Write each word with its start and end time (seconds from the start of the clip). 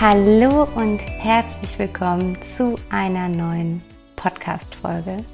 Hallo 0.00 0.68
und 0.76 0.98
herzlich 0.98 1.76
willkommen 1.76 2.38
zu 2.56 2.76
einer 2.88 3.28
neuen 3.28 3.82
Podcast-Folge. 4.14 5.24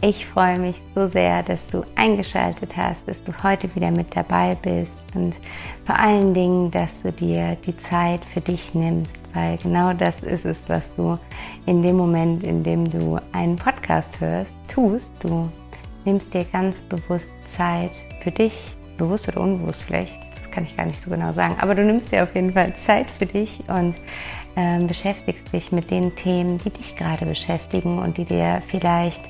Ich 0.00 0.26
freue 0.26 0.60
mich 0.60 0.76
so 0.94 1.08
sehr, 1.08 1.42
dass 1.42 1.58
du 1.72 1.84
eingeschaltet 1.96 2.76
hast, 2.76 3.00
dass 3.08 3.20
du 3.24 3.32
heute 3.42 3.74
wieder 3.74 3.90
mit 3.90 4.14
dabei 4.14 4.56
bist 4.62 4.92
und 5.16 5.34
vor 5.84 5.98
allen 5.98 6.34
Dingen, 6.34 6.70
dass 6.70 7.02
du 7.02 7.10
dir 7.10 7.56
die 7.66 7.76
Zeit 7.78 8.24
für 8.24 8.40
dich 8.40 8.74
nimmst, 8.74 9.18
weil 9.34 9.56
genau 9.56 9.92
das 9.92 10.20
ist 10.20 10.44
es, 10.44 10.58
was 10.68 10.94
du 10.94 11.18
in 11.66 11.82
dem 11.82 11.96
Moment, 11.96 12.44
in 12.44 12.62
dem 12.62 12.88
du 12.88 13.18
einen 13.32 13.56
Podcast 13.56 14.20
hörst, 14.20 14.52
tust. 14.72 15.10
Du 15.18 15.50
nimmst 16.04 16.32
dir 16.32 16.44
ganz 16.44 16.80
bewusst 16.82 17.32
Zeit 17.56 17.90
für 18.20 18.30
dich, 18.30 18.54
bewusst 18.98 19.26
oder 19.26 19.40
unbewusst 19.40 19.82
vielleicht, 19.82 20.16
kann 20.52 20.64
ich 20.64 20.76
gar 20.76 20.86
nicht 20.86 21.02
so 21.02 21.10
genau 21.10 21.32
sagen, 21.32 21.56
aber 21.60 21.74
du 21.74 21.82
nimmst 21.84 22.12
dir 22.12 22.22
auf 22.22 22.34
jeden 22.34 22.52
Fall 22.52 22.76
Zeit 22.76 23.10
für 23.10 23.26
dich 23.26 23.60
und 23.68 23.94
ähm, 24.54 24.86
beschäftigst 24.86 25.52
dich 25.52 25.72
mit 25.72 25.90
den 25.90 26.14
Themen, 26.14 26.58
die 26.58 26.70
dich 26.70 26.94
gerade 26.96 27.24
beschäftigen 27.24 27.98
und 27.98 28.18
die 28.18 28.24
dir 28.24 28.62
vielleicht 28.68 29.22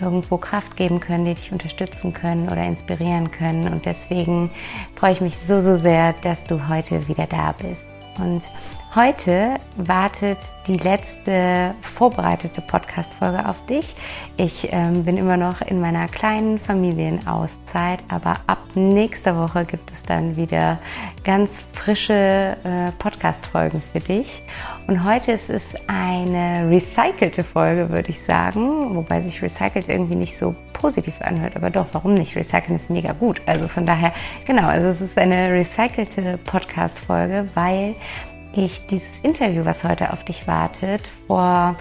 irgendwo 0.00 0.36
Kraft 0.36 0.76
geben 0.76 1.00
können, 1.00 1.24
die 1.24 1.34
dich 1.34 1.50
unterstützen 1.50 2.12
können 2.12 2.48
oder 2.48 2.62
inspirieren 2.64 3.30
können. 3.30 3.72
Und 3.72 3.86
deswegen 3.86 4.50
freue 4.94 5.12
ich 5.12 5.20
mich 5.20 5.34
so, 5.48 5.62
so 5.62 5.78
sehr, 5.78 6.14
dass 6.22 6.42
du 6.44 6.68
heute 6.68 7.08
wieder 7.08 7.26
da 7.26 7.52
bist. 7.52 7.86
Und 8.18 8.42
Heute 8.96 9.56
wartet 9.76 10.38
die 10.66 10.78
letzte 10.78 11.74
vorbereitete 11.82 12.62
Podcast-Folge 12.62 13.46
auf 13.46 13.66
dich. 13.66 13.94
Ich 14.38 14.68
ähm, 14.72 15.04
bin 15.04 15.18
immer 15.18 15.36
noch 15.36 15.60
in 15.60 15.82
meiner 15.82 16.08
kleinen 16.08 16.58
Familienauszeit, 16.58 17.98
aber 18.08 18.36
ab 18.46 18.56
nächster 18.74 19.36
Woche 19.36 19.66
gibt 19.66 19.90
es 19.90 20.02
dann 20.04 20.38
wieder 20.38 20.78
ganz 21.24 21.50
frische 21.74 22.56
äh, 22.64 22.90
Podcast-Folgen 22.98 23.82
für 23.92 24.00
dich. 24.00 24.42
Und 24.86 25.04
heute 25.04 25.32
ist 25.32 25.50
es 25.50 25.62
eine 25.88 26.66
recycelte 26.70 27.44
Folge, 27.44 27.90
würde 27.90 28.08
ich 28.08 28.22
sagen, 28.22 28.96
wobei 28.96 29.20
sich 29.20 29.42
recycelt 29.42 29.90
irgendwie 29.90 30.16
nicht 30.16 30.38
so 30.38 30.54
positiv 30.72 31.20
anhört, 31.20 31.54
aber 31.54 31.68
doch, 31.68 31.88
warum 31.92 32.14
nicht? 32.14 32.34
Recyceln 32.34 32.76
ist 32.76 32.88
mega 32.88 33.12
gut. 33.12 33.42
Also 33.44 33.68
von 33.68 33.84
daher, 33.84 34.14
genau, 34.46 34.68
also 34.68 34.88
es 34.88 35.02
ist 35.02 35.18
eine 35.18 35.52
recycelte 35.52 36.38
Podcast-Folge, 36.46 37.50
weil 37.52 37.94
ich 38.64 38.86
dieses 38.86 39.08
Interview, 39.22 39.64
was 39.64 39.84
heute 39.84 40.12
auf 40.12 40.24
dich 40.24 40.46
wartet, 40.46 41.02
vor 41.26 41.76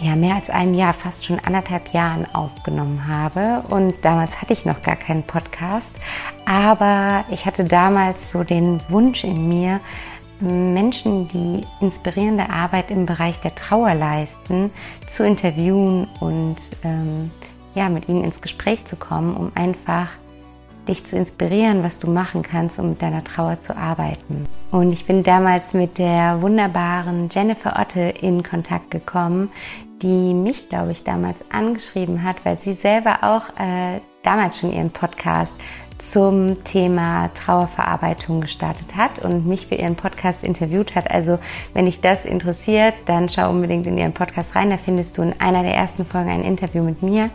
ja, 0.00 0.14
mehr 0.14 0.36
als 0.36 0.48
einem 0.48 0.74
Jahr, 0.74 0.94
fast 0.94 1.24
schon 1.24 1.40
anderthalb 1.40 1.92
Jahren 1.92 2.26
aufgenommen 2.32 3.08
habe. 3.08 3.64
Und 3.68 3.94
damals 4.02 4.40
hatte 4.40 4.52
ich 4.52 4.64
noch 4.64 4.82
gar 4.82 4.96
keinen 4.96 5.24
Podcast. 5.24 5.90
Aber 6.44 7.24
ich 7.30 7.46
hatte 7.46 7.64
damals 7.64 8.30
so 8.30 8.44
den 8.44 8.80
Wunsch 8.88 9.24
in 9.24 9.48
mir, 9.48 9.80
Menschen, 10.40 11.28
die 11.28 11.66
inspirierende 11.80 12.48
Arbeit 12.48 12.90
im 12.90 13.06
Bereich 13.06 13.40
der 13.40 13.56
Trauer 13.56 13.94
leisten, 13.94 14.70
zu 15.08 15.24
interviewen 15.24 16.06
und 16.20 16.56
ähm, 16.84 17.32
ja, 17.74 17.88
mit 17.88 18.08
ihnen 18.08 18.22
ins 18.22 18.40
Gespräch 18.40 18.84
zu 18.86 18.94
kommen, 18.94 19.36
um 19.36 19.50
einfach 19.56 20.10
dich 20.88 21.06
zu 21.06 21.16
inspirieren, 21.16 21.82
was 21.82 21.98
du 21.98 22.10
machen 22.10 22.42
kannst, 22.42 22.78
um 22.78 22.90
mit 22.90 23.02
deiner 23.02 23.22
Trauer 23.22 23.60
zu 23.60 23.76
arbeiten. 23.76 24.46
Und 24.70 24.92
ich 24.92 25.06
bin 25.06 25.22
damals 25.22 25.74
mit 25.74 25.98
der 25.98 26.42
wunderbaren 26.42 27.28
Jennifer 27.30 27.78
Otte 27.78 28.00
in 28.00 28.42
Kontakt 28.42 28.90
gekommen, 28.90 29.50
die 30.02 30.34
mich, 30.34 30.68
glaube 30.68 30.92
ich, 30.92 31.04
damals 31.04 31.36
angeschrieben 31.50 32.22
hat, 32.22 32.44
weil 32.44 32.58
sie 32.62 32.74
selber 32.74 33.18
auch 33.22 33.48
äh, 33.60 34.00
damals 34.22 34.58
schon 34.58 34.72
ihren 34.72 34.90
Podcast 34.90 35.52
zum 35.98 36.62
Thema 36.64 37.30
Trauerverarbeitung 37.34 38.40
gestartet 38.40 38.96
hat 38.96 39.18
und 39.18 39.46
mich 39.46 39.66
für 39.66 39.74
ihren 39.74 39.96
Podcast 39.96 40.44
interviewt 40.44 40.94
hat. 40.94 41.10
Also 41.10 41.38
wenn 41.74 41.86
dich 41.86 42.00
das 42.00 42.24
interessiert, 42.24 42.94
dann 43.06 43.28
schau 43.28 43.50
unbedingt 43.50 43.86
in 43.86 43.98
ihren 43.98 44.12
Podcast 44.12 44.54
rein. 44.54 44.70
Da 44.70 44.76
findest 44.76 45.18
du 45.18 45.22
in 45.22 45.34
einer 45.40 45.62
der 45.62 45.74
ersten 45.74 46.04
Folgen 46.04 46.30
ein 46.30 46.44
Interview 46.44 46.82
mit 46.82 47.02
mir. 47.02 47.30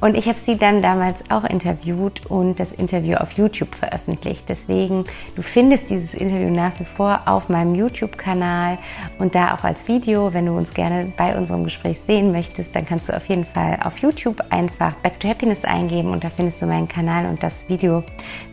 Und 0.00 0.16
ich 0.16 0.26
habe 0.28 0.38
sie 0.38 0.56
dann 0.56 0.82
damals 0.82 1.16
auch 1.28 1.44
interviewt 1.44 2.26
und 2.26 2.60
das 2.60 2.72
Interview 2.72 3.16
auf 3.16 3.32
YouTube 3.32 3.74
veröffentlicht. 3.74 4.44
Deswegen, 4.48 5.04
du 5.34 5.42
findest 5.42 5.90
dieses 5.90 6.14
Interview 6.14 6.50
nach 6.50 6.78
wie 6.78 6.84
vor 6.84 7.22
auf 7.26 7.48
meinem 7.48 7.74
YouTube-Kanal 7.74 8.78
und 9.18 9.34
da 9.34 9.54
auch 9.54 9.64
als 9.64 9.88
Video. 9.88 10.32
Wenn 10.32 10.46
du 10.46 10.56
uns 10.56 10.72
gerne 10.72 11.12
bei 11.16 11.36
unserem 11.36 11.64
Gespräch 11.64 11.98
sehen 12.06 12.32
möchtest, 12.32 12.74
dann 12.74 12.86
kannst 12.86 13.08
du 13.08 13.16
auf 13.16 13.26
jeden 13.26 13.44
Fall 13.44 13.78
auf 13.82 13.98
YouTube 13.98 14.40
einfach 14.50 14.94
Back 14.94 15.18
to 15.20 15.28
Happiness 15.28 15.64
eingeben 15.64 16.10
und 16.10 16.22
da 16.22 16.30
findest 16.30 16.62
du 16.62 16.66
meinen 16.66 16.88
Kanal 16.88 17.26
und 17.26 17.42
das 17.42 17.68
Video 17.68 18.03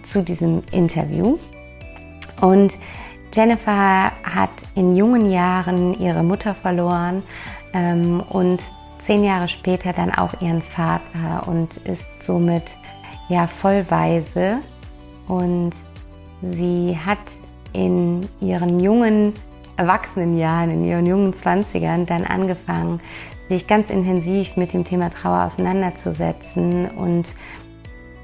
zu 0.04 0.24
diesem 0.24 0.64
Interview. 0.72 1.38
Und 2.42 2.74
Jennifer 3.34 4.12
hat 4.24 4.50
in 4.76 4.96
jungen 4.96 5.32
Jahren 5.32 5.98
ihre 6.00 6.24
Mutter 6.24 6.54
verloren 6.54 7.24
ähm, 7.74 8.22
und 8.22 8.60
zehn 9.06 9.24
Jahre 9.24 9.48
später 9.48 9.94
dann 9.94 10.12
auch 10.12 10.42
ihren 10.42 10.62
Vater 10.62 11.48
und 11.48 11.78
ist 11.78 12.06
somit 12.20 12.64
ja 13.30 13.48
vollweise. 13.48 14.58
Und 15.28 15.72
sie 16.42 16.98
hat 17.06 17.20
in 17.74 18.28
ihren 18.42 18.80
jungen 18.80 19.34
Erwachsenenjahren, 19.78 20.72
in 20.72 20.86
ihren 20.86 21.06
jungen 21.06 21.34
Zwanzigern 21.34 22.06
dann 22.06 22.26
angefangen, 22.26 23.00
sich 23.48 23.68
ganz 23.68 23.90
intensiv 23.90 24.56
mit 24.56 24.74
dem 24.74 24.86
Thema 24.86 25.10
Trauer 25.10 25.46
auseinanderzusetzen 25.46 26.90
und 26.90 27.26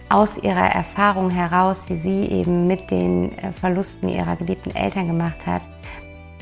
aus 0.10 0.38
ihrer 0.38 0.70
Erfahrung 0.70 1.30
heraus, 1.30 1.82
die 1.88 1.98
sie 1.98 2.26
eben 2.26 2.68
mit 2.68 2.92
den 2.92 3.38
äh, 3.38 3.52
Verlusten 3.52 4.10
ihrer 4.10 4.36
geliebten 4.36 4.76
Eltern 4.76 5.08
gemacht 5.08 5.46
hat, 5.46 5.62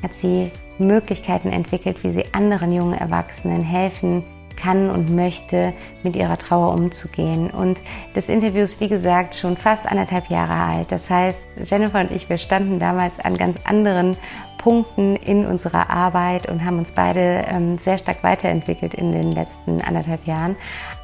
hat 0.03 0.13
sie 0.13 0.51
Möglichkeiten 0.77 1.49
entwickelt, 1.49 2.03
wie 2.03 2.11
sie 2.11 2.33
anderen 2.33 2.71
jungen 2.71 2.93
Erwachsenen 2.93 3.63
helfen 3.63 4.23
kann 4.55 4.89
und 4.89 5.13
möchte, 5.13 5.73
mit 6.03 6.15
ihrer 6.15 6.37
Trauer 6.37 6.73
umzugehen. 6.73 7.49
Und 7.49 7.77
das 8.13 8.29
Interview 8.29 8.61
ist, 8.61 8.79
wie 8.79 8.87
gesagt, 8.87 9.35
schon 9.35 9.57
fast 9.57 9.85
anderthalb 9.85 10.29
Jahre 10.29 10.53
alt. 10.53 10.91
Das 10.91 11.09
heißt, 11.09 11.37
Jennifer 11.65 11.99
und 11.99 12.11
ich, 12.11 12.29
wir 12.29 12.37
standen 12.37 12.79
damals 12.79 13.19
an 13.19 13.35
ganz 13.35 13.57
anderen 13.65 14.15
Punkten 14.57 15.15
in 15.17 15.45
unserer 15.45 15.89
Arbeit 15.89 16.47
und 16.49 16.65
haben 16.65 16.79
uns 16.79 16.91
beide 16.91 17.45
ähm, 17.47 17.77
sehr 17.77 17.97
stark 17.97 18.23
weiterentwickelt 18.23 18.93
in 18.93 19.11
den 19.11 19.31
letzten 19.31 19.81
anderthalb 19.81 20.25
Jahren. 20.25 20.55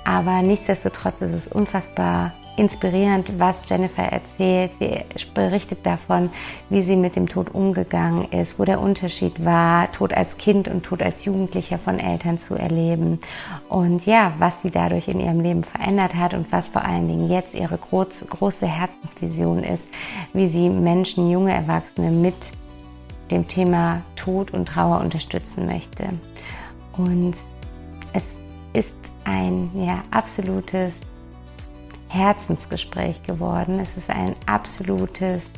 Aber 0.05 0.41
nichtsdestotrotz 0.41 1.21
ist 1.21 1.33
es 1.33 1.47
unfassbar 1.47 2.31
inspirierend, 2.61 3.39
was 3.39 3.67
Jennifer 3.67 4.03
erzählt. 4.03 4.71
Sie 4.79 5.03
berichtet 5.33 5.83
davon, 5.83 6.29
wie 6.69 6.83
sie 6.83 6.95
mit 6.95 7.15
dem 7.15 7.27
Tod 7.27 7.55
umgegangen 7.55 8.31
ist, 8.31 8.59
wo 8.59 8.65
der 8.65 8.79
Unterschied 8.79 9.43
war, 9.43 9.91
Tod 9.91 10.13
als 10.13 10.37
Kind 10.37 10.67
und 10.67 10.83
Tod 10.83 11.01
als 11.01 11.25
Jugendlicher 11.25 11.79
von 11.79 11.97
Eltern 11.99 12.37
zu 12.37 12.53
erleben. 12.53 13.19
Und 13.67 14.05
ja, 14.05 14.33
was 14.37 14.61
sie 14.61 14.69
dadurch 14.69 15.07
in 15.07 15.19
ihrem 15.19 15.39
Leben 15.39 15.63
verändert 15.63 16.13
hat 16.13 16.35
und 16.35 16.51
was 16.51 16.67
vor 16.67 16.85
allen 16.85 17.07
Dingen 17.07 17.29
jetzt 17.29 17.55
ihre 17.55 17.79
groß, 17.79 18.25
große 18.29 18.67
Herzensvision 18.67 19.63
ist, 19.63 19.87
wie 20.33 20.47
sie 20.47 20.69
Menschen, 20.69 21.31
junge 21.31 21.53
Erwachsene 21.53 22.11
mit 22.11 22.35
dem 23.31 23.47
Thema 23.47 24.01
Tod 24.15 24.51
und 24.51 24.67
Trauer 24.67 25.01
unterstützen 25.01 25.65
möchte. 25.65 26.09
Und 26.95 27.33
es 28.13 28.23
ist 28.73 28.93
ein 29.23 29.71
ja, 29.73 30.03
absolutes 30.11 30.93
Herzensgespräch 32.11 33.23
geworden. 33.23 33.79
Es 33.79 33.95
ist 33.95 34.09
ein 34.09 34.35
absolutes 34.45 35.49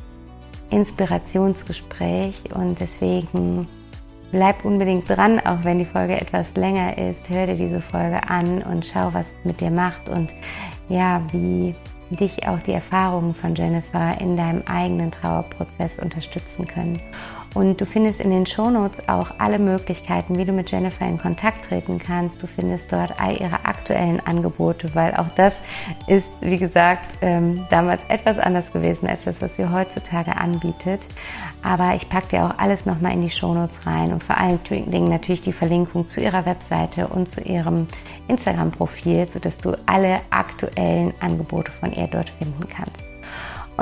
Inspirationsgespräch 0.69 2.53
und 2.53 2.79
deswegen 2.79 3.67
bleib 4.31 4.63
unbedingt 4.63 5.09
dran, 5.09 5.39
auch 5.39 5.63
wenn 5.63 5.79
die 5.79 5.85
Folge 5.85 6.19
etwas 6.19 6.45
länger 6.55 6.97
ist. 6.97 7.27
Hör 7.27 7.47
dir 7.47 7.55
diese 7.55 7.81
Folge 7.81 8.29
an 8.29 8.61
und 8.61 8.85
schau, 8.85 9.13
was 9.13 9.27
es 9.27 9.45
mit 9.45 9.61
dir 9.61 9.71
macht 9.71 10.09
und 10.09 10.31
ja, 10.89 11.21
wie 11.31 11.75
dich 12.11 12.47
auch 12.47 12.59
die 12.59 12.73
Erfahrungen 12.73 13.33
von 13.33 13.55
Jennifer 13.55 14.19
in 14.21 14.37
deinem 14.37 14.61
eigenen 14.67 15.11
Trauerprozess 15.11 15.97
unterstützen 15.99 16.67
können. 16.67 16.99
Und 17.53 17.79
du 17.79 17.85
findest 17.85 18.19
in 18.19 18.31
den 18.31 18.45
Shownotes 18.45 19.07
auch 19.07 19.31
alle 19.37 19.59
Möglichkeiten, 19.59 20.37
wie 20.37 20.45
du 20.45 20.51
mit 20.51 20.71
Jennifer 20.71 21.05
in 21.05 21.19
Kontakt 21.19 21.65
treten 21.67 21.99
kannst. 21.99 22.41
Du 22.41 22.47
findest 22.47 22.91
dort 22.91 23.19
all 23.19 23.39
ihre 23.39 23.65
aktuellen 23.65 24.19
Angebote, 24.25 24.93
weil 24.95 25.13
auch 25.15 25.29
das 25.35 25.53
ist, 26.07 26.27
wie 26.41 26.57
gesagt, 26.57 27.05
ähm, 27.21 27.65
damals 27.69 28.01
etwas 28.07 28.39
anders 28.39 28.71
gewesen 28.71 29.07
als 29.07 29.25
das, 29.25 29.41
was 29.41 29.55
sie 29.55 29.69
heutzutage 29.69 30.35
anbietet. 30.35 31.01
Aber 31.61 31.95
ich 31.95 32.09
packe 32.09 32.29
dir 32.29 32.45
auch 32.45 32.57
alles 32.57 32.85
nochmal 32.85 33.13
in 33.13 33.21
die 33.21 33.29
Shownotes 33.29 33.85
rein 33.85 34.11
und 34.11 34.23
vor 34.23 34.37
allen 34.37 34.59
Dingen 34.63 35.09
natürlich 35.09 35.41
die 35.41 35.53
Verlinkung 35.53 36.07
zu 36.07 36.21
ihrer 36.21 36.45
Webseite 36.45 37.07
und 37.07 37.29
zu 37.29 37.41
ihrem 37.41 37.87
Instagram-Profil, 38.27 39.27
sodass 39.27 39.57
du 39.59 39.77
alle 39.85 40.19
aktuellen 40.29 41.13
Angebote 41.19 41.71
von 41.71 41.93
ihr 41.93 42.07
dort 42.07 42.29
finden 42.31 42.67
kannst. 42.67 43.12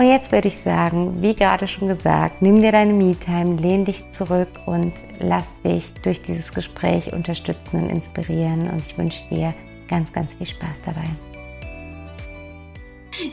Und 0.01 0.07
jetzt 0.07 0.31
würde 0.31 0.47
ich 0.47 0.57
sagen, 0.57 1.21
wie 1.21 1.35
gerade 1.35 1.67
schon 1.67 1.87
gesagt, 1.87 2.41
nimm 2.41 2.59
dir 2.59 2.71
deine 2.71 2.91
Me-Time, 2.91 3.61
lehn 3.61 3.85
dich 3.85 4.03
zurück 4.13 4.47
und 4.65 4.93
lass 5.19 5.45
dich 5.63 5.93
durch 6.01 6.23
dieses 6.23 6.51
Gespräch 6.51 7.13
unterstützen 7.13 7.83
und 7.83 7.89
inspirieren. 7.91 8.67
Und 8.71 8.81
ich 8.83 8.97
wünsche 8.97 9.23
dir 9.29 9.53
ganz, 9.87 10.11
ganz 10.11 10.33
viel 10.33 10.47
Spaß 10.47 10.81
dabei. 10.83 11.05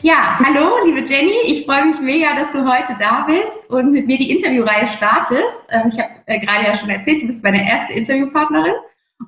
Ja, 0.03 0.39
hallo, 0.45 0.85
liebe 0.85 0.99
Jenny. 0.99 1.33
Ich 1.45 1.65
freue 1.65 1.87
mich 1.87 1.99
mega, 2.01 2.35
dass 2.35 2.51
du 2.51 2.59
heute 2.59 2.95
da 2.99 3.25
bist 3.25 3.67
und 3.71 3.91
mit 3.91 4.05
mir 4.05 4.19
die 4.19 4.29
Interviewreihe 4.29 4.87
startest. 4.89 5.63
Ähm, 5.71 5.89
ich 5.91 5.97
habe 5.97 6.11
äh, 6.27 6.39
gerade 6.39 6.65
ja 6.65 6.75
schon 6.75 6.91
erzählt, 6.91 7.23
du 7.23 7.25
bist 7.25 7.43
meine 7.43 7.67
erste 7.67 7.93
Interviewpartnerin. 7.93 8.75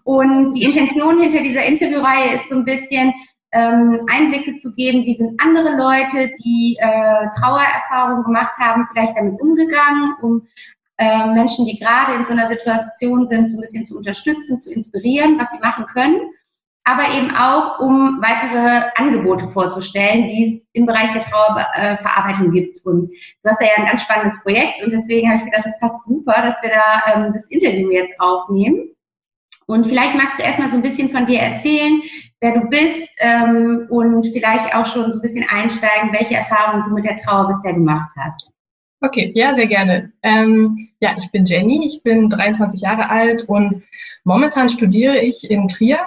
Und 0.03 0.51
die 0.51 0.61
Intention 0.61 1.19
hinter 1.19 1.41
dieser 1.41 1.65
Interviewreihe 1.65 2.35
ist 2.35 2.49
so 2.49 2.57
ein 2.57 2.65
bisschen, 2.65 3.11
ähm, 3.51 4.05
Einblicke 4.09 4.55
zu 4.55 4.73
geben, 4.75 5.05
wie 5.05 5.15
sind 5.15 5.39
andere 5.41 5.75
Leute, 5.75 6.31
die 6.43 6.77
äh, 6.79 7.27
Trauererfahrungen 7.39 8.23
gemacht 8.23 8.57
haben, 8.57 8.87
vielleicht 8.91 9.17
damit 9.17 9.39
umgegangen, 9.41 10.15
um 10.21 10.47
äh, 10.97 11.27
Menschen, 11.33 11.65
die 11.65 11.79
gerade 11.79 12.13
in 12.13 12.25
so 12.25 12.31
einer 12.31 12.47
Situation 12.47 13.25
sind, 13.27 13.49
so 13.49 13.57
ein 13.57 13.61
bisschen 13.61 13.85
zu 13.85 13.97
unterstützen, 13.97 14.59
zu 14.59 14.71
inspirieren, 14.71 15.37
was 15.39 15.51
sie 15.51 15.59
machen 15.59 15.85
können, 15.87 16.19
aber 16.83 17.03
eben 17.15 17.35
auch, 17.35 17.79
um 17.79 18.21
weitere 18.21 18.89
Angebote 18.95 19.47
vorzustellen, 19.49 20.27
die 20.27 20.45
es 20.45 20.67
im 20.73 20.85
Bereich 20.85 21.11
der 21.13 21.21
Trauerverarbeitung 21.21 22.51
gibt. 22.51 22.85
Und 22.85 23.07
du 23.07 23.49
hast 23.49 23.61
ja 23.61 23.67
ein 23.77 23.85
ganz 23.85 24.01
spannendes 24.01 24.41
Projekt 24.41 24.83
und 24.83 24.91
deswegen 24.91 25.27
habe 25.27 25.37
ich 25.37 25.45
gedacht, 25.45 25.65
das 25.65 25.79
passt 25.79 26.07
super, 26.07 26.41
dass 26.41 26.61
wir 26.61 26.71
da 26.71 27.13
ähm, 27.13 27.33
das 27.33 27.47
Interview 27.47 27.91
jetzt 27.91 28.13
aufnehmen. 28.19 28.89
Und 29.71 29.87
vielleicht 29.87 30.15
magst 30.15 30.37
du 30.37 30.43
erstmal 30.43 30.69
so 30.69 30.75
ein 30.75 30.81
bisschen 30.81 31.09
von 31.09 31.25
dir 31.25 31.39
erzählen, 31.39 32.01
wer 32.41 32.59
du 32.59 32.67
bist 32.67 33.09
ähm, 33.19 33.87
und 33.89 34.27
vielleicht 34.33 34.75
auch 34.75 34.85
schon 34.85 35.13
so 35.13 35.19
ein 35.19 35.21
bisschen 35.21 35.45
einsteigen, 35.49 36.11
welche 36.11 36.35
Erfahrungen 36.35 36.83
du 36.83 36.93
mit 36.93 37.05
der 37.05 37.15
Trauer 37.15 37.47
bisher 37.47 37.73
gemacht 37.73 38.11
hast. 38.17 38.51
Okay, 38.99 39.31
ja, 39.33 39.53
sehr 39.53 39.67
gerne. 39.67 40.11
Ähm, 40.23 40.89
ja, 40.99 41.15
ich 41.17 41.31
bin 41.31 41.45
Jenny, 41.45 41.85
ich 41.87 42.03
bin 42.03 42.29
23 42.29 42.81
Jahre 42.81 43.09
alt 43.09 43.47
und 43.47 43.81
momentan 44.25 44.67
studiere 44.67 45.19
ich 45.21 45.49
in 45.49 45.69
Trier. 45.69 45.99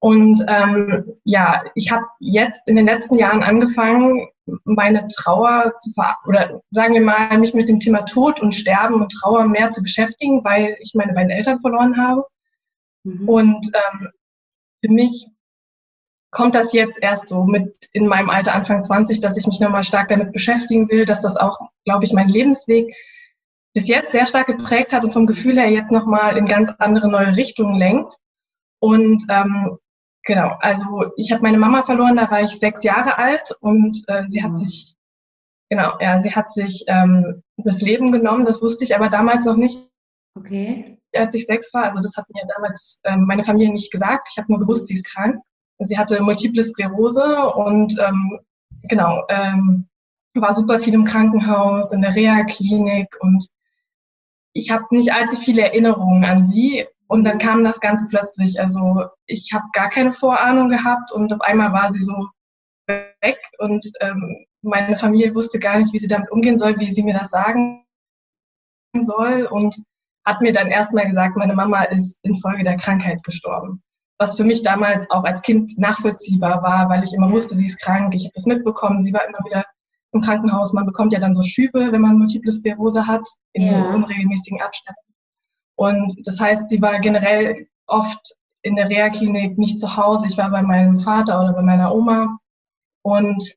Und 0.00 0.42
ähm, 0.48 1.12
ja, 1.24 1.64
ich 1.74 1.92
habe 1.92 2.06
jetzt 2.20 2.66
in 2.68 2.76
den 2.76 2.86
letzten 2.86 3.18
Jahren 3.18 3.42
angefangen, 3.42 4.28
meine 4.64 5.06
Trauer 5.08 5.74
zu 5.82 5.92
ver 5.92 6.16
oder 6.26 6.62
sagen 6.70 6.94
wir 6.94 7.02
mal, 7.02 7.36
mich 7.36 7.52
mit 7.52 7.68
dem 7.68 7.80
Thema 7.80 8.06
Tod 8.06 8.40
und 8.40 8.54
Sterben 8.54 8.94
und 8.94 9.12
Trauer 9.12 9.44
mehr 9.44 9.70
zu 9.70 9.82
beschäftigen, 9.82 10.42
weil 10.42 10.78
ich 10.80 10.94
meine 10.94 11.12
beiden 11.12 11.30
Eltern 11.30 11.60
verloren 11.60 11.94
habe. 11.98 12.24
Mhm. 13.04 13.28
Und 13.28 13.66
ähm, 13.74 14.08
für 14.84 14.92
mich 14.92 15.28
kommt 16.30 16.54
das 16.54 16.72
jetzt 16.72 16.98
erst 17.02 17.28
so 17.28 17.44
mit 17.44 17.88
in 17.92 18.06
meinem 18.06 18.30
Alter 18.30 18.54
Anfang 18.54 18.82
20, 18.82 19.20
dass 19.20 19.36
ich 19.36 19.46
mich 19.46 19.60
nochmal 19.60 19.82
stark 19.82 20.08
damit 20.08 20.32
beschäftigen 20.32 20.88
will, 20.90 21.04
dass 21.04 21.20
das 21.20 21.36
auch, 21.36 21.58
glaube 21.84 22.04
ich, 22.04 22.12
mein 22.12 22.28
Lebensweg 22.28 22.94
bis 23.74 23.88
jetzt 23.88 24.12
sehr 24.12 24.26
stark 24.26 24.46
geprägt 24.46 24.92
hat 24.92 25.04
und 25.04 25.12
vom 25.12 25.26
Gefühl 25.26 25.58
her 25.58 25.70
jetzt 25.70 25.92
nochmal 25.92 26.36
in 26.36 26.46
ganz 26.46 26.70
andere 26.78 27.08
neue 27.08 27.36
Richtungen 27.36 27.78
lenkt. 27.78 28.16
Und 28.80 29.24
ähm, 29.28 29.78
genau, 30.24 30.56
also 30.60 31.12
ich 31.16 31.32
habe 31.32 31.42
meine 31.42 31.58
Mama 31.58 31.82
verloren, 31.84 32.16
da 32.16 32.30
war 32.30 32.42
ich 32.42 32.58
sechs 32.58 32.82
Jahre 32.82 33.18
alt 33.18 33.52
und 33.60 34.02
äh, 34.08 34.24
sie 34.26 34.42
hat 34.42 34.52
mhm. 34.52 34.56
sich, 34.56 34.96
genau, 35.70 35.98
ja, 36.00 36.20
sie 36.20 36.34
hat 36.34 36.52
sich 36.52 36.84
ähm, 36.88 37.42
das 37.56 37.80
Leben 37.80 38.12
genommen, 38.12 38.44
das 38.44 38.62
wusste 38.62 38.84
ich 38.84 38.94
aber 38.94 39.08
damals 39.08 39.44
noch 39.44 39.56
nicht. 39.56 39.90
Okay. 40.34 40.97
Als 41.14 41.34
ich 41.34 41.46
sechs 41.46 41.72
war, 41.72 41.84
also 41.84 42.00
das 42.00 42.16
hat 42.16 42.26
mir 42.30 42.42
damals 42.54 43.00
ähm, 43.04 43.24
meine 43.24 43.44
Familie 43.44 43.72
nicht 43.72 43.90
gesagt. 43.90 44.28
Ich 44.30 44.38
habe 44.38 44.50
nur 44.52 44.60
gewusst, 44.60 44.86
sie 44.86 44.94
ist 44.94 45.06
krank. 45.06 45.40
Sie 45.80 45.96
hatte 45.96 46.20
Multiple 46.22 46.62
Sklerose 46.62 47.52
und 47.54 47.96
ähm, 48.00 48.40
genau, 48.82 49.24
ähm, 49.28 49.88
war 50.34 50.54
super 50.54 50.78
viel 50.78 50.94
im 50.94 51.04
Krankenhaus, 51.04 51.92
in 51.92 52.02
der 52.02 52.14
Reha-Klinik 52.14 53.08
und 53.20 53.48
ich 54.52 54.70
habe 54.70 54.84
nicht 54.90 55.12
allzu 55.12 55.36
viele 55.36 55.62
Erinnerungen 55.62 56.24
an 56.24 56.44
sie. 56.44 56.86
Und 57.06 57.24
dann 57.24 57.38
kam 57.38 57.64
das 57.64 57.80
ganz 57.80 58.06
plötzlich. 58.08 58.60
Also 58.60 59.06
ich 59.26 59.52
habe 59.54 59.64
gar 59.72 59.88
keine 59.88 60.12
Vorahnung 60.12 60.68
gehabt 60.68 61.10
und 61.12 61.32
auf 61.32 61.40
einmal 61.40 61.72
war 61.72 61.90
sie 61.90 62.02
so 62.02 62.28
weg 62.86 63.38
und 63.58 63.86
ähm, 64.00 64.46
meine 64.62 64.96
Familie 64.96 65.34
wusste 65.34 65.58
gar 65.58 65.78
nicht, 65.78 65.92
wie 65.92 65.98
sie 65.98 66.08
damit 66.08 66.30
umgehen 66.30 66.58
soll, 66.58 66.78
wie 66.78 66.90
sie 66.90 67.02
mir 67.02 67.14
das 67.14 67.30
sagen 67.30 67.84
soll 68.98 69.46
und 69.50 69.76
hat 70.28 70.40
mir 70.40 70.52
dann 70.52 70.68
erstmal 70.68 71.06
gesagt, 71.06 71.36
meine 71.36 71.54
Mama 71.54 71.82
ist 71.84 72.24
infolge 72.24 72.64
der 72.64 72.76
Krankheit 72.76 73.22
gestorben 73.24 73.82
was 74.18 74.36
für 74.36 74.44
mich 74.44 74.62
damals 74.62 75.08
auch 75.10 75.24
als 75.24 75.42
Kind 75.42 75.78
nachvollziehbar 75.78 76.62
war, 76.62 76.88
weil 76.88 77.04
ich 77.04 77.14
immer 77.14 77.30
wusste, 77.30 77.54
sie 77.54 77.66
ist 77.66 77.80
krank, 77.80 78.14
ich 78.14 78.24
habe 78.24 78.34
das 78.34 78.46
mitbekommen, 78.46 79.00
sie 79.00 79.12
war 79.12 79.26
immer 79.26 79.38
wieder 79.44 79.64
im 80.12 80.20
Krankenhaus. 80.20 80.72
Man 80.72 80.86
bekommt 80.86 81.12
ja 81.12 81.20
dann 81.20 81.34
so 81.34 81.42
Schübe, 81.42 81.92
wenn 81.92 82.00
man 82.00 82.18
Multiple 82.18 82.52
Sklerose 82.52 83.06
hat, 83.06 83.26
in 83.52 83.62
ja. 83.62 83.94
unregelmäßigen 83.94 84.60
Abständen. 84.60 85.00
Und 85.76 86.14
das 86.26 86.40
heißt, 86.40 86.68
sie 86.68 86.82
war 86.82 86.98
generell 86.98 87.68
oft 87.86 88.34
in 88.62 88.74
der 88.74 88.88
Reha-Klinik 88.88 89.56
nicht 89.56 89.78
zu 89.78 89.96
Hause. 89.96 90.26
Ich 90.26 90.36
war 90.36 90.50
bei 90.50 90.62
meinem 90.62 90.98
Vater 90.98 91.40
oder 91.40 91.52
bei 91.52 91.62
meiner 91.62 91.94
Oma. 91.94 92.38
Und 93.02 93.54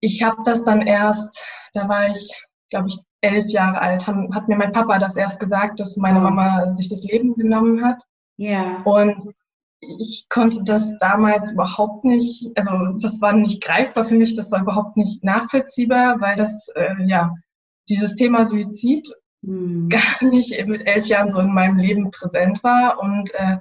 ich 0.00 0.22
habe 0.22 0.36
das 0.44 0.64
dann 0.64 0.82
erst, 0.82 1.44
da 1.74 1.88
war 1.88 2.08
ich, 2.08 2.30
glaube 2.70 2.88
ich, 2.88 3.00
elf 3.22 3.46
Jahre 3.46 3.80
alt, 3.80 4.06
hat 4.06 4.48
mir 4.48 4.56
mein 4.56 4.72
Papa 4.72 4.98
das 4.98 5.16
erst 5.16 5.40
gesagt, 5.40 5.80
dass 5.80 5.96
meine 5.96 6.20
Mama 6.20 6.70
sich 6.70 6.88
das 6.88 7.04
Leben 7.04 7.34
genommen 7.34 7.84
hat. 7.84 8.02
Ja. 8.36 8.82
Und 8.84 9.32
ich 9.80 10.26
konnte 10.28 10.62
das 10.64 10.98
damals 10.98 11.52
überhaupt 11.52 12.04
nicht, 12.04 12.50
also 12.56 12.98
das 13.00 13.20
war 13.20 13.32
nicht 13.32 13.62
greifbar 13.62 14.04
für 14.04 14.14
mich, 14.14 14.36
das 14.36 14.50
war 14.52 14.60
überhaupt 14.60 14.96
nicht 14.96 15.24
nachvollziehbar, 15.24 16.20
weil 16.20 16.36
das, 16.36 16.68
äh, 16.74 17.02
ja, 17.04 17.34
dieses 17.88 18.14
Thema 18.14 18.44
Suizid 18.44 19.08
mhm. 19.42 19.88
gar 19.88 20.28
nicht 20.28 20.54
mit 20.66 20.86
elf 20.86 21.06
Jahren 21.06 21.30
so 21.30 21.40
in 21.40 21.52
meinem 21.52 21.78
Leben 21.78 22.10
präsent 22.10 22.62
war. 22.62 23.00
Und 23.00 23.34
äh, 23.34 23.58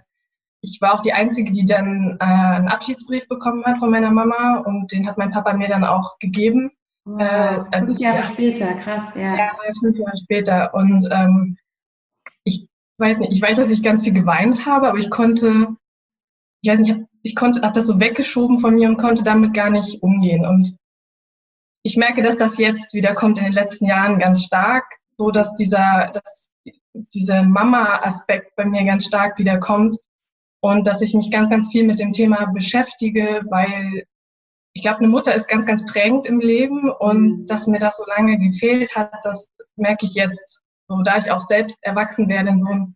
ich 0.62 0.80
war 0.80 0.94
auch 0.94 1.02
die 1.02 1.14
Einzige, 1.14 1.52
die 1.52 1.66
dann 1.66 2.18
äh, 2.20 2.24
einen 2.24 2.68
Abschiedsbrief 2.68 3.28
bekommen 3.28 3.64
hat 3.66 3.80
von 3.80 3.90
meiner 3.90 4.12
Mama 4.12 4.58
und 4.60 4.92
den 4.92 5.08
hat 5.08 5.18
mein 5.18 5.32
Papa 5.32 5.54
mir 5.54 5.68
dann 5.68 5.84
auch 5.84 6.20
gegeben. 6.20 6.72
Wow. 7.06 7.20
Äh, 7.20 7.80
fünf 7.80 8.00
Jahre 8.00 8.18
ja, 8.18 8.24
später, 8.24 8.74
krass, 8.76 9.14
ja. 9.16 9.36
Ja, 9.36 9.52
fünf 9.80 9.98
Jahre 9.98 10.18
später. 10.18 10.74
Und 10.74 11.10
ähm, 11.12 11.58
ich 12.44 12.68
weiß 12.98 13.20
nicht, 13.20 13.32
ich 13.32 13.42
weiß, 13.42 13.58
dass 13.58 13.72
ich 13.72 13.84
ganz 13.84 14.04
viel 14.04 14.14
geweint 14.14 14.66
habe, 14.66 14.88
aber 14.88 15.00
ich 15.00 15.10
konnte 15.10 15.76
ich 16.62 16.70
weiß 16.72 16.80
nicht, 16.80 16.96
ich 17.24 17.36
konnte, 17.36 17.62
habe 17.62 17.74
das 17.74 17.88
so 17.88 18.00
weggeschoben 18.00 18.60
von 18.60 18.76
mir 18.76 18.88
und 18.88 18.98
konnte 18.98 19.24
damit 19.24 19.54
gar 19.54 19.70
nicht 19.70 20.02
umgehen. 20.04 20.46
Und 20.46 20.76
ich 21.84 21.98
merke, 21.98 22.22
dass 22.22 22.38
das 22.38 22.58
jetzt 22.58 22.94
wieder 22.94 23.14
kommt 23.14 23.38
in 23.40 23.46
den 23.46 23.54
letzten 23.54 23.86
Jahren 23.86 24.20
ganz 24.20 24.44
stark, 24.44 24.86
so 25.18 25.32
dass 25.32 25.54
dieser, 25.56 26.12
dass 26.14 26.52
dieser 26.94 27.44
Mama-Aspekt 27.44 28.56
bei 28.56 28.66
mir 28.66 28.86
ganz 28.86 29.06
stark 29.06 29.38
wiederkommt 29.40 29.98
und 30.62 30.86
dass 30.86 31.02
ich 31.02 31.16
mich 31.16 31.32
ganz, 31.32 31.50
ganz 31.50 31.70
viel 31.70 31.86
mit 31.86 32.00
dem 32.00 32.12
Thema 32.12 32.46
beschäftige, 32.46 33.42
weil 33.50 34.06
ich 34.74 34.84
glaube, 34.84 35.00
eine 35.00 35.10
Mutter 35.10 35.36
ist 35.36 35.48
ganz, 35.48 35.66
ganz 35.66 35.86
prägend 35.86 36.26
im 36.26 36.40
Leben 36.40 36.90
und 36.90 37.42
mhm. 37.42 37.46
dass 37.48 37.68
mir 37.68 37.80
das 37.80 37.98
so 37.98 38.04
lange 38.06 38.38
gefehlt 38.38 38.96
hat, 38.96 39.12
das 39.24 39.50
merke 39.76 40.06
ich 40.06 40.14
jetzt, 40.14 40.62
so 40.88 41.02
da 41.04 41.18
ich 41.18 41.32
auch 41.32 41.42
selbst 41.42 41.78
erwachsen 41.82 42.30
werde 42.30 42.50
in 42.50 42.60
so 42.60 42.70
einem 42.70 42.96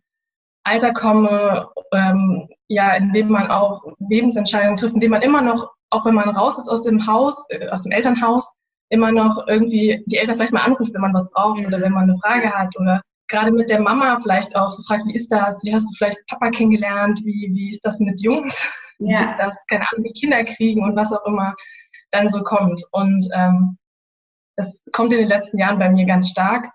Alter 0.64 0.92
komme, 0.92 1.68
ähm, 1.92 2.48
ja, 2.68 2.94
in 2.94 3.12
dem 3.12 3.28
man 3.28 3.50
auch 3.50 3.84
Lebensentscheidungen 4.08 4.76
trifft, 4.76 4.94
in 4.94 5.00
dem 5.00 5.12
man 5.12 5.22
immer 5.22 5.40
noch, 5.40 5.70
auch 5.90 6.04
wenn 6.04 6.14
man 6.14 6.30
raus 6.30 6.58
ist 6.58 6.68
aus 6.68 6.82
dem 6.82 7.06
Haus, 7.06 7.46
äh, 7.50 7.68
aus 7.68 7.82
dem 7.82 7.92
Elternhaus, 7.92 8.52
immer 8.88 9.12
noch 9.12 9.46
irgendwie 9.46 10.02
die 10.06 10.16
Eltern 10.16 10.36
vielleicht 10.36 10.52
mal 10.52 10.64
anruft, 10.64 10.92
wenn 10.94 11.00
man 11.00 11.14
was 11.14 11.30
braucht 11.30 11.64
oder 11.64 11.80
wenn 11.80 11.92
man 11.92 12.04
eine 12.04 12.18
Frage 12.18 12.50
hat 12.50 12.76
oder 12.78 13.00
gerade 13.28 13.50
mit 13.50 13.68
der 13.68 13.80
Mama 13.80 14.18
vielleicht 14.20 14.54
auch 14.56 14.72
so 14.72 14.82
fragt, 14.84 15.06
wie 15.06 15.14
ist 15.14 15.30
das? 15.30 15.62
Wie 15.64 15.74
hast 15.74 15.88
du 15.90 15.94
vielleicht 15.96 16.18
Papa 16.28 16.50
kennengelernt? 16.50 17.20
Wie, 17.24 17.50
wie 17.52 17.70
ist 17.70 17.84
das 17.84 17.98
mit 17.98 18.20
Jungs? 18.20 18.70
Ja. 18.98 19.20
ist 19.20 19.36
das? 19.36 19.66
Keine 19.68 19.86
Ahnung, 19.90 20.04
wie 20.04 20.12
Kinder 20.12 20.44
kriegen 20.44 20.82
und 20.82 20.96
was 20.96 21.12
auch 21.12 21.24
immer 21.26 21.54
dann 22.10 22.28
so 22.28 22.42
kommt. 22.42 22.82
Und 22.92 23.28
ähm, 23.34 23.78
das 24.56 24.84
kommt 24.92 25.12
in 25.12 25.18
den 25.18 25.28
letzten 25.28 25.58
Jahren 25.58 25.78
bei 25.78 25.90
mir 25.90 26.06
ganz 26.06 26.30
stark 26.30 26.70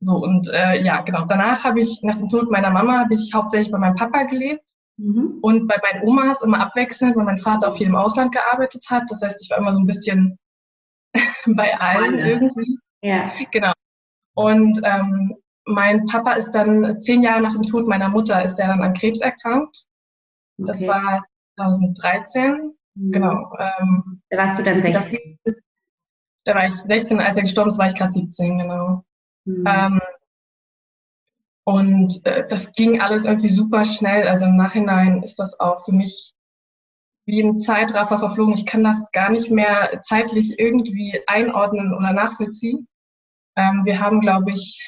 So, 0.00 0.16
und 0.16 0.48
äh, 0.52 0.82
ja, 0.82 1.00
genau. 1.02 1.24
Danach 1.24 1.64
habe 1.64 1.80
ich, 1.80 2.00
nach 2.02 2.16
dem 2.16 2.28
Tod 2.28 2.50
meiner 2.50 2.70
Mama, 2.70 3.00
habe 3.00 3.14
ich 3.14 3.32
hauptsächlich 3.34 3.72
bei 3.72 3.78
meinem 3.78 3.96
Papa 3.96 4.24
gelebt 4.24 4.64
mhm. 4.98 5.38
und 5.42 5.66
bei 5.66 5.80
meinen 5.82 6.06
Omas 6.06 6.42
immer 6.42 6.60
abwechselnd, 6.60 7.16
weil 7.16 7.24
mein 7.24 7.40
Vater 7.40 7.70
auch 7.70 7.76
viel 7.76 7.86
im 7.86 7.96
Ausland 7.96 8.32
gearbeitet 8.32 8.84
hat. 8.88 9.04
Das 9.08 9.22
heißt, 9.22 9.42
ich 9.42 9.50
war 9.50 9.58
immer 9.58 9.72
so 9.72 9.80
ein 9.80 9.86
bisschen 9.86 10.38
bei 11.46 11.74
allen 11.78 12.18
irgendwie. 12.18 12.78
Ja. 13.02 13.32
Genau. 13.50 13.72
Und 14.34 14.80
ähm, 14.84 15.34
mein 15.64 16.06
Papa 16.06 16.32
ist 16.32 16.52
dann 16.52 17.00
zehn 17.00 17.22
Jahre 17.22 17.40
nach 17.40 17.52
dem 17.52 17.62
Tod 17.62 17.88
meiner 17.88 18.08
Mutter 18.08 18.44
ist 18.44 18.60
er 18.60 18.68
dann 18.68 18.82
an 18.82 18.94
Krebs 18.94 19.20
erkrankt. 19.20 19.86
Okay. 20.58 20.66
Das 20.66 20.86
war 20.86 21.24
2013. 21.56 22.72
Mhm. 22.94 23.12
Genau. 23.12 23.52
Ähm, 23.58 24.22
da 24.30 24.38
warst 24.38 24.58
du 24.58 24.62
dann 24.62 24.80
16? 24.80 25.38
Das, 25.44 25.54
da 26.44 26.54
war 26.54 26.66
ich 26.66 26.74
16, 26.74 27.20
als 27.20 27.36
er 27.36 27.42
gestorben 27.42 27.68
ist, 27.68 27.78
war 27.78 27.88
ich 27.88 27.94
gerade 27.94 28.12
17, 28.12 28.58
genau. 28.58 29.04
Mhm. 29.44 29.64
Ähm, 29.66 30.00
und 31.64 32.24
äh, 32.24 32.46
das 32.46 32.72
ging 32.72 33.00
alles 33.00 33.24
irgendwie 33.24 33.48
super 33.48 33.84
schnell. 33.84 34.28
Also 34.28 34.46
im 34.46 34.56
Nachhinein 34.56 35.22
ist 35.22 35.38
das 35.38 35.58
auch 35.58 35.84
für 35.84 35.92
mich 35.92 36.32
wie 37.26 37.40
im 37.40 37.58
Zeitraffer 37.58 38.20
verflogen. 38.20 38.54
Ich 38.54 38.66
kann 38.66 38.84
das 38.84 39.10
gar 39.10 39.30
nicht 39.30 39.50
mehr 39.50 40.00
zeitlich 40.02 40.58
irgendwie 40.60 41.20
einordnen 41.26 41.92
oder 41.92 42.12
nachvollziehen. 42.12 42.86
Ähm, 43.56 43.84
wir 43.84 43.98
haben, 43.98 44.20
glaube 44.20 44.52
ich, 44.52 44.80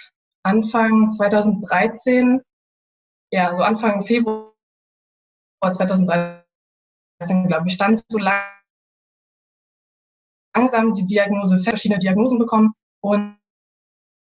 Anfang 0.45 1.11
2013, 1.11 2.41
ja, 3.33 3.57
so 3.57 3.63
Anfang 3.63 4.05
Februar 4.05 4.53
2013, 5.61 6.43
glaube 7.47 7.67
ich, 7.67 7.75
stand 7.75 8.03
so 8.09 8.19
langsam 10.55 10.95
die 10.95 11.07
Diagnose, 11.07 11.59
verschiedene 11.59 11.99
Diagnosen 11.99 12.39
bekommen 12.39 12.73
und, 13.03 13.37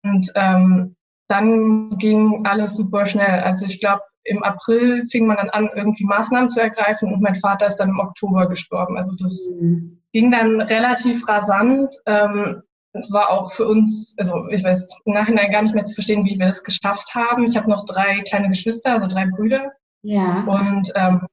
und 0.05 0.33
ähm, 0.35 0.97
dann 1.29 1.91
ging 1.99 2.47
alles 2.47 2.75
super 2.75 3.07
schnell. 3.07 3.41
Also 3.41 3.67
ich 3.67 3.81
glaube, 3.81 4.03
im 4.25 4.43
April 4.43 5.05
fing 5.11 5.27
man 5.27 5.37
dann 5.37 5.51
an, 5.51 5.71
irgendwie 5.75 6.05
Maßnahmen 6.05 6.51
zu 6.51 6.61
ergreifen 6.61 7.13
und 7.13 7.23
mein 7.23 7.37
Vater 7.37 7.67
ist 7.67 7.77
dann 7.77 7.91
im 7.91 7.99
Oktober 7.99 8.49
gestorben. 8.49 8.97
Also 8.97 9.13
das 9.17 9.49
mhm. 9.61 10.01
ging 10.13 10.31
dann 10.31 10.61
relativ 10.61 11.27
rasant. 11.27 11.91
Ähm, 12.07 12.63
es 12.93 13.11
war 13.13 13.31
auch 13.31 13.53
für 13.53 13.67
uns, 13.67 14.15
also 14.19 14.49
ich 14.49 14.65
weiß 14.65 14.89
im 15.05 15.13
Nachhinein 15.13 15.51
gar 15.51 15.63
nicht 15.63 15.75
mehr 15.75 15.85
zu 15.85 15.95
verstehen, 15.95 16.25
wie 16.25 16.39
wir 16.39 16.47
das 16.47 16.65
geschafft 16.65 17.15
haben. 17.15 17.45
Ich 17.45 17.57
habe 17.57 17.71
noch 17.71 17.85
drei 17.85 18.21
kleine 18.23 18.49
Geschwister, 18.49 18.93
also 18.93 19.07
drei 19.07 19.27
Brüder. 19.27 19.73
Ja. 20.03 20.45
Und 20.45 20.93
ähm, 20.95 21.27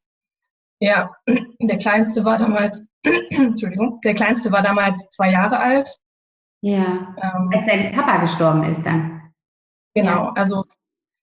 ja, 0.79 1.11
der 1.61 1.77
kleinste 1.77 2.23
war 2.25 2.37
damals, 2.37 2.87
Entschuldigung, 3.03 3.99
der 4.03 4.13
kleinste 4.13 4.51
war 4.51 4.61
damals 4.61 5.07
zwei 5.09 5.31
Jahre 5.31 5.59
alt. 5.59 5.97
Ja. 6.61 7.15
Ähm, 7.21 7.51
Als 7.53 7.65
sein 7.65 7.91
Papa 7.91 8.17
gestorben 8.17 8.63
ist 8.63 8.85
dann. 8.85 9.31
Genau, 9.93 10.25
ja. 10.25 10.33
also 10.33 10.65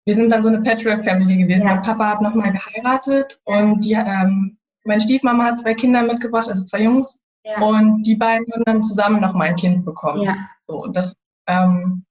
wir 0.04 0.14
sind 0.14 0.30
dann 0.30 0.42
so 0.42 0.48
eine 0.48 0.62
Patchwork-Family 0.62 1.36
gewesen. 1.36 1.66
Ja. 1.66 1.74
Mein 1.74 1.82
Papa 1.82 2.10
hat 2.10 2.22
nochmal 2.22 2.52
geheiratet 2.52 3.40
und 3.44 3.80
die, 3.84 3.92
ähm, 3.92 4.58
meine 4.84 5.00
Stiefmama 5.00 5.44
hat 5.44 5.58
zwei 5.58 5.74
Kinder 5.74 6.02
mitgebracht, 6.02 6.48
also 6.48 6.64
zwei 6.64 6.82
Jungs. 6.82 7.20
Ja. 7.44 7.60
Und 7.60 8.02
die 8.04 8.16
beiden 8.16 8.46
haben 8.52 8.64
dann 8.64 8.82
zusammen 8.82 9.20
nochmal 9.20 9.48
ein 9.48 9.56
Kind 9.56 9.84
bekommen. 9.84 10.22
Ja. 10.22 10.36
So, 10.66 10.82
und 10.82 10.96
das, 10.96 11.16
ähm, 11.46 12.04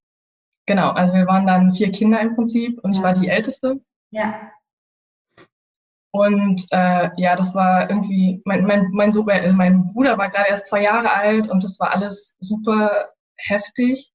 genau, 0.66 0.90
also 0.90 1.14
wir 1.14 1.26
waren 1.26 1.46
dann 1.46 1.74
vier 1.74 1.90
Kinder 1.90 2.20
im 2.20 2.34
Prinzip 2.34 2.78
und 2.82 2.94
ich 2.96 3.02
war 3.02 3.14
die 3.14 3.28
Älteste. 3.28 3.80
Ja. 4.10 4.50
Und 6.14 6.66
äh, 6.72 7.08
ja, 7.16 7.36
das 7.36 7.54
war 7.54 7.88
irgendwie, 7.88 8.42
mein, 8.44 8.64
mein, 8.64 8.90
mein, 8.92 9.12
super, 9.12 9.32
also 9.32 9.56
mein 9.56 9.92
Bruder 9.92 10.18
war 10.18 10.28
gerade 10.28 10.50
erst 10.50 10.66
zwei 10.66 10.82
Jahre 10.82 11.10
alt 11.10 11.48
und 11.48 11.64
das 11.64 11.80
war 11.80 11.90
alles 11.90 12.36
super 12.38 13.08
heftig. 13.38 14.12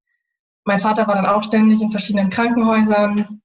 Mein 0.63 0.79
Vater 0.79 1.07
war 1.07 1.15
dann 1.15 1.25
auch 1.25 1.41
ständig 1.41 1.81
in 1.81 1.89
verschiedenen 1.89 2.29
Krankenhäusern, 2.29 3.39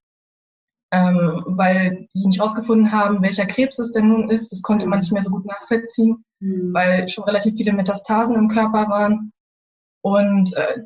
ähm, 0.92 1.44
weil 1.47 2.06
die 2.14 2.26
nicht 2.26 2.38
herausgefunden 2.38 2.92
haben, 2.92 3.23
welcher 3.23 3.47
Krebs 3.47 3.78
es 3.78 3.92
denn 3.92 4.09
nun 4.09 4.28
ist. 4.28 4.52
Das 4.52 4.61
konnte 4.61 4.87
man 4.87 4.99
nicht 4.99 5.12
mehr 5.12 5.23
so 5.23 5.30
gut 5.30 5.47
nachvollziehen, 5.47 6.23
mhm. 6.40 6.75
weil 6.75 7.09
schon 7.09 7.25
relativ 7.25 7.56
viele 7.56 7.73
Metastasen 7.73 8.35
im 8.35 8.49
Körper 8.49 8.87
waren. 8.90 9.32
Und 10.02 10.54
äh, 10.54 10.85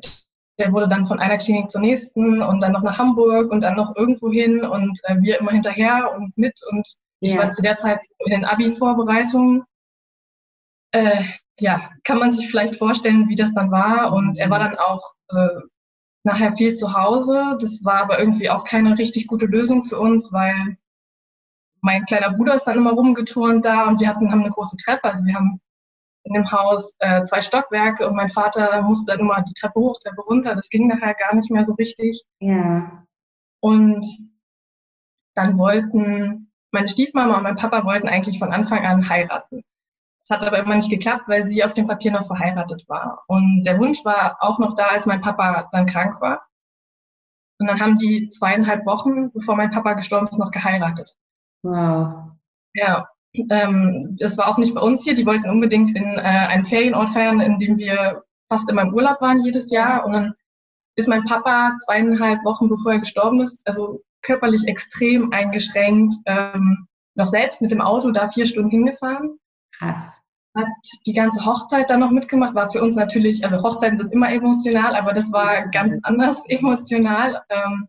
der 0.57 0.71
wurde 0.71 0.87
dann 0.87 1.05
von 1.05 1.19
einer 1.19 1.35
Klinik 1.35 1.69
zur 1.69 1.81
nächsten 1.81 2.41
und 2.41 2.61
dann 2.61 2.71
noch 2.71 2.83
nach 2.83 2.97
Hamburg 2.97 3.51
und 3.51 3.61
dann 3.61 3.75
noch 3.75 3.95
irgendwo 3.97 4.31
hin 4.31 4.63
und 4.63 4.97
äh, 5.03 5.17
wir 5.19 5.39
immer 5.41 5.51
hinterher 5.51 6.15
und 6.15 6.37
mit. 6.37 6.57
Und 6.71 6.87
ich 7.19 7.33
ja. 7.33 7.39
war 7.39 7.51
zu 7.51 7.61
der 7.61 7.77
Zeit 7.77 7.99
in 8.19 8.31
den 8.31 8.45
Abi-Vorbereitungen. 8.45 9.63
Äh, 10.91 11.23
ja, 11.59 11.89
kann 12.03 12.19
man 12.19 12.31
sich 12.31 12.49
vielleicht 12.49 12.75
vorstellen, 12.75 13.29
wie 13.29 13.35
das 13.35 13.53
dann 13.53 13.71
war. 13.71 14.13
Und 14.13 14.37
er 14.37 14.49
war 14.49 14.59
dann 14.59 14.77
auch 14.77 15.13
äh, 15.29 15.61
nachher 16.23 16.55
viel 16.55 16.75
zu 16.75 16.93
Hause. 16.93 17.57
Das 17.59 17.83
war 17.83 18.01
aber 18.01 18.19
irgendwie 18.19 18.49
auch 18.49 18.63
keine 18.63 18.97
richtig 18.97 19.27
gute 19.27 19.45
Lösung 19.45 19.85
für 19.85 19.99
uns, 19.99 20.31
weil 20.31 20.77
mein 21.81 22.05
kleiner 22.05 22.33
Bruder 22.33 22.55
ist 22.55 22.65
dann 22.65 22.77
immer 22.77 22.91
rumgeturnt 22.91 23.65
da 23.65 23.87
und 23.87 23.99
wir 23.99 24.07
hatten 24.07 24.31
haben 24.31 24.41
eine 24.41 24.49
große 24.49 24.77
Treppe. 24.77 25.05
Also 25.05 25.25
wir 25.25 25.35
haben 25.35 25.59
in 26.23 26.33
dem 26.33 26.51
Haus 26.51 26.95
äh, 26.99 27.23
zwei 27.23 27.41
Stockwerke 27.41 28.07
und 28.07 28.15
mein 28.15 28.29
Vater 28.29 28.81
musste 28.81 29.13
dann 29.13 29.21
immer 29.21 29.41
die 29.41 29.53
Treppe 29.53 29.79
hoch, 29.79 29.97
Treppe 29.99 30.21
runter. 30.21 30.55
Das 30.55 30.69
ging 30.69 30.87
nachher 30.87 31.13
gar 31.13 31.33
nicht 31.35 31.49
mehr 31.49 31.63
so 31.63 31.73
richtig. 31.73 32.23
Ja. 32.39 33.05
Und 33.61 34.05
dann 35.35 35.57
wollten 35.57 36.46
meine 36.71 36.87
Stiefmama 36.87 37.37
und 37.37 37.43
mein 37.43 37.55
Papa 37.55 37.85
wollten 37.85 38.07
eigentlich 38.07 38.39
von 38.39 38.51
Anfang 38.51 38.85
an 38.85 39.07
heiraten. 39.09 39.63
Es 40.23 40.29
hat 40.29 40.45
aber 40.45 40.59
immer 40.59 40.75
nicht 40.75 40.89
geklappt, 40.89 41.23
weil 41.27 41.43
sie 41.43 41.63
auf 41.63 41.73
dem 41.73 41.87
Papier 41.87 42.11
noch 42.11 42.27
verheiratet 42.27 42.83
war. 42.89 43.23
Und 43.27 43.63
der 43.65 43.79
Wunsch 43.79 44.03
war 44.03 44.37
auch 44.41 44.59
noch 44.59 44.75
da, 44.75 44.87
als 44.87 45.05
mein 45.05 45.21
Papa 45.21 45.69
dann 45.71 45.85
krank 45.85 46.19
war. 46.19 46.45
Und 47.59 47.67
dann 47.67 47.79
haben 47.79 47.97
die 47.97 48.27
zweieinhalb 48.27 48.85
Wochen, 48.85 49.31
bevor 49.31 49.55
mein 49.55 49.71
Papa 49.71 49.93
gestorben 49.93 50.27
ist, 50.27 50.37
noch 50.37 50.51
geheiratet. 50.51 51.15
Wow. 51.63 52.31
Ja, 52.73 53.07
ähm, 53.49 54.17
das 54.19 54.37
war 54.37 54.49
auch 54.49 54.57
nicht 54.57 54.75
bei 54.75 54.81
uns 54.81 55.03
hier. 55.03 55.15
Die 55.15 55.25
wollten 55.25 55.49
unbedingt 55.49 55.95
in 55.95 56.17
äh, 56.17 56.19
einen 56.19 56.65
Ferienort 56.65 57.11
feiern, 57.11 57.39
in 57.39 57.57
dem 57.57 57.77
wir 57.77 58.23
fast 58.49 58.69
immer 58.69 58.81
im 58.81 58.93
Urlaub 58.93 59.21
waren 59.21 59.43
jedes 59.43 59.71
Jahr. 59.71 60.05
Und 60.05 60.13
dann 60.13 60.33
ist 60.95 61.07
mein 61.07 61.23
Papa 61.23 61.75
zweieinhalb 61.85 62.43
Wochen 62.43 62.69
bevor 62.69 62.93
er 62.93 62.99
gestorben 62.99 63.41
ist, 63.41 63.65
also 63.67 64.01
körperlich 64.21 64.67
extrem 64.67 65.31
eingeschränkt, 65.31 66.13
ähm, 66.25 66.87
noch 67.15 67.27
selbst 67.27 67.61
mit 67.61 67.71
dem 67.71 67.81
Auto 67.81 68.11
da 68.11 68.29
vier 68.29 68.45
Stunden 68.45 68.69
hingefahren. 68.69 69.39
Krass. 69.77 70.21
Hat 70.55 70.67
die 71.05 71.13
ganze 71.13 71.45
Hochzeit 71.45 71.89
dann 71.89 71.99
noch 71.99 72.11
mitgemacht, 72.11 72.55
war 72.55 72.69
für 72.71 72.81
uns 72.81 72.95
natürlich, 72.95 73.43
also 73.43 73.61
Hochzeiten 73.61 73.97
sind 73.97 74.11
immer 74.11 74.31
emotional, 74.31 74.95
aber 74.95 75.13
das 75.13 75.31
war 75.31 75.67
ganz 75.69 75.99
anders 76.03 76.43
emotional. 76.47 77.43
Ähm, 77.49 77.87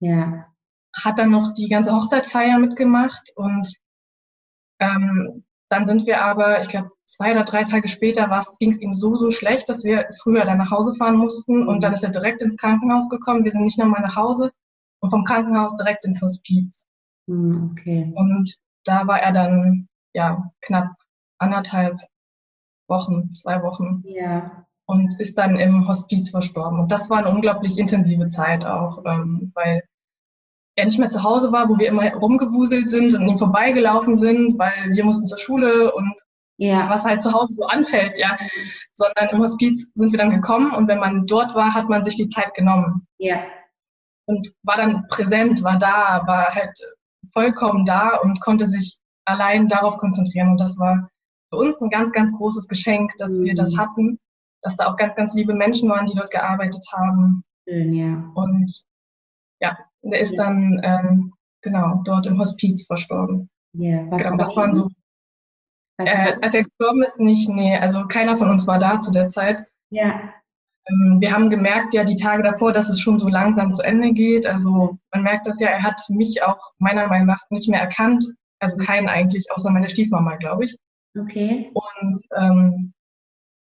ja. 0.00 0.46
Hat 0.94 1.18
dann 1.18 1.30
noch 1.30 1.54
die 1.54 1.68
ganze 1.68 1.94
Hochzeitfeier 1.94 2.58
mitgemacht 2.58 3.32
und 3.36 3.72
ähm, 4.80 5.44
dann 5.70 5.86
sind 5.86 6.06
wir 6.06 6.22
aber, 6.22 6.60
ich 6.60 6.68
glaube, 6.68 6.90
zwei 7.04 7.32
oder 7.32 7.44
drei 7.44 7.64
Tage 7.64 7.86
später 7.86 8.28
ging 8.58 8.70
es 8.70 8.80
ihm 8.80 8.92
so, 8.92 9.16
so 9.16 9.30
schlecht, 9.30 9.68
dass 9.68 9.84
wir 9.84 10.08
früher 10.22 10.44
dann 10.44 10.58
nach 10.58 10.70
Hause 10.70 10.94
fahren 10.94 11.16
mussten 11.16 11.66
und 11.66 11.82
dann 11.82 11.92
ist 11.92 12.02
er 12.02 12.10
direkt 12.10 12.42
ins 12.42 12.56
Krankenhaus 12.56 13.08
gekommen. 13.08 13.44
Wir 13.44 13.52
sind 13.52 13.64
nicht 13.64 13.78
nochmal 13.78 14.02
nach 14.02 14.16
Hause 14.16 14.52
und 15.00 15.10
vom 15.10 15.24
Krankenhaus 15.24 15.76
direkt 15.76 16.04
ins 16.04 16.20
Hospiz. 16.22 16.86
Hm, 17.26 17.70
okay. 17.72 18.12
Und 18.14 18.54
da 18.84 19.06
war 19.06 19.20
er 19.20 19.32
dann, 19.32 19.88
ja, 20.14 20.50
knapp 20.62 20.92
anderthalb 21.38 21.98
Wochen, 22.88 23.34
zwei 23.34 23.62
Wochen. 23.62 24.02
Ja. 24.04 24.66
Und 24.86 25.18
ist 25.20 25.38
dann 25.38 25.56
im 25.56 25.86
Hospiz 25.86 26.30
verstorben. 26.30 26.80
Und 26.80 26.90
das 26.90 27.08
war 27.10 27.18
eine 27.18 27.30
unglaublich 27.30 27.78
intensive 27.78 28.26
Zeit 28.26 28.64
auch, 28.64 29.04
ähm, 29.06 29.52
weil 29.54 29.82
er 30.74 30.84
nicht 30.84 30.98
mehr 30.98 31.10
zu 31.10 31.22
Hause 31.22 31.52
war, 31.52 31.68
wo 31.68 31.78
wir 31.78 31.88
immer 31.88 32.12
rumgewuselt 32.14 32.90
sind 32.90 33.14
und 33.14 33.28
ihm 33.28 33.38
vorbeigelaufen 33.38 34.16
sind, 34.16 34.58
weil 34.58 34.90
wir 34.92 35.04
mussten 35.04 35.26
zur 35.26 35.38
Schule 35.38 35.94
und 35.94 36.12
ja. 36.56 36.88
was 36.90 37.04
halt 37.04 37.22
zu 37.22 37.32
Hause 37.32 37.54
so 37.54 37.66
anfällt, 37.66 38.18
ja. 38.18 38.36
Sondern 38.94 39.28
im 39.30 39.40
Hospiz 39.40 39.92
sind 39.94 40.12
wir 40.12 40.18
dann 40.18 40.30
gekommen 40.30 40.72
und 40.72 40.88
wenn 40.88 40.98
man 40.98 41.26
dort 41.26 41.54
war, 41.54 41.74
hat 41.74 41.88
man 41.88 42.02
sich 42.02 42.16
die 42.16 42.28
Zeit 42.28 42.54
genommen. 42.54 43.06
Ja. 43.18 43.42
Und 44.30 44.54
war 44.62 44.76
dann 44.76 45.08
präsent, 45.08 45.64
war 45.64 45.76
da, 45.76 46.22
war 46.24 46.54
halt 46.54 46.78
vollkommen 47.32 47.84
da 47.84 48.16
und 48.18 48.40
konnte 48.40 48.66
sich 48.66 48.98
allein 49.24 49.66
darauf 49.66 49.96
konzentrieren. 49.96 50.50
Und 50.50 50.60
das 50.60 50.78
war 50.78 51.08
für 51.52 51.58
uns 51.58 51.80
ein 51.80 51.90
ganz, 51.90 52.12
ganz 52.12 52.32
großes 52.32 52.68
Geschenk, 52.68 53.12
dass 53.18 53.38
mhm. 53.38 53.46
wir 53.46 53.54
das 53.54 53.72
mhm. 53.72 53.78
hatten, 53.78 54.18
dass 54.62 54.76
da 54.76 54.86
auch 54.86 54.96
ganz, 54.96 55.16
ganz 55.16 55.34
liebe 55.34 55.52
Menschen 55.52 55.88
waren, 55.88 56.06
die 56.06 56.14
dort 56.14 56.30
gearbeitet 56.30 56.84
haben. 56.92 57.42
Schön, 57.68 57.92
ja. 57.92 58.30
Und 58.34 58.84
ja, 59.60 59.76
der 60.02 60.20
ist 60.20 60.34
ja. 60.34 60.44
dann 60.44 60.80
ähm, 60.84 61.34
genau 61.62 62.02
dort 62.04 62.26
im 62.26 62.38
Hospiz 62.38 62.86
verstorben. 62.86 63.50
Ja, 63.72 64.08
was 64.10 64.22
genau, 64.22 64.36
das 64.36 64.56
waren 64.56 64.72
so. 64.72 64.88
Äh, 65.98 66.36
als 66.40 66.54
er 66.54 66.62
gestorben 66.62 67.02
ist, 67.02 67.18
nicht, 67.18 67.48
nee, 67.48 67.76
also 67.76 68.06
keiner 68.06 68.36
von 68.36 68.48
uns 68.48 68.66
war 68.68 68.78
da 68.78 69.00
zu 69.00 69.10
der 69.10 69.26
Zeit. 69.26 69.66
Ja. 69.90 70.32
Ähm, 70.90 71.18
wir 71.20 71.32
haben 71.32 71.50
gemerkt, 71.50 71.94
ja, 71.94 72.04
die 72.04 72.16
Tage 72.16 72.42
davor, 72.42 72.72
dass 72.72 72.88
es 72.88 73.00
schon 73.00 73.18
so 73.18 73.28
langsam 73.28 73.72
zu 73.72 73.82
Ende 73.82 74.12
geht. 74.12 74.46
Also 74.46 74.98
man 75.12 75.22
merkt 75.22 75.46
das 75.46 75.60
ja, 75.60 75.68
er 75.68 75.82
hat 75.82 76.00
mich 76.08 76.42
auch 76.42 76.58
meiner 76.78 77.06
Meinung 77.06 77.28
nach 77.28 77.42
nicht 77.50 77.68
mehr 77.68 77.80
erkannt. 77.80 78.24
Also 78.58 78.76
keinen 78.76 79.08
eigentlich, 79.08 79.46
außer 79.52 79.70
meine 79.70 79.88
Stiefmama, 79.88 80.36
glaube 80.36 80.64
ich. 80.64 80.76
Okay. 81.18 81.70
Und 81.72 82.22
ähm, 82.36 82.92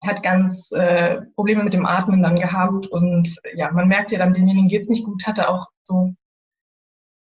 hat 0.04 0.22
ganz 0.22 0.70
äh, 0.72 1.22
Probleme 1.36 1.62
mit 1.62 1.74
dem 1.74 1.86
Atmen 1.86 2.22
dann 2.22 2.36
gehabt 2.36 2.86
und 2.88 3.36
ja, 3.54 3.70
man 3.70 3.88
merkt 3.88 4.10
ja 4.10 4.18
dann, 4.18 4.32
demjenigen 4.32 4.68
geht's 4.68 4.88
nicht 4.88 5.04
gut, 5.04 5.24
hatte 5.26 5.48
auch 5.48 5.68
so, 5.84 6.12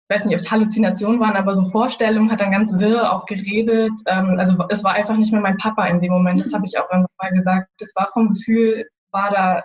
ich 0.09 0.17
weiß 0.17 0.25
nicht, 0.25 0.35
ob 0.35 0.41
es 0.41 0.51
Halluzinationen 0.51 1.21
waren, 1.21 1.37
aber 1.37 1.55
so 1.55 1.65
Vorstellungen, 1.67 2.31
hat 2.31 2.41
dann 2.41 2.51
ganz 2.51 2.73
wirr 2.73 3.13
auch 3.13 3.27
geredet. 3.27 3.93
Ähm, 4.07 4.37
also 4.39 4.65
es 4.71 4.83
war 4.83 4.95
einfach 4.95 5.17
nicht 5.17 5.31
mehr 5.33 5.43
mein 5.43 5.59
Papa 5.59 5.87
in 5.87 6.01
dem 6.01 6.13
Moment, 6.13 6.41
das 6.41 6.53
habe 6.53 6.65
ich 6.67 6.79
auch 6.79 6.91
irgendwann 6.91 7.15
mal 7.21 7.33
gesagt. 7.33 7.69
Das 7.79 7.93
war 7.95 8.09
vom 8.13 8.31
Gefühl, 8.31 8.87
war 9.13 9.31
da, 9.31 9.63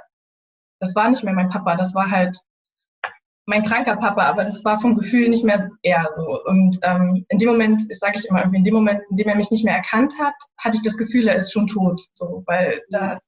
das 0.79 0.95
war 0.95 1.09
nicht 1.09 1.23
mehr 1.23 1.33
mein 1.33 1.49
Papa, 1.49 1.75
das 1.75 1.93
war 1.95 2.09
halt 2.09 2.37
mein 3.47 3.63
kranker 3.63 3.95
Papa, 3.97 4.23
aber 4.23 4.43
das 4.43 4.65
war 4.65 4.79
vom 4.79 4.95
Gefühl 4.95 5.29
nicht 5.29 5.43
mehr 5.43 5.69
er 5.83 6.07
so. 6.15 6.43
Und 6.45 6.79
ähm, 6.81 7.23
in 7.29 7.37
dem 7.37 7.49
Moment, 7.49 7.95
sage 7.95 8.17
ich 8.17 8.25
immer, 8.25 8.43
in 8.51 8.63
dem 8.63 8.73
Moment, 8.73 9.01
in 9.09 9.17
dem 9.17 9.27
er 9.27 9.35
mich 9.35 9.51
nicht 9.51 9.63
mehr 9.63 9.75
erkannt 9.75 10.13
hat, 10.19 10.33
hatte 10.57 10.77
ich 10.77 10.83
das 10.83 10.97
Gefühl, 10.97 11.27
er 11.27 11.35
ist 11.35 11.51
schon 11.51 11.67
tot. 11.67 12.01
So, 12.13 12.43
weil 12.47 12.81
da, 12.89 13.19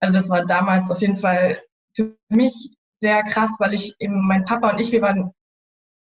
also 0.00 0.14
das 0.14 0.30
war 0.30 0.46
damals 0.46 0.90
auf 0.90 1.00
jeden 1.00 1.16
Fall 1.16 1.60
für 1.94 2.16
mich 2.28 2.54
sehr 3.00 3.24
krass, 3.24 3.56
weil 3.58 3.74
ich 3.74 3.96
eben, 3.98 4.26
mein 4.26 4.44
Papa 4.44 4.70
und 4.70 4.78
ich, 4.78 4.92
wir 4.92 5.02
waren 5.02 5.32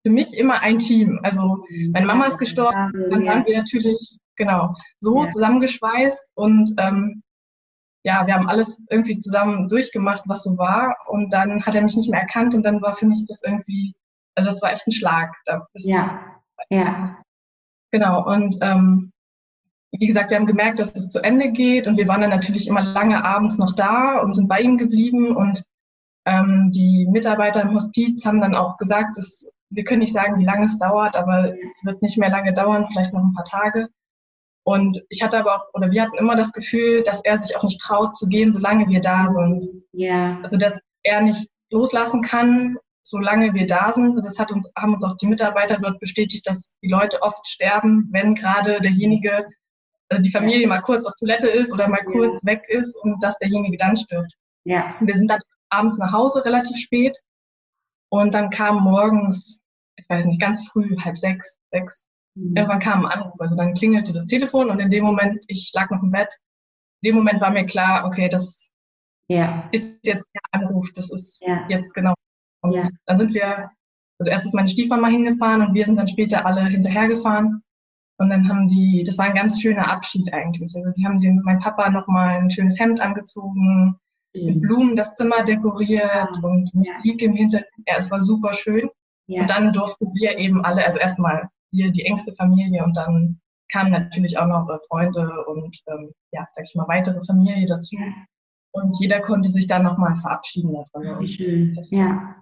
für 0.05 0.11
mich 0.11 0.37
immer 0.37 0.61
ein 0.61 0.79
Team. 0.79 1.21
Also 1.23 1.65
meine 1.93 2.07
Mama 2.07 2.27
ist 2.27 2.39
gestorben, 2.39 2.93
dann 3.11 3.27
waren 3.27 3.47
wir 3.47 3.59
natürlich 3.59 4.19
genau 4.37 4.75
so 4.99 5.27
zusammengeschweißt 5.27 6.33
und 6.35 6.73
ähm, 6.79 7.23
ja, 8.03 8.27
wir 8.27 8.35
haben 8.35 8.49
alles 8.49 8.81
irgendwie 8.89 9.19
zusammen 9.19 9.69
durchgemacht, 9.69 10.23
was 10.27 10.43
so 10.43 10.57
war. 10.57 10.97
Und 11.09 11.33
dann 11.33 11.65
hat 11.65 11.75
er 11.75 11.83
mich 11.83 11.97
nicht 11.97 12.11
mehr 12.11 12.21
erkannt 12.21 12.55
und 12.55 12.63
dann 12.63 12.81
war 12.81 12.95
für 12.95 13.07
mich 13.07 13.25
das 13.27 13.43
irgendwie, 13.43 13.95
also 14.35 14.51
das 14.51 14.63
war 14.63 14.73
echt 14.73 14.87
ein 14.87 14.93
Schlag. 14.93 15.35
Das, 15.45 15.63
ja, 15.75 16.21
ja. 16.71 17.05
Genau. 17.91 18.27
Und 18.27 18.57
ähm, 18.61 19.13
wie 19.93 20.07
gesagt, 20.07 20.31
wir 20.31 20.37
haben 20.37 20.47
gemerkt, 20.47 20.79
dass 20.79 20.95
es 20.95 21.11
zu 21.11 21.23
Ende 21.23 21.51
geht 21.51 21.89
und 21.89 21.97
wir 21.97 22.09
waren 22.09 22.21
dann 22.21 22.31
natürlich 22.31 22.69
immer 22.69 22.83
lange 22.83 23.25
abends 23.25 23.59
noch 23.59 23.75
da 23.75 24.19
und 24.21 24.35
sind 24.35 24.49
bei 24.49 24.61
ihm 24.61 24.79
geblieben 24.79 25.37
und 25.37 25.65
ähm, 26.27 26.71
die 26.73 27.09
Mitarbeiter 27.11 27.63
im 27.63 27.75
Hospiz 27.75 28.25
haben 28.25 28.41
dann 28.41 28.55
auch 28.55 28.77
gesagt, 28.77 29.17
dass 29.17 29.51
wir 29.71 29.85
können 29.85 30.01
nicht 30.01 30.13
sagen, 30.13 30.39
wie 30.39 30.45
lange 30.45 30.67
es 30.67 30.79
dauert, 30.79 31.17
aber 31.17 31.55
es 31.65 31.85
wird 31.85 32.03
nicht 32.03 32.19
mehr 32.19 32.31
lange 32.31 32.53
dauern, 32.53 32.85
vielleicht 32.85 33.13
noch 33.13 33.23
ein 33.23 33.33
paar 33.33 33.45
Tage. 33.45 33.89
Und 34.65 35.03
ich 35.09 35.23
hatte 35.23 35.39
aber 35.39 35.57
auch, 35.57 35.65
oder 35.75 35.91
wir 35.91 36.03
hatten 36.03 36.19
immer 36.19 36.37
das 36.37 36.53
Gefühl, 36.53 37.03
dass 37.03 37.25
er 37.25 37.39
sich 37.39 37.57
auch 37.57 37.63
nicht 37.63 37.81
traut 37.81 38.15
zu 38.15 38.27
gehen, 38.29 38.53
solange 38.53 38.89
wir 38.89 39.01
da 39.01 39.29
sind. 39.31 39.65
Ja. 39.93 40.39
Also, 40.43 40.59
dass 40.59 40.79
er 41.03 41.23
nicht 41.23 41.49
loslassen 41.71 42.23
kann, 42.23 42.77
solange 43.03 43.55
wir 43.55 43.67
da 43.67 43.93
sind. 43.93 44.15
Das 44.25 44.39
hat 44.39 44.53
uns, 44.53 44.71
haben 44.77 44.95
uns 44.95 45.05
auch 45.05 45.17
die 45.17 45.27
Mitarbeiter 45.27 45.79
dort 45.79 45.99
bestätigt, 46.01 46.47
dass 46.47 46.77
die 46.83 46.89
Leute 46.89 47.23
oft 47.23 47.47
sterben, 47.47 48.09
wenn 48.13 48.35
gerade 48.35 48.81
derjenige, 48.81 49.47
also 50.09 50.23
die 50.23 50.31
Familie 50.31 50.67
mal 50.67 50.83
kurz 50.83 51.05
auf 51.05 51.15
Toilette 51.19 51.49
ist 51.49 51.73
oder 51.73 51.89
mal 51.89 52.05
kurz 52.05 52.41
ja. 52.43 52.53
weg 52.53 52.65
ist 52.69 52.97
und 53.03 53.23
dass 53.23 53.39
derjenige 53.39 53.79
dann 53.79 53.97
stirbt. 53.97 54.33
Ja. 54.65 54.95
Und 55.01 55.07
wir 55.07 55.15
sind 55.15 55.31
dann 55.31 55.41
abends 55.71 55.99
nach 55.99 56.13
Hause 56.13 56.45
relativ 56.45 56.77
spät 56.77 57.19
und 58.11 58.35
dann 58.35 58.51
kam 58.51 58.83
morgens, 58.83 59.61
ich 59.97 60.09
weiß 60.09 60.27
nicht, 60.27 60.41
ganz 60.41 60.67
früh, 60.69 60.97
halb 60.99 61.17
sechs, 61.17 61.59
sechs. 61.71 62.07
Irgendwann 62.55 62.79
kam 62.79 63.05
ein 63.05 63.13
Anruf, 63.13 63.41
also 63.41 63.57
dann 63.57 63.75
klingelte 63.75 64.13
das 64.13 64.27
Telefon 64.27 64.71
und 64.71 64.81
in 64.81 64.91
dem 64.91 65.05
Moment, 65.05 65.45
ich 65.49 65.71
lag 65.75 65.91
noch 65.91 66.03
im 66.03 66.11
Bett, 66.11 66.35
in 67.03 67.11
dem 67.11 67.17
Moment 67.17 67.41
war 67.41 67.51
mir 67.51 67.67
klar, 67.67 68.07
okay, 68.07 68.29
das 68.29 68.71
ja. 69.29 69.69
ist 69.73 70.07
jetzt 70.07 70.29
der 70.35 70.43
Anruf, 70.61 70.89
das 70.95 71.11
ist 71.11 71.43
ja. 71.47 71.67
jetzt 71.69 71.95
genau. 71.95 72.15
Und 72.63 72.73
ja. 72.73 72.89
dann 73.07 73.17
sind 73.17 73.35
wir, 73.35 73.71
also 74.19 74.31
erst 74.31 74.47
ist 74.47 74.55
meine 74.55 74.69
Stiefmama 74.69 75.09
hingefahren 75.09 75.63
und 75.63 75.75
wir 75.75 75.85
sind 75.85 75.97
dann 75.97 76.09
später 76.09 76.45
alle 76.45 76.67
hinterhergefahren. 76.67 77.63
Und 78.19 78.29
dann 78.29 78.47
haben 78.49 78.69
die, 78.69 79.03
das 79.07 79.17
war 79.17 79.27
ein 79.27 79.35
ganz 79.35 79.63
schöner 79.63 79.91
Abschied 79.91 80.31
eigentlich. 80.35 80.75
Also 80.77 80.91
die 80.91 81.07
haben 81.07 81.21
dem, 81.21 81.41
mein 81.43 81.59
Papa 81.61 81.89
nochmal 81.89 82.37
ein 82.37 82.51
schönes 82.51 82.79
Hemd 82.79 83.01
angezogen, 83.01 83.99
mhm. 84.35 84.45
mit 84.45 84.61
Blumen 84.61 84.97
das 84.97 85.15
Zimmer 85.15 85.43
dekoriert 85.43 86.37
und 86.43 86.75
Musik 86.75 87.23
im 87.23 87.35
Hintergrund. 87.35 87.87
Ja, 87.87 87.97
es 87.97 88.11
war 88.11 88.21
super 88.21 88.53
schön. 88.53 88.91
Und 89.27 89.49
dann 89.49 89.73
durften 89.73 90.13
wir 90.15 90.37
eben 90.39 90.65
alle, 90.65 90.85
also 90.85 90.99
erstmal 90.99 91.49
wir 91.73 91.91
die 91.91 92.05
engste 92.05 92.33
Familie 92.35 92.85
und 92.85 92.97
dann 92.97 93.41
kamen 93.73 93.93
natürlich 93.93 94.39
auch 94.39 94.47
noch 94.47 94.69
äh, 94.69 94.79
Freunde 94.89 95.29
und 95.47 95.77
ähm, 95.87 96.13
ja, 96.33 96.47
sag 96.53 96.65
ich 96.65 96.75
mal, 96.75 96.89
weitere 96.89 97.23
Familie 97.25 97.67
dazu. 97.67 97.97
Und 98.73 98.97
jeder 99.01 99.21
konnte 99.21 99.51
sich 99.51 99.67
dann 99.67 99.83
nochmal 99.83 100.15
verabschieden 100.17 100.73
schön. 101.27 101.75
Das, 101.75 101.91
ja. 101.91 102.37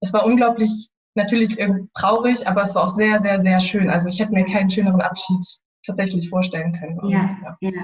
Es 0.00 0.12
war 0.12 0.26
unglaublich, 0.26 0.88
natürlich 1.14 1.58
traurig, 1.94 2.46
aber 2.46 2.62
es 2.62 2.74
war 2.74 2.84
auch 2.84 2.88
sehr, 2.88 3.20
sehr, 3.20 3.40
sehr 3.40 3.60
schön. 3.60 3.88
Also 3.88 4.08
ich 4.08 4.20
hätte 4.20 4.32
mir 4.32 4.44
keinen 4.44 4.68
schöneren 4.68 5.00
Abschied 5.00 5.42
tatsächlich 5.86 6.28
vorstellen 6.28 6.72
können. 6.78 6.98
Ja, 7.08 7.38
ja. 7.42 7.56
ja. 7.60 7.82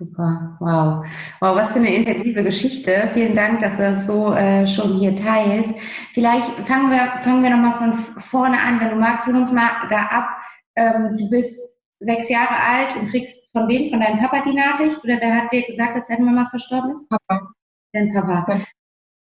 Super, 0.00 0.56
wow. 0.60 1.04
Wow, 1.40 1.56
was 1.56 1.72
für 1.72 1.78
eine 1.78 1.94
intensive 1.94 2.42
Geschichte. 2.42 3.10
Vielen 3.12 3.34
Dank, 3.34 3.60
dass 3.60 3.76
du 3.76 3.82
das 3.82 4.06
so 4.06 4.32
äh, 4.32 4.66
schon 4.66 4.98
hier 4.98 5.14
teilst. 5.14 5.74
Vielleicht 6.14 6.46
fangen 6.66 6.90
wir, 6.90 7.20
fangen 7.20 7.42
wir 7.42 7.50
nochmal 7.50 7.74
von 7.74 7.92
vorne 8.18 8.58
an, 8.58 8.80
wenn 8.80 8.88
du 8.88 8.96
magst, 8.96 9.26
hol 9.26 9.36
uns 9.36 9.52
mal 9.52 9.68
da 9.90 10.06
ab. 10.06 10.28
Ähm, 10.74 11.18
du 11.18 11.28
bist 11.28 11.82
sechs 11.98 12.30
Jahre 12.30 12.54
alt 12.54 12.96
und 12.96 13.10
kriegst 13.10 13.52
von 13.52 13.68
wem? 13.68 13.90
Von 13.90 14.00
deinem 14.00 14.20
Papa 14.20 14.42
die 14.42 14.54
Nachricht? 14.54 15.04
Oder 15.04 15.20
wer 15.20 15.34
hat 15.36 15.52
dir 15.52 15.66
gesagt, 15.66 15.94
dass 15.94 16.06
deine 16.06 16.24
Mama 16.24 16.48
verstorben 16.48 16.92
ist? 16.92 17.06
Papa. 17.10 17.48
Dein 17.92 18.14
Papa. 18.14 18.46
Ja. 18.48 18.60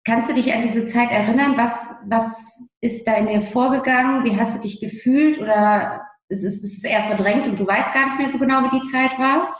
Kannst 0.03 0.31
du 0.31 0.33
dich 0.33 0.51
an 0.51 0.63
diese 0.63 0.87
Zeit 0.87 1.11
erinnern? 1.11 1.57
Was, 1.57 2.01
was 2.07 2.71
ist 2.81 3.07
da 3.07 3.13
in 3.17 3.27
dir 3.27 3.43
vorgegangen? 3.43 4.23
Wie 4.23 4.35
hast 4.35 4.57
du 4.57 4.61
dich 4.63 4.79
gefühlt? 4.79 5.37
Oder 5.39 6.01
ist 6.27 6.43
es, 6.43 6.63
ist 6.63 6.79
es 6.79 6.83
eher 6.83 7.03
verdrängt 7.03 7.47
und 7.47 7.59
du 7.59 7.67
weißt 7.67 7.93
gar 7.93 8.05
nicht 8.05 8.17
mehr 8.17 8.29
so 8.29 8.39
genau, 8.39 8.63
wie 8.63 8.79
die 8.79 8.89
Zeit 8.89 9.19
war? 9.19 9.55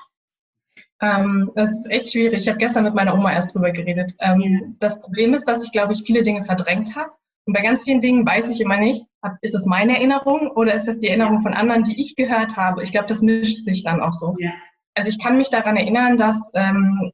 Ähm, 1.01 1.51
das 1.55 1.71
ist 1.71 1.89
echt 1.89 2.11
schwierig. 2.11 2.43
Ich 2.43 2.47
habe 2.47 2.57
gestern 2.57 2.83
mit 2.83 2.95
meiner 2.95 3.13
Oma 3.13 3.33
erst 3.33 3.53
drüber 3.53 3.71
geredet. 3.71 4.13
Ähm, 4.19 4.39
ja. 4.39 4.59
Das 4.79 5.01
Problem 5.01 5.33
ist, 5.33 5.45
dass 5.45 5.63
ich, 5.63 5.71
glaube 5.71 5.93
ich, 5.93 6.03
viele 6.03 6.23
Dinge 6.23 6.43
verdrängt 6.43 6.95
habe. 6.95 7.11
Und 7.47 7.53
bei 7.53 7.61
ganz 7.61 7.83
vielen 7.83 8.01
Dingen 8.01 8.25
weiß 8.25 8.49
ich 8.49 8.59
immer 8.59 8.77
nicht, 8.77 9.05
ist 9.41 9.53
es 9.53 9.65
meine 9.65 9.95
Erinnerung 9.97 10.49
oder 10.51 10.73
ist 10.73 10.87
das 10.87 10.97
die 10.97 11.07
Erinnerung 11.07 11.41
von 11.41 11.53
anderen, 11.53 11.83
die 11.83 11.99
ich 11.99 12.15
gehört 12.15 12.57
habe? 12.57 12.81
Ich 12.81 12.91
glaube, 12.91 13.07
das 13.07 13.21
mischt 13.21 13.63
sich 13.63 13.83
dann 13.83 14.01
auch 14.01 14.13
so. 14.13 14.33
Ja. 14.39 14.51
Also 14.95 15.09
ich 15.09 15.19
kann 15.19 15.37
mich 15.37 15.49
daran 15.49 15.77
erinnern, 15.77 16.17
dass, 16.17 16.51
ähm, 16.55 17.11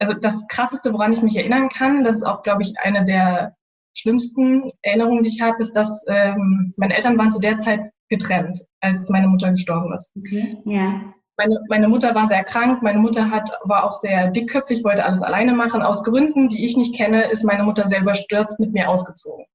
also 0.00 0.14
das 0.14 0.48
Krasseste, 0.48 0.92
woran 0.92 1.12
ich 1.12 1.22
mich 1.22 1.36
erinnern 1.36 1.68
kann, 1.68 2.02
das 2.02 2.16
ist 2.16 2.22
auch, 2.24 2.42
glaube 2.42 2.62
ich, 2.62 2.74
eine 2.80 3.04
der 3.04 3.56
schlimmsten 3.96 4.68
Erinnerungen, 4.82 5.22
die 5.22 5.28
ich 5.28 5.40
habe, 5.40 5.58
ist, 5.60 5.72
dass 5.72 6.04
ähm, 6.08 6.72
meine 6.76 6.96
Eltern 6.96 7.18
waren 7.18 7.30
zu 7.30 7.38
der 7.38 7.58
Zeit 7.58 7.92
getrennt, 8.08 8.64
als 8.80 9.08
meine 9.10 9.28
Mutter 9.28 9.50
gestorben 9.50 9.92
ist. 9.92 10.10
Okay. 10.16 10.56
Ja. 10.64 11.14
Meine, 11.38 11.64
meine 11.68 11.88
Mutter 11.88 12.14
war 12.16 12.26
sehr 12.26 12.42
krank, 12.42 12.82
meine 12.82 12.98
Mutter 12.98 13.30
hat, 13.30 13.48
war 13.62 13.84
auch 13.84 13.94
sehr 13.94 14.30
dickköpfig, 14.32 14.82
wollte 14.82 15.04
alles 15.04 15.22
alleine 15.22 15.54
machen. 15.54 15.82
Aus 15.82 16.02
Gründen, 16.02 16.48
die 16.48 16.64
ich 16.64 16.76
nicht 16.76 16.96
kenne, 16.96 17.30
ist 17.30 17.44
meine 17.44 17.62
Mutter 17.62 17.86
selber 17.86 18.14
stürzt 18.14 18.58
mit 18.58 18.72
mir 18.72 18.88
ausgezogen. 18.88 19.46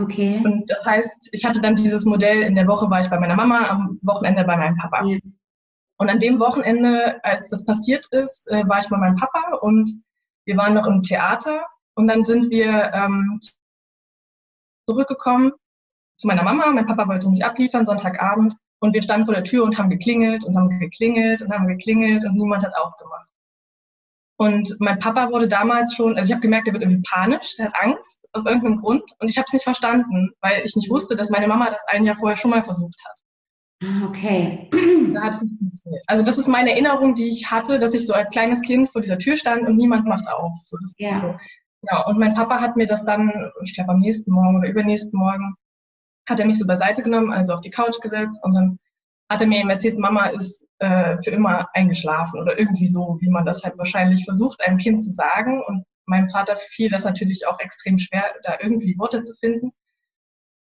Okay. 0.00 0.40
Und 0.44 0.70
das 0.70 0.86
heißt, 0.86 1.30
ich 1.32 1.44
hatte 1.44 1.60
dann 1.60 1.74
dieses 1.74 2.04
Modell, 2.04 2.42
in 2.42 2.54
der 2.54 2.68
Woche 2.68 2.88
war 2.88 3.00
ich 3.00 3.10
bei 3.10 3.18
meiner 3.18 3.34
Mama, 3.34 3.68
am 3.68 3.98
Wochenende 4.02 4.44
bei 4.44 4.56
meinem 4.56 4.76
Papa. 4.76 5.04
Ja. 5.04 5.18
Und 5.96 6.08
an 6.08 6.20
dem 6.20 6.38
Wochenende, 6.38 7.24
als 7.24 7.48
das 7.48 7.64
passiert 7.64 8.06
ist, 8.12 8.48
äh, 8.50 8.68
war 8.68 8.78
ich 8.80 8.88
bei 8.88 8.96
meinem 8.96 9.16
Papa 9.16 9.56
und 9.60 9.90
wir 10.44 10.56
waren 10.56 10.74
noch 10.74 10.86
im 10.86 11.02
Theater 11.02 11.64
und 11.94 12.06
dann 12.06 12.24
sind 12.24 12.50
wir 12.50 12.92
ähm, 12.92 13.40
zurückgekommen 14.88 15.52
zu 16.16 16.26
meiner 16.26 16.42
Mama. 16.42 16.70
Mein 16.70 16.86
Papa 16.86 17.08
wollte 17.08 17.28
mich 17.28 17.44
abliefern, 17.44 17.84
Sonntagabend. 17.84 18.54
Und 18.84 18.92
wir 18.92 19.00
standen 19.00 19.24
vor 19.24 19.34
der 19.34 19.44
Tür 19.44 19.64
und 19.64 19.78
haben 19.78 19.88
geklingelt 19.88 20.44
und 20.44 20.58
haben 20.58 20.78
geklingelt 20.78 21.40
und 21.40 21.50
haben 21.50 21.66
geklingelt 21.66 22.22
und 22.26 22.34
niemand 22.34 22.62
hat 22.62 22.76
aufgemacht. 22.76 23.30
Und 24.36 24.76
mein 24.78 24.98
Papa 24.98 25.30
wurde 25.30 25.48
damals 25.48 25.94
schon, 25.94 26.16
also 26.16 26.26
ich 26.26 26.32
habe 26.32 26.42
gemerkt, 26.42 26.66
er 26.68 26.74
wird 26.74 26.82
irgendwie 26.82 27.02
panisch, 27.08 27.54
er 27.56 27.68
hat 27.68 27.74
Angst 27.80 28.28
aus 28.34 28.44
irgendeinem 28.44 28.82
Grund 28.82 29.10
und 29.20 29.30
ich 29.30 29.38
habe 29.38 29.46
es 29.46 29.54
nicht 29.54 29.62
verstanden, 29.64 30.32
weil 30.42 30.60
ich 30.66 30.76
nicht 30.76 30.90
wusste, 30.90 31.16
dass 31.16 31.30
meine 31.30 31.48
Mama 31.48 31.70
das 31.70 31.80
ein 31.86 32.04
Jahr 32.04 32.16
vorher 32.16 32.36
schon 32.36 32.50
mal 32.50 32.62
versucht 32.62 33.00
hat. 33.08 33.88
Ah, 33.88 34.06
okay. 34.06 34.68
Da 35.14 35.22
hat 35.22 35.32
es 35.32 35.40
nicht 35.40 35.58
funktioniert. 35.58 36.04
Also 36.06 36.22
das 36.22 36.36
ist 36.36 36.48
meine 36.48 36.72
Erinnerung, 36.72 37.14
die 37.14 37.30
ich 37.30 37.50
hatte, 37.50 37.78
dass 37.78 37.94
ich 37.94 38.06
so 38.06 38.12
als 38.12 38.28
kleines 38.28 38.60
Kind 38.60 38.90
vor 38.90 39.00
dieser 39.00 39.18
Tür 39.18 39.36
stand 39.36 39.66
und 39.66 39.76
niemand 39.76 40.04
macht 40.04 40.28
auf. 40.28 40.52
So, 40.64 40.76
das 40.82 40.92
ja. 40.98 41.20
so. 41.20 41.34
ja, 41.90 42.06
und 42.06 42.18
mein 42.18 42.34
Papa 42.34 42.60
hat 42.60 42.76
mir 42.76 42.86
das 42.86 43.06
dann, 43.06 43.32
ich 43.62 43.74
glaube 43.74 43.92
am 43.92 44.00
nächsten 44.00 44.30
Morgen 44.30 44.58
oder 44.58 44.68
übernächsten 44.68 45.18
Morgen, 45.18 45.56
hat 46.26 46.40
er 46.40 46.46
mich 46.46 46.58
so 46.58 46.66
beiseite 46.66 47.02
genommen, 47.02 47.32
also 47.32 47.52
auf 47.52 47.60
die 47.60 47.70
Couch 47.70 48.00
gesetzt 48.00 48.42
und 48.42 48.54
dann 48.54 48.78
hat 49.30 49.40
er 49.40 49.46
mir 49.46 49.60
eben 49.60 49.70
erzählt, 49.70 49.98
Mama 49.98 50.26
ist 50.26 50.66
äh, 50.78 51.16
für 51.22 51.30
immer 51.30 51.68
eingeschlafen 51.72 52.40
oder 52.40 52.58
irgendwie 52.58 52.86
so, 52.86 53.16
wie 53.20 53.30
man 53.30 53.44
das 53.44 53.62
halt 53.62 53.78
wahrscheinlich 53.78 54.24
versucht, 54.24 54.60
einem 54.60 54.78
Kind 54.78 55.02
zu 55.02 55.10
sagen. 55.10 55.62
Und 55.66 55.84
meinem 56.06 56.28
Vater 56.28 56.56
fiel 56.56 56.90
das 56.90 57.04
natürlich 57.04 57.46
auch 57.46 57.58
extrem 57.60 57.98
schwer, 57.98 58.24
da 58.42 58.58
irgendwie 58.60 58.98
Worte 58.98 59.22
zu 59.22 59.34
finden. 59.34 59.72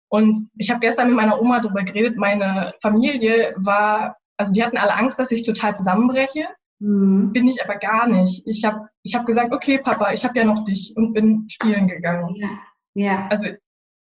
Und 0.09 0.49
ich 0.57 0.69
habe 0.69 0.79
gestern 0.79 1.07
mit 1.07 1.17
meiner 1.17 1.41
Oma 1.41 1.59
darüber 1.59 1.83
geredet, 1.83 2.15
meine 2.17 2.73
Familie 2.81 3.53
war, 3.57 4.17
also 4.37 4.51
die 4.51 4.63
hatten 4.63 4.77
alle 4.77 4.95
Angst, 4.95 5.19
dass 5.19 5.31
ich 5.31 5.45
total 5.45 5.75
zusammenbreche. 5.75 6.47
Mhm. 6.79 7.33
Bin 7.33 7.47
ich 7.47 7.63
aber 7.63 7.75
gar 7.75 8.07
nicht. 8.07 8.45
Ich 8.47 8.63
habe 8.63 8.87
ich 9.03 9.15
hab 9.15 9.25
gesagt, 9.25 9.53
okay, 9.53 9.79
Papa, 9.79 10.13
ich 10.13 10.23
habe 10.23 10.37
ja 10.37 10.45
noch 10.45 10.63
dich 10.63 10.93
und 10.95 11.13
bin 11.13 11.45
spielen 11.49 11.87
gegangen. 11.87 12.35
Ja. 12.35 12.49
ja. 12.93 13.27
Also 13.29 13.45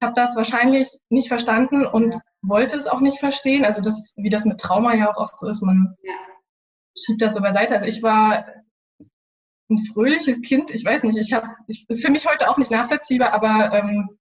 habe 0.02 0.14
das 0.16 0.36
wahrscheinlich 0.36 0.90
nicht 1.10 1.28
verstanden 1.28 1.86
und 1.86 2.14
ja. 2.14 2.22
wollte 2.42 2.78
es 2.78 2.88
auch 2.88 3.02
nicht 3.02 3.20
verstehen. 3.20 3.66
Also 3.66 3.82
das, 3.82 4.14
wie 4.18 4.30
das 4.30 4.46
mit 4.46 4.60
Trauma 4.60 4.96
ja 4.96 5.12
auch 5.12 5.18
oft 5.18 5.38
so 5.38 5.48
ist, 5.48 5.62
man 5.62 5.96
ja. 6.04 6.14
schiebe 6.98 7.20
das 7.20 7.34
so 7.34 7.42
beiseite. 7.42 7.74
Also 7.74 7.86
ich 7.86 8.02
war 8.02 8.46
ein 9.70 9.86
fröhliches 9.94 10.42
Kind. 10.42 10.72
Ich 10.72 10.84
weiß 10.86 11.04
nicht, 11.04 11.18
ich 11.18 11.34
habe, 11.34 11.48
ist 11.68 12.04
für 12.04 12.12
mich 12.12 12.28
heute 12.28 12.50
auch 12.50 12.58
nicht 12.58 12.72
nachvollziehbar, 12.72 13.34
aber 13.34 13.74
ähm, 13.74 14.18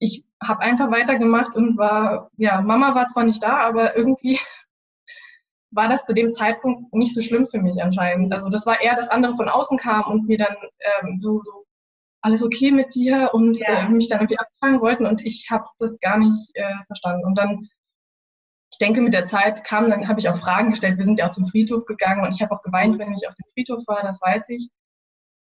ich 0.00 0.26
habe 0.42 0.60
einfach 0.60 0.90
weitergemacht 0.90 1.54
und 1.54 1.76
war, 1.76 2.30
ja, 2.36 2.60
Mama 2.62 2.94
war 2.94 3.06
zwar 3.08 3.24
nicht 3.24 3.42
da, 3.42 3.58
aber 3.58 3.96
irgendwie 3.96 4.40
war 5.72 5.88
das 5.88 6.04
zu 6.04 6.14
dem 6.14 6.32
Zeitpunkt 6.32 6.92
nicht 6.94 7.14
so 7.14 7.22
schlimm 7.22 7.46
für 7.46 7.60
mich 7.60 7.82
anscheinend. 7.82 8.32
Also 8.32 8.48
das 8.48 8.66
war 8.66 8.80
eher, 8.80 8.96
dass 8.96 9.10
andere 9.10 9.36
von 9.36 9.48
außen 9.48 9.78
kamen 9.78 10.04
und 10.04 10.26
mir 10.26 10.38
dann 10.38 10.56
ähm, 10.80 11.18
so, 11.20 11.42
so 11.42 11.66
alles 12.22 12.42
okay 12.42 12.70
mit 12.70 12.94
dir 12.94 13.30
und 13.32 13.58
ja. 13.58 13.86
äh, 13.86 13.88
mich 13.88 14.08
dann 14.08 14.20
irgendwie 14.20 14.38
abfangen 14.38 14.80
wollten 14.80 15.06
und 15.06 15.24
ich 15.24 15.48
habe 15.50 15.64
das 15.78 15.98
gar 16.00 16.18
nicht 16.18 16.50
äh, 16.54 16.74
verstanden. 16.86 17.24
Und 17.24 17.38
dann, 17.38 17.68
ich 18.72 18.78
denke, 18.78 19.00
mit 19.00 19.14
der 19.14 19.26
Zeit 19.26 19.64
kam, 19.64 19.90
dann 19.90 20.08
habe 20.08 20.20
ich 20.20 20.28
auch 20.28 20.36
Fragen 20.36 20.70
gestellt. 20.70 20.98
Wir 20.98 21.04
sind 21.04 21.18
ja 21.18 21.28
auch 21.28 21.32
zum 21.32 21.46
Friedhof 21.46 21.86
gegangen 21.86 22.24
und 22.24 22.34
ich 22.34 22.42
habe 22.42 22.54
auch 22.54 22.62
geweint, 22.62 22.98
wenn 22.98 23.12
ich 23.12 23.26
auf 23.28 23.34
dem 23.34 23.50
Friedhof 23.54 23.82
war, 23.86 24.02
das 24.02 24.20
weiß 24.20 24.48
ich. 24.50 24.68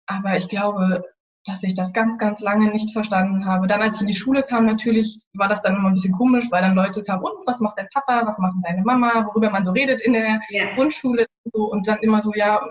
Aber 0.06 0.36
ich 0.36 0.48
glaube, 0.48 1.04
dass 1.44 1.62
ich 1.64 1.74
das 1.74 1.92
ganz, 1.92 2.18
ganz 2.18 2.40
lange 2.40 2.70
nicht 2.70 2.92
verstanden 2.92 3.46
habe. 3.46 3.66
Dann, 3.66 3.82
als 3.82 3.96
ich 3.96 4.02
in 4.02 4.06
die 4.06 4.14
Schule 4.14 4.44
kam, 4.44 4.66
natürlich 4.66 5.20
war 5.34 5.48
das 5.48 5.60
dann 5.62 5.74
immer 5.74 5.88
ein 5.88 5.94
bisschen 5.94 6.14
komisch, 6.14 6.46
weil 6.50 6.62
dann 6.62 6.76
Leute 6.76 7.02
kamen, 7.02 7.24
und 7.24 7.46
was 7.46 7.58
macht 7.58 7.78
dein 7.78 7.88
Papa, 7.92 8.24
was 8.24 8.38
macht 8.38 8.54
deine 8.62 8.82
Mama, 8.82 9.26
worüber 9.26 9.50
man 9.50 9.64
so 9.64 9.72
redet 9.72 10.00
in 10.02 10.12
der 10.12 10.40
ja. 10.50 10.74
Grundschule 10.74 11.26
und 11.44 11.52
so. 11.52 11.64
Und 11.64 11.88
dann 11.88 11.98
immer 11.98 12.22
so, 12.22 12.32
ja, 12.34 12.64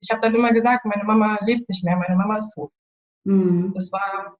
ich 0.00 0.10
habe 0.10 0.20
dann 0.20 0.34
immer 0.34 0.52
gesagt, 0.52 0.84
meine 0.84 1.04
Mama 1.04 1.38
lebt 1.42 1.68
nicht 1.68 1.82
mehr, 1.84 1.96
meine 1.96 2.16
Mama 2.16 2.36
ist 2.36 2.50
tot. 2.50 2.70
Mhm. 3.28 3.72
Das 3.74 3.92
war 3.92 4.36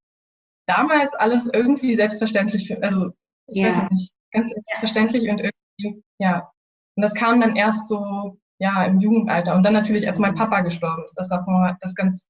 damals 0.66 1.14
alles 1.14 1.48
irgendwie 1.52 1.94
selbstverständlich, 1.94 2.66
für, 2.66 2.82
also 2.82 3.10
ich 3.46 3.58
ja. 3.58 3.68
weiß 3.68 3.90
nicht, 3.90 4.12
ganz 4.32 4.50
selbstverständlich 4.50 5.28
und 5.28 5.40
irgendwie, 5.40 6.02
ja. 6.18 6.50
Und 6.96 7.02
das 7.02 7.14
kam 7.14 7.40
dann 7.40 7.54
erst 7.54 7.86
so, 7.88 8.38
ja, 8.58 8.84
im 8.84 8.98
Jugendalter. 8.98 9.54
Und 9.54 9.64
dann 9.64 9.72
natürlich, 9.74 10.08
als 10.08 10.18
mein 10.18 10.34
Papa 10.34 10.62
gestorben 10.62 11.04
ist, 11.04 11.14
das 11.14 11.30
auch 11.30 11.46
mal 11.46 11.76
das 11.80 11.94
ganz 11.94 12.26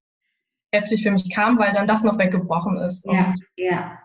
heftig 0.74 1.02
für 1.02 1.10
mich 1.10 1.32
kam, 1.32 1.58
weil 1.58 1.72
dann 1.72 1.86
das 1.86 2.02
noch 2.02 2.18
weggebrochen 2.18 2.76
ist. 2.78 3.06
Ja, 3.06 3.34
ja. 3.56 3.98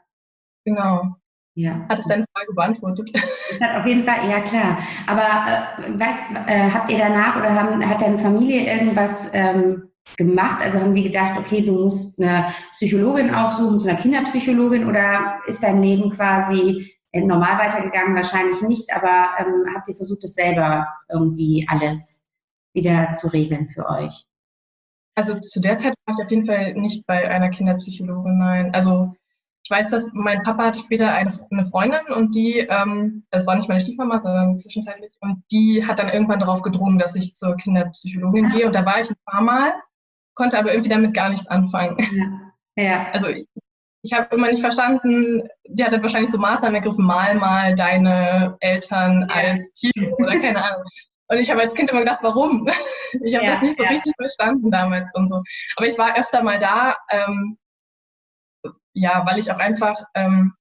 Genau. 0.63 1.15
Ja. 1.55 1.85
Hat 1.89 1.99
es 1.99 2.07
deine 2.07 2.25
Frage 2.33 2.53
beantwortet? 2.53 3.11
Das 3.13 3.59
hat 3.61 3.81
auf 3.81 3.85
jeden 3.85 4.03
Fall, 4.03 4.29
ja 4.29 4.41
klar. 4.41 4.77
Aber 5.05 5.85
äh, 5.85 5.99
weißt, 5.99 6.23
äh, 6.47 6.71
habt 6.71 6.91
ihr 6.91 6.97
danach 6.97 7.35
oder 7.35 7.53
haben, 7.53 7.87
hat 7.87 8.01
deine 8.01 8.17
Familie 8.17 8.71
irgendwas 8.71 9.29
ähm, 9.33 9.92
gemacht? 10.17 10.61
Also 10.61 10.79
haben 10.79 10.93
die 10.93 11.03
gedacht, 11.03 11.39
okay, 11.39 11.61
du 11.61 11.73
musst 11.73 12.21
eine 12.21 12.53
Psychologin 12.71 13.33
aufsuchen, 13.33 13.79
zu 13.79 13.87
einer 13.89 13.99
Kinderpsychologin 13.99 14.87
oder 14.87 15.39
ist 15.47 15.63
dein 15.63 15.81
Leben 15.81 16.11
quasi 16.11 16.93
normal 17.13 17.59
weitergegangen? 17.59 18.15
Wahrscheinlich 18.15 18.61
nicht, 18.61 18.93
aber 18.93 19.29
ähm, 19.39 19.65
habt 19.75 19.89
ihr 19.89 19.95
versucht, 19.95 20.23
das 20.23 20.33
selber 20.33 20.87
irgendwie 21.09 21.65
alles 21.69 22.25
wieder 22.73 23.11
zu 23.11 23.27
regeln 23.27 23.69
für 23.69 23.87
euch? 23.87 24.25
Also 25.15 25.39
zu 25.39 25.59
der 25.59 25.77
Zeit 25.77 25.93
war 26.05 26.15
ich 26.17 26.23
auf 26.23 26.31
jeden 26.31 26.45
Fall 26.45 26.73
nicht 26.73 27.05
bei 27.05 27.29
einer 27.29 27.49
Kinderpsychologin, 27.49 28.39
nein. 28.39 28.73
Also 28.73 29.13
ich 29.63 29.69
weiß, 29.69 29.89
dass 29.89 30.09
mein 30.13 30.43
Papa 30.43 30.65
hatte 30.65 30.79
später 30.79 31.13
eine, 31.13 31.31
eine 31.51 31.65
Freundin 31.67 32.13
und 32.13 32.35
die, 32.35 32.57
ähm, 32.57 33.23
das 33.29 33.47
war 33.47 33.55
nicht 33.55 33.69
meine 33.69 33.79
Stiefmama, 33.79 34.19
sondern 34.19 34.59
zwischenzeitlich, 34.59 35.15
und 35.21 35.43
die 35.51 35.85
hat 35.87 35.99
dann 35.99 36.09
irgendwann 36.09 36.39
darauf 36.39 36.63
gedrungen, 36.63 36.99
dass 36.99 37.15
ich 37.15 37.33
zur 37.33 37.55
Kinderpsychologin 37.55 38.47
ah. 38.47 38.49
gehe. 38.49 38.65
Und 38.65 38.75
da 38.75 38.85
war 38.85 38.99
ich 38.99 39.09
ein 39.09 39.15
paar 39.25 39.41
Mal, 39.41 39.73
konnte 40.35 40.57
aber 40.57 40.71
irgendwie 40.71 40.89
damit 40.89 41.13
gar 41.13 41.29
nichts 41.29 41.47
anfangen. 41.47 41.97
Ja. 42.75 42.83
ja. 42.83 43.07
Also 43.11 43.27
ich, 43.27 43.47
ich 44.03 44.13
habe 44.13 44.35
immer 44.35 44.49
nicht 44.49 44.61
verstanden, 44.61 45.47
die 45.67 45.83
hat 45.83 45.93
dann 45.93 46.01
wahrscheinlich 46.01 46.31
so 46.31 46.37
Maßnahmen 46.37 46.75
ergriffen, 46.75 47.05
mal 47.05 47.35
mal 47.35 47.75
deine 47.75 48.57
Eltern 48.59 49.27
ja. 49.29 49.35
als 49.35 49.71
Team 49.73 50.13
oder 50.17 50.39
keine 50.39 50.63
Ahnung. 50.63 50.83
Und 51.29 51.37
ich 51.37 51.49
habe 51.49 51.61
als 51.61 51.73
Kind 51.73 51.89
immer 51.89 52.01
gedacht, 52.01 52.19
warum? 52.21 52.69
Ich 53.23 53.35
habe 53.35 53.45
ja, 53.45 53.51
das 53.51 53.61
nicht 53.61 53.77
so 53.77 53.83
richtig 53.83 54.15
verstanden 54.17 54.71
damals 54.71 55.11
und 55.13 55.27
so. 55.27 55.43
Aber 55.75 55.85
ich 55.85 55.99
war 55.99 56.17
öfter 56.17 56.41
mal 56.41 56.57
da, 56.57 56.97
ähm, 57.11 57.59
ja, 58.95 59.23
weil 59.23 59.37
ich 59.37 59.51
auch 59.51 59.59
einfach 59.59 60.01
ähm, 60.15 60.55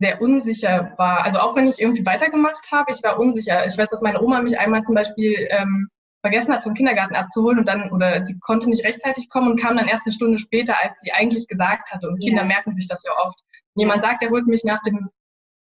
sehr 0.00 0.20
unsicher 0.20 0.92
war. 0.98 1.24
Also 1.24 1.38
auch 1.38 1.54
wenn 1.54 1.68
ich 1.68 1.80
irgendwie 1.80 2.04
weitergemacht 2.04 2.72
habe, 2.72 2.90
ich 2.90 3.00
war 3.04 3.20
unsicher. 3.20 3.64
Ich 3.64 3.78
weiß, 3.78 3.90
dass 3.90 4.02
meine 4.02 4.20
Oma 4.20 4.42
mich 4.42 4.58
einmal 4.58 4.82
zum 4.82 4.96
Beispiel 4.96 5.46
ähm, 5.50 5.88
vergessen 6.22 6.54
hat, 6.54 6.62
vom 6.62 6.74
Kindergarten 6.74 7.16
abzuholen 7.16 7.58
und 7.58 7.68
dann, 7.68 7.90
oder 7.90 8.24
sie 8.24 8.38
konnte 8.38 8.70
nicht 8.70 8.84
rechtzeitig 8.84 9.28
kommen 9.28 9.50
und 9.50 9.60
kam 9.60 9.76
dann 9.76 9.88
erst 9.88 10.06
eine 10.06 10.12
Stunde 10.12 10.38
später, 10.38 10.76
als 10.82 11.00
sie 11.00 11.12
eigentlich 11.12 11.48
gesagt 11.48 11.90
hatte. 11.90 12.08
Und 12.08 12.20
Kinder 12.20 12.42
ja. 12.42 12.48
merken 12.48 12.72
sich 12.72 12.88
das 12.88 13.02
ja 13.04 13.10
oft. 13.24 13.38
Wenn 13.74 13.82
jemand 13.82 14.02
sagt, 14.02 14.22
er 14.22 14.30
holt 14.30 14.46
mich 14.46 14.64
nach 14.64 14.80
dem 14.82 15.10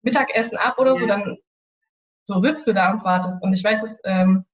Mittagessen 0.02 0.58
ab 0.58 0.78
oder 0.78 0.94
ja. 0.94 1.00
so, 1.00 1.06
dann 1.06 1.38
so 2.24 2.38
sitzt 2.38 2.66
du 2.66 2.74
da 2.74 2.92
und 2.92 3.02
wartest. 3.02 3.42
Und 3.42 3.52
ich 3.54 3.64
weiß, 3.64 3.80
dass 3.80 4.00
ähm, 4.04 4.44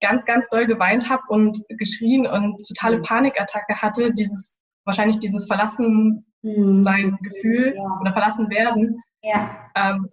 ganz, 0.00 0.24
ganz 0.26 0.48
doll 0.50 0.66
geweint 0.66 1.08
habe 1.08 1.22
und 1.28 1.58
geschrien 1.70 2.26
und 2.26 2.62
totale 2.68 2.98
mhm. 2.98 3.02
Panikattacke 3.02 3.80
hatte, 3.80 4.12
dieses, 4.12 4.60
wahrscheinlich 4.84 5.18
dieses 5.18 5.46
Verlassen 5.46 6.26
mhm. 6.42 6.84
sein 6.84 7.18
Gefühl 7.22 7.74
ja. 7.76 7.98
oder 8.00 8.12
verlassen 8.12 8.50
werden. 8.50 9.00
Ja. 9.22 9.56
Ähm, 9.74 10.10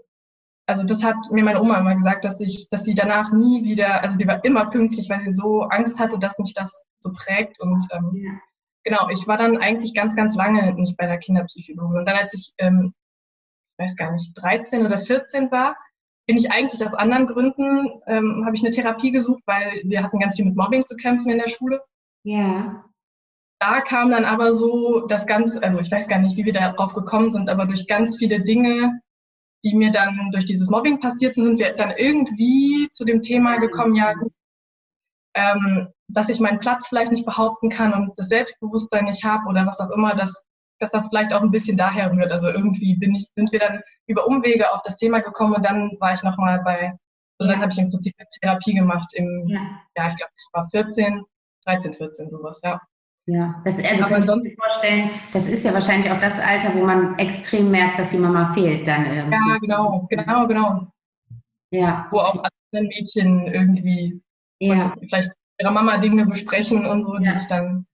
also 0.66 0.84
das 0.84 1.04
hat 1.04 1.16
mir 1.32 1.44
meine 1.44 1.62
Oma 1.62 1.80
immer 1.80 1.96
gesagt, 1.96 2.24
dass 2.24 2.40
ich, 2.40 2.70
dass 2.70 2.86
sie 2.86 2.94
danach 2.94 3.32
nie 3.32 3.64
wieder, 3.64 4.02
also 4.02 4.18
sie 4.18 4.28
war 4.28 4.44
immer 4.46 4.70
pünktlich, 4.70 5.10
weil 5.10 5.22
sie 5.26 5.34
so 5.34 5.64
Angst 5.64 6.00
hatte, 6.00 6.18
dass 6.18 6.40
mich 6.40 6.54
das 6.54 6.90
so 7.00 7.12
prägt. 7.14 7.60
Und 7.60 7.88
ähm, 7.92 8.12
ja. 8.14 8.32
genau, 8.84 9.10
ich 9.10 9.28
war 9.28 9.38
dann 9.38 9.58
eigentlich 9.58 9.94
ganz, 9.94 10.16
ganz 10.16 10.36
lange 10.36 10.74
nicht 10.74 10.96
bei 10.98 11.06
der 11.06 11.18
Kinderpsychologin. 11.18 12.00
Und 12.00 12.06
dann, 12.06 12.16
als 12.16 12.34
ich, 12.34 12.54
ähm, 12.60 12.94
ich 13.78 13.84
weiß 13.84 13.96
gar 13.98 14.12
nicht, 14.12 14.32
13 14.36 14.86
oder 14.86 15.00
14 15.00 15.52
war, 15.52 15.76
bin 16.26 16.38
ich 16.38 16.52
eigentlich 16.52 16.84
aus 16.86 16.94
anderen 16.94 17.28
Gründen, 17.28 18.02
ähm, 18.08 18.44
habe 18.46 18.56
ich 18.56 18.64
eine 18.64 18.72
Therapie 18.72 19.12
gesucht, 19.12 19.44
weil 19.46 19.82
wir 19.84 20.02
hatten 20.02 20.20
ganz 20.20 20.36
viel 20.36 20.46
mit 20.46 20.56
Mobbing 20.56 20.86
zu 20.86 20.96
kämpfen 20.96 21.30
in 21.30 21.40
der 21.40 21.50
Schule. 21.50 21.82
Ja. 22.24 22.86
Da 23.60 23.82
kam 23.82 24.12
dann 24.12 24.24
aber 24.24 24.54
so 24.54 25.06
das 25.08 25.28
Ganze, 25.28 25.62
also 25.62 25.80
ich 25.80 25.92
weiß 25.92 26.08
gar 26.08 26.20
nicht, 26.20 26.38
wie 26.38 26.46
wir 26.46 26.54
darauf 26.54 26.94
gekommen 26.94 27.32
sind, 27.32 27.50
aber 27.50 27.66
durch 27.66 27.88
ganz 27.88 28.18
viele 28.18 28.42
Dinge, 28.42 29.02
die 29.64 29.76
mir 29.76 29.92
dann 29.92 30.30
durch 30.32 30.46
dieses 30.46 30.70
Mobbing 30.70 31.00
passiert 31.00 31.36
sind, 31.36 31.44
sind 31.44 31.60
wir 31.60 31.76
dann 31.76 31.92
irgendwie 31.92 32.90
zu 32.92 33.06
dem 33.06 33.22
Thema 33.22 33.58
gekommen, 33.58 33.96
ja, 33.96 34.14
ähm, 35.36 35.88
dass 36.08 36.30
ich 36.30 36.40
meinen 36.40 36.60
Platz 36.60 36.88
vielleicht 36.88 37.12
nicht 37.12 37.26
behaupten 37.26 37.70
kann 37.70 37.94
und 37.94 38.12
das 38.18 38.30
Selbstbewusstsein 38.30 39.06
nicht 39.06 39.24
habe 39.24 39.48
oder 39.50 39.66
was 39.66 39.80
auch 39.80 39.90
immer, 39.90 40.16
dass 40.16 40.46
dass 40.84 40.92
das 40.92 41.08
vielleicht 41.08 41.34
auch 41.34 41.42
ein 41.42 41.52
bisschen 41.52 41.78
daher 41.78 42.12
rührt. 42.12 42.32
Also 42.32 42.50
irgendwie 42.50 42.96
bin 42.98 43.16
ich, 43.16 43.28
sind 43.34 43.52
wir 43.52 43.60
dann 43.60 43.82
über 44.08 44.28
Umwege 44.28 44.72
auf 44.72 44.82
das 44.84 44.98
Thema 44.98 45.20
gekommen 45.20 45.56
und 45.56 45.66
dann 45.66 45.96
war 46.00 46.14
ich 46.14 46.24
nochmal 46.24 46.62
bei, 46.64 46.94
also 47.40 47.52
ja. 47.52 47.54
dann 47.54 47.62
habe 47.62 47.72
ich 47.72 47.80
im 47.80 47.90
Prinzip 47.90 48.14
Therapie 48.42 48.74
gemacht 48.74 49.10
im, 49.14 49.48
ja, 49.48 49.62
ja 49.96 50.10
ich 50.10 50.16
glaube, 50.16 50.32
ich 50.36 50.48
war 50.52 50.68
14, 50.70 51.24
13, 51.66 51.94
14, 51.94 52.30
sowas, 52.30 52.60
ja. 52.64 52.82
Ja, 53.26 53.62
das, 53.64 53.78
also 53.78 54.04
Aber 54.04 54.16
kann 54.16 54.42
ich 54.44 54.50
mir 54.52 54.56
vorstellen, 54.56 55.10
das 55.32 55.48
ist 55.48 55.64
ja 55.64 55.74
wahrscheinlich 55.74 56.12
auch 56.12 56.20
das 56.20 56.38
Alter, 56.40 56.76
wo 56.76 56.86
man 56.86 57.18
extrem 57.18 57.72
merkt, 57.72 57.98
dass 58.00 58.10
die 58.10 58.18
Mama 58.18 58.54
fehlt 58.54 58.86
dann 58.86 59.06
irgendwie. 59.06 59.34
Ja, 59.34 59.58
genau, 59.60 60.08
genau, 60.10 60.48
genau. 60.48 60.88
Ja. 61.72 62.08
Wo 62.12 62.20
auch 62.20 62.44
andere 62.44 62.88
Mädchen 62.90 63.48
irgendwie 63.48 64.22
ja. 64.60 64.94
vielleicht 65.00 65.32
ihrer 65.60 65.72
Mama 65.72 65.98
Dinge 65.98 66.26
besprechen 66.26 66.86
und 66.86 67.06
so, 67.06 67.18
die 67.18 67.34
ich 67.38 67.48
dann 67.48 67.86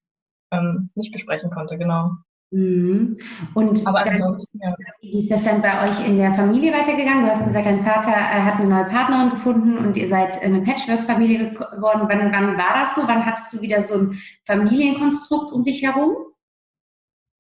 ähm, 0.51 0.89
nicht 0.95 1.11
besprechen 1.11 1.51
konnte, 1.51 1.77
genau. 1.77 2.11
Mhm. 2.51 3.19
Und 3.53 3.85
Aber 3.85 3.99
ansonsten, 3.99 4.59
wie 5.01 5.19
ist 5.19 5.29
das 5.29 5.43
dann 5.43 5.61
bei 5.61 5.87
euch 5.87 6.07
in 6.07 6.17
der 6.17 6.33
Familie 6.33 6.73
weitergegangen? 6.73 7.25
Du 7.25 7.31
hast 7.31 7.45
gesagt, 7.45 7.65
dein 7.65 7.83
Vater 7.83 8.09
äh, 8.09 8.41
hat 8.41 8.59
eine 8.59 8.69
neue 8.69 8.85
Partnerin 8.85 9.29
gefunden 9.29 9.77
und 9.77 9.95
ihr 9.95 10.09
seid 10.09 10.41
eine 10.41 10.61
Patchwork-Familie 10.61 11.51
geworden. 11.51 12.07
Wann, 12.07 12.31
wann 12.31 12.57
war 12.57 12.81
das 12.81 12.95
so? 12.95 13.07
Wann 13.07 13.25
hattest 13.25 13.53
du 13.53 13.61
wieder 13.61 13.81
so 13.81 13.95
ein 13.95 14.21
Familienkonstrukt 14.45 15.51
um 15.51 15.63
dich 15.63 15.83
herum? 15.83 16.15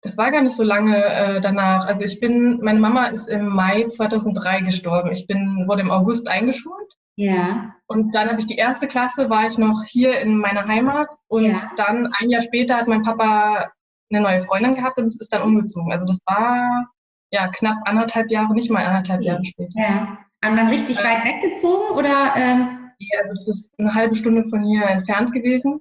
Das 0.00 0.16
war 0.16 0.30
gar 0.30 0.42
nicht 0.42 0.56
so 0.56 0.62
lange 0.62 1.04
äh, 1.04 1.40
danach. 1.40 1.86
Also 1.86 2.04
ich 2.04 2.20
bin, 2.20 2.60
meine 2.62 2.78
Mama 2.78 3.06
ist 3.06 3.28
im 3.28 3.48
Mai 3.48 3.86
2003 3.88 4.60
gestorben. 4.60 5.10
Ich 5.12 5.26
bin, 5.26 5.64
wurde 5.66 5.82
im 5.82 5.90
August 5.90 6.28
eingeschult. 6.28 6.96
Ja. 7.16 7.74
Und 7.86 8.14
dann 8.14 8.28
habe 8.28 8.38
ich 8.38 8.46
die 8.46 8.56
erste 8.56 8.86
Klasse, 8.86 9.30
war 9.30 9.46
ich 9.46 9.58
noch 9.58 9.82
hier 9.86 10.20
in 10.20 10.38
meiner 10.38 10.66
Heimat. 10.66 11.08
Und 11.28 11.46
ja. 11.46 11.70
dann 11.76 12.12
ein 12.18 12.30
Jahr 12.30 12.42
später 12.42 12.76
hat 12.76 12.88
mein 12.88 13.02
Papa 13.02 13.72
eine 14.10 14.20
neue 14.20 14.44
Freundin 14.44 14.74
gehabt 14.74 14.98
und 14.98 15.18
ist 15.20 15.32
dann 15.32 15.42
umgezogen. 15.42 15.92
Also 15.92 16.04
das 16.04 16.18
war 16.26 16.88
ja 17.30 17.48
knapp 17.48 17.78
anderthalb 17.84 18.30
Jahre, 18.30 18.54
nicht 18.54 18.70
mal 18.70 18.84
anderthalb 18.84 19.22
Jahre 19.22 19.44
später. 19.44 19.78
Ja. 19.78 20.18
Und 20.44 20.56
dann 20.56 20.68
richtig 20.68 20.98
äh, 21.00 21.04
weit 21.04 21.24
weggezogen 21.24 21.94
oder? 21.94 22.34
Ähm? 22.36 22.90
Ja, 22.98 23.18
also 23.18 23.32
das 23.32 23.48
ist 23.48 23.74
eine 23.78 23.94
halbe 23.94 24.14
Stunde 24.14 24.44
von 24.44 24.62
hier 24.62 24.84
entfernt 24.84 25.32
gewesen. 25.32 25.80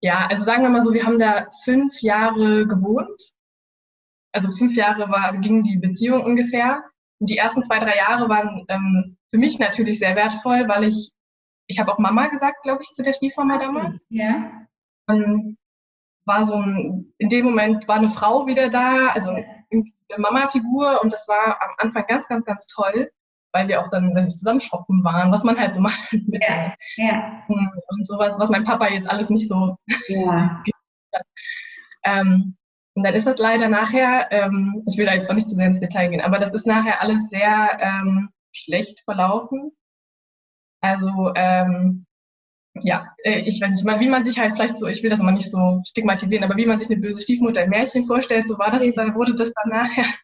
Ja, 0.00 0.28
also 0.30 0.44
sagen 0.44 0.62
wir 0.62 0.70
mal 0.70 0.80
so, 0.80 0.94
wir 0.94 1.04
haben 1.04 1.18
da 1.18 1.48
fünf 1.64 2.00
Jahre 2.00 2.66
gewohnt. 2.66 3.34
Also 4.32 4.52
fünf 4.52 4.76
Jahre 4.76 5.08
war, 5.10 5.36
ging 5.38 5.62
die 5.62 5.78
Beziehung 5.78 6.24
ungefähr. 6.24 6.84
Und 7.18 7.28
die 7.28 7.36
ersten 7.36 7.62
zwei, 7.62 7.80
drei 7.80 7.96
Jahre 7.96 8.28
waren 8.28 8.64
ähm, 8.68 9.16
für 9.30 9.38
mich 9.38 9.58
natürlich 9.58 9.98
sehr 9.98 10.14
wertvoll, 10.14 10.68
weil 10.68 10.84
ich, 10.84 11.12
ich 11.66 11.80
habe 11.80 11.92
auch 11.92 11.98
Mama 11.98 12.28
gesagt, 12.28 12.62
glaube 12.62 12.82
ich, 12.82 12.90
zu 12.90 13.02
der 13.02 13.12
Stiefmama 13.12 13.58
damals. 13.58 14.06
Ja. 14.08 14.66
Und 15.06 15.57
war 16.28 16.44
so 16.44 16.54
ein, 16.54 17.12
in 17.18 17.28
dem 17.28 17.46
Moment 17.46 17.88
war 17.88 17.96
eine 17.96 18.10
Frau 18.10 18.46
wieder 18.46 18.68
da, 18.68 19.08
also 19.08 19.30
eine 19.30 19.84
Mama-Figur 20.16 21.02
und 21.02 21.12
das 21.12 21.26
war 21.26 21.60
am 21.60 21.70
Anfang 21.78 22.06
ganz, 22.06 22.28
ganz, 22.28 22.44
ganz 22.44 22.66
toll. 22.66 23.10
weil 23.52 23.66
wir 23.68 23.80
auch 23.80 23.88
dann 23.88 24.16
ich, 24.16 24.36
zusammen 24.36 24.60
shoppen 24.60 25.02
waren, 25.02 25.32
was 25.32 25.42
man 25.42 25.58
halt 25.58 25.74
so 25.74 25.80
macht. 25.88 26.12
Ja, 26.12 26.74
ja. 26.96 27.42
Und 27.48 28.06
sowas, 28.06 28.38
was 28.38 28.50
mein 28.50 28.64
Papa 28.64 28.88
jetzt 28.88 29.08
alles 29.08 29.30
nicht 29.30 29.48
so 29.48 29.76
Ja. 30.08 30.62
Ähm, 32.04 32.56
und 32.94 33.04
dann 33.04 33.14
ist 33.14 33.26
das 33.26 33.38
leider 33.38 33.68
nachher, 33.68 34.30
ähm, 34.32 34.82
ich 34.86 34.98
will 34.98 35.06
da 35.06 35.14
jetzt 35.14 35.30
auch 35.30 35.34
nicht 35.34 35.48
zu 35.48 35.54
sehr 35.54 35.66
ins 35.66 35.80
Detail 35.80 36.08
gehen, 36.08 36.20
aber 36.20 36.38
das 36.38 36.52
ist 36.52 36.66
nachher 36.66 37.00
alles 37.00 37.28
sehr 37.28 37.78
ähm, 37.80 38.30
schlecht 38.52 39.00
verlaufen. 39.04 39.72
Also 40.80 41.32
ähm, 41.36 42.06
ja, 42.82 43.06
äh, 43.24 43.40
ich 43.40 43.60
weiß 43.60 43.70
nicht 43.70 43.84
mal, 43.84 44.00
wie 44.00 44.08
man 44.08 44.24
sich 44.24 44.38
halt 44.38 44.54
vielleicht 44.54 44.78
so, 44.78 44.86
ich 44.86 45.02
will 45.02 45.10
das 45.10 45.20
immer 45.20 45.32
nicht 45.32 45.50
so 45.50 45.80
stigmatisieren, 45.86 46.44
aber 46.44 46.56
wie 46.56 46.66
man 46.66 46.78
sich 46.78 46.90
eine 46.90 47.00
böse 47.00 47.20
Stiefmutter 47.20 47.64
im 47.64 47.70
Märchen 47.70 48.04
vorstellt, 48.06 48.48
so 48.48 48.58
war 48.58 48.70
das, 48.70 48.84
da 48.94 49.14
wurde 49.14 49.34
das 49.34 49.52
dann 49.52 49.70
nachher. 49.70 50.06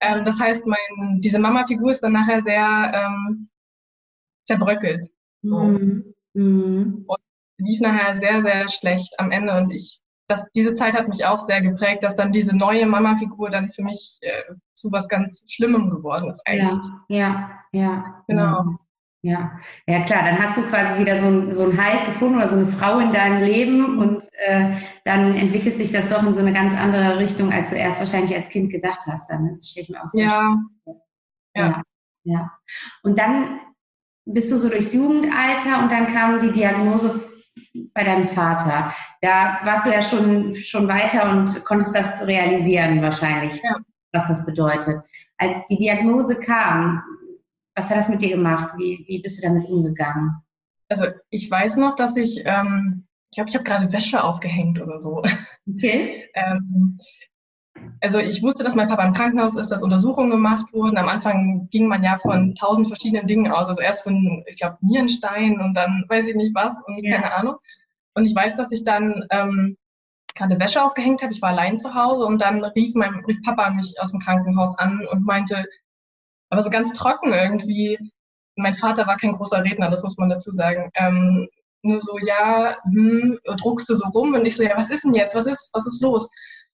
Ähm, 0.00 0.24
das 0.24 0.38
heißt, 0.38 0.64
mein, 0.64 1.20
diese 1.20 1.40
Mama-Figur 1.40 1.90
ist 1.90 2.04
dann 2.04 2.12
nachher 2.12 2.40
sehr 2.40 2.92
ähm, 2.94 3.48
zerbröckelt. 4.44 5.10
So. 5.42 5.58
Mhm. 5.58 6.14
Mhm. 6.34 7.06
lief 7.56 7.80
nachher 7.80 8.20
sehr, 8.20 8.42
sehr 8.42 8.68
schlecht 8.68 9.12
am 9.18 9.32
Ende 9.32 9.56
und 9.56 9.72
ich, 9.72 10.00
das, 10.28 10.46
diese 10.54 10.74
Zeit 10.74 10.94
hat 10.94 11.08
mich 11.08 11.24
auch 11.24 11.40
sehr 11.40 11.60
geprägt, 11.62 12.04
dass 12.04 12.14
dann 12.14 12.30
diese 12.30 12.54
neue 12.54 12.86
Mama-Figur 12.86 13.50
dann 13.50 13.72
für 13.72 13.82
mich 13.82 14.18
äh, 14.20 14.54
zu 14.74 14.92
was 14.92 15.08
ganz 15.08 15.44
Schlimmem 15.48 15.90
geworden 15.90 16.30
ist 16.30 16.42
eigentlich. 16.46 16.78
Ja, 17.08 17.60
ja, 17.72 17.80
ja. 17.80 18.24
Genau. 18.28 18.78
Ja, 19.22 19.58
ja 19.86 20.04
klar, 20.04 20.22
dann 20.22 20.38
hast 20.38 20.56
du 20.56 20.62
quasi 20.62 21.00
wieder 21.00 21.16
so 21.18 21.26
ein, 21.26 21.52
so 21.52 21.64
ein 21.68 21.76
Halt 21.82 22.06
gefunden 22.06 22.36
oder 22.36 22.48
so 22.48 22.56
eine 22.56 22.66
Frau 22.68 23.00
in 23.00 23.12
deinem 23.12 23.40
Leben 23.42 23.98
und 23.98 24.22
äh, 24.46 24.76
dann 25.04 25.34
entwickelt 25.34 25.76
sich 25.76 25.90
das 25.90 26.08
doch 26.08 26.22
in 26.22 26.32
so 26.32 26.40
eine 26.40 26.52
ganz 26.52 26.72
andere 26.78 27.18
Richtung, 27.18 27.52
als 27.52 27.70
du 27.70 27.76
erst 27.76 27.98
wahrscheinlich 27.98 28.36
als 28.36 28.48
Kind 28.48 28.70
gedacht 28.70 29.00
hast. 29.06 29.28
Dann, 29.28 29.56
das 29.56 29.70
steht 29.70 29.88
mir 29.90 30.02
auch 30.02 30.08
sehr 30.08 30.24
Ja, 30.24 30.56
ja. 30.86 30.94
ja. 31.56 31.82
ja. 32.24 32.52
Und 33.02 33.18
dann 33.18 33.58
bist 34.24 34.52
du 34.52 34.56
so 34.58 34.68
durchs 34.68 34.92
Jugendalter 34.92 35.82
und 35.82 35.90
dann 35.90 36.06
kam 36.06 36.40
die 36.40 36.52
Diagnose 36.52 37.20
bei 37.94 38.04
deinem 38.04 38.28
Vater. 38.28 38.94
Da 39.20 39.58
warst 39.64 39.84
du 39.84 39.90
ja 39.90 40.00
schon, 40.00 40.54
schon 40.54 40.86
weiter 40.86 41.30
und 41.32 41.64
konntest 41.64 41.92
das 41.94 42.24
realisieren 42.24 43.02
wahrscheinlich, 43.02 43.60
Ja. 43.64 43.76
was 44.12 44.28
das 44.28 44.46
bedeutet. 44.46 45.02
Als 45.38 45.66
die 45.66 45.76
Diagnose 45.76 46.38
kam, 46.38 47.02
was 47.78 47.88
hat 47.88 47.96
das 47.96 48.08
mit 48.08 48.20
dir 48.20 48.30
gemacht? 48.30 48.74
Wie, 48.76 49.04
wie 49.06 49.20
bist 49.20 49.38
du 49.38 49.42
damit 49.42 49.68
umgegangen? 49.68 50.42
Also 50.88 51.04
ich 51.30 51.50
weiß 51.50 51.76
noch, 51.76 51.94
dass 51.94 52.16
ich, 52.16 52.42
ähm, 52.44 53.06
ich 53.30 53.36
glaube, 53.36 53.50
ich 53.50 53.54
habe 53.54 53.64
gerade 53.64 53.92
Wäsche 53.92 54.22
aufgehängt 54.22 54.80
oder 54.80 55.00
so. 55.00 55.22
Okay. 55.68 56.24
Ähm, 56.34 56.96
also 58.00 58.18
ich 58.18 58.42
wusste, 58.42 58.64
dass 58.64 58.74
mein 58.74 58.88
Papa 58.88 59.04
im 59.04 59.12
Krankenhaus 59.12 59.56
ist, 59.56 59.70
dass 59.70 59.82
Untersuchungen 59.82 60.30
gemacht 60.30 60.72
wurden. 60.72 60.96
Am 60.98 61.08
Anfang 61.08 61.68
ging 61.70 61.86
man 61.86 62.02
ja 62.02 62.18
von 62.18 62.54
tausend 62.54 62.88
verschiedenen 62.88 63.26
Dingen 63.26 63.50
aus. 63.50 63.68
Also 63.68 63.80
erst 63.80 64.02
von, 64.02 64.44
ich 64.46 64.58
glaube, 64.58 64.78
Nierenstein 64.80 65.60
und 65.60 65.74
dann 65.74 66.04
weiß 66.08 66.26
ich 66.26 66.34
nicht 66.34 66.54
was 66.54 66.74
und 66.86 67.04
Ja. 67.04 67.20
keine 67.20 67.34
Ahnung. 67.34 67.56
Und 68.14 68.26
ich 68.26 68.34
weiß, 68.34 68.56
dass 68.56 68.72
ich 68.72 68.82
dann 68.84 69.24
ähm, 69.30 69.76
gerade 70.34 70.58
Wäsche 70.58 70.82
aufgehängt 70.82 71.22
habe. 71.22 71.32
Ich 71.32 71.42
war 71.42 71.50
allein 71.50 71.78
zu 71.78 71.94
Hause 71.94 72.24
und 72.26 72.40
dann 72.40 72.64
rief 72.64 72.94
mein 72.94 73.24
rief 73.26 73.40
Papa 73.44 73.70
mich 73.70 73.94
aus 74.00 74.10
dem 74.10 74.20
Krankenhaus 74.20 74.76
an 74.78 75.06
und 75.10 75.24
meinte, 75.24 75.64
aber 76.50 76.62
so 76.62 76.70
ganz 76.70 76.92
trocken 76.92 77.32
irgendwie. 77.32 77.98
Mein 78.56 78.74
Vater 78.74 79.06
war 79.06 79.16
kein 79.16 79.32
großer 79.32 79.62
Redner, 79.62 79.90
das 79.90 80.02
muss 80.02 80.16
man 80.16 80.28
dazu 80.28 80.52
sagen. 80.52 80.90
Ähm, 80.94 81.48
nur 81.82 82.00
so, 82.00 82.18
ja, 82.18 82.76
hm, 82.84 83.38
druckst 83.56 83.88
du 83.88 83.94
so 83.94 84.06
rum 84.08 84.34
und 84.34 84.44
ich 84.44 84.56
so, 84.56 84.62
ja, 84.62 84.76
was 84.76 84.90
ist 84.90 85.04
denn 85.04 85.14
jetzt? 85.14 85.34
Was 85.34 85.46
ist, 85.46 85.70
was 85.72 85.86
ist 85.86 86.02
los? 86.02 86.28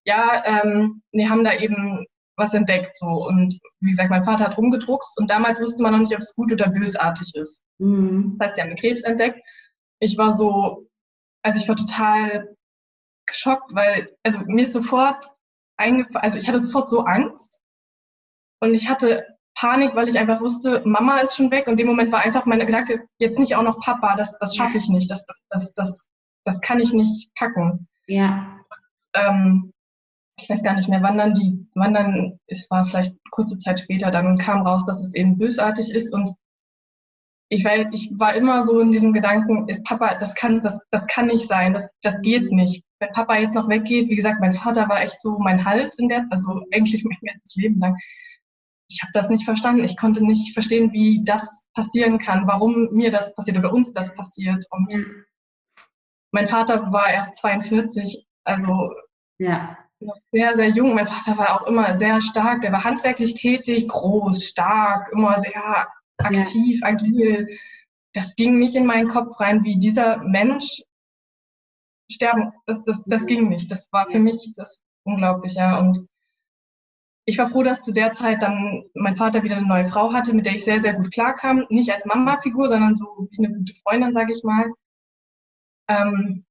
Ja, 0.04 0.42
ähm, 0.44 1.02
wir 1.12 1.28
haben 1.28 1.44
da 1.44 1.54
eben 1.54 2.06
was 2.36 2.54
entdeckt 2.54 2.96
so 2.98 3.06
und 3.06 3.58
wie 3.80 3.90
gesagt, 3.90 4.10
mein 4.10 4.24
Vater 4.24 4.44
hat 4.44 4.58
rumgedruckst 4.58 5.18
und 5.18 5.30
damals 5.30 5.60
wusste 5.60 5.82
man 5.82 5.92
noch 5.92 6.00
nicht, 6.00 6.14
ob 6.14 6.20
es 6.20 6.34
gut 6.34 6.52
oder 6.52 6.68
bösartig 6.68 7.32
ist. 7.34 7.62
Mhm. 7.78 8.36
Das 8.38 8.48
heißt, 8.48 8.56
sie 8.56 8.62
haben 8.62 8.76
Krebs 8.76 9.04
entdeckt. 9.04 9.40
Ich 10.00 10.18
war 10.18 10.32
so, 10.32 10.88
also 11.42 11.58
ich 11.58 11.68
war 11.68 11.76
total 11.76 12.56
geschockt, 13.26 13.74
weil, 13.74 14.14
also 14.22 14.40
mir 14.46 14.62
ist 14.62 14.72
sofort 14.72 15.24
eingefallen, 15.76 16.24
also 16.24 16.36
ich 16.36 16.48
hatte 16.48 16.58
sofort 16.58 16.90
so 16.90 17.00
Angst 17.00 17.60
und 18.60 18.74
ich 18.74 18.88
hatte 18.88 19.24
Panik, 19.54 19.94
weil 19.94 20.08
ich 20.08 20.18
einfach 20.18 20.40
wusste, 20.40 20.82
Mama 20.84 21.18
ist 21.18 21.36
schon 21.36 21.50
weg 21.50 21.66
und 21.66 21.72
in 21.72 21.78
dem 21.78 21.86
Moment 21.86 22.12
war 22.12 22.20
einfach 22.20 22.44
meine 22.46 22.66
Gedanke, 22.66 23.06
jetzt 23.18 23.38
nicht 23.38 23.54
auch 23.54 23.62
noch 23.62 23.80
Papa, 23.80 24.16
das, 24.16 24.36
das 24.38 24.56
schaffe 24.56 24.78
ich 24.78 24.88
nicht, 24.88 25.10
das, 25.10 25.24
das, 25.48 25.72
das, 25.74 26.08
das, 26.44 26.60
kann 26.60 26.80
ich 26.80 26.92
nicht 26.92 27.32
packen. 27.34 27.86
Ja. 28.06 28.60
Ähm, 29.14 29.72
ich 30.36 30.50
weiß 30.50 30.62
gar 30.62 30.74
nicht 30.74 30.88
mehr, 30.88 31.02
wann 31.02 31.18
dann 31.18 31.34
die, 31.34 31.66
wann 31.74 31.94
dann, 31.94 32.40
es 32.48 32.68
war 32.70 32.84
vielleicht 32.84 33.16
kurze 33.30 33.56
Zeit 33.58 33.80
später, 33.80 34.10
dann 34.10 34.38
kam 34.38 34.66
raus, 34.66 34.84
dass 34.86 35.00
es 35.00 35.14
eben 35.14 35.38
bösartig 35.38 35.94
ist 35.94 36.12
und 36.12 36.34
ich 37.48 37.64
weiß, 37.64 37.86
ich 37.92 38.10
war 38.14 38.34
immer 38.34 38.62
so 38.62 38.80
in 38.80 38.90
diesem 38.90 39.12
Gedanken, 39.12 39.68
ist 39.68 39.84
Papa, 39.84 40.16
das 40.16 40.34
kann, 40.34 40.62
das, 40.62 40.80
das 40.90 41.06
kann 41.06 41.26
nicht 41.26 41.46
sein, 41.46 41.72
das, 41.72 41.88
das 42.02 42.20
geht 42.22 42.50
nicht. 42.50 42.82
Wenn 42.98 43.12
Papa 43.12 43.36
jetzt 43.36 43.54
noch 43.54 43.68
weggeht, 43.68 44.08
wie 44.08 44.16
gesagt, 44.16 44.40
mein 44.40 44.52
Vater 44.52 44.88
war 44.88 45.02
echt 45.02 45.20
so 45.20 45.38
mein 45.38 45.64
Halt 45.64 45.94
in 45.98 46.08
der, 46.08 46.26
also 46.30 46.62
eigentlich 46.72 47.04
mein 47.04 47.18
ganzes 47.22 47.54
Leben 47.54 47.78
lang. 47.78 47.96
Ich 48.90 49.00
habe 49.02 49.10
das 49.14 49.28
nicht 49.30 49.44
verstanden. 49.44 49.84
Ich 49.84 49.96
konnte 49.96 50.24
nicht 50.24 50.52
verstehen, 50.52 50.92
wie 50.92 51.22
das 51.24 51.66
passieren 51.74 52.18
kann, 52.18 52.46
warum 52.46 52.90
mir 52.92 53.10
das 53.10 53.34
passiert 53.34 53.56
oder 53.56 53.72
uns 53.72 53.92
das 53.92 54.14
passiert. 54.14 54.64
Und 54.70 54.92
Ja. 54.92 54.98
mein 56.32 56.46
Vater 56.46 56.92
war 56.92 57.08
erst 57.10 57.36
42, 57.36 58.26
also 58.44 58.92
Ja. 59.38 59.78
noch 60.00 60.16
sehr, 60.32 60.54
sehr 60.54 60.68
jung. 60.68 60.94
Mein 60.94 61.06
Vater 61.06 61.38
war 61.38 61.60
auch 61.60 61.66
immer 61.66 61.96
sehr 61.96 62.20
stark. 62.20 62.60
Der 62.62 62.72
war 62.72 62.84
handwerklich 62.84 63.34
tätig, 63.34 63.88
groß, 63.88 64.44
stark, 64.44 65.10
immer 65.12 65.38
sehr 65.38 65.88
aktiv, 66.18 66.82
agil. 66.82 67.48
Das 68.12 68.36
ging 68.36 68.58
nicht 68.58 68.76
in 68.76 68.86
meinen 68.86 69.08
Kopf 69.08 69.40
rein, 69.40 69.64
wie 69.64 69.78
dieser 69.78 70.18
Mensch 70.18 70.82
sterben. 72.10 72.52
Das, 72.66 72.84
das, 72.84 73.02
das 73.06 73.26
ging 73.26 73.48
nicht. 73.48 73.70
Das 73.70 73.90
war 73.92 74.06
für 74.06 74.18
mich 74.18 74.52
das 74.56 74.82
unglaublich, 75.04 75.54
ja. 75.54 75.78
Und 75.78 76.06
ich 77.26 77.38
war 77.38 77.48
froh, 77.48 77.62
dass 77.62 77.82
zu 77.82 77.92
der 77.92 78.12
Zeit 78.12 78.42
dann 78.42 78.84
mein 78.94 79.16
Vater 79.16 79.42
wieder 79.42 79.56
eine 79.56 79.66
neue 79.66 79.86
Frau 79.86 80.12
hatte, 80.12 80.34
mit 80.34 80.46
der 80.46 80.54
ich 80.56 80.64
sehr, 80.64 80.80
sehr 80.80 80.94
gut 80.94 81.10
klarkam. 81.12 81.64
Nicht 81.70 81.90
als 81.92 82.04
Mama-Figur, 82.04 82.68
sondern 82.68 82.96
so 82.96 83.28
wie 83.30 83.44
eine 83.44 83.54
gute 83.56 83.74
Freundin, 83.82 84.12
sage 84.12 84.32
ich 84.32 84.42
mal. 84.44 84.72
Ähm, 85.88 86.44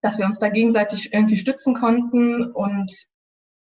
dass 0.00 0.18
wir 0.18 0.26
uns 0.26 0.38
da 0.38 0.48
gegenseitig 0.48 1.12
irgendwie 1.12 1.36
stützen 1.36 1.74
konnten. 1.74 2.50
Und 2.52 2.90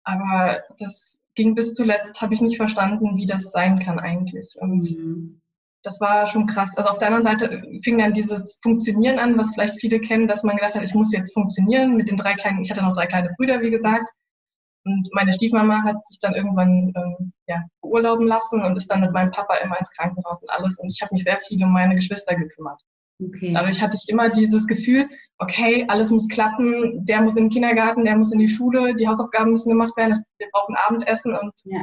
aber 0.05 0.63
das 0.79 1.21
ging 1.35 1.55
bis 1.55 1.75
zuletzt, 1.75 2.21
habe 2.21 2.35
ich 2.35 2.41
nicht 2.41 2.57
verstanden, 2.57 3.17
wie 3.17 3.27
das 3.27 3.51
sein 3.51 3.79
kann 3.79 3.99
eigentlich. 3.99 4.57
Und 4.61 4.91
Mhm. 4.97 5.41
das 5.83 6.01
war 6.01 6.27
schon 6.27 6.47
krass. 6.47 6.77
Also 6.77 6.91
auf 6.91 6.99
der 6.99 7.09
anderen 7.09 7.25
Seite 7.25 7.63
fing 7.83 7.99
dann 7.99 8.13
dieses 8.13 8.59
Funktionieren 8.63 9.19
an, 9.19 9.39
was 9.39 9.53
vielleicht 9.55 9.81
viele 9.81 10.01
kennen, 10.01 10.29
dass 10.29 10.43
man 10.45 10.57
gedacht 10.57 10.75
hat, 10.75 10.83
ich 10.85 10.95
muss 10.95 11.13
jetzt 11.13 11.33
funktionieren 11.35 11.97
mit 11.97 12.09
den 12.11 12.17
drei 12.17 12.35
kleinen, 12.35 12.61
ich 12.63 12.71
hatte 12.71 12.83
noch 12.83 12.95
drei 12.95 13.07
kleine 13.07 13.31
Brüder, 13.37 13.61
wie 13.61 13.71
gesagt. 13.71 14.09
Und 14.85 15.09
meine 15.13 15.33
Stiefmama 15.33 15.83
hat 15.83 16.07
sich 16.07 16.19
dann 16.21 16.35
irgendwann 16.35 16.93
ähm, 16.97 17.33
ja, 17.47 17.63
beurlauben 17.83 18.27
lassen 18.27 18.63
und 18.63 18.77
ist 18.77 18.91
dann 18.91 19.01
mit 19.03 19.13
meinem 19.13 19.31
Papa 19.31 19.57
immer 19.57 19.79
ins 19.79 19.91
Krankenhaus 19.91 20.41
und 20.41 20.51
alles. 20.51 20.79
Und 20.79 20.89
ich 20.89 21.03
habe 21.03 21.15
mich 21.15 21.25
sehr 21.25 21.39
viel 21.39 21.63
um 21.63 21.73
meine 21.73 21.95
Geschwister 21.95 22.35
gekümmert. 22.37 22.81
Okay. 23.21 23.53
Dadurch 23.53 23.83
hatte 23.83 23.97
ich 24.01 24.09
immer 24.09 24.31
dieses 24.31 24.67
Gefühl, 24.69 25.09
okay, 25.39 25.85
alles 25.89 26.11
muss 26.11 26.29
klappen, 26.29 27.05
der 27.05 27.21
muss 27.21 27.37
in 27.37 27.45
den 27.47 27.51
Kindergarten, 27.51 28.05
der 28.05 28.17
muss 28.17 28.33
in 28.33 28.39
die 28.39 28.47
Schule, 28.49 28.95
die 28.95 29.09
Hausaufgaben 29.09 29.51
müssen 29.51 29.71
gemacht 29.71 29.97
werden, 29.97 30.23
wir 30.39 30.49
brauchen 30.53 30.77
Abendessen 30.77 31.35
und 31.35 31.53
Ja. 31.65 31.81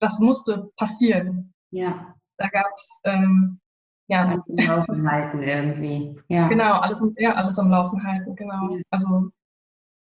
das 0.00 0.18
musste 0.18 0.68
passieren. 0.76 1.52
Ja. 1.70 2.14
Da 2.36 2.48
gab's 2.48 3.00
ähm, 3.04 3.60
ja, 4.08 4.24
Alles 4.26 4.42
im 4.48 4.56
Laufen 4.66 5.08
halten 5.10 5.42
irgendwie. 5.42 6.20
Ja. 6.26 6.48
genau, 6.48 6.80
alles, 6.80 7.00
am- 7.00 7.14
ja, 7.16 7.34
alles 7.34 7.56
am 7.60 7.70
Laufen 7.70 8.02
halten, 8.04 8.34
genau. 8.34 8.74
Ja. 8.74 8.82
Also, 8.90 9.28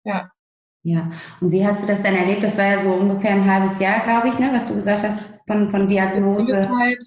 ja. 0.04 0.30
Ja. 0.86 1.12
Und 1.42 1.52
wie 1.52 1.66
hast 1.66 1.82
du 1.84 1.88
das 1.88 2.04
dann 2.04 2.16
erlebt? 2.16 2.44
Das 2.44 2.58
war 2.58 2.66
ja 2.66 2.78
so 2.78 2.92
ungefähr 2.94 3.32
ein 3.32 3.50
halbes 3.50 3.80
Jahr, 3.80 4.02
glaube 4.04 4.30
ich, 4.30 4.38
ne, 4.38 4.52
was 4.54 4.68
du 4.68 4.76
gesagt 4.76 5.04
hast 5.04 5.40
von, 5.48 5.70
von 5.72 5.88
Diagnose. 5.88 6.52
Zeit, 6.68 7.04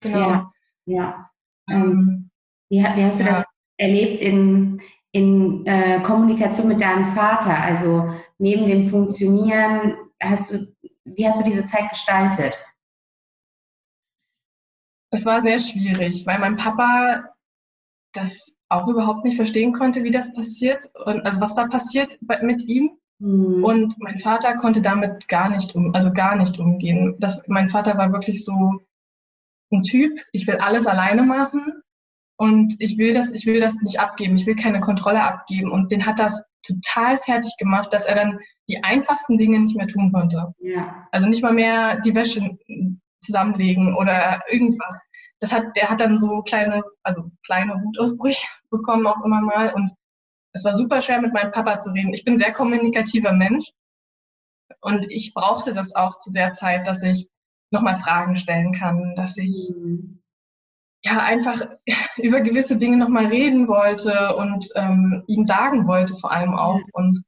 genau. 0.00 0.18
Ja. 0.18 0.52
Ja. 0.86 1.30
Ähm, 1.70 2.30
Wie, 2.70 2.84
ha- 2.84 2.96
wie 2.96 3.04
hast 3.04 3.20
du 3.20 3.24
Ja. 3.24 3.34
das 3.36 3.44
erlebt 3.78 4.20
in, 4.20 4.80
in 5.12 5.64
äh, 5.66 6.00
Kommunikation 6.02 6.68
mit 6.68 6.80
deinem 6.80 7.14
Vater? 7.14 7.56
Also 7.56 8.14
neben 8.38 8.66
dem 8.66 8.88
Funktionieren, 8.88 9.96
hast 10.20 10.50
du, 10.52 10.74
wie 11.04 11.28
hast 11.28 11.40
du 11.40 11.44
diese 11.44 11.64
Zeit 11.64 11.88
gestaltet? 11.90 12.58
es 15.10 15.24
war 15.24 15.42
sehr 15.42 15.58
schwierig, 15.58 16.26
weil 16.26 16.38
mein 16.40 16.56
Papa 16.56 17.24
das 18.12 18.56
auch 18.68 18.88
überhaupt 18.88 19.24
nicht 19.24 19.36
verstehen 19.36 19.72
konnte, 19.72 20.04
wie 20.04 20.10
das 20.10 20.34
passiert 20.34 20.84
und 21.06 21.22
also 21.24 21.40
was 21.40 21.54
da 21.54 21.66
passiert 21.68 22.18
mit 22.42 22.62
ihm. 22.62 22.90
Hm. 23.24 23.64
Und 23.64 23.98
mein 24.00 24.18
Vater 24.18 24.54
konnte 24.54 24.82
damit 24.82 25.28
gar 25.28 25.48
nicht 25.48 25.74
um, 25.74 25.94
also 25.94 26.12
gar 26.12 26.36
nicht 26.36 26.58
umgehen. 26.58 27.16
Das, 27.18 27.42
mein 27.48 27.70
Vater 27.70 27.96
war 27.96 28.12
wirklich 28.12 28.44
so 28.44 28.84
ein 29.72 29.82
Typ, 29.82 30.20
ich 30.32 30.46
will 30.46 30.56
alles 30.56 30.86
alleine 30.86 31.22
machen 31.22 31.82
und 32.36 32.74
ich 32.78 32.98
will 32.98 33.14
das, 33.14 33.30
ich 33.30 33.46
will 33.46 33.60
das 33.60 33.76
nicht 33.76 33.98
abgeben, 33.98 34.36
ich 34.36 34.46
will 34.46 34.56
keine 34.56 34.80
Kontrolle 34.80 35.22
abgeben. 35.22 35.72
Und 35.72 35.90
den 35.90 36.04
hat 36.04 36.18
das 36.18 36.44
total 36.62 37.16
fertig 37.16 37.54
gemacht, 37.58 37.92
dass 37.94 38.04
er 38.04 38.14
dann 38.14 38.38
die 38.68 38.84
einfachsten 38.84 39.38
Dinge 39.38 39.58
nicht 39.58 39.76
mehr 39.76 39.88
tun 39.88 40.12
konnte. 40.12 40.52
ja. 40.58 41.06
Also 41.10 41.26
nicht 41.26 41.42
mal 41.42 41.52
mehr 41.52 42.00
die 42.02 42.14
Wäsche 42.14 42.58
zusammenlegen 43.20 43.94
oder 43.96 44.42
irgendwas. 44.50 45.00
Das 45.40 45.50
hat, 45.50 45.64
der 45.76 45.88
hat 45.88 46.00
dann 46.00 46.18
so 46.18 46.42
kleine, 46.42 46.82
also 47.02 47.30
kleine 47.46 47.72
Wutausbrüche 47.82 48.46
bekommen 48.70 49.06
auch 49.06 49.24
immer 49.24 49.40
mal 49.40 49.72
und 49.72 49.90
es 50.54 50.64
war 50.64 50.72
super 50.72 51.00
schwer 51.00 51.20
mit 51.20 51.32
meinem 51.32 51.52
Papa 51.52 51.80
zu 51.80 51.90
reden. 51.90 52.14
Ich 52.14 52.24
bin 52.24 52.34
ein 52.34 52.38
sehr 52.38 52.52
kommunikativer 52.52 53.32
Mensch 53.32 53.66
und 54.80 55.10
ich 55.10 55.34
brauchte 55.34 55.72
das 55.72 55.94
auch 55.94 56.18
zu 56.18 56.32
der 56.32 56.52
Zeit, 56.52 56.86
dass 56.86 57.02
ich 57.02 57.28
nochmal 57.70 57.96
Fragen 57.96 58.36
stellen 58.36 58.72
kann, 58.72 59.14
dass 59.16 59.36
ich 59.36 59.70
mhm. 59.74 60.22
ja 61.04 61.18
einfach 61.18 61.60
über 62.16 62.40
gewisse 62.40 62.76
Dinge 62.76 62.96
nochmal 62.96 63.26
reden 63.26 63.66
wollte 63.66 64.36
und 64.36 64.68
ähm, 64.76 65.24
ihm 65.26 65.44
sagen 65.44 65.88
wollte 65.88 66.16
vor 66.16 66.30
allem 66.30 66.54
auch. 66.54 66.80
Und 66.92 67.24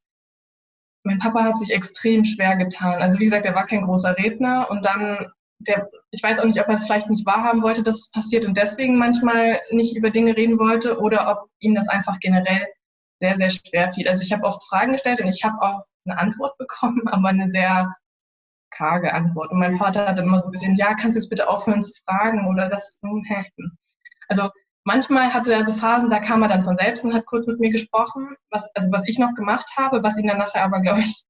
mein 1.04 1.18
Papa 1.18 1.42
hat 1.42 1.58
sich 1.58 1.72
extrem 1.72 2.24
schwer 2.24 2.56
getan. 2.56 3.02
Also 3.02 3.18
wie 3.18 3.24
gesagt, 3.24 3.44
er 3.44 3.56
war 3.56 3.66
kein 3.66 3.82
großer 3.82 4.16
Redner 4.16 4.70
und 4.70 4.84
dann 4.84 5.32
der, 5.58 5.90
ich 6.10 6.22
weiß 6.22 6.38
auch 6.38 6.44
nicht, 6.44 6.60
ob 6.60 6.68
er 6.68 6.74
es 6.74 6.84
vielleicht 6.84 7.10
nicht 7.10 7.26
wahrhaben 7.26 7.62
wollte, 7.62 7.82
dass 7.82 7.96
es 7.96 8.10
passiert 8.10 8.44
und 8.44 8.56
deswegen 8.56 8.98
manchmal 8.98 9.60
nicht 9.70 9.96
über 9.96 10.10
Dinge 10.10 10.36
reden 10.36 10.58
wollte 10.58 11.00
oder 11.00 11.30
ob 11.30 11.50
ihm 11.60 11.74
das 11.74 11.88
einfach 11.88 12.20
generell 12.20 12.66
sehr, 13.20 13.37
sehr 13.37 13.50
schwer 13.50 13.92
fiel. 13.92 14.09
Also 14.09 14.22
ich 14.22 14.33
habe 14.33 14.44
oft 14.44 14.62
Fragen 14.68 14.92
gestellt 14.92 15.20
und 15.20 15.29
ich 15.29 15.44
habe 15.44 15.61
auch 15.61 15.85
eine 16.05 16.18
Antwort 16.18 16.57
bekommen, 16.59 17.09
aber 17.09 17.29
eine 17.29 17.48
sehr 17.48 17.94
karge 18.70 19.12
Antwort. 19.12 19.50
Und 19.50 19.59
mein 19.59 19.76
Vater 19.76 20.07
hat 20.07 20.18
immer 20.18 20.38
so 20.38 20.48
ein 20.48 20.52
bisschen, 20.52 20.76
ja, 20.76 20.94
kannst 20.94 21.16
du 21.16 21.20
jetzt 21.20 21.31
bitte 21.31 21.48
aufhören 21.48 21.83
zu 21.83 21.92
fragen 22.05 22.46
oder 22.48 22.68
das. 22.68 22.98
Hm, 23.02 23.24
also 24.29 24.50
manchmal 24.85 25.33
hatte 25.33 25.52
er 25.52 25.64
so 25.64 25.72
Phasen, 25.72 26.11
da 26.11 26.20
kam 26.20 26.42
er 26.42 26.48
dann 26.48 26.62
von 26.62 26.76
selbst 26.76 27.05
und 27.05 27.14
hat 27.14 27.26
kurz 27.26 27.46
mit 27.46 27.61
mir 27.61 27.70
gesprochen, 27.70 28.37
was, 28.50 28.70
also 28.74 28.90
was 28.92 29.09
ich 29.09 29.18
noch 29.18 29.35
gemacht 29.35 29.70
habe, 29.76 30.02
was 30.02 30.18
ihn 30.18 30.26
dann 30.26 30.38
nachher 30.38 30.64
aber, 30.64 30.81
glaube 30.81 31.00
ich, 31.00 31.24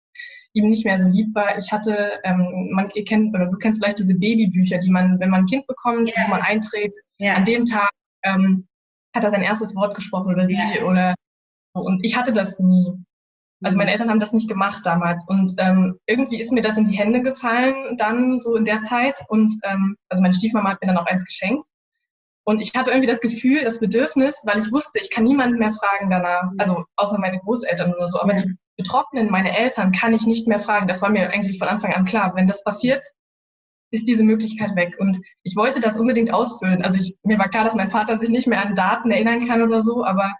ihm 0.56 0.70
nicht 0.70 0.84
mehr 0.84 0.98
so 0.98 1.08
lieb 1.08 1.34
war. 1.34 1.58
Ich 1.58 1.70
hatte, 1.70 2.20
ähm, 2.24 2.70
man, 2.72 2.90
ihr 2.94 3.04
kennt, 3.04 3.34
oder 3.34 3.46
du 3.46 3.56
kennst 3.58 3.80
vielleicht 3.80 3.98
diese 3.98 4.14
Babybücher, 4.14 4.78
die 4.78 4.90
man, 4.90 5.20
wenn 5.20 5.30
man 5.30 5.40
ein 5.40 5.46
Kind 5.46 5.66
bekommt, 5.66 6.10
ja. 6.14 6.24
wo 6.24 6.30
man 6.30 6.42
einträgt, 6.42 6.94
ja. 7.18 7.34
an 7.34 7.44
dem 7.44 7.66
Tag 7.66 7.90
ähm, 8.22 8.66
hat 9.14 9.24
er 9.24 9.30
sein 9.30 9.42
erstes 9.42 9.74
Wort 9.74 9.94
gesprochen 9.94 10.32
oder 10.32 10.46
sie 10.46 10.56
ja. 10.56 10.84
oder. 10.84 11.14
Und 11.80 12.04
ich 12.04 12.16
hatte 12.16 12.32
das 12.32 12.58
nie. 12.58 12.92
Also 13.62 13.76
meine 13.76 13.90
mhm. 13.90 13.92
Eltern 13.92 14.10
haben 14.10 14.20
das 14.20 14.32
nicht 14.32 14.48
gemacht 14.48 14.84
damals. 14.84 15.24
Und 15.26 15.54
ähm, 15.58 15.98
irgendwie 16.06 16.40
ist 16.40 16.52
mir 16.52 16.62
das 16.62 16.76
in 16.76 16.86
die 16.86 16.96
Hände 16.96 17.22
gefallen, 17.22 17.96
dann 17.96 18.40
so 18.40 18.56
in 18.56 18.64
der 18.64 18.82
Zeit. 18.82 19.20
Und 19.28 19.52
ähm, 19.64 19.96
also 20.08 20.22
meine 20.22 20.34
Stiefmama 20.34 20.70
hat 20.70 20.82
mir 20.82 20.88
dann 20.88 20.98
auch 20.98 21.06
eins 21.06 21.24
geschenkt. 21.24 21.66
Und 22.44 22.60
ich 22.60 22.74
hatte 22.76 22.90
irgendwie 22.90 23.08
das 23.08 23.20
Gefühl, 23.20 23.64
das 23.64 23.80
Bedürfnis, 23.80 24.40
weil 24.44 24.60
ich 24.60 24.70
wusste, 24.70 25.00
ich 25.00 25.10
kann 25.10 25.24
niemanden 25.24 25.58
mehr 25.58 25.72
fragen 25.72 26.10
danach, 26.10 26.52
mhm. 26.52 26.56
also 26.58 26.84
außer 26.94 27.18
meine 27.18 27.40
Großeltern 27.40 27.92
oder 27.92 28.08
so. 28.08 28.20
Aber 28.20 28.34
die 28.34 28.54
Betroffenen, 28.76 29.30
meine 29.30 29.56
Eltern, 29.56 29.90
kann 29.90 30.14
ich 30.14 30.26
nicht 30.26 30.46
mehr 30.46 30.60
fragen. 30.60 30.86
Das 30.86 31.02
war 31.02 31.10
mir 31.10 31.30
eigentlich 31.30 31.58
von 31.58 31.68
Anfang 31.68 31.92
an 31.92 32.04
klar. 32.04 32.32
Wenn 32.36 32.46
das 32.46 32.62
passiert, 32.62 33.02
ist 33.90 34.06
diese 34.06 34.22
Möglichkeit 34.22 34.76
weg. 34.76 34.96
Und 34.98 35.18
ich 35.42 35.56
wollte 35.56 35.80
das 35.80 35.96
unbedingt 35.96 36.32
ausfüllen. 36.32 36.82
Also 36.82 36.98
ich, 36.98 37.16
mir 37.22 37.38
war 37.38 37.48
klar, 37.48 37.64
dass 37.64 37.74
mein 37.74 37.90
Vater 37.90 38.18
sich 38.18 38.28
nicht 38.28 38.46
mehr 38.46 38.64
an 38.64 38.74
Daten 38.74 39.10
erinnern 39.10 39.46
kann 39.48 39.62
oder 39.62 39.82
so, 39.82 40.04
aber 40.04 40.32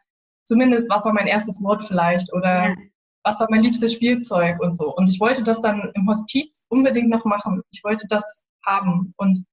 zumindest 0.47 0.89
was 0.91 1.05
war 1.05 1.13
mein 1.13 1.27
erstes 1.27 1.63
Wort 1.63 1.85
vielleicht 1.85 2.33
oder 2.33 2.69
ja 2.69 2.75
was 3.27 3.41
war 3.41 3.49
mein 3.51 3.65
liebstes 3.65 3.93
Spielzeug 3.93 4.61
und 4.61 4.77
so. 4.77 4.95
Und 4.95 5.11
ich 5.11 5.19
wollte 5.19 5.43
das 5.43 5.61
dann 5.61 5.91
im 5.95 6.09
Hospiz 6.09 6.67
unbedingt 6.71 7.09
noch 7.09 7.25
machen. 7.25 7.61
Ich 7.73 7.83
wollte 7.83 8.07
das 8.09 8.47
haben 8.65 9.13
und 9.17 9.45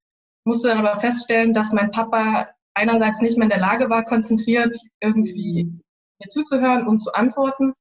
musste 0.45 0.67
dann 0.67 0.85
aber 0.85 0.99
feststellen, 0.99 1.53
dass 1.53 1.73
mein 1.73 1.89
Papa 1.89 2.49
einerseits 2.75 3.19
nicht 3.19 3.35
mehr 3.35 3.45
in 3.45 3.49
der 3.49 3.59
Lage 3.59 3.89
war, 3.89 4.05
konzentriert 4.05 4.77
irgendwie 4.99 5.63
mir 5.63 6.29
zuzuhören 6.29 6.87
und 6.87 6.99
zu 6.99 7.13
antworten. 7.13 7.73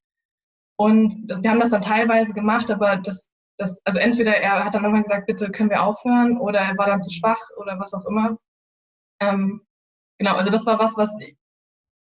Und 0.79 1.15
wir 1.29 1.51
haben 1.51 1.61
das 1.61 1.71
dann 1.71 1.83
teilweise 1.83 2.33
gemacht, 2.33 2.71
aber 2.71 2.97
das, 2.97 3.31
das, 3.59 3.83
also 3.85 3.99
entweder 3.99 4.35
er 4.35 4.65
hat 4.65 4.75
dann 4.75 4.85
irgendwann 4.85 5.03
gesagt, 5.03 5.27
bitte 5.27 5.51
können 5.51 5.69
wir 5.69 5.83
aufhören, 5.83 6.39
oder 6.39 6.61
er 6.61 6.79
war 6.79 6.87
dann 6.87 7.03
zu 7.03 7.11
schwach 7.11 7.43
oder 7.59 7.79
was 7.79 7.93
auch 7.93 8.07
immer. 8.07 8.39
Ähm, 9.21 9.61
genau, 10.19 10.37
also 10.37 10.51
das 10.51 10.65
war 10.65 10.79
was, 10.79 10.97
was 10.97 11.15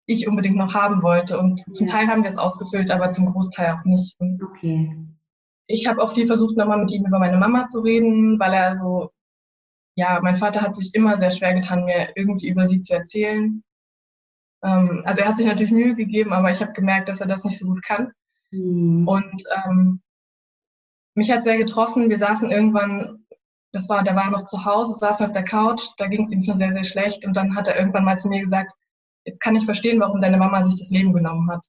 ich 0.06 0.28
unbedingt 0.28 0.58
noch 0.58 0.74
haben 0.74 1.02
wollte. 1.02 1.40
Und 1.40 1.62
zum 1.76 1.88
ja. 1.88 1.94
Teil 1.94 2.08
haben 2.08 2.24
wir 2.24 2.30
es 2.30 2.38
ausgefüllt, 2.38 2.92
aber 2.92 3.10
zum 3.10 3.26
Großteil 3.26 3.74
auch 3.74 3.86
nicht. 3.86 4.20
Und 4.20 4.42
okay. 4.42 4.98
Ich 5.68 5.88
habe 5.88 6.02
auch 6.02 6.14
viel 6.14 6.28
versucht, 6.28 6.58
nochmal 6.58 6.80
mit 6.80 6.92
ihm 6.92 7.06
über 7.06 7.20
meine 7.20 7.38
Mama 7.38 7.66
zu 7.68 7.80
reden, 7.80 8.40
weil 8.40 8.54
er 8.54 8.78
so, 8.78 9.12
ja, 9.96 10.20
mein 10.22 10.36
Vater 10.36 10.62
hat 10.62 10.76
sich 10.76 10.94
immer 10.94 11.18
sehr 11.18 11.32
schwer 11.32 11.54
getan, 11.54 11.86
mir 11.86 12.10
irgendwie 12.16 12.50
über 12.50 12.68
sie 12.68 12.82
zu 12.82 12.94
erzählen. 12.94 13.64
Ähm, 14.64 15.04
also 15.06 15.22
er 15.22 15.30
hat 15.30 15.38
sich 15.38 15.46
natürlich 15.46 15.72
Mühe 15.72 15.96
gegeben, 15.96 16.34
aber 16.34 16.52
ich 16.52 16.62
habe 16.62 16.74
gemerkt, 16.74 17.08
dass 17.08 17.22
er 17.22 17.28
das 17.28 17.44
nicht 17.44 17.58
so 17.58 17.66
gut 17.66 17.84
kann. 17.84 18.12
Mhm. 18.52 19.08
Und 19.08 19.44
ähm, 19.66 20.02
mich 21.16 21.32
hat 21.32 21.44
sehr 21.44 21.58
getroffen. 21.58 22.10
Wir 22.10 22.18
saßen 22.18 22.52
irgendwann, 22.52 23.26
das 23.72 23.88
war, 23.88 24.04
der 24.04 24.16
war 24.16 24.30
noch 24.30 24.46
zu 24.46 24.66
Hause, 24.66 24.94
saßen 24.94 25.26
auf 25.26 25.32
der 25.32 25.44
Couch, 25.44 25.82
da 25.98 26.08
ging 26.08 26.22
es 26.22 26.32
ihm 26.32 26.44
schon 26.44 26.58
sehr, 26.58 26.72
sehr 26.72 26.84
schlecht. 26.84 27.26
Und 27.26 27.36
dann 27.36 27.56
hat 27.56 27.68
er 27.68 27.78
irgendwann 27.78 28.06
mal 28.06 28.20
zu 28.20 28.28
mir 28.28 28.42
gesagt, 28.42 28.74
jetzt 29.26 29.42
kann 29.42 29.56
ich 29.56 29.66
verstehen, 29.66 30.00
warum 30.00 30.22
deine 30.22 30.38
Mama 30.38 30.62
sich 30.62 30.78
das 30.78 30.90
Leben 30.90 31.14
genommen 31.14 31.50
hat. 31.52 31.66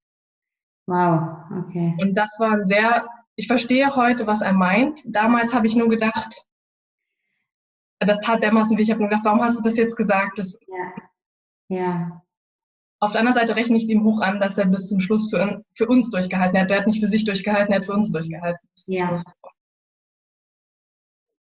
Wow, 0.86 1.38
okay. 1.58 1.96
Und 2.00 2.14
das 2.14 2.36
war 2.38 2.52
ein 2.52 2.66
sehr, 2.66 3.08
ich 3.36 3.46
verstehe 3.46 3.94
heute, 3.96 4.26
was 4.26 4.42
er 4.42 4.52
meint. 4.52 5.00
Damals 5.04 5.54
habe 5.54 5.66
ich 5.66 5.76
nur 5.76 5.88
gedacht, 5.88 6.44
das 8.00 8.20
tat 8.20 8.42
dermaßen 8.42 8.76
weh. 8.76 8.82
Ich 8.82 8.90
habe 8.90 9.00
nur 9.00 9.08
gedacht, 9.08 9.24
warum 9.24 9.42
hast 9.42 9.58
du 9.58 9.62
das 9.62 9.76
jetzt 9.76 9.96
gesagt? 9.96 10.38
Das, 10.38 10.58
ja. 11.68 11.78
ja. 11.78 12.22
Auf 13.00 13.12
der 13.12 13.20
anderen 13.20 13.38
Seite 13.38 13.56
rechne 13.56 13.76
ich 13.76 13.84
es 13.84 13.90
ihm 13.90 14.04
hoch 14.04 14.20
an, 14.20 14.40
dass 14.40 14.58
er 14.58 14.66
bis 14.66 14.88
zum 14.88 15.00
Schluss 15.00 15.30
für, 15.30 15.64
für 15.74 15.86
uns 15.86 16.10
durchgehalten 16.10 16.58
hat. 16.58 16.70
Der 16.70 16.80
hat 16.80 16.86
nicht 16.86 17.00
für 17.00 17.08
sich 17.08 17.24
durchgehalten, 17.24 17.72
er 17.72 17.78
hat 17.78 17.86
für 17.86 17.92
uns 17.92 18.10
durchgehalten. 18.10 18.60
Bis 18.74 18.84
zum 18.84 18.94
ja. 18.94 19.06
Schluss. 19.08 19.24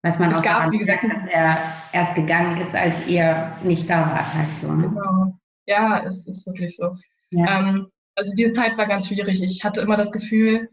Was 0.06 0.20
man 0.20 0.32
es 0.32 0.38
auch 0.38 0.44
gab, 0.44 0.72
wie 0.72 0.80
gesagt, 0.80 1.06
dass 1.06 1.26
er 1.30 1.74
erst 1.94 2.16
gegangen 2.16 2.58
ist, 2.58 2.76
als 2.76 3.08
ihr 3.08 3.58
nicht 3.64 3.90
da 3.90 4.02
wart 4.12 4.34
halt 4.34 4.58
so. 4.58 4.72
Ne? 4.72 4.90
Genau. 4.90 5.40
Ja, 5.66 6.04
es 6.06 6.28
ist 6.28 6.46
wirklich 6.46 6.76
so. 6.76 6.96
Ja. 7.32 7.60
Ähm, 7.60 7.88
also 8.16 8.32
diese 8.36 8.52
Zeit 8.52 8.78
war 8.78 8.86
ganz 8.86 9.08
schwierig. 9.08 9.42
Ich 9.44 9.64
hatte 9.64 9.82
immer 9.82 9.98
das 9.98 10.12
Gefühl, 10.12 10.70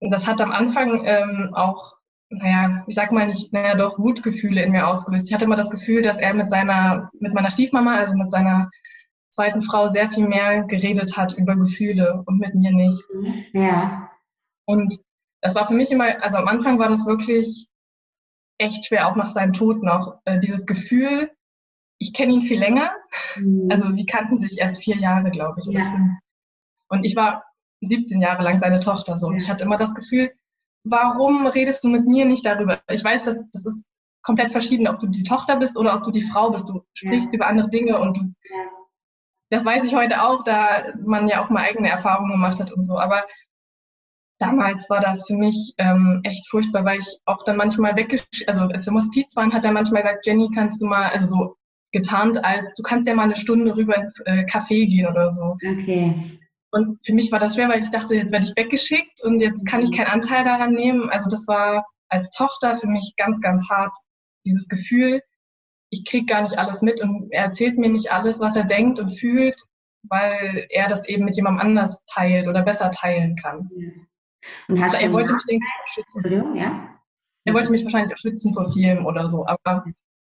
das 0.00 0.26
hat 0.26 0.40
am 0.40 0.52
Anfang 0.52 1.02
ähm, 1.04 1.50
auch, 1.54 1.94
naja, 2.28 2.84
ich 2.86 2.94
sag 2.94 3.12
mal 3.12 3.26
nicht, 3.26 3.52
naja, 3.52 3.74
doch 3.74 3.98
Wutgefühle 3.98 4.62
in 4.62 4.72
mir 4.72 4.86
ausgelöst. 4.86 5.28
Ich 5.28 5.34
hatte 5.34 5.44
immer 5.44 5.56
das 5.56 5.70
Gefühl, 5.70 6.02
dass 6.02 6.18
er 6.18 6.34
mit 6.34 6.50
seiner, 6.50 7.10
mit 7.18 7.34
meiner 7.34 7.50
Stiefmama, 7.50 7.96
also 7.96 8.14
mit 8.14 8.30
seiner 8.30 8.70
zweiten 9.30 9.62
Frau, 9.62 9.88
sehr 9.88 10.08
viel 10.08 10.28
mehr 10.28 10.64
geredet 10.64 11.16
hat 11.16 11.34
über 11.34 11.56
Gefühle 11.56 12.22
und 12.26 12.38
mit 12.38 12.54
mir 12.54 12.72
nicht. 12.72 13.02
Ja. 13.52 14.10
Und 14.66 14.98
das 15.40 15.54
war 15.54 15.66
für 15.66 15.74
mich 15.74 15.90
immer, 15.90 16.22
also 16.22 16.36
am 16.36 16.48
Anfang 16.48 16.78
war 16.78 16.88
das 16.88 17.06
wirklich 17.06 17.66
echt 18.58 18.86
schwer, 18.86 19.08
auch 19.08 19.16
nach 19.16 19.30
seinem 19.30 19.52
Tod 19.52 19.82
noch, 19.82 20.20
äh, 20.24 20.38
dieses 20.38 20.66
Gefühl, 20.66 21.30
ich 22.02 22.12
kenne 22.12 22.32
ihn 22.32 22.42
viel 22.42 22.58
länger. 22.58 22.90
Mhm. 23.36 23.68
Also 23.70 23.90
die 23.92 24.06
kannten 24.06 24.36
sich 24.36 24.58
erst 24.58 24.82
vier 24.82 24.96
Jahre, 24.96 25.30
glaube 25.30 25.60
ich, 25.60 25.66
ja. 25.66 25.94
Und 26.88 27.04
ich 27.04 27.14
war 27.16 27.44
17 27.80 28.20
Jahre 28.20 28.42
lang 28.42 28.58
seine 28.58 28.80
Tochter 28.80 29.16
so. 29.16 29.28
Und 29.28 29.36
ich 29.36 29.48
hatte 29.48 29.64
immer 29.64 29.78
das 29.78 29.94
Gefühl, 29.94 30.32
warum 30.84 31.46
redest 31.46 31.84
du 31.84 31.88
mit 31.88 32.06
mir 32.06 32.24
nicht 32.24 32.44
darüber? 32.44 32.82
Ich 32.90 33.04
weiß, 33.04 33.22
dass 33.22 33.48
das 33.50 33.66
ist 33.66 33.88
komplett 34.22 34.52
verschieden, 34.52 34.88
ob 34.88 34.98
du 34.98 35.06
die 35.06 35.22
Tochter 35.22 35.56
bist 35.56 35.76
oder 35.76 35.94
ob 35.96 36.02
du 36.02 36.10
die 36.10 36.22
Frau 36.22 36.50
bist. 36.50 36.68
Du 36.68 36.84
sprichst 36.94 37.32
ja. 37.32 37.36
über 37.36 37.46
andere 37.46 37.70
Dinge 37.70 37.98
und 37.98 38.16
du, 38.16 38.20
ja. 38.20 38.64
das 39.50 39.64
weiß 39.64 39.84
ich 39.84 39.94
heute 39.94 40.22
auch, 40.22 40.42
da 40.44 40.92
man 41.04 41.28
ja 41.28 41.44
auch 41.44 41.50
mal 41.50 41.62
eigene 41.62 41.88
Erfahrungen 41.88 42.32
gemacht 42.32 42.60
hat 42.60 42.72
und 42.72 42.84
so. 42.84 42.98
Aber 42.98 43.24
damals 44.38 44.90
war 44.90 45.00
das 45.00 45.26
für 45.26 45.36
mich 45.36 45.74
ähm, 45.78 46.20
echt 46.24 46.48
furchtbar, 46.50 46.84
weil 46.84 46.98
ich 46.98 47.18
auch 47.26 47.44
dann 47.44 47.56
manchmal 47.56 47.94
weggesch... 47.94 48.44
Also 48.48 48.62
als 48.62 48.86
wir 48.86 48.90
im 48.90 48.98
Hospiz 48.98 49.34
waren, 49.36 49.52
hat 49.52 49.64
er 49.64 49.72
manchmal 49.72 50.02
gesagt, 50.02 50.26
Jenny, 50.26 50.48
kannst 50.52 50.82
du 50.82 50.86
mal, 50.86 51.10
also 51.10 51.26
so 51.26 51.56
getarnt 51.92 52.42
als, 52.44 52.74
du 52.74 52.82
kannst 52.82 53.06
ja 53.06 53.14
mal 53.14 53.24
eine 53.24 53.36
Stunde 53.36 53.76
rüber 53.76 53.96
ins 53.96 54.20
äh, 54.20 54.44
Café 54.44 54.86
gehen 54.86 55.06
oder 55.06 55.32
so. 55.32 55.56
Okay. 55.62 56.38
Und 56.70 57.04
für 57.04 57.12
mich 57.12 57.30
war 57.30 57.38
das 57.38 57.54
schwer, 57.54 57.68
weil 57.68 57.82
ich 57.82 57.90
dachte, 57.90 58.14
jetzt 58.14 58.32
werde 58.32 58.46
ich 58.46 58.56
weggeschickt 58.56 59.22
und 59.22 59.40
jetzt 59.40 59.66
kann 59.66 59.82
ich 59.82 59.92
keinen 59.92 60.06
Anteil 60.06 60.44
daran 60.44 60.72
nehmen. 60.72 61.10
Also 61.10 61.28
das 61.28 61.46
war 61.46 61.84
als 62.08 62.30
Tochter 62.30 62.76
für 62.76 62.86
mich 62.86 63.12
ganz, 63.16 63.40
ganz 63.40 63.68
hart, 63.68 63.94
dieses 64.46 64.68
Gefühl, 64.68 65.20
ich 65.90 66.06
kriege 66.06 66.26
gar 66.26 66.42
nicht 66.42 66.58
alles 66.58 66.80
mit 66.80 67.02
und 67.02 67.30
er 67.30 67.44
erzählt 67.44 67.78
mir 67.78 67.90
nicht 67.90 68.10
alles, 68.10 68.40
was 68.40 68.56
er 68.56 68.64
denkt 68.64 68.98
und 68.98 69.10
fühlt, 69.10 69.60
weil 70.04 70.66
er 70.70 70.88
das 70.88 71.06
eben 71.06 71.24
mit 71.26 71.36
jemandem 71.36 71.66
anders 71.66 72.02
teilt 72.06 72.48
oder 72.48 72.62
besser 72.62 72.90
teilen 72.90 73.36
kann. 73.36 73.70
Ja. 73.76 73.88
Und 74.68 74.82
hast 74.82 74.94
also 74.94 75.06
er 75.06 75.12
wollte 75.12 75.34
mich 75.34 75.42
ich, 75.46 75.62
schützen. 75.92 76.56
Ja? 76.56 76.88
Er 77.44 77.54
wollte 77.54 77.70
mich 77.70 77.84
wahrscheinlich 77.84 78.14
auch 78.14 78.18
schützen 78.18 78.54
vor 78.54 78.72
Filmen 78.72 79.04
oder 79.04 79.28
so, 79.28 79.46
aber 79.46 79.84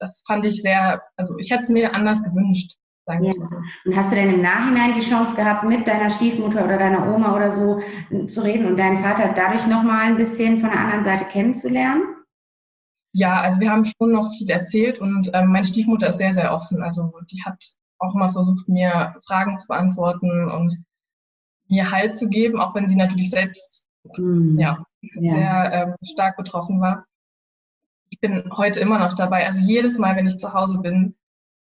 das 0.04 0.22
fand 0.26 0.44
ich 0.44 0.60
sehr, 0.60 1.02
also 1.16 1.36
ich 1.38 1.50
hätte 1.50 1.62
es 1.62 1.70
mir 1.70 1.94
anders 1.94 2.22
gewünscht. 2.22 2.74
Ja. 3.06 3.32
So. 3.32 3.56
Und 3.84 3.96
hast 3.96 4.12
du 4.12 4.16
denn 4.16 4.32
im 4.32 4.42
Nachhinein 4.42 4.94
die 4.94 5.06
Chance 5.06 5.36
gehabt, 5.36 5.64
mit 5.64 5.86
deiner 5.86 6.10
Stiefmutter 6.10 6.64
oder 6.64 6.78
deiner 6.78 7.14
Oma 7.14 7.34
oder 7.34 7.52
so 7.52 7.80
zu 8.28 8.42
reden 8.42 8.66
und 8.66 8.78
deinen 8.78 9.02
Vater 9.02 9.32
dadurch 9.34 9.66
nochmal 9.66 10.06
ein 10.06 10.16
bisschen 10.16 10.60
von 10.60 10.70
der 10.70 10.80
anderen 10.80 11.04
Seite 11.04 11.24
kennenzulernen? 11.24 12.02
Ja, 13.12 13.40
also 13.40 13.60
wir 13.60 13.70
haben 13.70 13.84
schon 13.84 14.12
noch 14.12 14.32
viel 14.32 14.50
erzählt 14.50 15.00
und 15.00 15.30
ähm, 15.34 15.48
meine 15.48 15.64
Stiefmutter 15.64 16.08
ist 16.08 16.18
sehr, 16.18 16.34
sehr 16.34 16.52
offen. 16.52 16.82
Also 16.82 17.12
die 17.30 17.42
hat 17.44 17.62
auch 17.98 18.14
immer 18.14 18.32
versucht, 18.32 18.68
mir 18.68 19.14
Fragen 19.26 19.58
zu 19.58 19.68
beantworten 19.68 20.50
und 20.50 20.74
mir 21.68 21.90
Halt 21.90 22.14
zu 22.14 22.28
geben, 22.28 22.58
auch 22.58 22.74
wenn 22.74 22.88
sie 22.88 22.96
natürlich 22.96 23.30
selbst 23.30 23.84
hm. 24.16 24.58
ja, 24.58 24.84
ja, 25.00 25.32
sehr 25.32 25.72
ähm, 25.72 25.94
stark 26.02 26.36
betroffen 26.36 26.80
war 26.80 27.04
ich 28.14 28.20
bin 28.20 28.48
heute 28.56 28.78
immer 28.78 29.00
noch 29.00 29.14
dabei. 29.14 29.44
Also 29.44 29.60
jedes 29.60 29.98
Mal, 29.98 30.14
wenn 30.14 30.28
ich 30.28 30.38
zu 30.38 30.52
Hause 30.54 30.78
bin, 30.78 31.16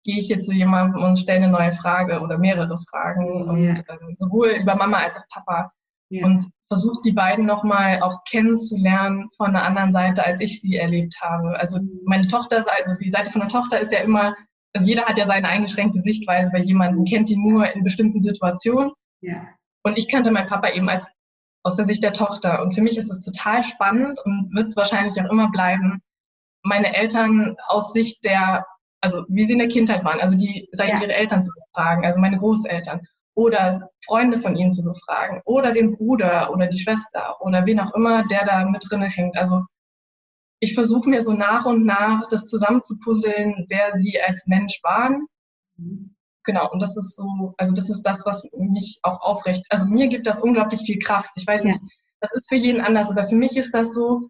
gehe 0.05 0.17
ich 0.17 0.29
jetzt 0.29 0.45
zu 0.45 0.53
jemandem 0.53 1.03
und 1.03 1.19
stelle 1.19 1.43
eine 1.43 1.51
neue 1.51 1.73
Frage 1.73 2.21
oder 2.21 2.37
mehrere 2.37 2.79
Fragen. 2.89 3.25
Ja. 3.27 3.43
Und 3.43 3.83
ähm, 3.89 4.15
sowohl 4.17 4.51
über 4.61 4.75
Mama 4.75 4.99
als 4.99 5.17
auch 5.17 5.27
Papa. 5.29 5.71
Ja. 6.09 6.25
Und 6.25 6.45
versuche 6.69 7.01
die 7.03 7.11
beiden 7.11 7.45
nochmal 7.45 8.01
auch 8.01 8.23
kennenzulernen 8.29 9.29
von 9.35 9.47
einer 9.47 9.63
anderen 9.63 9.91
Seite, 9.91 10.25
als 10.25 10.39
ich 10.39 10.61
sie 10.61 10.77
erlebt 10.77 11.19
habe. 11.21 11.59
Also 11.59 11.79
meine 12.05 12.27
Tochter, 12.27 12.65
also 12.77 12.93
die 13.01 13.11
Seite 13.11 13.29
von 13.29 13.41
der 13.41 13.49
Tochter 13.49 13.81
ist 13.81 13.91
ja 13.91 13.99
immer, 13.99 14.33
also 14.73 14.87
jeder 14.87 15.03
hat 15.03 15.17
ja 15.17 15.27
seine 15.27 15.49
eingeschränkte 15.49 15.99
Sichtweise 15.99 16.49
bei 16.51 16.59
jemandem, 16.59 17.03
kennt 17.03 17.29
ihn 17.29 17.41
nur 17.41 17.69
in 17.73 17.83
bestimmten 17.83 18.21
Situationen. 18.21 18.93
Ja. 19.19 19.45
Und 19.83 19.97
ich 19.97 20.09
kannte 20.09 20.31
meinen 20.31 20.47
Papa 20.47 20.69
eben 20.69 20.87
als 20.87 21.11
aus 21.63 21.75
der 21.75 21.85
Sicht 21.85 22.03
der 22.03 22.13
Tochter. 22.13 22.61
Und 22.61 22.73
für 22.73 22.81
mich 22.81 22.97
ist 22.97 23.11
es 23.11 23.25
total 23.25 23.63
spannend 23.63 24.19
und 24.23 24.49
wird 24.53 24.67
es 24.67 24.77
wahrscheinlich 24.77 25.21
auch 25.21 25.29
immer 25.29 25.51
bleiben, 25.51 26.01
meine 26.67 26.95
Eltern 26.95 27.55
aus 27.67 27.93
Sicht 27.93 28.23
der, 28.23 28.65
also 29.01 29.23
wie 29.29 29.45
sie 29.45 29.53
in 29.53 29.59
der 29.59 29.67
Kindheit 29.67 30.03
waren, 30.03 30.19
also 30.19 30.37
die 30.37 30.67
Seite 30.71 30.93
ja. 30.93 31.01
ihrer 31.01 31.15
Eltern 31.15 31.41
zu 31.41 31.51
befragen, 31.53 32.05
also 32.05 32.19
meine 32.19 32.37
Großeltern 32.37 33.01
oder 33.35 33.89
Freunde 34.05 34.39
von 34.39 34.55
ihnen 34.55 34.73
zu 34.73 34.83
befragen 34.83 35.41
oder 35.45 35.71
den 35.71 35.95
Bruder 35.95 36.51
oder 36.51 36.67
die 36.67 36.79
Schwester 36.79 37.35
oder 37.39 37.65
wen 37.65 37.79
auch 37.79 37.93
immer, 37.93 38.23
der 38.27 38.45
da 38.45 38.65
mit 38.65 38.83
drinne 38.89 39.07
hängt. 39.07 39.37
Also 39.37 39.63
ich 40.59 40.73
versuche 40.73 41.07
mir 41.07 41.21
so 41.21 41.33
nach 41.33 41.65
und 41.65 41.85
nach 41.85 42.27
das 42.29 42.47
zusammenzupuzzeln, 42.47 43.67
wer 43.69 43.93
sie 43.93 44.19
als 44.19 44.47
Mensch 44.47 44.79
waren. 44.81 45.27
Genau, 46.43 46.71
und 46.71 46.81
das 46.81 46.97
ist 46.97 47.15
so, 47.15 47.53
also 47.57 47.73
das 47.73 47.89
ist 47.89 48.01
das, 48.01 48.25
was 48.25 48.49
mich 48.57 48.99
auch 49.03 49.21
aufrecht, 49.21 49.65
also 49.69 49.85
mir 49.85 50.07
gibt 50.07 50.25
das 50.25 50.41
unglaublich 50.41 50.81
viel 50.81 50.97
Kraft. 50.97 51.29
Ich 51.35 51.45
weiß 51.45 51.63
nicht, 51.63 51.79
das 52.21 52.33
ist 52.33 52.49
für 52.49 52.55
jeden 52.55 52.81
anders, 52.81 53.11
aber 53.11 53.27
für 53.27 53.35
mich 53.35 53.55
ist 53.55 53.71
das 53.73 53.93
so, 53.93 54.29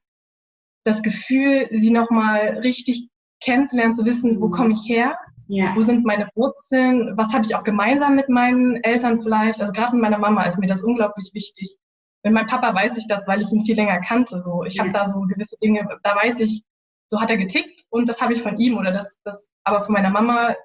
das 0.87 1.03
Gefühl, 1.03 1.67
sie 1.71 1.91
nochmal 1.91 2.59
richtig 2.63 3.09
kennenzulernen, 3.41 3.93
zu 3.93 4.05
wissen, 4.05 4.41
wo 4.41 4.49
komme 4.49 4.71
ich 4.73 4.89
her, 4.89 5.17
ja. 5.47 5.73
Wo 5.75 5.81
sind 5.81 6.05
meine 6.05 6.29
Wurzeln? 6.35 7.15
Was 7.15 7.33
habe 7.33 7.45
ich 7.45 7.55
auch 7.55 7.63
gemeinsam 7.63 8.15
mit 8.15 8.27
meinen 8.27 8.83
Eltern 8.83 9.21
vielleicht? 9.21 9.61
Also 9.61 9.71
gerade 9.71 9.93
mit 9.93 10.01
meiner 10.01 10.17
Mama 10.17 10.43
ist 10.43 10.59
mir 10.59 10.67
das 10.67 10.83
unglaublich 10.83 11.31
wichtig. 11.33 11.75
Mit 12.23 12.33
meinem 12.33 12.47
Papa 12.47 12.75
weiß 12.75 12.97
ich 12.97 13.07
das, 13.07 13.27
weil 13.27 13.41
ich 13.41 13.51
ihn 13.51 13.65
viel 13.65 13.77
länger 13.77 14.01
kannte. 14.01 14.41
So, 14.41 14.65
ich 14.65 14.75
ja. 14.75 14.83
habe 14.83 14.91
da 14.91 15.07
so 15.07 15.21
gewisse 15.21 15.57
Dinge, 15.61 15.87
da 16.03 16.15
weiß 16.15 16.41
ich, 16.41 16.63
so 17.07 17.21
hat 17.21 17.29
er 17.29 17.37
getickt 17.37 17.85
und 17.89 18.09
das 18.09 18.21
habe 18.21 18.33
ich 18.33 18.41
von 18.41 18.59
ihm 18.59 18.77
oder 18.77 18.91
das, 18.91 19.21
das, 19.23 19.53
aber 19.63 19.83
von 19.83 19.93
meiner 19.93 20.09
Mama 20.09 20.55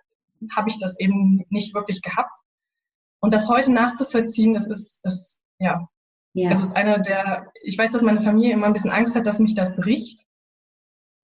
habe 0.56 0.68
ich 0.68 0.80
das 0.80 0.98
eben 0.98 1.44
nicht 1.50 1.72
wirklich 1.74 2.02
gehabt. 2.02 2.32
Und 3.20 3.32
das 3.32 3.48
heute 3.48 3.70
nachzuvollziehen, 3.70 4.54
das 4.54 4.66
ist, 4.66 5.00
das, 5.04 5.40
ja. 5.60 5.86
Ja. 6.34 6.50
Also 6.50 6.62
ist 6.62 6.76
einer 6.76 6.98
der, 6.98 7.52
ich 7.62 7.76
weiß, 7.76 7.90
dass 7.90 8.02
meine 8.02 8.20
Familie 8.20 8.52
immer 8.52 8.66
ein 8.66 8.72
bisschen 8.72 8.90
Angst 8.90 9.14
hat, 9.14 9.26
dass 9.26 9.38
mich 9.38 9.54
das 9.54 9.76
bricht. 9.76 10.24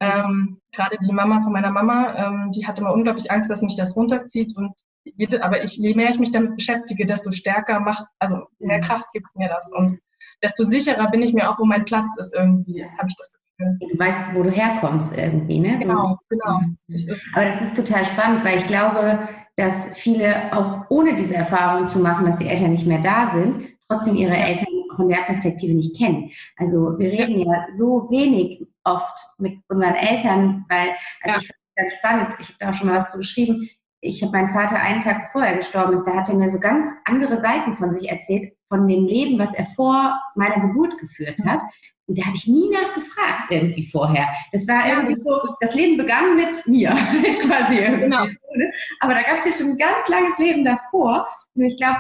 Ähm, 0.01 0.61
Gerade 0.73 0.97
die 1.03 1.13
Mama 1.13 1.41
von 1.43 1.53
meiner 1.53 1.71
Mama, 1.71 2.15
ähm, 2.15 2.53
die 2.53 2.67
hatte 2.67 2.83
immer 2.83 2.93
unglaublich 2.93 3.31
Angst, 3.31 3.51
dass 3.51 3.63
mich 3.63 3.77
das 3.77 3.97
runterzieht. 3.97 4.57
Und 4.57 4.73
jede, 5.05 5.43
aber 5.43 5.65
ich, 5.65 5.77
je 5.77 5.95
mehr 5.95 6.11
ich 6.11 6.19
mich 6.19 6.31
damit 6.31 6.57
beschäftige, 6.57 7.07
desto 7.07 7.33
stärker 7.33 7.81
macht, 7.81 8.05
also 8.19 8.45
mehr 8.59 8.79
mhm. 8.79 8.83
Kraft 8.83 9.07
gibt 9.13 9.27
mir 9.35 9.49
das. 9.49 9.73
Und 9.73 9.99
desto 10.43 10.65
sicherer 10.65 11.11
bin 11.11 11.23
ich 11.23 11.33
mir 11.33 11.51
auch, 11.51 11.59
wo 11.59 11.65
mein 11.65 11.85
Platz 11.85 12.17
ist 12.19 12.35
irgendwie, 12.35 12.85
habe 12.85 13.09
ich 13.09 13.17
das 13.17 13.33
Gefühl. 13.33 13.79
Du 13.91 13.99
weißt, 13.99 14.35
wo 14.35 14.43
du 14.43 14.51
herkommst 14.51 15.17
irgendwie, 15.17 15.59
ne? 15.59 15.79
Genau, 15.79 16.19
genau. 16.29 16.61
Das 16.87 17.09
ist 17.09 17.35
aber 17.35 17.47
das 17.47 17.61
ist 17.63 17.77
total 17.77 18.05
spannend, 18.05 18.45
weil 18.45 18.59
ich 18.59 18.67
glaube, 18.69 19.29
dass 19.57 19.99
viele 19.99 20.57
auch 20.57 20.85
ohne 20.91 21.17
diese 21.17 21.35
Erfahrung 21.35 21.89
zu 21.89 21.99
machen, 21.99 22.27
dass 22.27 22.39
die 22.39 22.47
Eltern 22.47 22.71
nicht 22.71 22.87
mehr 22.87 23.01
da 23.01 23.33
sind, 23.35 23.67
trotzdem 23.89 24.15
ihre 24.15 24.37
Eltern 24.37 24.78
von 24.99 25.09
der 25.09 25.23
Perspektive 25.23 25.75
nicht 25.75 25.97
kennen. 25.97 26.31
Also 26.57 26.99
wir 26.99 27.11
reden 27.11 27.39
ja 27.39 27.67
so 27.77 28.09
wenig 28.11 28.67
oft 28.85 29.19
mit 29.39 29.55
unseren 29.69 29.95
Eltern, 29.95 30.65
weil, 30.69 30.89
also 31.23 31.37
ja. 31.37 31.37
ich 31.39 31.47
finde 31.47 31.59
es 31.75 31.77
ganz 31.77 31.95
spannend, 31.95 32.37
ich 32.41 32.49
habe 32.49 32.57
da 32.59 32.71
auch 32.71 32.75
schon 32.75 32.89
mal 32.89 32.99
was 32.99 33.13
zu 33.13 33.19
geschrieben, 33.19 33.69
ich 34.01 34.23
habe 34.23 34.33
meinen 34.33 34.51
Vater 34.51 34.77
einen 34.77 35.03
Tag 35.03 35.31
vorher 35.33 35.57
gestorben 35.57 35.95
ist, 35.95 36.05
da 36.05 36.15
hat 36.15 36.29
er 36.29 36.37
mir 36.37 36.49
so 36.49 36.61
ganz 36.61 36.87
andere 37.05 37.39
Seiten 37.39 37.77
von 37.77 37.91
sich 37.91 38.11
erzählt, 38.11 38.53
von 38.69 38.87
dem 38.87 39.07
Leben, 39.07 39.39
was 39.39 39.55
er 39.55 39.67
vor 39.75 40.21
meiner 40.35 40.61
Geburt 40.61 40.99
geführt 40.99 41.39
hat. 41.45 41.61
Und 42.07 42.19
da 42.19 42.25
habe 42.25 42.37
ich 42.37 42.47
nie 42.47 42.71
nachgefragt 42.71 43.51
irgendwie 43.51 43.89
vorher. 43.91 44.29
Das 44.53 44.67
war 44.69 44.89
irgendwie 44.89 45.15
so, 45.15 45.41
das 45.61 45.75
Leben 45.75 45.97
begann 45.97 46.37
mit 46.37 46.67
mir 46.67 46.91
quasi 47.43 47.79
irgendwie. 47.79 48.05
Genau. 48.05 48.25
Ne? 48.25 48.73
Aber 49.01 49.15
da 49.15 49.23
gab 49.23 49.39
es 49.39 49.45
ja 49.45 49.53
schon 49.53 49.73
ein 49.73 49.79
ganz 49.79 50.09
langes 50.09 50.39
Leben 50.39 50.65
davor. 50.65 51.27
Und 51.55 51.65
ich 51.65 51.77
glaube, 51.77 51.99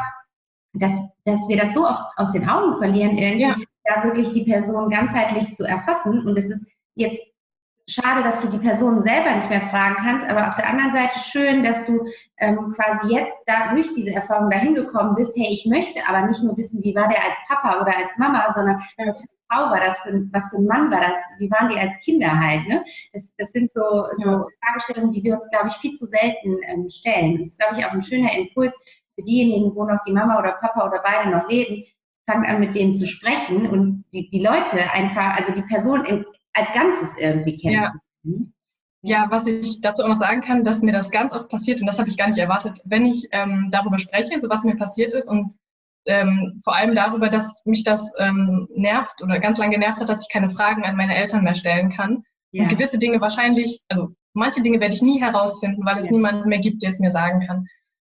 dass, 0.73 0.93
dass 1.25 1.49
wir 1.49 1.57
das 1.57 1.75
so 1.75 1.87
oft 1.87 2.03
aus 2.17 2.33
den 2.33 2.49
Augen 2.49 2.79
verlieren, 2.79 3.17
irgendwie, 3.17 3.43
ja. 3.43 3.57
da 3.85 4.05
wirklich 4.05 4.33
die 4.33 4.45
Person 4.45 4.91
ganzheitlich 4.91 5.55
zu 5.55 5.65
erfassen. 5.65 6.27
Und 6.27 6.39
es 6.39 6.51
ist 6.51 6.71
jetzt 6.95 7.23
schade, 7.89 8.23
dass 8.23 8.41
du 8.41 8.49
die 8.49 8.59
Person 8.59 9.03
selber 9.03 9.35
nicht 9.35 9.49
mehr 9.49 9.63
fragen 9.63 9.97
kannst, 9.97 10.27
aber 10.29 10.49
auf 10.49 10.55
der 10.57 10.69
anderen 10.69 10.93
Seite 10.93 11.19
schön, 11.19 11.65
dass 11.65 11.87
du 11.87 12.05
ähm, 12.37 12.73
quasi 12.77 13.15
jetzt 13.15 13.37
da 13.47 13.73
durch 13.73 13.93
diese 13.95 14.13
Erfahrung 14.13 14.51
dahin 14.51 14.75
gekommen 14.75 15.15
bist, 15.15 15.37
hey, 15.37 15.49
ich 15.51 15.67
möchte 15.67 16.07
aber 16.07 16.27
nicht 16.27 16.43
nur 16.43 16.57
wissen, 16.57 16.83
wie 16.85 16.95
war 16.95 17.09
der 17.09 17.25
als 17.25 17.37
Papa 17.49 17.81
oder 17.81 17.97
als 17.97 18.17
Mama, 18.19 18.53
sondern 18.53 18.77
was 18.99 19.21
für 19.21 19.29
eine 19.29 19.39
Frau 19.51 19.71
war 19.71 19.81
das, 19.81 19.99
für, 20.01 20.13
was 20.33 20.51
für 20.51 20.59
ein 20.59 20.67
Mann 20.67 20.91
war 20.91 21.01
das, 21.01 21.17
wie 21.39 21.51
waren 21.51 21.71
die 21.71 21.79
als 21.79 21.97
Kinder 22.05 22.39
halt, 22.39 22.69
ne? 22.69 22.85
Das, 23.15 23.35
das 23.39 23.51
sind 23.53 23.71
so, 23.75 24.05
so 24.17 24.47
Fragestellungen, 24.63 25.13
die 25.13 25.25
wir 25.25 25.35
uns, 25.35 25.49
glaube 25.51 25.69
ich, 25.69 25.75
viel 25.75 25.93
zu 25.93 26.05
selten 26.05 26.59
ähm, 26.67 26.89
stellen. 26.91 27.39
Das 27.39 27.49
ist, 27.49 27.59
glaube 27.59 27.79
ich, 27.79 27.87
auch 27.87 27.93
ein 27.93 28.03
schöner 28.03 28.37
Impuls 28.37 28.77
für 29.19 29.25
diejenigen, 29.25 29.75
wo 29.75 29.85
noch 29.85 29.99
die 30.07 30.13
Mama 30.13 30.39
oder 30.39 30.53
Papa 30.53 30.87
oder 30.87 31.03
beide 31.05 31.31
noch 31.31 31.49
leben, 31.49 31.85
fangt 32.31 32.47
an, 32.47 32.61
mit 32.61 32.77
denen 32.77 32.95
zu 32.95 33.07
sprechen 33.07 33.69
und 33.69 34.05
die, 34.13 34.31
die 34.31 34.41
Leute 34.41 34.91
einfach, 34.93 35.37
also 35.37 35.53
die 35.53 35.63
Person 35.63 36.05
in, 36.05 36.25
als 36.53 36.73
Ganzes 36.73 37.19
irgendwie 37.19 37.59
kennenzulernen. 37.59 38.55
Ja. 39.03 39.25
ja. 39.25 39.31
was 39.31 39.47
ich 39.47 39.81
dazu 39.81 40.05
auch 40.05 40.09
noch 40.09 40.15
sagen 40.15 40.43
kann, 40.43 40.63
dass 40.63 40.83
mir 40.83 40.93
das 40.93 41.11
ganz 41.11 41.35
oft 41.35 41.49
passiert 41.49 41.81
und 41.81 41.87
das 41.87 41.99
habe 41.99 42.09
ich 42.09 42.17
gar 42.17 42.29
nicht 42.29 42.39
erwartet, 42.39 42.81
wenn 42.85 43.07
ich 43.07 43.27
ähm, 43.33 43.71
darüber 43.73 43.99
spreche, 43.99 44.39
so 44.39 44.49
was 44.49 44.63
mir 44.63 44.77
passiert 44.77 45.15
ist 45.15 45.29
und 45.29 45.53
ähm, 46.07 46.61
vor 46.63 46.77
allem 46.77 46.95
darüber, 46.95 47.29
dass 47.29 47.63
mich 47.67 47.83
das 47.83 48.13
ähm, 48.19 48.69
nervt 48.75 49.21
oder 49.23 49.41
ganz 49.41 49.59
lange 49.59 49.73
genervt 49.73 50.01
hat, 50.01 50.09
dass 50.09 50.23
ich 50.23 50.33
keine 50.33 50.49
Fragen 50.49 50.85
an 50.85 50.97
meine 50.97 51.17
Eltern 51.17 51.45
mehr 51.45 51.55
stellen 51.55 51.91
kann. 51.91 52.23
Ja. 52.53 52.63
Und 52.63 52.71
gewisse 52.71 52.99
Dinge 52.99 53.21
wahrscheinlich, 53.21 53.83
also 53.89 54.11
manche 54.33 54.63
Dinge 54.63 54.81
werde 54.81 54.95
ich 54.95 55.03
nie 55.03 55.21
herausfinden, 55.21 55.85
weil 55.85 55.99
es 55.99 56.07
ja. 56.07 56.13
niemanden 56.13 56.49
mehr 56.49 56.61
gibt, 56.61 56.83
der 56.83 56.91
es 56.91 56.99
mir 56.99 57.11
sagen 57.11 57.41
kann. 57.47 57.67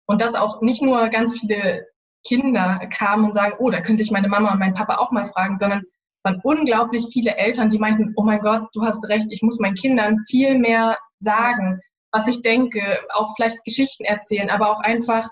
Und 0.09 0.21
dass 0.21 0.33
auch 0.33 0.61
nicht 0.61 0.81
nur 0.81 1.07
ganz 1.09 1.39
viele 1.39 1.85
Kinder 2.25 2.79
kamen 2.89 3.25
und 3.25 3.33
sagen, 3.33 3.55
oh, 3.59 3.69
da 3.69 3.79
könnte 3.79 4.01
ich 4.01 4.09
meine 4.09 4.27
Mama 4.27 4.51
und 4.51 4.57
meinen 4.59 4.73
Papa 4.73 4.97
auch 4.97 5.11
mal 5.11 5.27
fragen, 5.27 5.59
sondern 5.59 5.83
waren 6.23 6.41
unglaublich 6.43 7.05
viele 7.13 7.35
Eltern, 7.37 7.69
die 7.69 7.77
meinten, 7.77 8.13
oh 8.15 8.23
mein 8.23 8.39
Gott, 8.39 8.69
du 8.73 8.81
hast 8.83 9.07
recht, 9.07 9.27
ich 9.29 9.43
muss 9.43 9.59
meinen 9.59 9.75
Kindern 9.75 10.17
viel 10.27 10.57
mehr 10.57 10.97
sagen, 11.19 11.79
was 12.11 12.27
ich 12.27 12.41
denke, 12.41 12.81
auch 13.13 13.35
vielleicht 13.35 13.63
Geschichten 13.65 14.03
erzählen, 14.03 14.49
aber 14.49 14.71
auch 14.71 14.79
einfach 14.79 15.29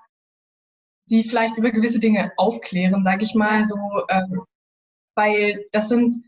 sie 1.06 1.24
vielleicht 1.24 1.58
über 1.58 1.72
gewisse 1.72 2.00
Dinge 2.00 2.32
aufklären, 2.38 3.04
sage 3.04 3.24
ich 3.24 3.34
mal 3.34 3.66
so, 3.66 3.78
ähm, 4.10 4.44
weil 5.16 5.66
das 5.72 5.90
sind, 5.90 6.24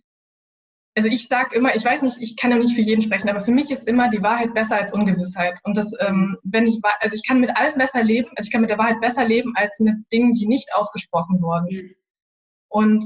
also 0.99 1.07
ich 1.07 1.29
sage 1.29 1.55
immer, 1.55 1.73
ich 1.73 1.85
weiß 1.85 2.01
nicht, 2.01 2.17
ich 2.19 2.35
kann 2.35 2.51
ja 2.51 2.57
nicht 2.57 2.75
für 2.75 2.81
jeden 2.81 3.01
sprechen, 3.01 3.29
aber 3.29 3.39
für 3.39 3.53
mich 3.53 3.71
ist 3.71 3.87
immer 3.87 4.09
die 4.09 4.21
Wahrheit 4.21 4.53
besser 4.53 4.75
als 4.75 4.91
Ungewissheit. 4.91 5.57
Und 5.63 5.77
das, 5.77 5.93
ähm, 6.01 6.35
wenn 6.43 6.67
ich, 6.67 6.81
also 6.99 7.15
ich 7.15 7.25
kann 7.25 7.39
mit 7.39 7.55
allem 7.55 7.77
besser 7.77 8.03
leben, 8.03 8.27
also 8.35 8.47
ich 8.47 8.51
kann 8.51 8.59
mit 8.59 8.69
der 8.69 8.77
Wahrheit 8.77 8.99
besser 8.99 9.23
leben 9.23 9.53
als 9.55 9.79
mit 9.79 9.95
Dingen, 10.11 10.33
die 10.33 10.45
nicht 10.45 10.67
ausgesprochen 10.75 11.41
wurden. 11.41 11.95
Und 12.67 13.01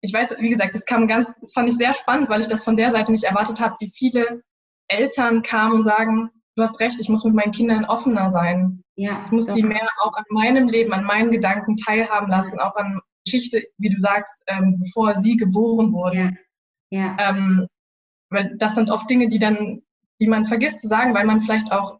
ich 0.00 0.10
weiß, 0.10 0.36
wie 0.38 0.48
gesagt, 0.48 0.74
das 0.74 0.86
kam 0.86 1.06
ganz, 1.06 1.28
das 1.42 1.52
fand 1.52 1.68
ich 1.68 1.76
sehr 1.76 1.92
spannend, 1.92 2.30
weil 2.30 2.40
ich 2.40 2.48
das 2.48 2.64
von 2.64 2.76
der 2.76 2.92
Seite 2.92 3.12
nicht 3.12 3.24
erwartet 3.24 3.60
habe, 3.60 3.76
wie 3.80 3.92
viele 3.94 4.42
Eltern 4.88 5.42
kamen 5.42 5.74
und 5.74 5.84
sagen, 5.84 6.30
du 6.56 6.62
hast 6.62 6.80
recht, 6.80 6.98
ich 6.98 7.10
muss 7.10 7.24
mit 7.24 7.34
meinen 7.34 7.52
Kindern 7.52 7.84
offener 7.84 8.30
sein. 8.30 8.82
Ja, 8.96 9.22
ich 9.26 9.32
muss 9.32 9.44
doch. 9.48 9.54
die 9.54 9.62
mehr 9.62 9.86
auch 10.02 10.16
an 10.16 10.24
meinem 10.30 10.66
Leben, 10.66 10.94
an 10.94 11.04
meinen 11.04 11.30
Gedanken 11.30 11.76
teilhaben 11.76 12.30
lassen, 12.30 12.58
auch 12.58 12.74
an 12.76 13.02
Geschichte, 13.26 13.64
wie 13.76 13.90
du 13.90 14.00
sagst, 14.00 14.42
ähm, 14.46 14.78
bevor 14.80 15.14
sie 15.16 15.36
geboren 15.36 15.92
wurden. 15.92 16.18
Ja. 16.18 16.30
Ja. 16.90 17.16
Ähm, 17.18 17.66
weil 18.30 18.56
das 18.58 18.74
sind 18.74 18.90
oft 18.90 19.08
Dinge, 19.08 19.28
die 19.28 19.38
dann, 19.38 19.82
die 20.20 20.26
man 20.26 20.46
vergisst 20.46 20.80
zu 20.80 20.88
sagen, 20.88 21.14
weil 21.14 21.24
man 21.24 21.40
vielleicht 21.40 21.72
auch, 21.72 21.98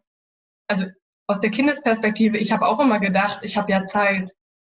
also 0.67 0.85
aus 1.27 1.39
der 1.39 1.51
Kindesperspektive, 1.51 2.37
ich 2.37 2.51
habe 2.51 2.65
auch 2.67 2.79
immer 2.79 2.99
gedacht, 2.99 3.41
ich 3.43 3.57
habe 3.57 3.71
ja 3.71 3.83
Zeit. 3.83 4.31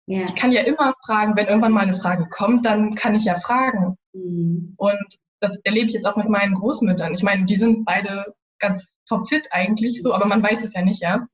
Ja. 0.07 0.23
Ich 0.25 0.35
kann 0.35 0.51
ja 0.51 0.61
immer 0.61 0.93
fragen, 1.05 1.35
wenn 1.35 1.47
irgendwann 1.47 1.71
mal 1.71 1.81
eine 1.81 1.93
Frage 1.93 2.27
kommt, 2.29 2.65
dann 2.65 2.95
kann 2.95 3.15
ich 3.15 3.25
ja 3.25 3.39
fragen. 3.39 3.97
Mhm. 4.13 4.73
Und 4.77 5.05
das 5.39 5.57
erlebe 5.63 5.87
ich 5.87 5.93
jetzt 5.93 6.05
auch 6.05 6.15
mit 6.15 6.29
meinen 6.29 6.55
Großmüttern. 6.55 7.13
Ich 7.13 7.23
meine, 7.23 7.45
die 7.45 7.55
sind 7.55 7.85
beide 7.85 8.33
ganz 8.59 8.95
topfit 9.07 9.47
eigentlich 9.51 10.01
so, 10.01 10.13
aber 10.13 10.25
man 10.25 10.41
weiß 10.41 10.63
es 10.63 10.73
ja 10.73 10.81
nicht, 10.81 11.01
ja. 11.01 11.27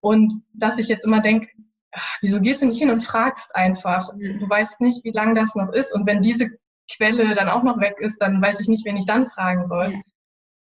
Und 0.00 0.32
dass 0.54 0.78
ich 0.78 0.88
jetzt 0.88 1.04
immer 1.04 1.20
denke, 1.20 1.48
wieso 2.20 2.40
gehst 2.40 2.62
du 2.62 2.66
nicht 2.66 2.78
hin 2.78 2.90
und 2.90 3.02
fragst 3.02 3.54
einfach? 3.54 4.10
Du 4.16 4.48
weißt 4.48 4.80
nicht, 4.80 5.04
wie 5.04 5.12
lange 5.12 5.34
das 5.34 5.54
noch 5.54 5.72
ist. 5.72 5.94
Und 5.94 6.06
wenn 6.06 6.22
diese 6.22 6.50
Quelle 6.96 7.34
dann 7.34 7.48
auch 7.48 7.62
noch 7.62 7.80
weg 7.80 7.96
ist, 7.98 8.18
dann 8.18 8.40
weiß 8.40 8.60
ich 8.60 8.68
nicht, 8.68 8.84
wen 8.84 8.96
ich 8.96 9.06
dann 9.06 9.26
fragen 9.26 9.66
soll. 9.66 9.92
Ja. 9.92 10.00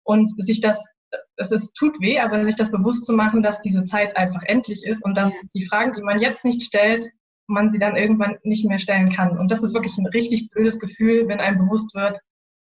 Und 0.05 0.31
sich 0.43 0.61
das 0.61 0.89
es 1.37 1.53
ist, 1.53 1.75
tut 1.75 2.01
weh, 2.01 2.19
aber 2.19 2.45
sich 2.45 2.57
das 2.57 2.71
bewusst 2.71 3.07
zu 3.07 3.13
machen, 3.13 3.43
dass 3.43 3.61
diese 3.61 3.85
Zeit 3.85 4.17
einfach 4.17 4.43
endlich 4.43 4.85
ist 4.85 5.05
und 5.05 5.17
dass 5.17 5.47
die 5.55 5.65
Fragen, 5.65 5.93
die 5.93 6.03
man 6.03 6.21
jetzt 6.21 6.45
nicht 6.45 6.63
stellt, 6.63 7.07
man 7.47 7.71
sie 7.71 7.79
dann 7.79 7.97
irgendwann 7.97 8.37
nicht 8.43 8.67
mehr 8.67 8.79
stellen 8.79 9.11
kann. 9.13 9.39
Und 9.39 9.51
das 9.51 9.63
ist 9.63 9.75
wirklich 9.75 9.97
ein 9.97 10.07
richtig 10.07 10.51
blödes 10.51 10.79
Gefühl, 10.79 11.29
wenn 11.29 11.41
einem 11.41 11.59
bewusst 11.59 11.95
wird, 11.95 12.19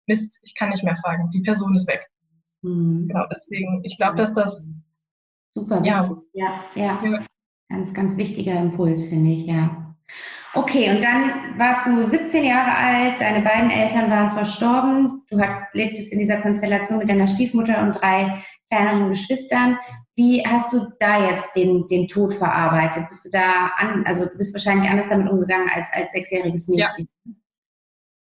Mist, 0.06 0.40
ich 0.42 0.54
kann 0.54 0.70
nicht 0.70 0.82
mehr 0.82 0.96
fragen, 0.96 1.28
die 1.30 1.42
Person 1.42 1.74
ist 1.74 1.86
weg. 1.86 2.08
Mhm. 2.62 3.08
Genau, 3.08 3.26
deswegen, 3.30 3.82
ich 3.84 3.96
glaube, 3.98 4.16
dass 4.16 4.32
das 4.32 4.68
super 5.54 5.82
ja, 5.84 6.10
ja, 6.32 6.64
ja, 6.74 7.00
ja. 7.04 7.24
Ganz, 7.68 7.94
ganz 7.94 8.16
wichtiger 8.16 8.58
Impuls, 8.58 9.06
finde 9.06 9.30
ich, 9.30 9.46
ja. 9.46 9.91
Okay, 10.54 10.90
und 10.90 11.02
dann 11.02 11.58
warst 11.58 11.86
du 11.86 12.04
17 12.04 12.44
Jahre 12.44 12.76
alt, 12.76 13.20
deine 13.20 13.42
beiden 13.42 13.70
Eltern 13.70 14.10
waren 14.10 14.32
verstorben, 14.32 15.22
du 15.30 15.40
hat, 15.40 15.72
lebtest 15.72 16.12
in 16.12 16.18
dieser 16.18 16.42
Konstellation 16.42 16.98
mit 16.98 17.08
deiner 17.08 17.26
Stiefmutter 17.26 17.80
und 17.82 17.94
drei 17.94 18.44
kleineren 18.70 19.08
Geschwistern. 19.08 19.78
Wie 20.14 20.46
hast 20.46 20.72
du 20.74 20.92
da 21.00 21.30
jetzt 21.30 21.56
den, 21.56 21.86
den 21.88 22.06
Tod 22.06 22.34
verarbeitet? 22.34 23.08
Bist 23.08 23.24
du 23.24 23.30
da 23.30 23.70
an, 23.78 24.04
also 24.06 24.26
du 24.26 24.36
bist 24.36 24.54
wahrscheinlich 24.54 24.90
anders 24.90 25.08
damit 25.08 25.30
umgegangen 25.30 25.70
als 25.74 25.88
als 25.92 26.12
sechsjähriges 26.12 26.68
Mädchen? 26.68 27.08
Ja. 27.24 27.32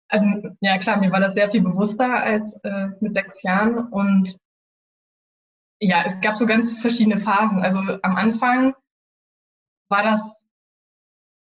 Also 0.08 0.26
ja 0.60 0.78
klar, 0.78 0.98
mir 0.98 1.12
war 1.12 1.20
das 1.20 1.34
sehr 1.34 1.50
viel 1.50 1.60
bewusster 1.60 2.22
als 2.22 2.58
äh, 2.62 2.88
mit 3.00 3.12
sechs 3.12 3.42
Jahren 3.42 3.88
und 3.88 4.38
ja, 5.80 6.04
es 6.06 6.18
gab 6.20 6.36
so 6.36 6.46
ganz 6.46 6.78
verschiedene 6.78 7.20
Phasen. 7.20 7.60
Also 7.60 7.78
am 7.78 8.16
Anfang 8.16 8.74
war 9.90 10.02
das 10.02 10.43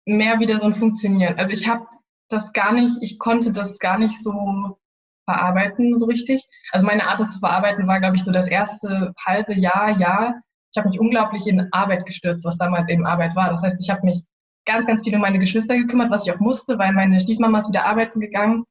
mehr 0.05 0.39
wieder 0.39 0.57
so 0.57 0.65
ein 0.65 0.75
Funktionieren. 0.75 1.37
Also 1.37 1.53
ich 1.53 1.67
habe 1.67 1.85
das 2.29 2.53
gar 2.53 2.73
nicht, 2.73 2.95
ich 3.01 3.19
konnte 3.19 3.51
das 3.51 3.79
gar 3.79 3.97
nicht 3.97 4.21
so 4.21 4.77
verarbeiten 5.25 5.97
so 5.99 6.05
richtig. 6.05 6.45
Also 6.71 6.85
meine 6.85 7.07
Art, 7.07 7.19
das 7.19 7.33
zu 7.33 7.39
verarbeiten, 7.39 7.87
war, 7.87 7.99
glaube 7.99 8.15
ich, 8.15 8.23
so 8.23 8.31
das 8.31 8.47
erste 8.47 9.13
halbe 9.25 9.53
Jahr, 9.53 9.97
Jahr. 9.99 10.41
Ich 10.73 10.77
habe 10.77 10.89
mich 10.89 10.99
unglaublich 10.99 11.47
in 11.47 11.67
Arbeit 11.71 12.05
gestürzt, 12.05 12.45
was 12.45 12.57
damals 12.57 12.89
eben 12.89 13.05
Arbeit 13.05 13.35
war. 13.35 13.49
Das 13.49 13.61
heißt, 13.61 13.77
ich 13.79 13.89
habe 13.89 14.05
mich 14.05 14.21
ganz, 14.65 14.85
ganz 14.85 15.03
viel 15.03 15.15
um 15.15 15.21
meine 15.21 15.39
Geschwister 15.39 15.77
gekümmert, 15.77 16.11
was 16.11 16.25
ich 16.25 16.33
auch 16.33 16.39
musste, 16.39 16.77
weil 16.77 16.93
meine 16.93 17.19
Stiefmama 17.19 17.59
ist 17.59 17.69
wieder 17.69 17.85
arbeiten 17.85 18.19
gegangen. 18.19 18.65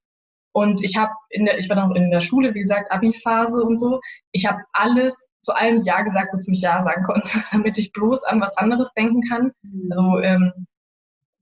Und 0.54 0.82
ich 0.82 0.96
habe 0.98 1.12
in 1.30 1.46
der, 1.46 1.58
ich 1.58 1.68
war 1.70 1.76
noch 1.76 1.94
in 1.94 2.10
der 2.10 2.20
Schule, 2.20 2.54
wie 2.54 2.60
gesagt, 2.60 2.92
Abi-Phase 2.92 3.62
und 3.62 3.78
so. 3.78 4.00
Ich 4.32 4.46
habe 4.46 4.58
alles 4.72 5.28
zu 5.42 5.54
allem 5.54 5.82
Ja 5.82 6.02
gesagt, 6.02 6.34
wozu 6.34 6.50
ich 6.50 6.60
Ja 6.60 6.82
sagen 6.82 7.04
konnte, 7.04 7.42
damit 7.52 7.78
ich 7.78 7.92
bloß 7.92 8.24
an 8.24 8.40
was 8.40 8.56
anderes 8.56 8.92
denken 8.94 9.22
kann. 9.28 9.52
Mhm. 9.62 9.88
Also 9.90 10.18
ähm, 10.20 10.52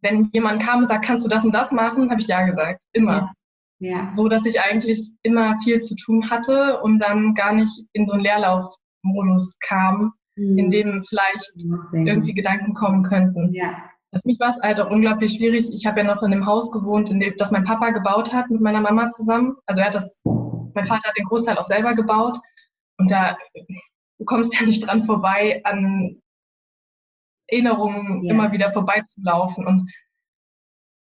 wenn 0.02 0.28
jemand 0.32 0.62
kam 0.62 0.80
und 0.80 0.88
sagt, 0.88 1.04
kannst 1.04 1.24
du 1.24 1.28
das 1.28 1.44
und 1.44 1.52
das 1.52 1.72
machen, 1.72 2.10
habe 2.10 2.20
ich 2.20 2.28
Ja 2.28 2.44
gesagt. 2.44 2.82
Immer. 2.92 3.32
Ja. 3.78 3.90
ja. 3.90 4.12
So 4.12 4.28
dass 4.28 4.46
ich 4.46 4.60
eigentlich 4.60 5.10
immer 5.22 5.56
viel 5.58 5.80
zu 5.80 5.94
tun 5.96 6.30
hatte 6.30 6.80
und 6.82 6.98
dann 6.98 7.34
gar 7.34 7.52
nicht 7.52 7.84
in 7.92 8.06
so 8.06 8.14
einen 8.14 8.22
Leerlaufmodus 8.22 9.54
kam, 9.60 10.14
mhm. 10.36 10.58
in 10.58 10.70
dem 10.70 11.02
vielleicht 11.08 11.52
okay. 11.56 12.04
irgendwie 12.06 12.34
Gedanken 12.34 12.74
kommen 12.74 13.02
könnten. 13.02 13.52
Ja. 13.52 13.84
Für 14.12 14.20
mich 14.24 14.40
war 14.40 14.50
es 14.50 14.60
halt 14.60 14.80
auch 14.80 14.90
unglaublich 14.90 15.34
schwierig. 15.34 15.72
Ich 15.72 15.86
habe 15.86 16.00
ja 16.00 16.04
noch 16.04 16.22
in 16.22 16.32
einem 16.32 16.44
Haus 16.46 16.72
gewohnt, 16.72 17.10
in 17.10 17.20
dem 17.20 17.34
das 17.36 17.52
mein 17.52 17.64
Papa 17.64 17.90
gebaut 17.90 18.32
hat 18.34 18.50
mit 18.50 18.60
meiner 18.60 18.80
Mama 18.80 19.08
zusammen. 19.10 19.54
Also 19.66 19.82
er 19.82 19.86
hat 19.86 19.94
das, 19.94 20.20
mein 20.24 20.84
Vater 20.84 21.08
hat 21.08 21.16
den 21.16 21.26
Großteil 21.26 21.56
auch 21.56 21.64
selber 21.64 21.94
gebaut. 21.94 22.36
Und 22.98 23.10
da 23.10 23.36
du 24.20 24.24
kommst 24.26 24.58
ja 24.58 24.66
nicht 24.66 24.86
dran 24.86 25.02
vorbei, 25.02 25.60
an 25.64 26.20
Erinnerungen 27.50 28.24
ja. 28.24 28.32
immer 28.32 28.52
wieder 28.52 28.72
vorbeizulaufen. 28.72 29.66
Und 29.66 29.90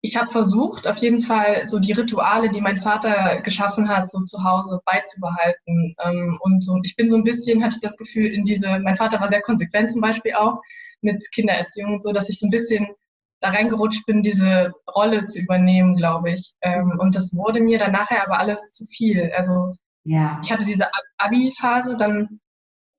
ich 0.02 0.16
habe 0.16 0.30
versucht, 0.30 0.88
auf 0.88 0.98
jeden 0.98 1.20
Fall 1.20 1.66
so 1.68 1.80
die 1.80 1.94
Rituale, 1.94 2.52
die 2.52 2.62
mein 2.62 2.78
Vater 2.78 3.42
geschaffen 3.42 3.90
hat, 3.90 4.12
so 4.12 4.22
zu 4.22 4.44
Hause 4.44 4.80
beizubehalten. 4.86 5.96
Ähm, 6.04 6.38
und 6.42 6.64
so, 6.64 6.80
ich 6.84 6.96
bin 6.96 7.10
so 7.10 7.16
ein 7.16 7.24
bisschen, 7.24 7.64
hatte 7.64 7.76
ich 7.78 7.82
das 7.82 7.98
Gefühl, 7.98 8.28
in 8.28 8.44
diese, 8.44 8.80
mein 8.80 8.98
Vater 8.98 9.20
war 9.20 9.30
sehr 9.30 9.42
konsequent 9.42 9.92
zum 9.92 10.02
Beispiel 10.02 10.34
auch 10.36 10.62
mit 11.02 11.26
Kindererziehung 11.34 11.94
und 11.96 12.04
so, 12.04 12.12
dass 12.12 12.30
ich 12.30 12.40
so 12.40 12.48
ein 12.48 12.52
bisschen 12.52 12.88
da 13.42 13.50
reingerutscht 13.50 14.06
bin, 14.06 14.22
diese 14.22 14.72
Rolle 14.96 15.26
zu 15.26 15.40
übernehmen, 15.40 15.96
glaube 15.96 16.32
ich. 16.32 16.54
Ähm, 16.62 16.98
und 17.00 17.16
das 17.16 17.34
wurde 17.34 17.62
mir 17.62 17.80
dann 17.80 17.92
nachher 17.92 18.24
aber 18.24 18.40
alles 18.40 18.72
zu 18.72 18.86
viel. 18.86 19.32
Also 19.36 19.76
ja. 20.04 20.40
ich 20.44 20.52
hatte 20.52 20.66
diese 20.66 20.88
Abi-Phase, 21.18 21.96
dann 21.98 22.40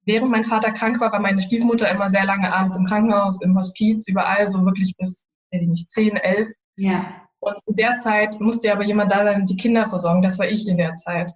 während 0.07 0.31
mein 0.31 0.45
Vater 0.45 0.73
krank 0.73 1.01
war, 1.01 1.13
war 1.13 1.21
meine 1.21 1.41
Stiefmutter 1.41 1.91
immer 1.91 2.09
sehr 2.09 2.25
lange 2.25 2.53
abends 2.53 2.77
im 2.77 2.87
Krankenhaus, 2.87 3.43
im 3.43 3.57
Hospiz, 3.57 4.09
überall, 4.09 4.49
so 4.49 4.65
wirklich 4.65 4.97
bis, 4.97 5.27
weiß 5.53 5.63
ich 5.63 5.69
nicht, 5.69 5.91
zehn, 5.91 6.17
elf. 6.17 6.49
Ja. 6.77 7.23
Und 7.41 7.57
in 7.67 7.75
der 7.77 7.99
Zeit 7.99 8.41
musste 8.41 8.73
aber 8.73 8.85
jemand 8.85 9.13
da 9.13 9.25
sein, 9.25 9.47
die 9.47 9.57
Kinder 9.57 9.89
versorgen. 9.89 10.23
Das 10.23 10.39
war 10.39 10.47
ich 10.47 10.67
in 10.69 10.79
der 10.79 10.95
Zeit. 10.95 11.33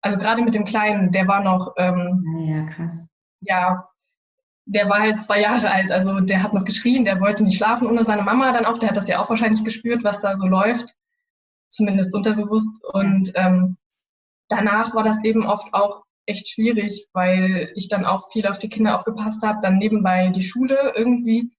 Also 0.00 0.18
gerade 0.18 0.42
mit 0.42 0.54
dem 0.54 0.64
Kleinen, 0.64 1.12
der 1.12 1.28
war 1.28 1.42
noch, 1.42 1.74
ähm, 1.78 2.24
ja, 2.46 2.64
krass. 2.64 2.92
Ja, 3.40 3.88
der 4.66 4.88
war 4.88 5.00
halt 5.00 5.20
zwei 5.20 5.40
Jahre 5.40 5.70
alt, 5.70 5.92
also 5.92 6.20
der 6.20 6.42
hat 6.42 6.54
noch 6.54 6.64
geschrien, 6.64 7.04
der 7.04 7.20
wollte 7.20 7.44
nicht 7.44 7.58
schlafen 7.58 7.86
ohne 7.86 8.02
seine 8.02 8.22
Mama 8.22 8.52
dann 8.52 8.64
auch, 8.64 8.78
der 8.78 8.88
hat 8.88 8.96
das 8.96 9.08
ja 9.08 9.22
auch 9.22 9.28
wahrscheinlich 9.28 9.62
gespürt, 9.62 10.04
was 10.04 10.20
da 10.20 10.36
so 10.36 10.46
läuft, 10.46 10.94
zumindest 11.68 12.14
unterbewusst. 12.14 12.82
Und 12.92 13.32
ähm, 13.34 13.76
danach 14.48 14.94
war 14.94 15.04
das 15.04 15.22
eben 15.22 15.46
oft 15.46 15.72
auch 15.74 16.04
echt 16.26 16.48
schwierig, 16.48 17.06
weil 17.12 17.72
ich 17.74 17.88
dann 17.88 18.04
auch 18.04 18.30
viel 18.32 18.46
auf 18.46 18.58
die 18.58 18.68
Kinder 18.68 18.96
aufgepasst 18.96 19.42
habe, 19.42 19.60
dann 19.62 19.78
nebenbei 19.78 20.28
die 20.28 20.42
Schule 20.42 20.94
irgendwie 20.96 21.50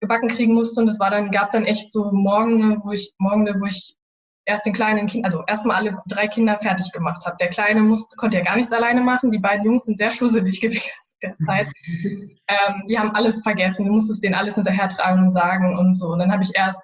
gebacken 0.00 0.28
kriegen 0.28 0.54
musste 0.54 0.80
und 0.80 0.88
es 0.88 1.00
war 1.00 1.10
dann 1.10 1.30
gab 1.30 1.52
dann 1.52 1.64
echt 1.64 1.90
so 1.90 2.12
Morgen, 2.12 2.82
wo 2.84 2.92
ich 2.92 3.14
Morgen, 3.18 3.46
wo 3.60 3.66
ich 3.66 3.96
erst 4.44 4.66
den 4.66 4.72
kleinen 4.72 5.06
Kind, 5.06 5.24
also 5.24 5.42
erstmal 5.46 5.76
alle 5.76 5.98
drei 6.06 6.28
Kinder 6.28 6.58
fertig 6.58 6.92
gemacht 6.92 7.24
habe. 7.26 7.36
Der 7.40 7.48
kleine 7.48 7.80
musste, 7.80 8.16
konnte 8.16 8.36
ja 8.38 8.44
gar 8.44 8.56
nichts 8.56 8.72
alleine 8.72 9.00
machen. 9.00 9.32
Die 9.32 9.38
beiden 9.38 9.64
Jungs 9.64 9.84
sind 9.84 9.98
sehr 9.98 10.10
schusselig 10.10 10.60
gewesen 10.62 10.90
der 11.22 11.36
Zeit. 11.38 11.68
Ähm, 12.48 12.84
die 12.88 12.96
haben 12.96 13.10
alles 13.10 13.42
vergessen. 13.42 13.86
Du 13.86 13.92
musstest 13.92 14.22
denen 14.22 14.36
alles 14.36 14.54
hinterher 14.54 14.88
tragen 14.88 15.24
und 15.24 15.32
sagen 15.32 15.76
und 15.76 15.96
so. 15.96 16.10
Und 16.10 16.20
dann 16.20 16.30
habe 16.30 16.44
ich 16.44 16.52
erst 16.54 16.80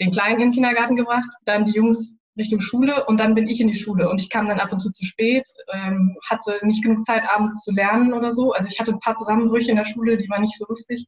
den 0.00 0.10
Kleinen 0.10 0.40
in 0.40 0.46
den 0.46 0.52
Kindergarten 0.52 0.96
gebracht, 0.96 1.28
dann 1.44 1.66
die 1.66 1.72
Jungs 1.72 2.16
Richtung 2.40 2.60
Schule 2.60 3.04
und 3.06 3.20
dann 3.20 3.34
bin 3.34 3.46
ich 3.48 3.60
in 3.60 3.68
die 3.68 3.74
Schule 3.74 4.08
und 4.08 4.20
ich 4.20 4.30
kam 4.30 4.46
dann 4.46 4.60
ab 4.60 4.72
und 4.72 4.80
zu 4.80 4.90
zu 4.90 5.04
spät, 5.04 5.44
ähm, 5.72 6.16
hatte 6.28 6.58
nicht 6.62 6.82
genug 6.82 7.04
Zeit 7.04 7.22
abends 7.28 7.62
zu 7.62 7.72
lernen 7.72 8.12
oder 8.12 8.32
so. 8.32 8.52
Also 8.52 8.68
ich 8.68 8.80
hatte 8.80 8.92
ein 8.92 9.00
paar 9.00 9.16
Zusammenbrüche 9.16 9.70
in 9.70 9.76
der 9.76 9.84
Schule, 9.84 10.16
die 10.16 10.28
waren 10.28 10.42
nicht 10.42 10.58
so 10.58 10.66
lustig. 10.68 11.06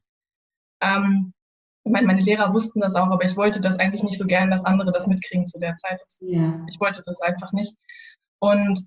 Ähm, 0.81 1.33
meine, 1.83 2.07
meine 2.07 2.21
Lehrer 2.21 2.53
wussten 2.53 2.79
das 2.79 2.95
auch, 2.95 3.07
aber 3.07 3.25
ich 3.25 3.35
wollte 3.35 3.59
das 3.59 3.79
eigentlich 3.79 4.03
nicht 4.03 4.17
so 4.17 4.25
gern, 4.25 4.51
dass 4.51 4.65
andere 4.65 4.91
das 4.91 5.07
mitkriegen 5.07 5.45
zu 5.45 5.59
der 5.59 5.75
Zeit. 5.75 5.99
Ja. 6.21 6.65
Ich 6.69 6.79
wollte 6.79 7.03
das 7.05 7.19
einfach 7.21 7.51
nicht. 7.51 7.75
Und 8.39 8.85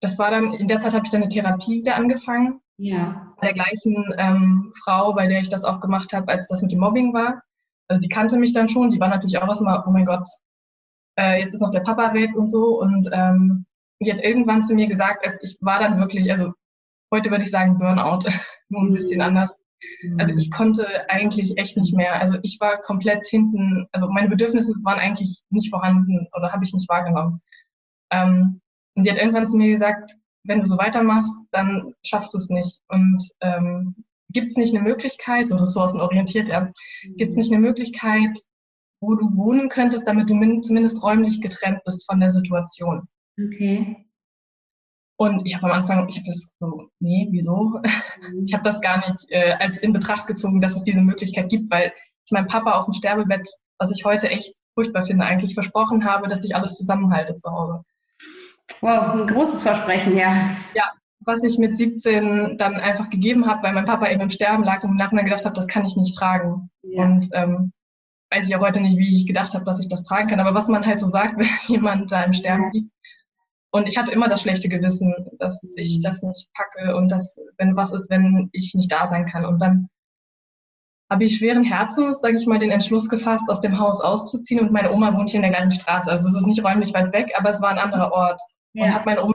das 0.00 0.18
war 0.18 0.30
dann, 0.30 0.52
in 0.54 0.66
der 0.66 0.80
Zeit 0.80 0.94
habe 0.94 1.04
ich 1.04 1.12
dann 1.12 1.22
eine 1.22 1.30
Therapie 1.30 1.80
wieder 1.80 1.94
angefangen. 1.94 2.60
Ja. 2.76 3.32
Bei 3.40 3.48
der 3.48 3.54
gleichen 3.54 4.04
ähm, 4.18 4.72
Frau, 4.82 5.12
bei 5.12 5.26
der 5.26 5.40
ich 5.40 5.48
das 5.48 5.64
auch 5.64 5.80
gemacht 5.80 6.12
habe, 6.12 6.28
als 6.28 6.48
das 6.48 6.62
mit 6.62 6.72
dem 6.72 6.80
Mobbing 6.80 7.14
war. 7.14 7.42
Also 7.88 8.00
die 8.00 8.08
kannte 8.08 8.38
mich 8.38 8.52
dann 8.52 8.68
schon, 8.68 8.90
die 8.90 8.98
war 8.98 9.08
natürlich 9.08 9.38
auch 9.38 9.46
erstmal, 9.46 9.84
oh 9.86 9.90
mein 9.90 10.04
Gott, 10.04 10.26
äh, 11.18 11.40
jetzt 11.40 11.54
ist 11.54 11.60
noch 11.60 11.70
der 11.70 11.80
Papa 11.80 12.14
weg 12.14 12.34
und 12.34 12.48
so. 12.48 12.80
Und 12.80 13.08
ähm, 13.12 13.66
die 14.00 14.12
hat 14.12 14.20
irgendwann 14.20 14.62
zu 14.62 14.74
mir 14.74 14.86
gesagt, 14.86 15.26
als 15.26 15.38
ich 15.42 15.56
war 15.60 15.78
dann 15.78 15.98
wirklich, 15.98 16.30
also 16.30 16.52
heute 17.12 17.30
würde 17.30 17.44
ich 17.44 17.50
sagen 17.50 17.78
Burnout, 17.78 18.28
nur 18.68 18.82
ein 18.82 18.92
bisschen 18.92 19.18
mhm. 19.18 19.26
anders. 19.26 19.56
Also 20.18 20.34
ich 20.36 20.50
konnte 20.50 20.86
eigentlich 21.10 21.58
echt 21.58 21.76
nicht 21.76 21.94
mehr. 21.94 22.20
Also 22.20 22.38
ich 22.42 22.58
war 22.60 22.80
komplett 22.82 23.26
hinten, 23.26 23.88
also 23.92 24.08
meine 24.08 24.28
Bedürfnisse 24.28 24.74
waren 24.82 25.00
eigentlich 25.00 25.40
nicht 25.50 25.70
vorhanden 25.70 26.28
oder 26.36 26.52
habe 26.52 26.64
ich 26.64 26.72
nicht 26.72 26.88
wahrgenommen. 26.88 27.40
Ähm, 28.10 28.60
und 28.94 29.02
sie 29.02 29.10
hat 29.10 29.18
irgendwann 29.18 29.48
zu 29.48 29.56
mir 29.56 29.70
gesagt, 29.70 30.12
wenn 30.44 30.60
du 30.60 30.66
so 30.66 30.78
weitermachst, 30.78 31.36
dann 31.50 31.94
schaffst 32.04 32.32
du 32.34 32.38
es 32.38 32.48
nicht. 32.48 32.80
Und 32.88 33.22
ähm, 33.40 34.04
gibt 34.30 34.48
es 34.48 34.56
nicht 34.56 34.74
eine 34.74 34.84
Möglichkeit, 34.84 35.48
so 35.48 35.56
ressourcenorientiert, 35.56 36.48
ja, 36.48 36.70
gibt 37.16 37.30
es 37.30 37.36
nicht 37.36 37.52
eine 37.52 37.60
Möglichkeit, 37.60 38.38
wo 39.02 39.16
du 39.16 39.36
wohnen 39.36 39.68
könntest, 39.68 40.06
damit 40.06 40.30
du 40.30 40.60
zumindest 40.60 41.02
räumlich 41.02 41.40
getrennt 41.42 41.80
bist 41.84 42.06
von 42.06 42.20
der 42.20 42.30
Situation. 42.30 43.08
Okay. 43.36 44.06
Und 45.16 45.44
ich 45.44 45.56
habe 45.56 45.66
am 45.66 45.80
Anfang, 45.80 46.08
ich 46.08 46.16
habe 46.16 46.26
das 46.26 46.52
so, 46.58 46.88
nee, 47.00 47.28
wieso? 47.30 47.80
Mhm. 47.82 47.82
Ich 48.46 48.54
habe 48.54 48.62
das 48.62 48.80
gar 48.80 48.98
nicht 48.98 49.26
äh, 49.30 49.54
als 49.58 49.78
in 49.78 49.92
Betracht 49.92 50.26
gezogen, 50.26 50.60
dass 50.60 50.76
es 50.76 50.84
diese 50.84 51.02
Möglichkeit 51.02 51.48
gibt, 51.48 51.70
weil 51.70 51.92
ich 52.24 52.30
meinem 52.30 52.46
Papa 52.46 52.72
auf 52.72 52.84
dem 52.84 52.94
Sterbebett, 52.94 53.48
was 53.78 53.90
ich 53.90 54.04
heute 54.04 54.28
echt 54.28 54.54
furchtbar 54.74 55.04
finde, 55.04 55.24
eigentlich 55.24 55.54
versprochen 55.54 56.04
habe, 56.04 56.28
dass 56.28 56.44
ich 56.44 56.54
alles 56.54 56.76
zusammenhalte 56.76 57.34
zu 57.34 57.50
Hause. 57.50 57.82
Wow, 58.80 59.14
ein 59.14 59.26
großes 59.26 59.62
Versprechen, 59.62 60.16
ja. 60.16 60.56
Ja, 60.74 60.84
was 61.20 61.42
ich 61.42 61.58
mit 61.58 61.76
17 61.76 62.56
dann 62.56 62.76
einfach 62.76 63.10
gegeben 63.10 63.46
habe, 63.46 63.64
weil 63.64 63.74
mein 63.74 63.84
Papa 63.84 64.08
eben 64.08 64.20
im 64.20 64.30
Sterben 64.30 64.62
lag 64.62 64.84
und 64.84 64.90
im 64.90 64.96
Nachhinein 64.96 65.24
gedacht 65.24 65.44
habe, 65.44 65.56
das 65.56 65.66
kann 65.66 65.84
ich 65.84 65.96
nicht 65.96 66.16
tragen. 66.16 66.70
Ja. 66.82 67.04
Und 67.04 67.28
ähm, 67.32 67.72
weiß 68.32 68.48
ich 68.48 68.56
auch 68.56 68.60
heute 68.60 68.80
nicht, 68.80 68.96
wie 68.96 69.20
ich 69.20 69.26
gedacht 69.26 69.54
habe, 69.54 69.64
dass 69.64 69.78
ich 69.78 69.88
das 69.88 70.04
tragen 70.04 70.28
kann, 70.28 70.40
aber 70.40 70.54
was 70.54 70.68
man 70.68 70.86
halt 70.86 71.00
so 71.00 71.08
sagt, 71.08 71.36
wenn 71.38 71.48
jemand 71.68 72.10
da 72.10 72.24
im 72.24 72.32
Sterben 72.32 72.70
liegt. 72.72 72.90
Und 73.74 73.88
ich 73.88 73.96
hatte 73.96 74.12
immer 74.12 74.28
das 74.28 74.42
schlechte 74.42 74.68
Gewissen, 74.68 75.14
dass 75.38 75.62
ich 75.76 75.98
mhm. 75.98 76.02
das 76.02 76.22
nicht 76.22 76.48
packe 76.52 76.94
und 76.96 77.10
dass, 77.10 77.38
wenn 77.56 77.76
was 77.76 77.92
ist, 77.92 78.10
wenn 78.10 78.50
ich 78.52 78.74
nicht 78.74 78.92
da 78.92 79.06
sein 79.06 79.24
kann. 79.24 79.46
Und 79.46 79.60
dann 79.60 79.88
habe 81.10 81.24
ich 81.24 81.36
schweren 81.36 81.64
Herzens, 81.64 82.20
sage 82.20 82.36
ich 82.36 82.46
mal, 82.46 82.58
den 82.58 82.70
Entschluss 82.70 83.08
gefasst, 83.08 83.48
aus 83.48 83.60
dem 83.60 83.78
Haus 83.78 84.00
auszuziehen. 84.02 84.60
Und 84.60 84.72
meine 84.72 84.92
Oma 84.92 85.14
wohnt 85.16 85.30
hier 85.30 85.38
in 85.38 85.42
der 85.42 85.52
gleichen 85.52 85.70
Straße. 85.70 86.10
Also 86.10 86.28
es 86.28 86.34
ist 86.34 86.46
nicht 86.46 86.64
räumlich 86.64 86.92
weit 86.92 87.12
weg, 87.12 87.32
aber 87.36 87.50
es 87.50 87.62
war 87.62 87.70
ein 87.70 87.78
anderer 87.78 88.12
Ort. 88.12 88.40
Ja. 88.74 88.84
Und 88.84 88.94
habe 88.94 89.04
meine 89.06 89.22
Oma 89.22 89.32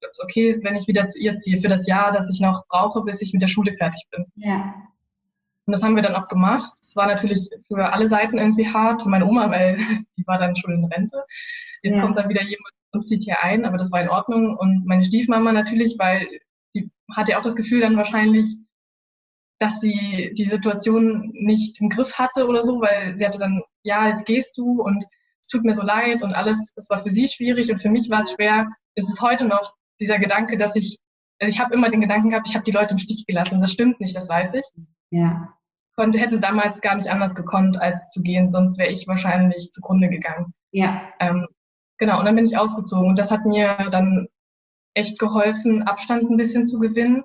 gesagt, 0.00 0.18
okay 0.22 0.50
ist, 0.50 0.64
wenn 0.64 0.76
ich 0.76 0.86
wieder 0.86 1.06
zu 1.06 1.18
ihr 1.18 1.36
ziehe, 1.36 1.58
für 1.58 1.68
das 1.68 1.86
Jahr, 1.86 2.12
das 2.12 2.30
ich 2.30 2.40
noch 2.40 2.66
brauche, 2.68 3.02
bis 3.02 3.22
ich 3.22 3.32
mit 3.32 3.42
der 3.42 3.48
Schule 3.48 3.72
fertig 3.72 4.06
bin. 4.10 4.26
Ja. 4.36 4.74
Und 5.68 5.72
das 5.72 5.82
haben 5.82 5.96
wir 5.96 6.02
dann 6.02 6.14
auch 6.14 6.28
gemacht. 6.28 6.72
Es 6.80 6.96
war 6.96 7.06
natürlich 7.06 7.46
für 7.66 7.92
alle 7.92 8.06
Seiten 8.06 8.38
irgendwie 8.38 8.66
hart. 8.66 9.02
Für 9.02 9.10
meine 9.10 9.26
Oma, 9.26 9.50
weil 9.50 9.76
die 10.16 10.26
war 10.26 10.38
dann 10.38 10.56
schon 10.56 10.72
in 10.72 10.84
Rente. 10.86 11.22
Jetzt 11.82 11.96
ja. 11.96 12.00
kommt 12.00 12.16
dann 12.16 12.30
wieder 12.30 12.42
jemand, 12.42 12.72
und 12.92 13.02
zieht 13.02 13.24
hier 13.24 13.42
ein, 13.42 13.66
aber 13.66 13.76
das 13.76 13.92
war 13.92 14.00
in 14.00 14.08
Ordnung. 14.08 14.56
Und 14.56 14.86
meine 14.86 15.04
Stiefmama 15.04 15.52
natürlich, 15.52 15.98
weil 15.98 16.26
sie 16.72 16.90
hatte 17.14 17.36
auch 17.36 17.42
das 17.42 17.54
Gefühl 17.54 17.82
dann 17.82 17.98
wahrscheinlich, 17.98 18.46
dass 19.58 19.78
sie 19.82 20.32
die 20.38 20.48
Situation 20.48 21.32
nicht 21.34 21.78
im 21.82 21.90
Griff 21.90 22.14
hatte 22.14 22.46
oder 22.46 22.64
so, 22.64 22.80
weil 22.80 23.18
sie 23.18 23.26
hatte 23.26 23.38
dann, 23.38 23.60
ja, 23.82 24.08
jetzt 24.08 24.24
gehst 24.24 24.56
du 24.56 24.80
und 24.80 25.04
es 25.42 25.48
tut 25.48 25.64
mir 25.64 25.74
so 25.74 25.82
leid 25.82 26.22
und 26.22 26.32
alles, 26.32 26.72
das 26.76 26.88
war 26.88 27.00
für 27.00 27.10
sie 27.10 27.28
schwierig 27.28 27.70
und 27.70 27.82
für 27.82 27.90
mich 27.90 28.08
war 28.08 28.20
es 28.20 28.32
schwer. 28.32 28.70
Es 28.94 29.06
ist 29.06 29.20
heute 29.20 29.44
noch 29.44 29.74
dieser 30.00 30.18
Gedanke, 30.18 30.56
dass 30.56 30.76
ich, 30.76 30.98
also 31.40 31.54
ich 31.54 31.60
habe 31.60 31.74
immer 31.74 31.90
den 31.90 32.00
Gedanken 32.00 32.30
gehabt, 32.30 32.48
ich 32.48 32.54
habe 32.54 32.64
die 32.64 32.70
Leute 32.70 32.94
im 32.94 32.98
Stich 32.98 33.26
gelassen. 33.26 33.60
Das 33.60 33.70
stimmt 33.70 34.00
nicht, 34.00 34.16
das 34.16 34.30
weiß 34.30 34.54
ich. 34.54 34.64
Ja. 35.10 35.57
Konnte, 35.98 36.20
hätte 36.20 36.38
damals 36.38 36.80
gar 36.80 36.94
nicht 36.94 37.10
anders 37.10 37.34
gekonnt, 37.34 37.80
als 37.80 38.10
zu 38.10 38.22
gehen, 38.22 38.52
sonst 38.52 38.78
wäre 38.78 38.92
ich 38.92 39.08
wahrscheinlich 39.08 39.72
zugrunde 39.72 40.08
gegangen. 40.08 40.54
Ja. 40.70 41.02
Ähm, 41.18 41.48
genau, 41.98 42.20
und 42.20 42.24
dann 42.24 42.36
bin 42.36 42.46
ich 42.46 42.56
ausgezogen 42.56 43.08
und 43.08 43.18
das 43.18 43.32
hat 43.32 43.44
mir 43.44 43.88
dann 43.90 44.28
echt 44.94 45.18
geholfen, 45.18 45.82
Abstand 45.82 46.30
ein 46.30 46.36
bisschen 46.36 46.68
zu 46.68 46.78
gewinnen 46.78 47.24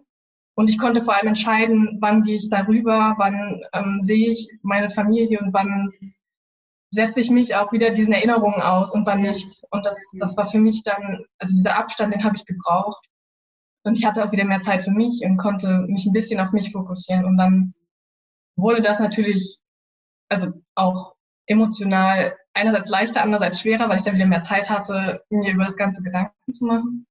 und 0.55 0.71
ich 0.71 0.79
konnte 0.79 1.03
vor 1.03 1.15
allem 1.15 1.27
entscheiden, 1.27 1.99
wann 2.01 2.23
gehe 2.23 2.37
ich 2.37 2.49
darüber, 2.49 3.13
wann 3.19 3.61
ähm, 3.73 3.99
sehe 4.01 4.31
ich 4.31 4.49
meine 4.63 4.89
Familie 4.89 5.39
und 5.39 5.53
wann 5.53 5.91
setze 6.89 7.21
ich 7.21 7.29
mich 7.29 7.53
auch 7.53 7.71
wieder 7.73 7.91
diesen 7.91 8.13
Erinnerungen 8.15 8.59
aus 8.63 8.95
und 8.95 9.05
wann 9.05 9.21
nicht. 9.21 9.61
Und 9.69 9.85
das, 9.85 10.01
das 10.17 10.35
war 10.35 10.47
für 10.47 10.57
mich 10.57 10.81
dann, 10.81 11.25
also 11.37 11.53
dieser 11.55 11.77
Abstand, 11.77 12.11
den 12.11 12.23
habe 12.23 12.35
ich 12.35 12.47
gebraucht. 12.47 13.05
Und 13.83 13.99
ich 13.99 14.05
hatte 14.05 14.25
auch 14.25 14.31
wieder 14.31 14.45
mehr 14.45 14.61
Zeit 14.61 14.83
für 14.83 14.91
mich 14.91 15.21
und 15.23 15.37
konnte 15.37 15.85
mich 15.87 16.07
ein 16.07 16.13
bisschen 16.13 16.39
auf 16.39 16.53
mich 16.53 16.71
fokussieren. 16.71 17.25
Und 17.25 17.37
dann 17.37 17.75
wurde 18.55 18.81
das 18.81 18.99
natürlich, 18.99 19.59
also 20.29 20.47
auch 20.75 21.15
emotional 21.47 22.35
einerseits 22.53 22.89
leichter, 22.89 23.21
andererseits 23.21 23.59
schwerer, 23.59 23.89
weil 23.89 23.97
ich 23.97 24.03
dann 24.03 24.15
wieder 24.15 24.25
mehr 24.25 24.41
Zeit 24.41 24.69
hatte, 24.69 25.23
mir 25.29 25.53
über 25.53 25.65
das 25.65 25.77
ganze 25.77 26.03
Gedanken 26.03 26.53
zu 26.53 26.65
machen. 26.65 27.07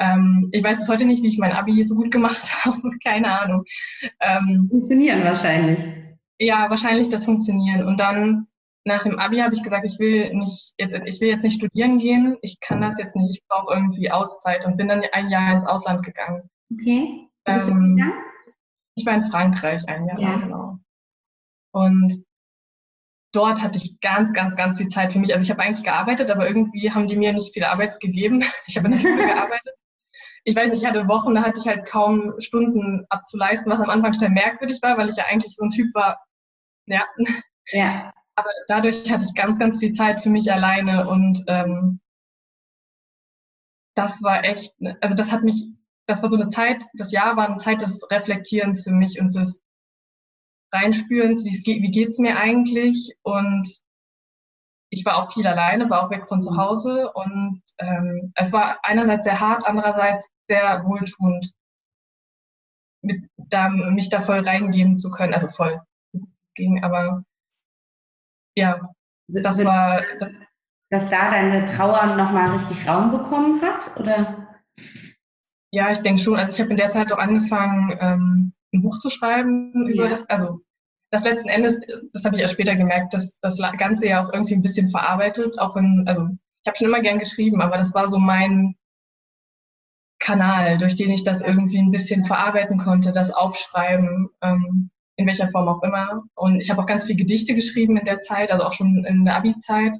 Ähm, 0.00 0.48
ich 0.52 0.64
weiß 0.64 0.78
bis 0.78 0.88
heute 0.88 1.04
nicht, 1.04 1.22
wie 1.22 1.28
ich 1.28 1.38
mein 1.38 1.52
Abi 1.52 1.84
so 1.84 1.94
gut 1.94 2.10
gemacht 2.10 2.52
habe. 2.64 2.80
Keine 3.04 3.40
Ahnung. 3.40 3.64
Ähm, 4.20 4.66
Funktionieren 4.70 5.22
wahrscheinlich. 5.24 5.78
Ja, 6.38 6.70
wahrscheinlich 6.70 7.10
das 7.10 7.26
Funktionieren. 7.26 7.84
Und 7.84 8.00
dann 8.00 8.46
nach 8.84 9.02
dem 9.02 9.18
Abi 9.18 9.38
habe 9.38 9.54
ich 9.54 9.62
gesagt, 9.62 9.84
ich 9.84 9.98
will 9.98 10.34
nicht 10.34 10.72
jetzt, 10.78 10.96
ich 11.04 11.20
will 11.20 11.28
jetzt 11.28 11.42
nicht 11.42 11.56
studieren 11.56 11.98
gehen. 11.98 12.38
Ich 12.40 12.58
kann 12.60 12.80
das 12.80 12.98
jetzt 12.98 13.14
nicht. 13.14 13.30
Ich 13.30 13.46
brauche 13.46 13.74
irgendwie 13.74 14.10
Auszeit 14.10 14.64
und 14.64 14.78
bin 14.78 14.88
dann 14.88 15.02
ein 15.12 15.28
Jahr 15.28 15.52
ins 15.52 15.66
Ausland 15.66 16.02
gegangen. 16.02 16.48
Okay. 16.72 17.28
Ähm, 17.44 18.02
ich 18.96 19.06
war 19.06 19.14
in 19.14 19.24
Frankreich 19.24 19.88
ein 19.88 20.06
Jahr, 20.06 20.18
ja. 20.18 20.36
genau. 20.38 20.78
Und 21.72 22.24
dort 23.32 23.62
hatte 23.62 23.78
ich 23.78 24.00
ganz, 24.00 24.32
ganz, 24.32 24.56
ganz 24.56 24.76
viel 24.76 24.88
Zeit 24.88 25.12
für 25.12 25.18
mich. 25.18 25.32
Also 25.32 25.44
ich 25.44 25.50
habe 25.50 25.62
eigentlich 25.62 25.84
gearbeitet, 25.84 26.30
aber 26.30 26.48
irgendwie 26.48 26.90
haben 26.90 27.06
die 27.06 27.16
mir 27.16 27.32
nicht 27.32 27.52
viel 27.52 27.64
Arbeit 27.64 28.00
gegeben. 28.00 28.44
Ich 28.66 28.76
habe 28.76 28.86
in 28.86 28.92
der 28.92 29.00
Schule 29.00 29.26
gearbeitet 29.26 29.74
ich 30.44 30.56
weiß 30.56 30.70
nicht, 30.70 30.82
ich 30.82 30.88
hatte 30.88 31.08
Wochen, 31.08 31.34
da 31.34 31.42
hatte 31.42 31.60
ich 31.60 31.66
halt 31.66 31.86
kaum 31.86 32.34
Stunden 32.38 33.04
abzuleisten, 33.08 33.70
was 33.70 33.80
am 33.80 33.90
Anfang 33.90 34.12
total 34.12 34.30
merkwürdig 34.30 34.80
war, 34.82 34.96
weil 34.96 35.08
ich 35.08 35.16
ja 35.16 35.24
eigentlich 35.26 35.54
so 35.54 35.64
ein 35.64 35.70
Typ 35.70 35.94
war, 35.94 36.18
ja. 36.86 37.06
Ja. 37.72 38.12
Aber 38.36 38.50
dadurch 38.68 39.10
hatte 39.10 39.24
ich 39.24 39.34
ganz, 39.34 39.58
ganz 39.58 39.78
viel 39.78 39.92
Zeit 39.92 40.20
für 40.20 40.30
mich 40.30 40.50
alleine 40.50 41.08
und 41.08 41.44
ähm, 41.46 42.00
das 43.94 44.22
war 44.22 44.44
echt, 44.44 44.74
also 45.00 45.14
das 45.14 45.30
hat 45.30 45.42
mich, 45.42 45.66
das 46.10 46.22
war 46.22 46.30
so 46.30 46.36
eine 46.36 46.48
Zeit, 46.48 46.84
das 46.94 47.12
Jahr 47.12 47.36
war 47.36 47.48
eine 47.48 47.58
Zeit 47.58 47.82
des 47.82 48.06
Reflektierens 48.10 48.82
für 48.82 48.90
mich 48.90 49.20
und 49.20 49.34
des 49.34 49.62
Reinspürens, 50.72 51.44
wie 51.44 51.50
es 51.50 51.62
geht, 51.62 51.82
wie 51.82 51.90
geht's 51.90 52.18
mir 52.18 52.36
eigentlich 52.36 53.14
und 53.22 53.68
ich 54.92 55.04
war 55.04 55.16
auch 55.16 55.32
viel 55.32 55.46
alleine, 55.46 55.88
war 55.88 56.04
auch 56.04 56.10
weg 56.10 56.28
von 56.28 56.42
zu 56.42 56.56
Hause 56.56 57.12
und 57.12 57.62
ähm, 57.78 58.32
es 58.34 58.52
war 58.52 58.80
einerseits 58.82 59.24
sehr 59.24 59.38
hart, 59.38 59.64
andererseits 59.64 60.28
sehr 60.48 60.82
wohltuend, 60.84 61.52
mit, 63.02 63.30
da, 63.36 63.68
mich 63.68 64.10
da 64.10 64.20
voll 64.20 64.40
reingeben 64.40 64.96
zu 64.96 65.10
können, 65.10 65.32
also 65.32 65.48
voll 65.48 65.80
ging, 66.54 66.82
aber 66.82 67.22
ja, 68.56 68.80
das 69.28 69.64
war. 69.64 70.02
Das, 70.18 70.30
dass 70.92 71.08
da 71.08 71.30
deine 71.30 71.64
Trauer 71.66 72.16
nochmal 72.16 72.50
richtig 72.50 72.86
Raum 72.88 73.12
bekommen 73.12 73.62
hat, 73.62 73.96
oder? 73.96 74.48
Ja, 75.72 75.90
ich 75.90 75.98
denke 75.98 76.20
schon. 76.20 76.36
Also 76.36 76.54
ich 76.54 76.60
habe 76.60 76.70
in 76.70 76.76
der 76.76 76.90
Zeit 76.90 77.12
auch 77.12 77.18
angefangen, 77.18 77.96
ähm, 78.00 78.52
ein 78.72 78.82
Buch 78.82 78.98
zu 78.98 79.10
schreiben 79.10 79.88
über 79.88 80.04
ja. 80.04 80.10
das, 80.10 80.28
also 80.28 80.60
das 81.10 81.24
letzten 81.24 81.48
Endes, 81.48 81.80
das 82.12 82.24
habe 82.24 82.36
ich 82.36 82.42
erst 82.42 82.54
später 82.54 82.76
gemerkt, 82.76 83.14
dass 83.14 83.38
das 83.40 83.58
Ganze 83.78 84.06
ja 84.06 84.24
auch 84.24 84.32
irgendwie 84.32 84.54
ein 84.54 84.62
bisschen 84.62 84.90
verarbeitet, 84.90 85.58
auch 85.58 85.74
wenn, 85.74 86.04
also 86.06 86.28
ich 86.62 86.66
habe 86.66 86.76
schon 86.76 86.86
immer 86.86 87.00
gern 87.00 87.18
geschrieben, 87.18 87.60
aber 87.60 87.78
das 87.78 87.94
war 87.94 88.08
so 88.08 88.18
mein 88.18 88.76
Kanal, 90.20 90.78
durch 90.78 90.94
den 90.96 91.10
ich 91.10 91.24
das 91.24 91.40
irgendwie 91.40 91.78
ein 91.78 91.90
bisschen 91.90 92.24
verarbeiten 92.24 92.78
konnte, 92.78 93.10
das 93.10 93.30
Aufschreiben, 93.32 94.28
ähm, 94.42 94.90
in 95.16 95.26
welcher 95.26 95.48
Form 95.48 95.66
auch 95.68 95.82
immer. 95.82 96.22
Und 96.34 96.60
ich 96.60 96.70
habe 96.70 96.80
auch 96.80 96.86
ganz 96.86 97.04
viele 97.04 97.16
Gedichte 97.16 97.54
geschrieben 97.54 97.96
in 97.96 98.04
der 98.04 98.20
Zeit, 98.20 98.52
also 98.52 98.64
auch 98.64 98.72
schon 98.72 99.04
in 99.04 99.24
der 99.24 99.36
Abi-Zeit. 99.36 99.96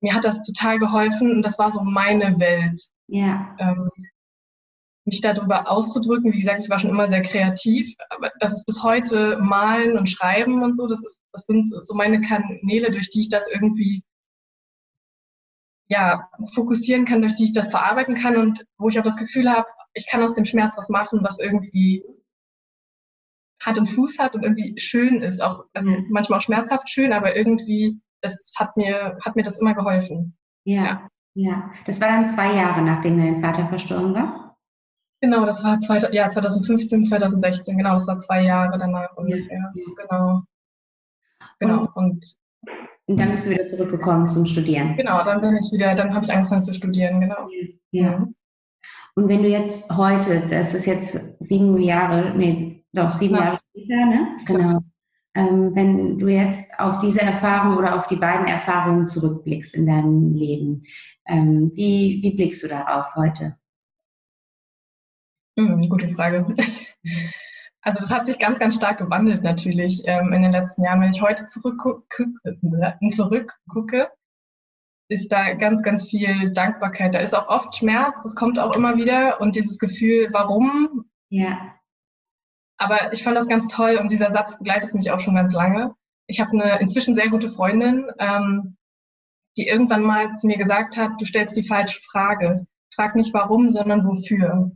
Mir 0.00 0.14
hat 0.14 0.24
das 0.24 0.42
total 0.42 0.78
geholfen 0.78 1.30
und 1.30 1.42
das 1.42 1.58
war 1.58 1.70
so 1.70 1.82
meine 1.82 2.38
Welt. 2.38 2.80
Ja. 3.06 3.54
Ähm, 3.58 3.90
mich 5.04 5.20
darüber 5.20 5.70
auszudrücken. 5.70 6.32
Wie 6.32 6.40
gesagt, 6.40 6.60
ich 6.60 6.70
war 6.70 6.78
schon 6.78 6.90
immer 6.90 7.08
sehr 7.08 7.22
kreativ, 7.22 7.92
aber 8.08 8.30
das 8.40 8.54
ist 8.54 8.66
bis 8.66 8.82
heute 8.82 9.38
Malen 9.38 9.98
und 9.98 10.08
Schreiben 10.08 10.62
und 10.62 10.76
so, 10.76 10.86
das, 10.86 11.04
ist, 11.04 11.22
das 11.32 11.46
sind 11.46 11.66
so 11.66 11.94
meine 11.94 12.20
Kanäle, 12.20 12.90
durch 12.90 13.10
die 13.10 13.20
ich 13.20 13.28
das 13.28 13.48
irgendwie 13.50 14.02
ja, 15.88 16.28
fokussieren 16.54 17.04
kann, 17.04 17.20
durch 17.20 17.36
die 17.36 17.44
ich 17.44 17.52
das 17.52 17.68
verarbeiten 17.68 18.14
kann 18.14 18.36
und 18.36 18.64
wo 18.78 18.88
ich 18.88 18.98
auch 18.98 19.04
das 19.04 19.16
Gefühl 19.16 19.50
habe, 19.50 19.66
ich 19.92 20.08
kann 20.08 20.22
aus 20.22 20.34
dem 20.34 20.44
Schmerz 20.44 20.76
was 20.76 20.88
machen, 20.88 21.20
was 21.22 21.38
irgendwie 21.38 22.02
Hand 23.62 23.78
und 23.78 23.86
Fuß 23.86 24.18
hat 24.18 24.34
und 24.34 24.42
irgendwie 24.42 24.74
schön 24.78 25.22
ist. 25.22 25.40
Auch, 25.40 25.64
also 25.72 25.90
manchmal 26.08 26.38
auch 26.38 26.42
schmerzhaft 26.42 26.88
schön, 26.88 27.12
aber 27.12 27.36
irgendwie, 27.36 28.00
es 28.20 28.54
hat 28.58 28.76
mir, 28.76 29.18
hat 29.24 29.36
mir 29.36 29.42
das 29.42 29.58
immer 29.58 29.74
geholfen. 29.74 30.36
Ja, 30.64 30.84
ja. 30.84 31.08
ja. 31.34 31.70
Das 31.86 32.00
war 32.00 32.08
dann 32.08 32.28
zwei 32.28 32.54
Jahre, 32.54 32.82
nachdem 32.82 33.18
dein 33.18 33.40
Vater 33.40 33.68
verstorben 33.68 34.14
war? 34.14 34.43
Genau, 35.24 35.46
das 35.46 35.64
war 35.64 35.78
zwei, 35.78 35.98
ja, 36.12 36.28
2015, 36.28 37.04
2016, 37.04 37.78
genau, 37.78 37.94
das 37.94 38.06
war 38.06 38.18
zwei 38.18 38.42
Jahre 38.42 38.76
danach 38.76 39.16
ungefähr. 39.16 39.72
Ja. 39.74 39.84
Genau. 39.96 40.42
Genau. 41.58 41.88
Und, 41.94 42.36
und, 43.06 43.18
dann 43.18 43.30
bist 43.30 43.46
du 43.46 43.50
wieder 43.50 43.66
zurückgekommen 43.66 44.28
zum 44.28 44.44
Studieren. 44.44 44.96
Genau, 44.96 45.24
dann 45.24 45.40
bin 45.40 45.56
ich 45.56 45.72
wieder, 45.72 45.94
dann 45.94 46.14
habe 46.14 46.26
ich 46.26 46.30
angefangen 46.30 46.62
zu 46.62 46.74
studieren, 46.74 47.22
genau. 47.22 47.48
Ja. 47.90 48.18
Mhm. 48.18 48.34
Und 49.14 49.28
wenn 49.30 49.42
du 49.42 49.48
jetzt 49.48 49.90
heute, 49.96 50.46
das 50.50 50.74
ist 50.74 50.84
jetzt 50.84 51.18
sieben 51.40 51.80
Jahre, 51.80 52.36
nee, 52.36 52.84
doch 52.92 53.10
sieben 53.10 53.36
ja. 53.36 53.44
Jahre 53.44 53.60
später, 53.70 54.06
ne? 54.06 54.28
Genau. 54.44 54.80
Ähm, 55.36 55.74
wenn 55.74 56.18
du 56.18 56.28
jetzt 56.28 56.78
auf 56.78 56.98
diese 56.98 57.22
Erfahrung 57.22 57.78
oder 57.78 57.96
auf 57.96 58.08
die 58.08 58.16
beiden 58.16 58.46
Erfahrungen 58.46 59.08
zurückblickst 59.08 59.74
in 59.74 59.86
deinem 59.86 60.34
Leben, 60.34 60.82
ähm, 61.26 61.72
wie, 61.74 62.20
wie 62.22 62.34
blickst 62.36 62.62
du 62.62 62.68
darauf 62.68 63.14
heute? 63.16 63.56
Hm, 65.56 65.88
gute 65.88 66.08
Frage. 66.08 66.46
Also 67.86 67.98
das 67.98 68.10
hat 68.10 68.24
sich 68.24 68.38
ganz, 68.38 68.58
ganz 68.58 68.76
stark 68.76 68.96
gewandelt 68.96 69.42
natürlich 69.42 70.04
ähm, 70.06 70.32
in 70.32 70.40
den 70.40 70.52
letzten 70.52 70.84
Jahren. 70.84 71.02
Wenn 71.02 71.12
ich 71.12 71.20
heute 71.20 71.44
zurückgucke, 71.44 72.32
zurückgucke, 73.12 74.08
ist 75.08 75.30
da 75.30 75.52
ganz, 75.52 75.82
ganz 75.82 76.08
viel 76.08 76.50
Dankbarkeit. 76.52 77.14
Da 77.14 77.18
ist 77.18 77.34
auch 77.34 77.48
oft 77.48 77.76
Schmerz, 77.76 78.22
das 78.22 78.34
kommt 78.34 78.58
auch 78.58 78.74
immer 78.74 78.96
wieder 78.96 79.38
und 79.42 79.54
dieses 79.54 79.78
Gefühl, 79.78 80.30
warum? 80.32 81.04
Ja. 81.28 81.74
Aber 82.78 83.12
ich 83.12 83.22
fand 83.22 83.36
das 83.36 83.48
ganz 83.48 83.68
toll 83.68 83.98
und 84.00 84.10
dieser 84.10 84.30
Satz 84.30 84.58
begleitet 84.58 84.94
mich 84.94 85.10
auch 85.10 85.20
schon 85.20 85.34
ganz 85.34 85.52
lange. 85.52 85.94
Ich 86.26 86.40
habe 86.40 86.52
eine 86.52 86.80
inzwischen 86.80 87.14
sehr 87.14 87.28
gute 87.28 87.50
Freundin, 87.50 88.06
ähm, 88.18 88.78
die 89.58 89.68
irgendwann 89.68 90.02
mal 90.02 90.32
zu 90.32 90.46
mir 90.46 90.56
gesagt 90.56 90.96
hat, 90.96 91.12
du 91.20 91.26
stellst 91.26 91.54
die 91.56 91.68
falsche 91.68 92.00
Frage. 92.00 92.66
Frag 92.94 93.14
nicht 93.14 93.34
warum, 93.34 93.70
sondern 93.70 94.06
wofür. 94.06 94.72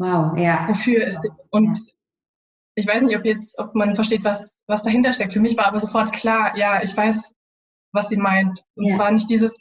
Wow, 0.00 0.34
ja. 0.38 0.66
Wofür 0.66 1.06
ist 1.06 1.28
und 1.50 1.76
ja. 1.76 1.84
ich 2.74 2.86
weiß 2.86 3.02
nicht, 3.02 3.14
ob 3.18 3.24
jetzt, 3.26 3.58
ob 3.58 3.74
man 3.74 3.94
versteht, 3.94 4.24
was, 4.24 4.58
was 4.66 4.82
dahinter 4.82 5.12
steckt. 5.12 5.34
Für 5.34 5.40
mich 5.40 5.58
war 5.58 5.66
aber 5.66 5.78
sofort 5.78 6.14
klar, 6.14 6.56
ja, 6.56 6.82
ich 6.82 6.96
weiß, 6.96 7.34
was 7.92 8.08
sie 8.08 8.16
meint. 8.16 8.64
Und 8.76 8.86
ja. 8.86 8.96
zwar 8.96 9.10
nicht 9.10 9.28
dieses, 9.28 9.54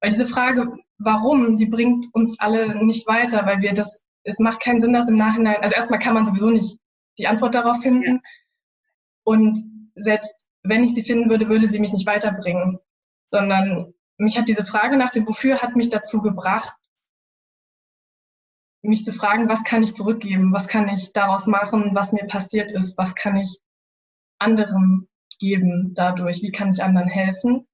weil 0.00 0.10
diese 0.10 0.26
Frage, 0.26 0.72
warum, 0.98 1.56
die 1.56 1.66
bringt 1.66 2.06
uns 2.14 2.38
alle 2.38 2.84
nicht 2.84 3.04
weiter, 3.08 3.44
weil 3.46 3.62
wir 3.62 3.74
das, 3.74 4.00
es 4.22 4.38
macht 4.38 4.60
keinen 4.60 4.80
Sinn, 4.80 4.92
das 4.92 5.08
im 5.08 5.16
Nachhinein, 5.16 5.56
also 5.60 5.74
erstmal 5.74 5.98
kann 5.98 6.14
man 6.14 6.24
sowieso 6.24 6.50
nicht 6.50 6.78
die 7.18 7.26
Antwort 7.26 7.56
darauf 7.56 7.82
finden. 7.82 8.14
Ja. 8.14 8.30
Und 9.24 9.58
selbst 9.96 10.46
wenn 10.62 10.84
ich 10.84 10.94
sie 10.94 11.02
finden 11.02 11.28
würde, 11.28 11.48
würde 11.48 11.66
sie 11.66 11.80
mich 11.80 11.92
nicht 11.92 12.06
weiterbringen, 12.06 12.78
sondern 13.32 13.92
mich 14.18 14.38
hat 14.38 14.46
diese 14.46 14.64
Frage 14.64 14.96
nach 14.96 15.10
dem 15.10 15.26
Wofür 15.26 15.62
hat 15.62 15.74
mich 15.74 15.90
dazu 15.90 16.22
gebracht, 16.22 16.76
mich 18.88 19.04
zu 19.04 19.12
fragen, 19.12 19.48
was 19.48 19.64
kann 19.64 19.82
ich 19.82 19.94
zurückgeben, 19.94 20.52
was 20.52 20.68
kann 20.68 20.88
ich 20.88 21.12
daraus 21.12 21.46
machen, 21.46 21.94
was 21.94 22.12
mir 22.12 22.26
passiert 22.26 22.72
ist, 22.72 22.98
was 22.98 23.14
kann 23.14 23.36
ich 23.36 23.58
anderen 24.38 25.08
geben 25.38 25.92
dadurch, 25.94 26.42
wie 26.42 26.52
kann 26.52 26.70
ich 26.70 26.82
anderen 26.82 27.08
helfen. 27.08 27.66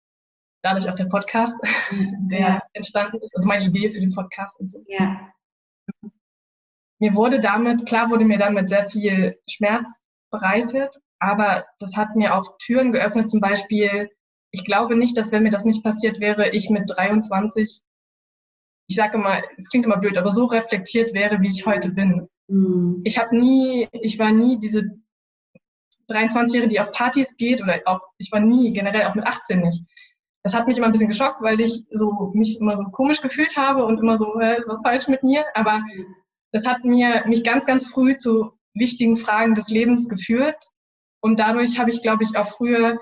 dadurch 0.62 0.88
auch 0.90 0.94
der 0.94 1.06
Podcast, 1.06 1.56
der 2.30 2.40
ja. 2.40 2.62
entstanden 2.74 3.18
ist, 3.22 3.34
also 3.34 3.48
meine 3.48 3.64
Idee 3.64 3.90
für 3.90 4.00
den 4.00 4.14
Podcast 4.14 4.60
und 4.60 4.70
so. 4.70 4.84
Ja. 4.86 5.32
Mir 6.98 7.14
wurde 7.14 7.40
damit, 7.40 7.86
klar 7.86 8.10
wurde 8.10 8.26
mir 8.26 8.38
damit 8.38 8.68
sehr 8.68 8.88
viel 8.90 9.40
Schmerz 9.48 9.88
bereitet, 10.30 10.94
aber 11.18 11.64
das 11.78 11.96
hat 11.96 12.14
mir 12.14 12.34
auch 12.34 12.58
Türen 12.58 12.92
geöffnet, 12.92 13.30
zum 13.30 13.40
Beispiel, 13.40 14.10
ich 14.50 14.64
glaube 14.64 14.96
nicht, 14.96 15.16
dass 15.16 15.32
wenn 15.32 15.44
mir 15.44 15.50
das 15.50 15.64
nicht 15.64 15.82
passiert 15.82 16.20
wäre, 16.20 16.50
ich 16.50 16.68
mit 16.68 16.90
23, 16.94 17.82
ich 18.90 18.96
sage 18.96 19.18
immer, 19.18 19.40
es 19.56 19.68
klingt 19.68 19.86
immer 19.86 19.98
blöd, 19.98 20.18
aber 20.18 20.32
so 20.32 20.46
reflektiert 20.46 21.14
wäre, 21.14 21.40
wie 21.40 21.50
ich 21.50 21.64
heute 21.64 21.92
bin. 21.92 22.28
Mhm. 22.48 23.02
Ich 23.04 23.18
habe 23.18 23.38
nie, 23.38 23.88
ich 23.92 24.18
war 24.18 24.32
nie 24.32 24.58
diese 24.58 24.82
23-Jährige, 26.08 26.68
die 26.68 26.80
auf 26.80 26.90
Partys 26.90 27.36
geht 27.36 27.62
oder 27.62 27.80
auch, 27.84 28.00
ich 28.18 28.32
war 28.32 28.40
nie, 28.40 28.72
generell 28.72 29.06
auch 29.06 29.14
mit 29.14 29.24
18 29.24 29.60
nicht. 29.60 29.84
Das 30.42 30.54
hat 30.54 30.66
mich 30.66 30.76
immer 30.76 30.86
ein 30.86 30.92
bisschen 30.92 31.08
geschockt, 31.08 31.40
weil 31.40 31.60
ich 31.60 31.84
so 31.92 32.32
mich 32.34 32.58
immer 32.60 32.76
so 32.76 32.82
komisch 32.86 33.20
gefühlt 33.20 33.56
habe 33.56 33.84
und 33.84 33.98
immer 33.98 34.18
so, 34.18 34.40
äh, 34.40 34.58
ist 34.58 34.68
was 34.68 34.82
falsch 34.82 35.06
mit 35.06 35.22
mir. 35.22 35.44
Aber 35.54 35.84
das 36.50 36.66
hat 36.66 36.84
mir 36.84 37.24
mich 37.28 37.44
ganz, 37.44 37.66
ganz 37.66 37.86
früh 37.86 38.16
zu 38.16 38.58
wichtigen 38.74 39.16
Fragen 39.16 39.54
des 39.54 39.68
Lebens 39.68 40.08
geführt. 40.08 40.60
Und 41.22 41.38
dadurch 41.38 41.78
habe 41.78 41.90
ich, 41.90 42.02
glaube 42.02 42.24
ich, 42.24 42.36
auch 42.36 42.48
früher 42.48 42.98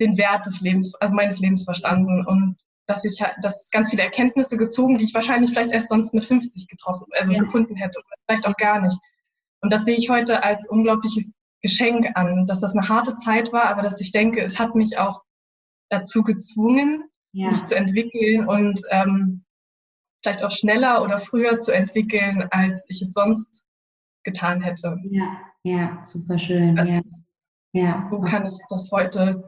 den 0.00 0.16
Wert 0.18 0.46
des 0.46 0.60
Lebens, 0.60 0.94
also 1.00 1.16
meines 1.16 1.40
Lebens 1.40 1.64
verstanden 1.64 2.24
und 2.24 2.58
dass 2.86 3.04
ich 3.04 3.22
dass 3.40 3.70
ganz 3.70 3.90
viele 3.90 4.02
Erkenntnisse 4.02 4.56
gezogen, 4.56 4.98
die 4.98 5.04
ich 5.04 5.14
wahrscheinlich 5.14 5.50
vielleicht 5.50 5.70
erst 5.70 5.88
sonst 5.88 6.14
mit 6.14 6.24
50 6.24 6.68
getroffen, 6.68 7.06
also 7.12 7.32
ja. 7.32 7.42
gefunden 7.42 7.76
hätte 7.76 7.98
oder 7.98 8.16
vielleicht 8.26 8.46
auch 8.46 8.56
gar 8.56 8.80
nicht. 8.80 8.98
Und 9.60 9.72
das 9.72 9.84
sehe 9.84 9.96
ich 9.96 10.10
heute 10.10 10.42
als 10.42 10.68
unglaubliches 10.68 11.32
Geschenk 11.62 12.08
an, 12.14 12.46
dass 12.46 12.60
das 12.60 12.76
eine 12.76 12.88
harte 12.88 13.14
Zeit 13.16 13.52
war, 13.52 13.64
aber 13.64 13.80
dass 13.80 14.00
ich 14.00 14.12
denke, 14.12 14.42
es 14.42 14.58
hat 14.58 14.74
mich 14.74 14.98
auch 14.98 15.22
dazu 15.88 16.22
gezwungen, 16.22 17.04
ja. 17.32 17.48
mich 17.48 17.64
zu 17.64 17.74
entwickeln 17.74 18.46
und 18.46 18.78
ähm, 18.90 19.44
vielleicht 20.22 20.44
auch 20.44 20.50
schneller 20.50 21.02
oder 21.02 21.18
früher 21.18 21.58
zu 21.58 21.72
entwickeln, 21.72 22.46
als 22.50 22.84
ich 22.88 23.00
es 23.00 23.12
sonst 23.12 23.62
getan 24.24 24.60
hätte. 24.60 24.98
Ja, 25.10 25.38
ja, 25.62 26.02
super 26.02 26.38
schön. 26.38 26.78
Also, 26.78 26.92
ja. 26.92 27.00
ja. 27.72 28.08
So 28.10 28.20
kann 28.20 28.50
ich 28.50 28.58
das 28.68 28.90
heute 28.90 29.46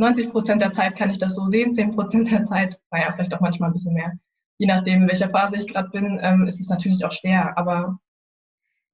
90 0.00 0.30
Prozent 0.30 0.60
der 0.60 0.72
Zeit 0.72 0.96
kann 0.96 1.10
ich 1.10 1.18
das 1.18 1.34
so 1.34 1.46
sehen, 1.46 1.72
10 1.72 1.94
Prozent 1.94 2.30
der 2.30 2.42
Zeit, 2.44 2.80
naja, 2.90 3.12
vielleicht 3.14 3.34
auch 3.34 3.40
manchmal 3.40 3.70
ein 3.70 3.72
bisschen 3.72 3.94
mehr. 3.94 4.12
Je 4.58 4.66
nachdem, 4.66 5.02
in 5.02 5.08
welcher 5.08 5.30
Phase 5.30 5.56
ich 5.56 5.68
gerade 5.68 5.90
bin, 5.90 6.18
ähm, 6.22 6.46
ist 6.46 6.60
es 6.60 6.68
natürlich 6.68 7.04
auch 7.04 7.12
schwer. 7.12 7.56
Aber 7.56 7.98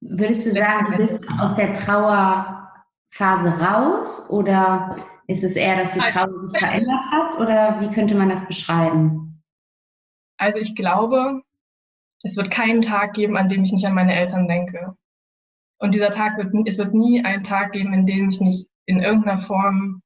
würdest 0.01 0.45
du 0.45 0.51
sagen, 0.51 0.91
du 0.91 0.97
bist 0.97 1.27
aus 1.39 1.55
der 1.55 1.73
Trauerphase 1.73 3.49
raus 3.59 4.29
oder 4.29 4.95
ist 5.27 5.43
es 5.43 5.55
eher, 5.55 5.83
dass 5.83 5.93
die 5.93 5.99
also 5.99 6.13
Trauer 6.13 6.39
sich 6.39 6.59
verändert 6.59 7.05
hat 7.11 7.39
oder 7.39 7.81
wie 7.81 7.93
könnte 7.93 8.15
man 8.15 8.29
das 8.29 8.47
beschreiben? 8.47 9.43
Also 10.37 10.59
ich 10.59 10.75
glaube, 10.75 11.41
es 12.23 12.37
wird 12.37 12.51
keinen 12.51 12.81
Tag 12.81 13.13
geben, 13.13 13.35
an 13.35 13.49
dem 13.49 13.63
ich 13.63 13.71
nicht 13.71 13.85
an 13.85 13.93
meine 13.93 14.15
Eltern 14.15 14.47
denke. 14.47 14.95
Und 15.79 15.93
dieser 15.93 16.09
Tag 16.09 16.37
wird, 16.37 16.53
es 16.67 16.77
wird 16.77 16.93
nie 16.93 17.23
einen 17.23 17.43
Tag 17.43 17.73
geben, 17.73 17.93
in 17.93 18.05
dem 18.05 18.29
ich 18.29 18.39
nicht 18.39 18.67
in 18.85 18.99
irgendeiner 18.99 19.39
Form 19.39 20.01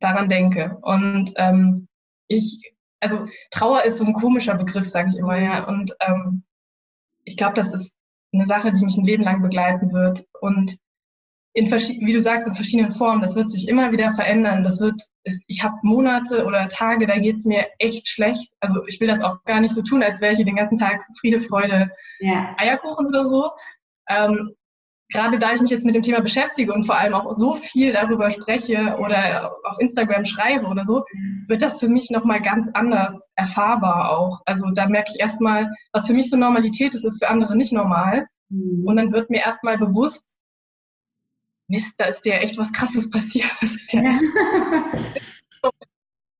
daran 0.00 0.28
denke. 0.28 0.78
Und 0.82 1.32
ähm, 1.36 1.88
ich, 2.28 2.72
also 3.00 3.26
Trauer 3.50 3.84
ist 3.84 3.98
so 3.98 4.04
ein 4.04 4.12
komischer 4.12 4.54
Begriff, 4.56 4.88
sage 4.88 5.10
ich 5.10 5.18
immer, 5.18 5.38
ja. 5.38 5.66
Und 5.66 5.94
ähm, 6.00 6.44
ich 7.24 7.36
glaube, 7.36 7.54
das 7.54 7.72
ist 7.72 7.94
eine 8.32 8.46
Sache, 8.46 8.72
die 8.72 8.84
mich 8.84 8.96
ein 8.96 9.04
Leben 9.04 9.24
lang 9.24 9.42
begleiten 9.42 9.92
wird. 9.92 10.24
Und 10.40 10.76
in 11.52 11.66
wie 11.66 12.12
du 12.12 12.22
sagst, 12.22 12.46
in 12.46 12.54
verschiedenen 12.54 12.92
Formen. 12.92 13.20
Das 13.20 13.34
wird 13.34 13.50
sich 13.50 13.68
immer 13.68 13.90
wieder 13.90 14.12
verändern. 14.12 14.62
Das 14.62 14.80
wird, 14.80 15.00
ich 15.24 15.64
habe 15.64 15.76
Monate 15.82 16.44
oder 16.44 16.68
Tage, 16.68 17.06
da 17.06 17.18
geht's 17.18 17.44
mir 17.44 17.66
echt 17.78 18.08
schlecht. 18.08 18.52
Also 18.60 18.86
ich 18.86 19.00
will 19.00 19.08
das 19.08 19.22
auch 19.22 19.42
gar 19.44 19.60
nicht 19.60 19.74
so 19.74 19.82
tun, 19.82 20.02
als 20.02 20.20
wäre 20.20 20.34
ich 20.34 20.44
den 20.44 20.56
ganzen 20.56 20.78
Tag 20.78 21.04
Friede, 21.18 21.40
Freude, 21.40 21.90
ja. 22.20 22.54
Eierkuchen 22.56 23.06
oder 23.06 23.26
so. 23.26 23.50
Ähm, 24.08 24.48
gerade 25.10 25.38
da 25.38 25.52
ich 25.52 25.60
mich 25.60 25.70
jetzt 25.70 25.84
mit 25.84 25.94
dem 25.94 26.02
Thema 26.02 26.20
beschäftige 26.20 26.72
und 26.72 26.84
vor 26.84 26.96
allem 26.96 27.14
auch 27.14 27.34
so 27.34 27.54
viel 27.54 27.92
darüber 27.92 28.30
spreche 28.30 28.96
oder 28.98 29.52
auf 29.64 29.78
Instagram 29.80 30.24
schreibe 30.24 30.66
oder 30.66 30.84
so, 30.84 31.04
wird 31.46 31.62
das 31.62 31.80
für 31.80 31.88
mich 31.88 32.10
nochmal 32.10 32.40
ganz 32.40 32.70
anders 32.74 33.28
erfahrbar 33.34 34.10
auch. 34.16 34.40
Also 34.46 34.70
da 34.70 34.88
merke 34.88 35.10
ich 35.12 35.20
erstmal, 35.20 35.68
was 35.92 36.06
für 36.06 36.14
mich 36.14 36.30
so 36.30 36.36
Normalität 36.36 36.94
ist, 36.94 37.04
ist 37.04 37.22
für 37.22 37.28
andere 37.28 37.56
nicht 37.56 37.72
normal. 37.72 38.26
Mhm. 38.48 38.86
Und 38.86 38.96
dann 38.96 39.12
wird 39.12 39.30
mir 39.30 39.40
erstmal 39.40 39.78
bewusst, 39.78 40.36
Mist, 41.68 41.94
da 41.98 42.06
ist 42.06 42.24
dir 42.24 42.34
echt 42.34 42.58
was 42.58 42.72
Krasses 42.72 43.10
passiert. 43.10 43.50
Das 43.60 43.74
ist 43.74 43.92
ja. 43.92 44.02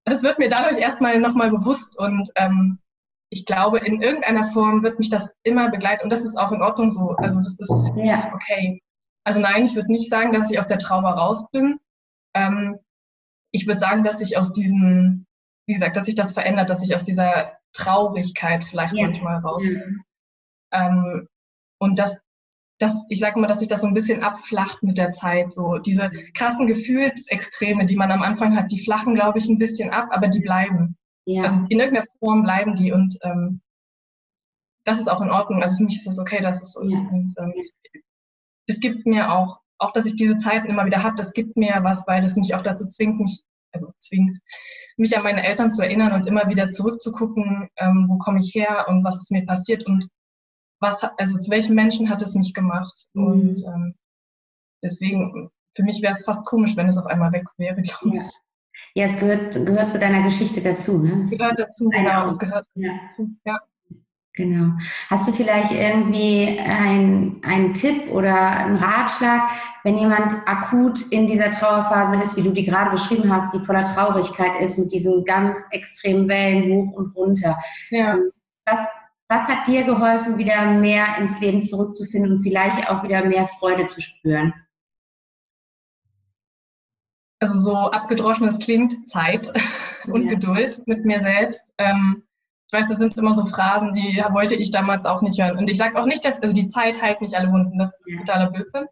das 0.04 0.22
wird 0.22 0.38
mir 0.38 0.48
dadurch 0.48 0.78
erstmal 0.78 1.20
nochmal 1.20 1.50
bewusst 1.50 1.98
und 1.98 2.28
ähm, 2.34 2.78
ich 3.30 3.46
glaube, 3.46 3.78
in 3.78 4.02
irgendeiner 4.02 4.44
Form 4.44 4.82
wird 4.82 4.98
mich 4.98 5.08
das 5.08 5.36
immer 5.44 5.70
begleiten 5.70 6.02
und 6.02 6.10
das 6.10 6.24
ist 6.24 6.36
auch 6.36 6.50
in 6.50 6.62
Ordnung 6.62 6.90
so. 6.90 7.10
Also 7.12 7.38
das 7.38 7.58
ist 7.58 7.92
ja. 7.96 8.32
okay. 8.34 8.82
Also 9.24 9.38
nein, 9.38 9.64
ich 9.64 9.76
würde 9.76 9.92
nicht 9.92 10.10
sagen, 10.10 10.32
dass 10.32 10.50
ich 10.50 10.58
aus 10.58 10.66
der 10.66 10.78
Trauer 10.78 11.10
raus 11.10 11.48
bin. 11.52 11.78
Ähm, 12.34 12.78
ich 13.52 13.66
würde 13.66 13.78
sagen, 13.78 14.02
dass 14.02 14.20
ich 14.20 14.36
aus 14.36 14.52
diesem, 14.52 15.26
wie 15.66 15.74
gesagt, 15.74 15.96
dass 15.96 16.06
sich 16.06 16.16
das 16.16 16.32
verändert, 16.32 16.70
dass 16.70 16.82
ich 16.82 16.94
aus 16.94 17.04
dieser 17.04 17.52
Traurigkeit 17.72 18.64
vielleicht 18.64 18.94
ja. 18.94 19.06
manchmal 19.06 19.38
raus 19.38 19.62
bin. 19.62 20.02
Ja. 20.72 20.86
Ähm, 20.86 21.28
und 21.78 21.98
dass, 22.00 22.20
dass 22.80 23.04
ich 23.08 23.20
sage 23.20 23.38
immer, 23.38 23.46
dass 23.46 23.60
sich 23.60 23.68
das 23.68 23.82
so 23.82 23.86
ein 23.86 23.94
bisschen 23.94 24.24
abflacht 24.24 24.82
mit 24.82 24.98
der 24.98 25.12
Zeit. 25.12 25.52
So 25.52 25.78
diese 25.78 26.10
krassen 26.34 26.66
Gefühlsextreme, 26.66 27.86
die 27.86 27.96
man 27.96 28.10
am 28.10 28.22
Anfang 28.22 28.56
hat, 28.56 28.72
die 28.72 28.82
flachen, 28.82 29.14
glaube 29.14 29.38
ich, 29.38 29.48
ein 29.48 29.58
bisschen 29.58 29.90
ab, 29.90 30.08
aber 30.10 30.26
die 30.26 30.40
bleiben. 30.40 30.96
Ja. 31.34 31.44
Also 31.44 31.60
in 31.68 31.78
irgendeiner 31.78 32.06
Form 32.18 32.42
bleiben 32.42 32.74
die 32.74 32.92
und 32.92 33.18
ähm, 33.22 33.60
das 34.84 34.98
ist 34.98 35.08
auch 35.08 35.20
in 35.20 35.30
Ordnung. 35.30 35.62
Also 35.62 35.76
für 35.76 35.84
mich 35.84 35.96
ist 35.96 36.06
das 36.06 36.18
okay, 36.18 36.40
dass 36.40 36.62
es 36.62 36.72
so 36.72 36.80
ist. 36.80 37.04
Und, 37.10 37.34
ähm, 37.38 37.54
es, 37.58 37.76
es 38.66 38.80
gibt 38.80 39.06
mir 39.06 39.32
auch, 39.32 39.60
auch 39.78 39.92
dass 39.92 40.06
ich 40.06 40.16
diese 40.16 40.36
Zeiten 40.36 40.68
immer 40.68 40.86
wieder 40.86 41.02
habe, 41.02 41.14
das 41.16 41.32
gibt 41.32 41.56
mir 41.56 41.78
was, 41.82 42.06
weil 42.06 42.22
das 42.22 42.36
mich 42.36 42.54
auch 42.54 42.62
dazu 42.62 42.86
zwingt, 42.86 43.20
mich, 43.20 43.42
also 43.72 43.92
zwingt, 43.98 44.38
mich 44.96 45.16
an 45.16 45.22
meine 45.22 45.44
Eltern 45.44 45.72
zu 45.72 45.82
erinnern 45.82 46.12
und 46.12 46.26
immer 46.26 46.48
wieder 46.48 46.70
zurückzugucken, 46.70 47.68
ähm, 47.76 48.06
wo 48.08 48.18
komme 48.18 48.40
ich 48.40 48.54
her 48.54 48.86
und 48.88 49.04
was 49.04 49.18
ist 49.18 49.30
mir 49.30 49.46
passiert 49.46 49.86
und 49.86 50.08
was, 50.80 51.02
also 51.02 51.38
zu 51.38 51.50
welchen 51.50 51.74
Menschen 51.74 52.08
hat 52.08 52.22
es 52.22 52.34
mich 52.34 52.54
gemacht. 52.54 53.08
Mhm. 53.12 53.24
Und 53.24 53.64
ähm, 53.64 53.94
deswegen, 54.82 55.50
für 55.76 55.84
mich 55.84 56.02
wäre 56.02 56.12
es 56.12 56.24
fast 56.24 56.44
komisch, 56.46 56.76
wenn 56.76 56.88
es 56.88 56.98
auf 56.98 57.06
einmal 57.06 57.32
weg 57.32 57.46
wäre, 57.56 57.80
glaube 57.82 58.16
ich. 58.16 58.22
Ja. 58.22 58.30
Ja, 58.94 59.06
es 59.06 59.18
gehört, 59.18 59.54
gehört 59.54 59.90
zu 59.90 59.98
deiner 59.98 60.22
Geschichte 60.22 60.60
dazu, 60.60 60.98
ne? 60.98 61.22
Es 61.22 61.38
gehört 61.38 61.58
dazu, 61.58 61.88
genau, 61.88 62.26
es 62.26 62.38
gehört 62.38 62.66
ja. 62.74 62.92
dazu, 63.02 63.28
ja. 63.44 63.60
Genau. 64.34 64.72
Hast 65.08 65.28
du 65.28 65.32
vielleicht 65.32 65.72
irgendwie 65.72 66.58
einen 66.60 67.74
Tipp 67.74 68.10
oder 68.10 68.34
einen 68.50 68.76
Ratschlag, 68.76 69.50
wenn 69.82 69.98
jemand 69.98 70.46
akut 70.46 71.00
in 71.10 71.26
dieser 71.26 71.50
Trauerphase 71.50 72.22
ist, 72.22 72.36
wie 72.36 72.42
du 72.42 72.50
die 72.50 72.64
gerade 72.64 72.90
beschrieben 72.90 73.30
hast, 73.32 73.52
die 73.52 73.58
voller 73.58 73.84
Traurigkeit 73.84 74.60
ist, 74.60 74.78
mit 74.78 74.92
diesen 74.92 75.24
ganz 75.24 75.58
extremen 75.72 76.28
Wellen 76.28 76.72
hoch 76.72 76.92
und 76.96 77.16
runter? 77.16 77.58
Ja. 77.90 78.14
Ähm, 78.14 78.30
was, 78.64 78.80
was 79.28 79.42
hat 79.48 79.66
dir 79.66 79.82
geholfen, 79.82 80.38
wieder 80.38 80.72
mehr 80.72 81.18
ins 81.18 81.38
Leben 81.40 81.62
zurückzufinden 81.62 82.32
und 82.32 82.42
vielleicht 82.42 82.88
auch 82.88 83.02
wieder 83.02 83.24
mehr 83.24 83.46
Freude 83.46 83.88
zu 83.88 84.00
spüren? 84.00 84.54
Also 87.40 87.58
so 87.58 87.74
abgedroschen 87.90 88.46
es 88.46 88.58
klingt, 88.58 89.08
Zeit 89.08 89.50
und 90.06 90.24
ja. 90.24 90.34
Geduld 90.34 90.86
mit 90.86 91.04
mir 91.04 91.20
selbst. 91.20 91.72
Ähm, 91.78 92.22
ich 92.68 92.78
weiß, 92.78 92.88
das 92.88 92.98
sind 92.98 93.16
immer 93.16 93.34
so 93.34 93.46
Phrasen, 93.46 93.94
die 93.94 94.22
wollte 94.30 94.54
ich 94.54 94.70
damals 94.70 95.04
auch 95.04 95.22
nicht 95.22 95.42
hören. 95.42 95.58
Und 95.58 95.68
ich 95.68 95.76
sage 95.76 95.98
auch 95.98 96.06
nicht, 96.06 96.24
dass 96.24 96.40
also 96.40 96.54
die 96.54 96.68
Zeit 96.68 97.02
heilt 97.02 97.20
nicht 97.20 97.34
alle 97.34 97.50
Wunden, 97.50 97.78
das 97.78 97.98
ist 98.00 98.12
ja. 98.12 98.18
totaler 98.18 98.50
Blödsinn. 98.50 98.86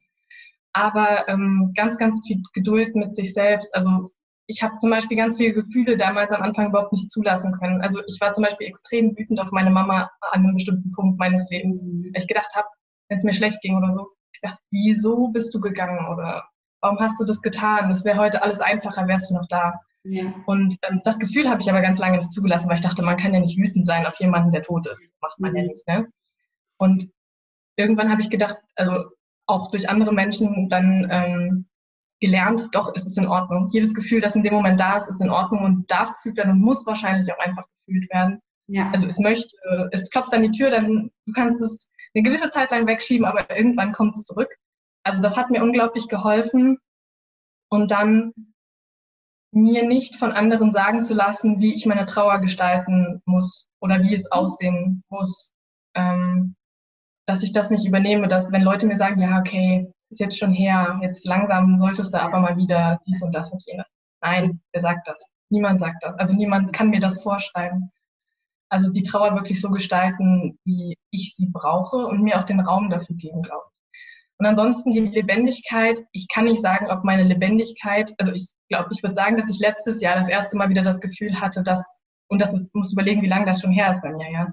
Aber 0.72 1.28
ähm, 1.28 1.72
ganz, 1.76 1.96
ganz 1.96 2.26
viel 2.26 2.42
Geduld 2.54 2.96
mit 2.96 3.14
sich 3.14 3.32
selbst. 3.32 3.72
Also 3.74 4.08
ich 4.46 4.62
habe 4.62 4.78
zum 4.78 4.90
Beispiel 4.90 5.16
ganz 5.16 5.36
viele 5.36 5.52
Gefühle 5.52 5.96
damals 5.96 6.32
am 6.32 6.42
Anfang 6.42 6.68
überhaupt 6.68 6.92
nicht 6.92 7.08
zulassen 7.08 7.52
können. 7.52 7.82
Also 7.82 8.00
ich 8.06 8.18
war 8.20 8.32
zum 8.32 8.44
Beispiel 8.44 8.66
extrem 8.66 9.16
wütend 9.16 9.40
auf 9.40 9.50
meine 9.52 9.70
Mama 9.70 10.10
an 10.32 10.42
einem 10.44 10.54
bestimmten 10.54 10.90
Punkt 10.90 11.18
meines 11.18 11.48
Lebens. 11.50 11.84
Mhm. 11.84 12.10
Weil 12.12 12.22
ich 12.22 12.28
gedacht 12.28 12.54
habe, 12.56 12.66
wenn 13.08 13.18
es 13.18 13.24
mir 13.24 13.32
schlecht 13.32 13.60
ging 13.60 13.76
oder 13.76 13.92
so, 13.92 14.08
ich 14.32 14.40
dachte, 14.40 14.58
wieso 14.70 15.28
bist 15.28 15.54
du 15.54 15.60
gegangen? 15.60 16.06
Oder 16.08 16.48
warum 16.80 16.98
hast 17.00 17.20
du 17.20 17.24
das 17.24 17.42
getan? 17.42 17.88
Das 17.88 18.04
wäre 18.04 18.18
heute 18.18 18.42
alles 18.42 18.60
einfacher, 18.60 19.06
wärst 19.06 19.30
du 19.30 19.34
noch 19.34 19.46
da. 19.48 19.80
Ja. 20.04 20.32
Und 20.46 20.76
ähm, 20.88 21.00
das 21.04 21.18
Gefühl 21.18 21.48
habe 21.48 21.60
ich 21.60 21.68
aber 21.68 21.80
ganz 21.82 21.98
lange 21.98 22.18
nicht 22.18 22.32
zugelassen, 22.32 22.68
weil 22.68 22.76
ich 22.76 22.82
dachte, 22.82 23.02
man 23.02 23.16
kann 23.16 23.34
ja 23.34 23.40
nicht 23.40 23.58
wütend 23.58 23.84
sein 23.84 24.06
auf 24.06 24.18
jemanden, 24.20 24.52
der 24.52 24.62
tot 24.62 24.86
ist. 24.86 25.02
Das 25.02 25.20
macht 25.20 25.38
man 25.40 25.50
mhm. 25.50 25.56
ja 25.56 25.62
nicht. 25.64 25.86
Ne? 25.88 26.08
Und 26.78 27.10
irgendwann 27.76 28.10
habe 28.10 28.22
ich 28.22 28.30
gedacht, 28.30 28.58
also 28.76 29.10
auch 29.46 29.70
durch 29.70 29.88
andere 29.88 30.12
Menschen 30.12 30.68
dann 30.68 31.08
ähm, 31.10 31.66
gelernt, 32.20 32.68
doch 32.72 32.94
ist 32.94 33.06
es 33.06 33.16
in 33.16 33.26
Ordnung. 33.26 33.70
Jedes 33.70 33.94
Gefühl, 33.94 34.20
das 34.20 34.36
in 34.36 34.42
dem 34.42 34.54
Moment 34.54 34.78
da 34.78 34.96
ist, 34.96 35.08
ist 35.08 35.22
in 35.22 35.30
Ordnung 35.30 35.64
und 35.64 35.90
darf 35.90 36.12
gefühlt 36.12 36.36
werden 36.36 36.52
und 36.52 36.60
muss 36.60 36.86
wahrscheinlich 36.86 37.32
auch 37.32 37.38
einfach 37.38 37.64
gefühlt 37.86 38.10
werden. 38.12 38.40
Ja. 38.66 38.90
Also 38.92 39.06
es 39.06 39.18
möchte, 39.18 39.56
es 39.92 40.10
klopft 40.10 40.34
an 40.34 40.42
die 40.42 40.50
Tür, 40.50 40.70
dann 40.70 41.10
du 41.26 41.32
kannst 41.32 41.62
es 41.62 41.88
eine 42.14 42.22
gewisse 42.22 42.50
Zeit 42.50 42.70
lang 42.70 42.86
wegschieben, 42.86 43.26
aber 43.26 43.56
irgendwann 43.56 43.92
kommt 43.92 44.14
es 44.14 44.24
zurück. 44.24 44.50
Also 45.08 45.22
das 45.22 45.38
hat 45.38 45.48
mir 45.48 45.62
unglaublich 45.62 46.06
geholfen. 46.08 46.76
Und 47.70 47.90
dann 47.90 48.34
mir 49.52 49.88
nicht 49.88 50.16
von 50.16 50.32
anderen 50.32 50.70
sagen 50.70 51.02
zu 51.02 51.14
lassen, 51.14 51.60
wie 51.60 51.72
ich 51.72 51.86
meine 51.86 52.04
Trauer 52.04 52.40
gestalten 52.40 53.22
muss 53.24 53.66
oder 53.80 54.02
wie 54.02 54.12
es 54.12 54.30
aussehen 54.30 55.02
muss. 55.08 55.54
Ähm, 55.94 56.56
dass 57.26 57.42
ich 57.42 57.54
das 57.54 57.70
nicht 57.70 57.86
übernehme, 57.86 58.28
dass 58.28 58.52
wenn 58.52 58.60
Leute 58.60 58.86
mir 58.86 58.98
sagen, 58.98 59.22
ja, 59.22 59.38
okay, 59.38 59.90
ist 60.10 60.20
jetzt 60.20 60.38
schon 60.38 60.52
her, 60.52 60.98
jetzt 61.02 61.24
langsam 61.24 61.78
solltest 61.78 62.12
du 62.12 62.20
aber 62.20 62.40
mal 62.40 62.58
wieder 62.58 63.00
dies 63.06 63.22
und 63.22 63.34
das 63.34 63.50
und 63.50 63.64
jenes. 63.66 63.90
Nein, 64.20 64.60
wer 64.72 64.82
sagt 64.82 65.08
das? 65.08 65.24
Niemand 65.48 65.80
sagt 65.80 66.04
das. 66.04 66.18
Also 66.18 66.34
niemand 66.34 66.74
kann 66.74 66.90
mir 66.90 67.00
das 67.00 67.22
vorschreiben. 67.22 67.90
Also 68.70 68.92
die 68.92 69.02
Trauer 69.02 69.34
wirklich 69.34 69.58
so 69.58 69.70
gestalten, 69.70 70.58
wie 70.64 70.98
ich 71.10 71.34
sie 71.34 71.46
brauche 71.46 71.96
und 71.96 72.20
mir 72.20 72.38
auch 72.38 72.44
den 72.44 72.60
Raum 72.60 72.90
dafür 72.90 73.16
geben, 73.16 73.40
glaube 73.42 73.64
ich. 73.70 73.77
Und 74.38 74.46
ansonsten 74.46 74.90
die 74.90 75.00
Lebendigkeit. 75.00 76.00
Ich 76.12 76.28
kann 76.32 76.44
nicht 76.44 76.62
sagen, 76.62 76.86
ob 76.90 77.04
meine 77.04 77.24
Lebendigkeit, 77.24 78.14
also 78.18 78.32
ich 78.32 78.54
glaube, 78.68 78.90
ich 78.92 79.02
würde 79.02 79.14
sagen, 79.14 79.36
dass 79.36 79.50
ich 79.50 79.58
letztes 79.58 80.00
Jahr 80.00 80.16
das 80.16 80.28
erste 80.28 80.56
Mal 80.56 80.68
wieder 80.68 80.82
das 80.82 81.00
Gefühl 81.00 81.40
hatte, 81.40 81.62
dass, 81.62 82.02
und 82.28 82.40
das 82.40 82.54
ist, 82.54 82.74
muss 82.74 82.92
überlegen, 82.92 83.22
wie 83.22 83.28
lange 83.28 83.46
das 83.46 83.60
schon 83.60 83.72
her 83.72 83.90
ist 83.90 84.02
bei 84.02 84.12
mir, 84.12 84.30
ja. 84.30 84.52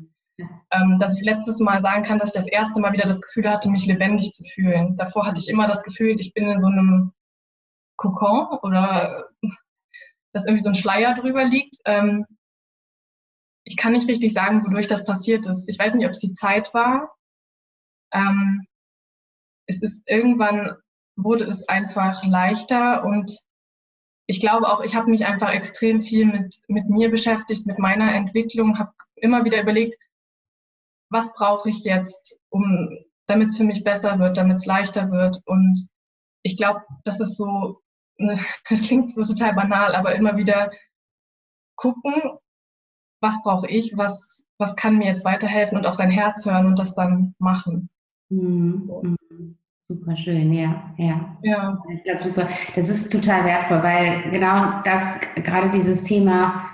Ähm, 0.71 0.97
dass 0.99 1.17
ich 1.17 1.23
letztes 1.23 1.59
Mal 1.59 1.79
sagen 1.81 2.03
kann, 2.03 2.17
dass 2.17 2.29
ich 2.29 2.41
das 2.41 2.47
erste 2.47 2.81
Mal 2.81 2.91
wieder 2.91 3.05
das 3.05 3.21
Gefühl 3.21 3.49
hatte, 3.49 3.69
mich 3.69 3.85
lebendig 3.85 4.33
zu 4.33 4.43
fühlen. 4.53 4.97
Davor 4.97 5.25
hatte 5.25 5.39
ich 5.39 5.47
immer 5.47 5.67
das 5.67 5.83
Gefühl, 5.83 6.19
ich 6.19 6.33
bin 6.33 6.49
in 6.49 6.59
so 6.59 6.67
einem 6.67 7.13
Kokon 7.95 8.47
oder 8.63 9.29
dass 10.33 10.45
irgendwie 10.45 10.63
so 10.63 10.69
ein 10.69 10.75
Schleier 10.75 11.13
drüber 11.13 11.45
liegt. 11.45 11.75
Ähm, 11.85 12.25
ich 13.63 13.77
kann 13.77 13.93
nicht 13.93 14.09
richtig 14.09 14.33
sagen, 14.33 14.65
wodurch 14.65 14.87
das 14.87 15.05
passiert 15.05 15.45
ist. 15.47 15.69
Ich 15.69 15.79
weiß 15.79 15.93
nicht, 15.93 16.05
ob 16.05 16.11
es 16.11 16.19
die 16.19 16.33
Zeit 16.33 16.73
war. 16.73 17.15
Ähm, 18.13 18.67
es 19.67 19.81
ist 19.81 20.03
irgendwann 20.07 20.75
wurde 21.15 21.45
es 21.45 21.67
einfach 21.67 22.23
leichter 22.23 23.03
und 23.05 23.39
ich 24.27 24.39
glaube 24.39 24.67
auch, 24.67 24.81
ich 24.81 24.95
habe 24.95 25.09
mich 25.09 25.25
einfach 25.25 25.51
extrem 25.51 26.01
viel 26.01 26.25
mit, 26.25 26.59
mit 26.67 26.89
mir 26.89 27.11
beschäftigt, 27.11 27.65
mit 27.65 27.77
meiner 27.77 28.13
Entwicklung, 28.13 28.79
habe 28.79 28.91
immer 29.15 29.45
wieder 29.45 29.61
überlegt, 29.61 29.95
was 31.09 31.31
brauche 31.33 31.69
ich 31.69 31.83
jetzt, 31.83 32.39
um, 32.49 32.89
damit 33.27 33.49
es 33.49 33.57
für 33.57 33.63
mich 33.63 33.83
besser 33.83 34.17
wird, 34.19 34.37
damit 34.37 34.57
es 34.57 34.65
leichter 34.65 35.11
wird. 35.11 35.41
Und 35.45 35.87
ich 36.43 36.57
glaube, 36.57 36.81
das 37.03 37.19
ist 37.19 37.37
so, 37.37 37.81
das 38.17 38.81
klingt 38.81 39.13
so 39.13 39.23
total 39.23 39.53
banal, 39.53 39.95
aber 39.95 40.15
immer 40.15 40.37
wieder 40.37 40.71
gucken, 41.75 42.39
was 43.21 43.41
brauche 43.43 43.67
ich, 43.67 43.95
was, 43.95 44.45
was 44.57 44.75
kann 44.75 44.97
mir 44.97 45.07
jetzt 45.07 45.25
weiterhelfen 45.25 45.77
und 45.77 45.85
auf 45.85 45.95
sein 45.95 46.11
Herz 46.11 46.45
hören 46.45 46.65
und 46.65 46.79
das 46.79 46.95
dann 46.95 47.35
machen. 47.37 47.89
Mhm. 48.29 48.89
mhm. 49.01 49.57
Super 49.87 50.17
schön, 50.17 50.51
ja, 50.51 50.95
ja. 50.97 51.37
Ja. 51.43 51.83
Ich 51.93 52.03
glaube, 52.03 52.23
super. 52.23 52.49
Das 52.75 52.89
ist 52.89 53.11
total 53.11 53.45
wertvoll, 53.45 53.83
weil 53.83 54.31
genau 54.31 54.81
das, 54.83 55.19
gerade 55.35 55.69
dieses 55.69 56.03
Thema, 56.03 56.71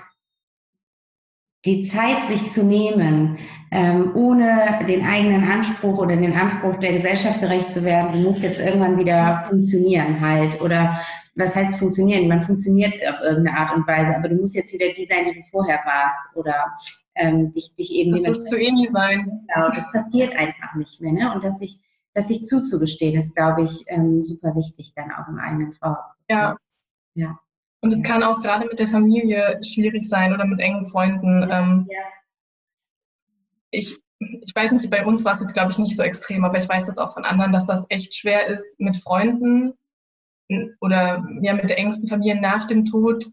die 1.66 1.82
Zeit 1.82 2.24
sich 2.24 2.50
zu 2.50 2.64
nehmen, 2.64 3.38
ähm, 3.70 4.16
ohne 4.16 4.80
den 4.88 5.04
eigenen 5.04 5.44
Anspruch 5.44 5.98
oder 5.98 6.16
den 6.16 6.34
Anspruch 6.34 6.76
der 6.78 6.94
Gesellschaft 6.94 7.40
gerecht 7.40 7.70
zu 7.70 7.84
werden, 7.84 8.12
du 8.12 8.28
musst 8.28 8.42
jetzt 8.42 8.58
irgendwann 8.58 8.98
wieder 8.98 9.44
funktionieren 9.46 10.18
halt. 10.18 10.60
Oder 10.62 10.98
was 11.34 11.54
heißt 11.54 11.76
funktionieren? 11.76 12.28
Man 12.28 12.42
funktioniert 12.42 12.94
auf 13.06 13.20
irgendeine 13.22 13.58
Art 13.58 13.76
und 13.76 13.86
Weise, 13.86 14.16
aber 14.16 14.30
du 14.30 14.36
musst 14.36 14.56
jetzt 14.56 14.72
wieder 14.72 14.86
die 14.96 15.04
sein, 15.04 15.26
die 15.26 15.34
du 15.38 15.42
vorher 15.50 15.80
warst. 15.84 16.34
Oder 16.34 16.78
ähm, 17.14 17.52
dich, 17.52 17.74
dich 17.76 17.92
eben. 17.92 18.12
Das 18.12 18.22
musst 18.22 18.50
du 18.50 18.56
eh 18.56 18.70
nie 18.70 18.88
sein. 18.88 19.46
Genau, 19.54 19.68
das 19.70 19.90
passiert 19.92 20.34
einfach 20.36 20.74
nicht 20.74 21.00
mehr. 21.00 21.12
Ne? 21.12 21.34
Und 21.34 21.44
dass 21.44 21.60
ich 21.60 21.80
das 22.14 22.28
sich 22.28 22.44
zuzugestehen, 22.44 23.18
ist, 23.18 23.34
glaube 23.34 23.62
ich, 23.62 23.84
ähm, 23.88 24.22
super 24.22 24.54
wichtig 24.54 24.92
dann 24.94 25.10
auch 25.12 25.28
im 25.28 25.38
eigenen 25.38 25.72
Trauer. 25.72 26.14
Ja. 26.30 26.56
ja. 27.14 27.38
Und 27.80 27.92
es 27.92 28.00
ja. 28.00 28.04
kann 28.04 28.22
auch 28.22 28.40
gerade 28.40 28.66
mit 28.66 28.78
der 28.78 28.88
Familie 28.88 29.58
schwierig 29.62 30.08
sein 30.08 30.32
oder 30.32 30.44
mit 30.44 30.60
engen 30.60 30.86
Freunden. 30.86 31.42
Ja. 31.42 31.60
Ähm, 31.60 31.88
ja. 31.90 32.02
Ich, 33.70 33.98
ich 34.18 34.54
weiß 34.54 34.72
nicht, 34.72 34.90
bei 34.90 35.06
uns 35.06 35.24
war 35.24 35.34
es 35.34 35.40
jetzt, 35.40 35.54
glaube 35.54 35.72
ich, 35.72 35.78
nicht 35.78 35.96
so 35.96 36.02
extrem, 36.02 36.44
aber 36.44 36.58
ich 36.58 36.68
weiß 36.68 36.86
das 36.86 36.98
auch 36.98 37.14
von 37.14 37.24
anderen, 37.24 37.52
dass 37.52 37.66
das 37.66 37.86
echt 37.88 38.14
schwer 38.14 38.46
ist, 38.48 38.78
mit 38.78 38.98
Freunden 38.98 39.72
oder 40.80 41.26
ja, 41.40 41.54
mit 41.54 41.70
der 41.70 41.78
engsten 41.78 42.08
Familie 42.08 42.38
nach 42.38 42.66
dem 42.66 42.84
Tod 42.84 43.24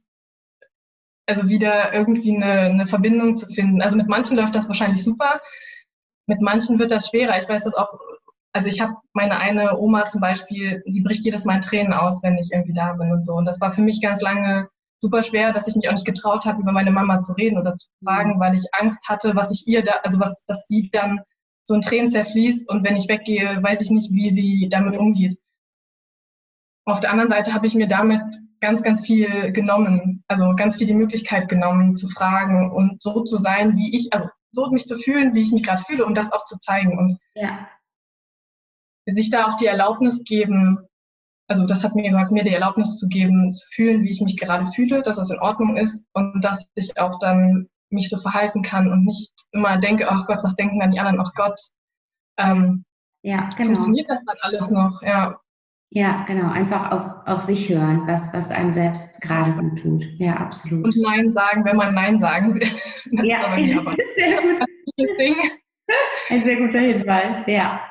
also 1.30 1.48
wieder 1.48 1.94
irgendwie 1.94 2.36
eine, 2.36 2.62
eine 2.62 2.88
Verbindung 2.88 3.36
zu 3.38 3.48
finden. 3.48 3.82
Also 3.82 3.96
mit 3.96 4.08
manchen 4.08 4.36
läuft 4.36 4.56
das 4.56 4.68
wahrscheinlich 4.68 5.04
super, 5.04 5.40
mit 6.28 6.42
manchen 6.42 6.80
wird 6.80 6.92
das 6.92 7.08
schwerer. 7.08 7.40
Ich 7.40 7.48
weiß 7.48 7.64
das 7.64 7.76
auch 7.76 7.98
also 8.52 8.68
ich 8.68 8.82
habe 8.82 8.96
meine 9.14 9.38
eine 9.38 9.78
Oma 9.78 10.06
zum 10.06 10.22
Beispiel, 10.22 10.82
die 10.88 11.02
bricht 11.02 11.24
jedes 11.24 11.46
Mal 11.46 11.60
Tränen 11.60 11.94
aus, 11.94 12.24
wenn 12.24 12.38
ich 12.38 12.50
irgendwie 12.52 12.74
da 12.74 12.94
bin 12.94 13.12
und 13.12 13.24
so. 13.24 13.34
Und 13.34 13.46
das 13.46 13.62
war 13.62 13.72
für 13.72 13.82
mich 13.82 14.02
ganz 14.02 14.22
lange 14.22 14.68
super 15.00 15.22
schwer, 15.22 15.54
dass 15.54 15.68
ich 15.68 15.76
mich 15.76 15.88
auch 15.88 15.94
nicht 15.94 16.06
getraut 16.06 16.46
habe, 16.46 16.62
über 16.62 16.72
meine 16.72 16.92
Mama 16.92 17.22
zu 17.22 17.34
reden 17.34 17.58
oder 17.58 17.78
zu 17.78 17.88
fragen, 18.04 18.40
weil 18.40 18.56
ich 18.56 18.66
Angst 18.74 19.08
hatte, 19.08 19.36
was 19.36 19.52
ich 19.52 19.68
ihr 19.68 19.84
da, 19.84 19.94
also 20.04 20.20
was, 20.20 20.46
dass 20.46 20.68
sie 20.68 20.90
dann 20.92 21.22
so 21.64 21.76
in 21.76 21.82
Tränen 21.82 22.10
zerfließt 22.10 22.70
und 22.70 22.84
wenn 22.84 22.96
ich 22.96 23.08
weggehe, 23.08 23.62
weiß 23.62 23.82
ich 23.82 23.92
nicht, 23.92 24.12
wie 24.12 24.32
sie 24.32 24.68
damit 24.70 24.98
umgeht. 24.98 25.38
Auf 26.86 27.00
der 27.00 27.12
anderen 27.12 27.30
Seite 27.30 27.54
habe 27.54 27.68
ich 27.68 27.76
mir 27.76 27.88
damit 27.88 28.24
ganz, 28.62 28.84
ganz 28.84 29.06
viel 29.06 29.52
genommen, 29.52 30.24
also 30.28 30.54
ganz 30.56 30.78
viel 30.78 30.88
die 30.88 30.94
Möglichkeit 30.94 31.50
genommen, 31.50 31.96
zu 31.96 32.10
fragen 32.10 32.72
und 32.72 33.02
so 33.02 33.24
zu 33.24 33.38
sein, 33.38 33.76
wie 33.76 33.96
ich, 33.96 34.12
also 34.14 34.28
so 34.52 34.70
mich 34.72 34.86
zu 34.86 34.98
fühlen, 34.98 35.34
wie 35.34 35.42
ich 35.42 35.52
mich 35.52 35.64
gerade 35.64 35.82
fühle 35.84 36.06
und 36.06 36.18
das 36.18 36.32
auch 36.32 36.44
zu 36.46 36.58
zeigen. 36.60 36.98
Und 36.98 37.20
ja 37.36 37.68
sich 39.12 39.30
da 39.30 39.48
auch 39.48 39.56
die 39.56 39.66
Erlaubnis 39.66 40.24
geben, 40.24 40.80
also 41.48 41.66
das 41.66 41.84
hat 41.84 41.96
mir 41.96 42.04
gesagt, 42.04 42.32
mir 42.32 42.44
die 42.44 42.54
Erlaubnis 42.54 42.98
zu 42.98 43.08
geben, 43.08 43.52
zu 43.52 43.66
fühlen, 43.72 44.04
wie 44.04 44.12
ich 44.12 44.22
mich 44.22 44.38
gerade 44.38 44.66
fühle, 44.68 45.02
dass 45.02 45.18
das 45.18 45.32
in 45.32 45.40
Ordnung 45.40 45.78
ist 45.78 46.06
und 46.14 46.42
dass 46.42 46.70
ich 46.76 47.00
auch 47.00 47.18
dann 47.20 47.68
mich 47.90 48.10
so 48.10 48.20
verhalten 48.20 48.62
kann 48.62 48.92
und 48.92 49.06
nicht 49.06 49.32
immer 49.52 49.78
denke, 49.78 50.10
ach 50.10 50.28
Gott, 50.28 50.40
was 50.44 50.56
denken 50.56 50.80
dann 50.80 50.92
die 50.92 51.00
anderen, 51.00 51.20
ach 51.20 51.34
Gott. 51.34 51.60
Ähm, 52.38 52.86
ja, 53.24 53.50
genau. 53.58 53.72
Funktioniert 53.72 54.10
das 54.10 54.24
dann 54.26 54.38
alles 54.42 54.70
noch? 54.70 55.02
Ja. 55.02 55.40
Ja, 55.92 56.24
genau. 56.28 56.52
Einfach 56.52 56.92
auf, 56.92 57.04
auf 57.26 57.42
sich 57.42 57.68
hören, 57.68 58.04
was, 58.06 58.32
was 58.32 58.52
einem 58.52 58.72
selbst 58.72 59.22
gerade 59.22 59.54
gut 59.54 59.82
tut. 59.82 60.06
Ja, 60.20 60.36
absolut. 60.36 60.86
Und 60.86 60.98
Nein 60.98 61.34
sagen, 61.34 61.66
wenn 61.66 61.78
man 61.78 61.96
Nein 61.96 62.20
sagen 62.20 62.54
will. 62.56 62.68
Das 63.12 63.28
ja, 63.28 63.56
ist 63.56 63.98
sehr 64.16 64.42
gut. 64.42 64.68
Ein 66.30 66.44
sehr 66.44 66.58
guter 66.58 66.80
Hinweis, 66.80 67.48
ja. 67.48 67.82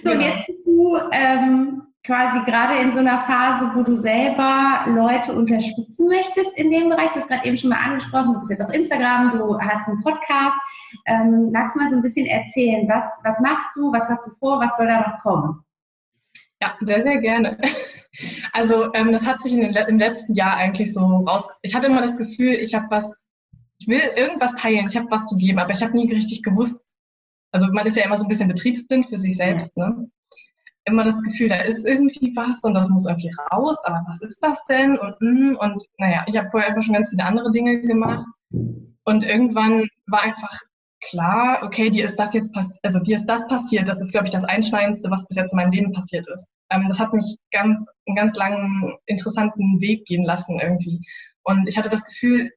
So, 0.00 0.10
genau. 0.10 0.26
jetzt 0.26 0.46
bist 0.46 0.64
du 0.64 0.98
ähm, 1.10 1.82
quasi 2.04 2.38
gerade 2.44 2.80
in 2.80 2.92
so 2.92 3.00
einer 3.00 3.18
Phase, 3.20 3.72
wo 3.74 3.82
du 3.82 3.96
selber 3.96 4.84
Leute 4.86 5.32
unterstützen 5.32 6.06
möchtest 6.06 6.56
in 6.56 6.70
dem 6.70 6.88
Bereich. 6.88 7.10
Du 7.10 7.16
hast 7.16 7.28
gerade 7.28 7.44
eben 7.44 7.56
schon 7.56 7.70
mal 7.70 7.84
angesprochen, 7.84 8.34
du 8.34 8.38
bist 8.38 8.52
jetzt 8.52 8.62
auf 8.62 8.72
Instagram, 8.72 9.32
du 9.32 9.58
hast 9.60 9.88
einen 9.88 10.00
Podcast. 10.02 10.56
Ähm, 11.06 11.50
magst 11.50 11.74
du 11.74 11.80
mal 11.80 11.88
so 11.88 11.96
ein 11.96 12.02
bisschen 12.02 12.26
erzählen, 12.26 12.88
was, 12.88 13.04
was 13.24 13.40
machst 13.40 13.70
du, 13.74 13.92
was 13.92 14.08
hast 14.08 14.26
du 14.26 14.30
vor, 14.38 14.60
was 14.60 14.76
soll 14.76 14.86
da 14.86 15.00
noch 15.00 15.18
kommen? 15.20 15.64
Ja, 16.60 16.76
sehr, 16.80 17.02
sehr 17.02 17.20
gerne. 17.20 17.58
Also 18.52 18.92
ähm, 18.94 19.12
das 19.12 19.24
hat 19.24 19.40
sich 19.40 19.52
in 19.52 19.60
den, 19.60 19.72
im 19.72 19.98
letzten 20.00 20.34
Jahr 20.34 20.56
eigentlich 20.56 20.92
so 20.92 21.00
raus. 21.00 21.44
Ich 21.62 21.76
hatte 21.76 21.86
immer 21.86 22.00
das 22.02 22.18
Gefühl, 22.18 22.54
ich 22.54 22.74
habe 22.74 22.86
was, 22.90 23.24
ich 23.78 23.86
will 23.86 24.00
irgendwas 24.16 24.56
teilen, 24.56 24.88
ich 24.88 24.96
habe 24.96 25.06
was 25.10 25.26
zu 25.26 25.36
geben, 25.36 25.60
aber 25.60 25.70
ich 25.70 25.80
habe 25.80 25.94
nie 25.96 26.12
richtig 26.12 26.42
gewusst, 26.42 26.92
also 27.52 27.66
man 27.72 27.86
ist 27.86 27.96
ja 27.96 28.04
immer 28.04 28.16
so 28.16 28.24
ein 28.24 28.28
bisschen 28.28 28.48
betriebsblind 28.48 29.08
für 29.08 29.18
sich 29.18 29.36
selbst, 29.36 29.76
ne? 29.76 30.10
Immer 30.86 31.04
das 31.04 31.22
Gefühl, 31.22 31.48
da 31.50 31.60
ist 31.60 31.86
irgendwie 31.86 32.32
was 32.34 32.60
und 32.62 32.74
das 32.74 32.88
muss 32.88 33.06
irgendwie 33.06 33.30
raus, 33.52 33.80
aber 33.84 34.02
was 34.08 34.22
ist 34.22 34.42
das 34.42 34.64
denn? 34.64 34.98
Und, 34.98 35.14
hm, 35.20 35.56
und 35.60 35.84
naja, 35.98 36.24
ich 36.26 36.36
habe 36.36 36.48
vorher 36.50 36.70
einfach 36.70 36.82
schon 36.82 36.94
ganz 36.94 37.10
viele 37.10 37.24
andere 37.24 37.50
Dinge 37.52 37.80
gemacht. 37.80 38.26
Und 39.04 39.22
irgendwann 39.22 39.88
war 40.06 40.22
einfach 40.22 40.58
klar, 41.08 41.62
okay, 41.62 41.90
dir 41.90 42.04
ist 42.04 42.16
das 42.16 42.34
jetzt 42.34 42.52
passiert, 42.52 42.80
also 42.82 43.00
dir 43.00 43.16
ist 43.16 43.26
das 43.26 43.46
passiert, 43.48 43.88
das 43.88 44.00
ist, 44.00 44.12
glaube 44.12 44.26
ich, 44.26 44.32
das 44.32 44.44
Einschneidendste, 44.44 45.10
was 45.10 45.26
bis 45.26 45.36
jetzt 45.36 45.52
in 45.52 45.56
meinem 45.56 45.72
Leben 45.72 45.92
passiert 45.92 46.26
ist. 46.28 46.46
Ähm, 46.70 46.86
das 46.88 47.00
hat 47.00 47.12
mich 47.12 47.36
ganz, 47.50 47.86
einen 48.06 48.16
ganz 48.16 48.36
langen, 48.36 48.96
interessanten 49.06 49.80
Weg 49.80 50.04
gehen 50.06 50.24
lassen 50.24 50.58
irgendwie. 50.60 51.00
Und 51.42 51.66
ich 51.68 51.76
hatte 51.76 51.88
das 51.88 52.04
Gefühl, 52.04 52.50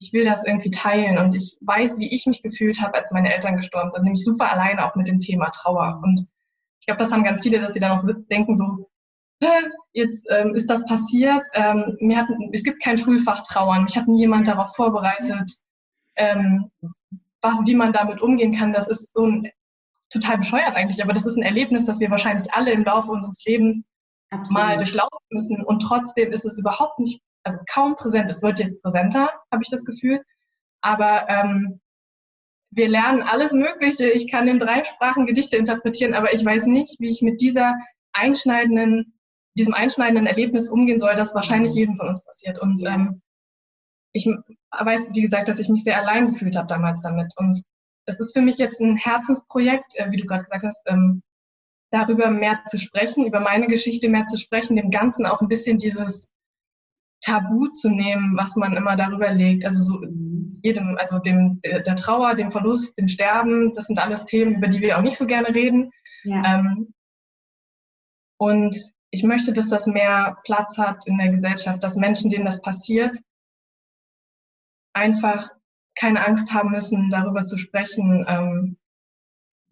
ich 0.00 0.12
will 0.12 0.24
das 0.24 0.44
irgendwie 0.44 0.70
teilen 0.70 1.18
und 1.18 1.34
ich 1.34 1.56
weiß, 1.60 1.98
wie 1.98 2.12
ich 2.12 2.26
mich 2.26 2.42
gefühlt 2.42 2.82
habe, 2.82 2.94
als 2.94 3.12
meine 3.12 3.32
Eltern 3.32 3.56
gestorben 3.56 3.90
sind, 3.92 4.02
nämlich 4.02 4.24
super 4.24 4.50
alleine 4.50 4.84
auch 4.84 4.96
mit 4.96 5.08
dem 5.08 5.20
Thema 5.20 5.50
Trauer. 5.50 6.00
Und 6.02 6.26
ich 6.80 6.86
glaube, 6.86 6.98
das 6.98 7.12
haben 7.12 7.24
ganz 7.24 7.42
viele, 7.42 7.60
dass 7.60 7.74
sie 7.74 7.80
dann 7.80 7.98
auch 7.98 8.04
denken 8.28 8.54
so, 8.54 8.90
jetzt 9.92 10.26
ähm, 10.30 10.54
ist 10.54 10.68
das 10.68 10.84
passiert, 10.86 11.42
ähm, 11.54 11.96
mir 12.00 12.16
hat, 12.16 12.28
es 12.52 12.64
gibt 12.64 12.82
kein 12.82 12.96
Schulfach 12.96 13.42
Trauern, 13.42 13.84
mich 13.84 13.96
hat 13.96 14.08
nie 14.08 14.20
jemand 14.20 14.46
darauf 14.46 14.74
vorbereitet, 14.74 15.50
ähm, 16.16 16.70
was, 17.42 17.58
wie 17.66 17.74
man 17.74 17.92
damit 17.92 18.20
umgehen 18.20 18.56
kann. 18.56 18.72
Das 18.72 18.88
ist 18.88 19.14
so 19.14 19.26
ein, 19.26 19.50
total 20.10 20.38
bescheuert 20.38 20.74
eigentlich, 20.74 21.02
aber 21.02 21.12
das 21.12 21.26
ist 21.26 21.36
ein 21.36 21.42
Erlebnis, 21.42 21.86
das 21.86 22.00
wir 22.00 22.10
wahrscheinlich 22.10 22.52
alle 22.54 22.72
im 22.72 22.84
Laufe 22.84 23.10
unseres 23.10 23.44
Lebens 23.44 23.84
Absolut. 24.30 24.52
mal 24.52 24.76
durchlaufen 24.76 25.26
müssen 25.30 25.64
und 25.64 25.80
trotzdem 25.80 26.32
ist 26.32 26.44
es 26.44 26.58
überhaupt 26.58 26.98
nicht 26.98 27.20
also 27.44 27.58
kaum 27.72 27.96
präsent. 27.96 28.30
Es 28.30 28.42
wird 28.42 28.60
jetzt 28.60 28.82
präsenter, 28.82 29.30
habe 29.50 29.62
ich 29.62 29.68
das 29.68 29.84
Gefühl. 29.84 30.22
Aber 30.80 31.28
ähm, 31.28 31.80
wir 32.70 32.88
lernen 32.88 33.22
alles 33.22 33.52
Mögliche. 33.52 34.10
Ich 34.10 34.30
kann 34.30 34.48
in 34.48 34.58
drei 34.58 34.84
Sprachen 34.84 35.26
Gedichte 35.26 35.56
interpretieren, 35.56 36.14
aber 36.14 36.32
ich 36.32 36.44
weiß 36.44 36.66
nicht, 36.66 37.00
wie 37.00 37.08
ich 37.08 37.20
mit 37.20 37.40
dieser 37.40 37.74
einschneidenden 38.12 39.18
diesem 39.54 39.74
einschneidenden 39.74 40.26
Erlebnis 40.26 40.70
umgehen 40.70 40.98
soll, 40.98 41.14
das 41.14 41.34
wahrscheinlich 41.34 41.74
jedem 41.74 41.96
von 41.96 42.08
uns 42.08 42.24
passiert. 42.24 42.58
Und 42.58 42.82
ähm, 42.86 43.20
ich 44.12 44.26
weiß, 44.26 45.08
wie 45.12 45.22
gesagt, 45.22 45.48
dass 45.48 45.58
ich 45.58 45.68
mich 45.68 45.84
sehr 45.84 45.98
allein 45.98 46.28
gefühlt 46.28 46.56
habe 46.56 46.66
damals 46.66 47.00
damit. 47.02 47.32
Und 47.36 47.62
es 48.06 48.20
ist 48.20 48.34
für 48.34 48.42
mich 48.42 48.58
jetzt 48.58 48.80
ein 48.80 48.96
Herzensprojekt, 48.96 49.94
äh, 49.96 50.10
wie 50.10 50.16
du 50.16 50.26
gerade 50.26 50.44
gesagt 50.44 50.64
hast, 50.64 50.82
ähm, 50.86 51.22
darüber 51.90 52.30
mehr 52.30 52.60
zu 52.66 52.78
sprechen, 52.78 53.26
über 53.26 53.40
meine 53.40 53.66
Geschichte 53.66 54.08
mehr 54.08 54.26
zu 54.26 54.38
sprechen, 54.38 54.76
dem 54.76 54.90
Ganzen 54.90 55.26
auch 55.26 55.40
ein 55.40 55.48
bisschen 55.48 55.78
dieses 55.78 56.30
Tabu 57.20 57.68
zu 57.68 57.90
nehmen, 57.90 58.36
was 58.36 58.56
man 58.56 58.76
immer 58.76 58.96
darüber 58.96 59.30
legt. 59.32 59.64
Also 59.64 59.82
so 59.82 60.02
jedem, 60.62 60.96
also 60.98 61.18
dem 61.18 61.60
der 61.62 61.96
Trauer, 61.96 62.34
dem 62.34 62.50
Verlust, 62.50 62.98
dem 62.98 63.08
Sterben, 63.08 63.72
das 63.74 63.86
sind 63.86 63.98
alles 63.98 64.24
Themen, 64.24 64.56
über 64.56 64.68
die 64.68 64.80
wir 64.80 64.98
auch 64.98 65.02
nicht 65.02 65.18
so 65.18 65.26
gerne 65.26 65.54
reden. 65.54 65.90
Ja. 66.24 66.60
Ähm, 66.60 66.94
und 68.38 68.74
ich 69.10 69.22
möchte, 69.22 69.52
dass 69.52 69.68
das 69.68 69.86
mehr 69.86 70.38
Platz 70.44 70.78
hat 70.78 71.06
in 71.06 71.18
der 71.18 71.28
Gesellschaft, 71.28 71.84
dass 71.84 71.96
Menschen, 71.96 72.30
denen 72.30 72.46
das 72.46 72.62
passiert, 72.62 73.16
einfach 74.92 75.50
keine 75.94 76.26
Angst 76.26 76.52
haben 76.52 76.70
müssen, 76.70 77.10
darüber 77.10 77.44
zu 77.44 77.56
sprechen. 77.56 78.24
Ähm, 78.28 78.76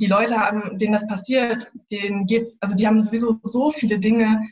die 0.01 0.07
Leute 0.07 0.39
haben, 0.39 0.79
denen 0.79 0.93
das 0.93 1.07
passiert, 1.07 1.71
denen 1.93 2.27
geht's, 2.27 2.59
also 2.61 2.75
die 2.75 2.87
haben 2.87 3.03
sowieso 3.03 3.39
so 3.43 3.71
viele 3.71 3.99
Dinge, 3.99 4.49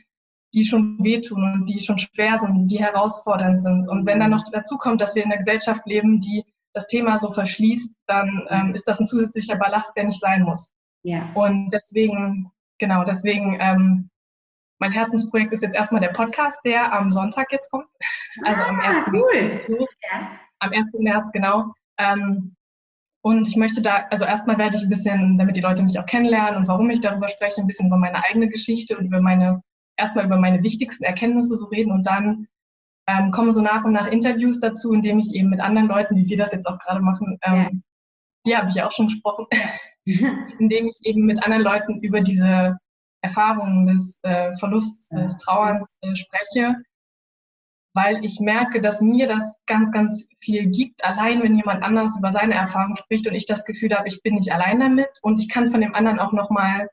die 0.53 0.65
schon 0.65 1.03
wehtun 1.03 1.43
und 1.43 1.69
die 1.69 1.79
schon 1.79 1.97
schwer 1.97 2.39
sind, 2.39 2.67
die 2.67 2.79
herausfordernd 2.79 3.61
sind. 3.61 3.87
Und 3.87 4.05
wenn 4.05 4.19
dann 4.19 4.31
noch 4.31 4.43
dazu 4.51 4.77
kommt, 4.77 5.01
dass 5.01 5.15
wir 5.15 5.23
in 5.23 5.31
einer 5.31 5.37
Gesellschaft 5.37 5.85
leben, 5.85 6.19
die 6.19 6.43
das 6.73 6.87
Thema 6.87 7.17
so 7.17 7.31
verschließt, 7.31 7.97
dann 8.07 8.47
ähm, 8.49 8.73
ist 8.73 8.87
das 8.87 8.99
ein 8.99 9.07
zusätzlicher 9.07 9.57
Ballast, 9.57 9.95
der 9.95 10.05
nicht 10.05 10.19
sein 10.19 10.43
muss. 10.43 10.73
Ja. 11.03 11.31
Und 11.33 11.69
deswegen, 11.71 12.51
genau, 12.77 13.03
deswegen, 13.03 13.57
ähm, 13.59 14.09
mein 14.79 14.91
Herzensprojekt 14.91 15.51
ist 15.51 15.61
jetzt 15.61 15.75
erstmal 15.75 16.01
der 16.01 16.09
Podcast, 16.09 16.59
der 16.63 16.93
am 16.93 17.11
Sonntag 17.11 17.51
jetzt 17.51 17.69
kommt. 17.69 17.87
Also 18.43 18.61
ah, 18.61 18.69
am 18.69 18.79
1. 18.79 18.97
Cool. 19.07 19.59
Los. 19.67 19.89
Ja. 20.09 20.29
Am 20.59 20.71
1. 20.71 20.91
März, 20.99 21.31
genau. 21.31 21.73
Ähm, 21.97 22.55
und 23.21 23.47
ich 23.47 23.57
möchte 23.57 23.81
da, 23.81 24.07
also 24.09 24.23
erstmal 24.23 24.57
werde 24.57 24.77
ich 24.77 24.83
ein 24.83 24.89
bisschen, 24.89 25.37
damit 25.37 25.57
die 25.57 25.61
Leute 25.61 25.83
mich 25.83 25.99
auch 25.99 26.05
kennenlernen 26.05 26.57
und 26.57 26.67
warum 26.67 26.89
ich 26.89 27.01
darüber 27.01 27.27
spreche, 27.27 27.59
ein 27.59 27.67
bisschen 27.67 27.87
über 27.87 27.97
meine 27.97 28.23
eigene 28.23 28.47
Geschichte 28.47 28.97
und 28.97 29.05
über 29.05 29.19
meine, 29.19 29.61
erstmal 29.97 30.25
über 30.25 30.37
meine 30.37 30.63
wichtigsten 30.63 31.03
Erkenntnisse 31.03 31.57
so 31.57 31.65
reden 31.65 31.91
und 31.91 32.07
dann 32.07 32.47
ähm, 33.07 33.31
kommen 33.31 33.51
so 33.51 33.61
nach 33.61 33.83
und 33.83 33.91
nach 33.91 34.07
Interviews 34.07 34.61
dazu, 34.61 34.93
indem 34.93 35.19
ich 35.19 35.33
eben 35.33 35.49
mit 35.49 35.59
anderen 35.59 35.89
Leuten, 35.89 36.15
wie 36.15 36.29
wir 36.29 36.37
das 36.37 36.53
jetzt 36.53 36.65
auch 36.65 36.79
gerade 36.79 37.01
machen, 37.01 37.37
ähm, 37.41 37.55
ja. 37.55 37.69
die 38.45 38.57
habe 38.57 38.69
ich 38.69 38.75
ja 38.75 38.87
auch 38.87 38.91
schon 38.91 39.07
gesprochen, 39.07 39.47
indem 40.05 40.87
ich 40.87 40.99
eben 41.03 41.25
mit 41.25 41.43
anderen 41.43 41.63
Leuten 41.63 41.99
über 41.99 42.21
diese 42.21 42.77
Erfahrungen 43.21 43.87
des 43.87 44.19
äh, 44.23 44.55
Verlusts, 44.57 45.09
des 45.09 45.37
Trauerns 45.37 45.93
äh, 46.01 46.15
spreche 46.15 46.77
weil 47.93 48.23
ich 48.23 48.39
merke, 48.39 48.81
dass 48.81 49.01
mir 49.01 49.27
das 49.27 49.59
ganz, 49.65 49.91
ganz 49.91 50.27
viel 50.39 50.69
gibt, 50.69 51.03
allein 51.03 51.41
wenn 51.41 51.55
jemand 51.55 51.83
anders 51.83 52.17
über 52.17 52.31
seine 52.31 52.53
Erfahrung 52.53 52.95
spricht 52.95 53.27
und 53.27 53.33
ich 53.33 53.45
das 53.45 53.65
Gefühl 53.65 53.95
habe, 53.95 54.07
ich 54.07 54.21
bin 54.21 54.35
nicht 54.35 54.51
allein 54.51 54.79
damit 54.79 55.09
und 55.21 55.39
ich 55.39 55.49
kann 55.49 55.69
von 55.69 55.81
dem 55.81 55.95
anderen 55.95 56.19
auch 56.19 56.31
nochmal 56.31 56.89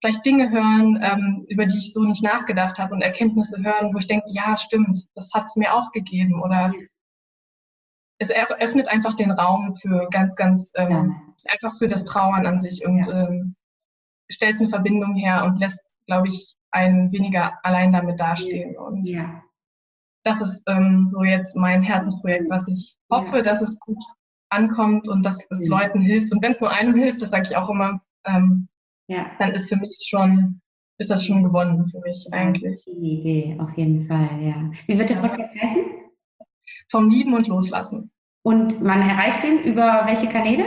vielleicht 0.00 0.24
Dinge 0.24 0.50
hören, 0.50 1.00
ähm, 1.02 1.44
über 1.48 1.66
die 1.66 1.78
ich 1.78 1.92
so 1.92 2.02
nicht 2.04 2.22
nachgedacht 2.22 2.78
habe 2.78 2.94
und 2.94 3.02
Erkenntnisse 3.02 3.62
hören, 3.62 3.92
wo 3.92 3.98
ich 3.98 4.06
denke, 4.06 4.26
ja, 4.28 4.56
stimmt, 4.56 5.00
das 5.14 5.32
hat 5.34 5.46
es 5.46 5.56
mir 5.56 5.74
auch 5.74 5.90
gegeben 5.92 6.42
oder 6.42 6.72
es 8.18 8.30
eröffnet 8.30 8.88
einfach 8.88 9.14
den 9.14 9.32
Raum 9.32 9.74
für 9.74 10.08
ganz, 10.10 10.36
ganz, 10.36 10.72
ähm, 10.76 10.90
ja. 10.90 11.52
einfach 11.52 11.76
für 11.78 11.88
das 11.88 12.04
Trauern 12.04 12.46
an 12.46 12.60
sich 12.60 12.86
und 12.86 13.06
ja. 13.06 13.28
ähm, 13.28 13.56
stellt 14.30 14.56
eine 14.56 14.68
Verbindung 14.68 15.16
her 15.16 15.44
und 15.44 15.58
lässt, 15.58 15.80
glaube 16.06 16.28
ich, 16.28 16.54
einen 16.70 17.10
weniger 17.12 17.58
allein 17.64 17.92
damit 17.92 18.20
dastehen. 18.20 18.76
Und 18.76 19.06
ja 19.06 19.43
das 20.24 20.40
ist 20.40 20.62
ähm, 20.66 21.06
so 21.08 21.22
jetzt 21.22 21.54
mein 21.54 21.82
Herzensprojekt, 21.82 22.48
was 22.48 22.66
ich 22.66 22.96
hoffe, 23.10 23.42
dass 23.42 23.62
es 23.62 23.78
gut 23.78 24.02
ankommt 24.48 25.08
und 25.08 25.24
dass 25.24 25.38
es. 25.50 25.68
Leuten 25.68 26.00
hilft. 26.00 26.32
Und 26.32 26.42
wenn 26.42 26.52
es 26.52 26.60
nur 26.60 26.70
einem 26.70 26.94
hilft, 26.94 27.22
das 27.22 27.30
sage 27.30 27.44
ich 27.48 27.56
auch 27.56 27.68
immer, 27.68 28.00
ähm, 28.26 28.68
ja. 29.08 29.26
dann 29.38 29.50
ist 29.50 29.68
für 29.68 29.76
mich 29.76 29.96
schon, 30.06 30.60
ist 30.98 31.10
das 31.10 31.26
schon 31.26 31.42
gewonnen 31.42 31.88
für 31.88 32.00
mich 32.00 32.26
eigentlich. 32.32 32.84
Die 32.86 33.20
Idee, 33.20 33.56
auf 33.60 33.76
jeden 33.76 34.06
Fall, 34.06 34.40
ja. 34.40 34.70
Wie 34.86 34.98
wird 34.98 35.10
der 35.10 35.16
Podcast 35.16 35.54
heißen? 35.60 35.84
Vom 36.88 37.10
Lieben 37.10 37.34
und 37.34 37.48
Loslassen. 37.48 38.10
Und 38.42 38.82
man 38.82 39.02
erreicht 39.02 39.42
den 39.42 39.62
über 39.62 40.02
welche 40.06 40.28
Kanäle? 40.28 40.64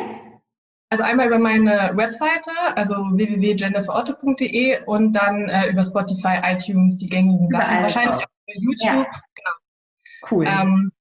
Also 0.89 1.03
einmal 1.03 1.28
über 1.28 1.38
meine 1.38 1.91
Webseite, 1.95 2.51
also 2.76 2.95
www.jenniferotto.de 2.95 4.86
und 4.86 5.14
dann 5.14 5.49
äh, 5.49 5.70
über 5.70 5.84
Spotify, 5.84 6.39
iTunes, 6.43 6.97
die 6.97 7.08
gängigen 7.08 7.49
Sachen. 7.49 7.82
Wahrscheinlich 7.82 8.20
auch 8.20 8.37
YouTube. 8.56 9.06
Ja. 9.06 9.06
Genau. 9.36 10.32
Cool. 10.32 10.45
Ähm, 10.48 10.91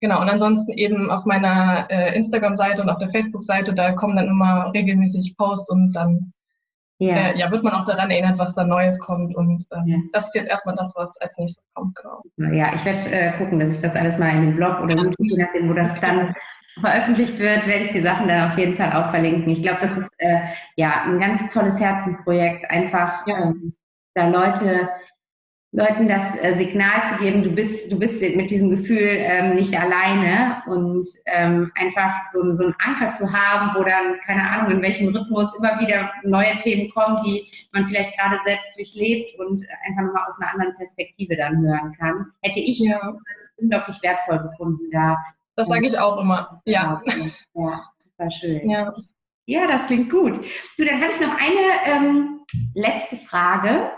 genau, 0.00 0.20
und 0.20 0.28
ansonsten 0.28 0.72
eben 0.72 1.10
auf 1.10 1.24
meiner 1.24 1.90
äh, 1.90 2.16
Instagram-Seite 2.16 2.82
und 2.82 2.90
auf 2.90 2.98
der 2.98 3.10
Facebook-Seite, 3.10 3.74
da 3.74 3.92
kommen 3.92 4.16
dann 4.16 4.28
immer 4.28 4.72
regelmäßig 4.72 5.36
Posts 5.36 5.70
und 5.70 5.92
dann 5.92 6.32
ja. 7.02 7.16
Äh, 7.16 7.38
ja, 7.38 7.50
wird 7.50 7.64
man 7.64 7.72
auch 7.72 7.84
daran 7.84 8.12
erinnert, 8.12 8.38
was 8.38 8.54
da 8.54 8.62
Neues 8.62 9.00
kommt. 9.00 9.34
Und 9.34 9.66
ähm, 9.72 9.86
ja. 9.86 9.96
das 10.12 10.26
ist 10.26 10.36
jetzt 10.36 10.50
erstmal 10.50 10.76
das, 10.76 10.92
was 10.94 11.20
als 11.20 11.36
nächstes 11.36 11.68
kommt, 11.74 11.96
genau. 11.96 12.22
Ja, 12.54 12.72
ich 12.74 12.84
werde 12.84 13.10
äh, 13.10 13.32
gucken, 13.38 13.58
dass 13.58 13.70
ich 13.70 13.80
das 13.80 13.96
alles 13.96 14.18
mal 14.18 14.28
in 14.28 14.42
dem 14.42 14.56
Blog 14.56 14.80
oder 14.80 14.94
YouTube, 14.94 15.16
je 15.18 15.42
nachdem, 15.42 15.68
wo 15.68 15.74
das 15.74 16.00
dann 16.00 16.32
veröffentlicht 16.80 17.40
wird, 17.40 17.66
werde 17.66 17.86
ich 17.86 17.92
die 17.92 18.02
Sachen 18.02 18.28
dann 18.28 18.50
auf 18.50 18.56
jeden 18.56 18.76
Fall 18.76 18.92
auch 18.92 19.10
verlinken. 19.10 19.48
Ich 19.50 19.64
glaube, 19.64 19.80
das 19.80 19.96
ist 19.96 20.10
äh, 20.18 20.42
ja 20.76 21.02
ein 21.04 21.18
ganz 21.18 21.52
tolles 21.52 21.80
Herzensprojekt, 21.80 22.70
einfach 22.70 23.26
ja. 23.26 23.46
ähm, 23.46 23.74
da 24.14 24.28
Leute 24.28 24.88
Leuten 25.74 26.06
das 26.06 26.36
äh, 26.42 26.54
Signal 26.54 27.02
zu 27.02 27.16
geben, 27.16 27.42
du 27.42 27.50
bist, 27.50 27.90
du 27.90 27.98
bist 27.98 28.20
mit 28.20 28.50
diesem 28.50 28.68
Gefühl 28.68 29.00
ähm, 29.00 29.54
nicht 29.54 29.74
alleine 29.78 30.62
und 30.66 31.08
ähm, 31.24 31.72
einfach 31.76 32.22
so, 32.30 32.52
so 32.52 32.64
einen 32.64 32.74
Anker 32.78 33.10
zu 33.10 33.32
haben, 33.32 33.70
wo 33.74 33.82
dann, 33.82 34.20
keine 34.26 34.42
Ahnung, 34.50 34.70
in 34.70 34.82
welchem 34.82 35.16
Rhythmus 35.16 35.56
immer 35.58 35.80
wieder 35.80 36.12
neue 36.24 36.54
Themen 36.56 36.90
kommen, 36.90 37.22
die 37.24 37.50
man 37.72 37.86
vielleicht 37.86 38.14
gerade 38.18 38.38
selbst 38.44 38.76
durchlebt 38.76 39.38
und 39.40 39.62
einfach 39.88 40.02
nochmal 40.02 40.26
aus 40.28 40.38
einer 40.40 40.52
anderen 40.52 40.76
Perspektive 40.76 41.36
dann 41.36 41.62
hören 41.62 41.96
kann. 41.98 42.26
Hätte 42.42 42.60
ich 42.60 42.78
ja. 42.78 43.14
unglaublich 43.56 43.96
wertvoll 44.02 44.40
gefunden 44.40 44.90
da. 44.92 45.16
Das 45.56 45.68
sage 45.68 45.86
ich 45.86 45.98
auch 45.98 46.20
immer, 46.20 46.60
ja. 46.66 47.00
Ja, 47.54 47.84
super 47.96 48.30
schön. 48.30 48.68
Ja. 48.68 48.92
ja, 49.46 49.66
das 49.66 49.86
klingt 49.86 50.10
gut. 50.10 50.44
Du, 50.76 50.84
dann 50.84 51.00
habe 51.00 51.12
ich 51.12 51.20
noch 51.20 51.34
eine 51.34 52.06
ähm, 52.06 52.40
letzte 52.74 53.16
Frage. 53.16 53.90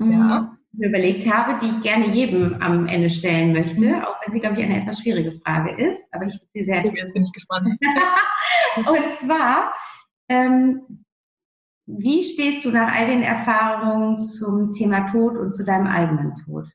Ja. 0.00 0.53
Mir 0.76 0.88
überlegt 0.88 1.32
habe, 1.32 1.58
die 1.60 1.70
ich 1.70 1.82
gerne 1.82 2.08
jedem 2.08 2.60
am 2.60 2.86
Ende 2.86 3.10
stellen 3.10 3.52
möchte, 3.52 3.80
mhm. 3.80 4.02
auch 4.02 4.16
wenn 4.24 4.32
sie, 4.32 4.40
glaube 4.40 4.56
ich, 4.58 4.64
eine 4.64 4.80
etwas 4.80 5.00
schwierige 5.00 5.38
Frage 5.40 5.72
ist. 5.72 6.02
Aber 6.12 6.26
ich 6.26 6.32
finde 6.32 6.50
sie 6.54 6.64
sehr. 6.64 6.84
Jetzt 6.84 7.14
bin 7.14 7.24
ich 7.24 7.32
gespannt. 7.32 7.68
Und 8.76 9.10
zwar, 9.20 9.72
ähm, 10.28 11.04
wie 11.86 12.24
stehst 12.24 12.64
du 12.64 12.70
nach 12.70 12.94
all 12.94 13.06
den 13.06 13.22
Erfahrungen 13.22 14.18
zum 14.18 14.72
Thema 14.72 15.06
Tod 15.10 15.36
und 15.36 15.52
zu 15.52 15.64
deinem 15.64 15.86
eigenen 15.86 16.34
Tod? 16.34 16.66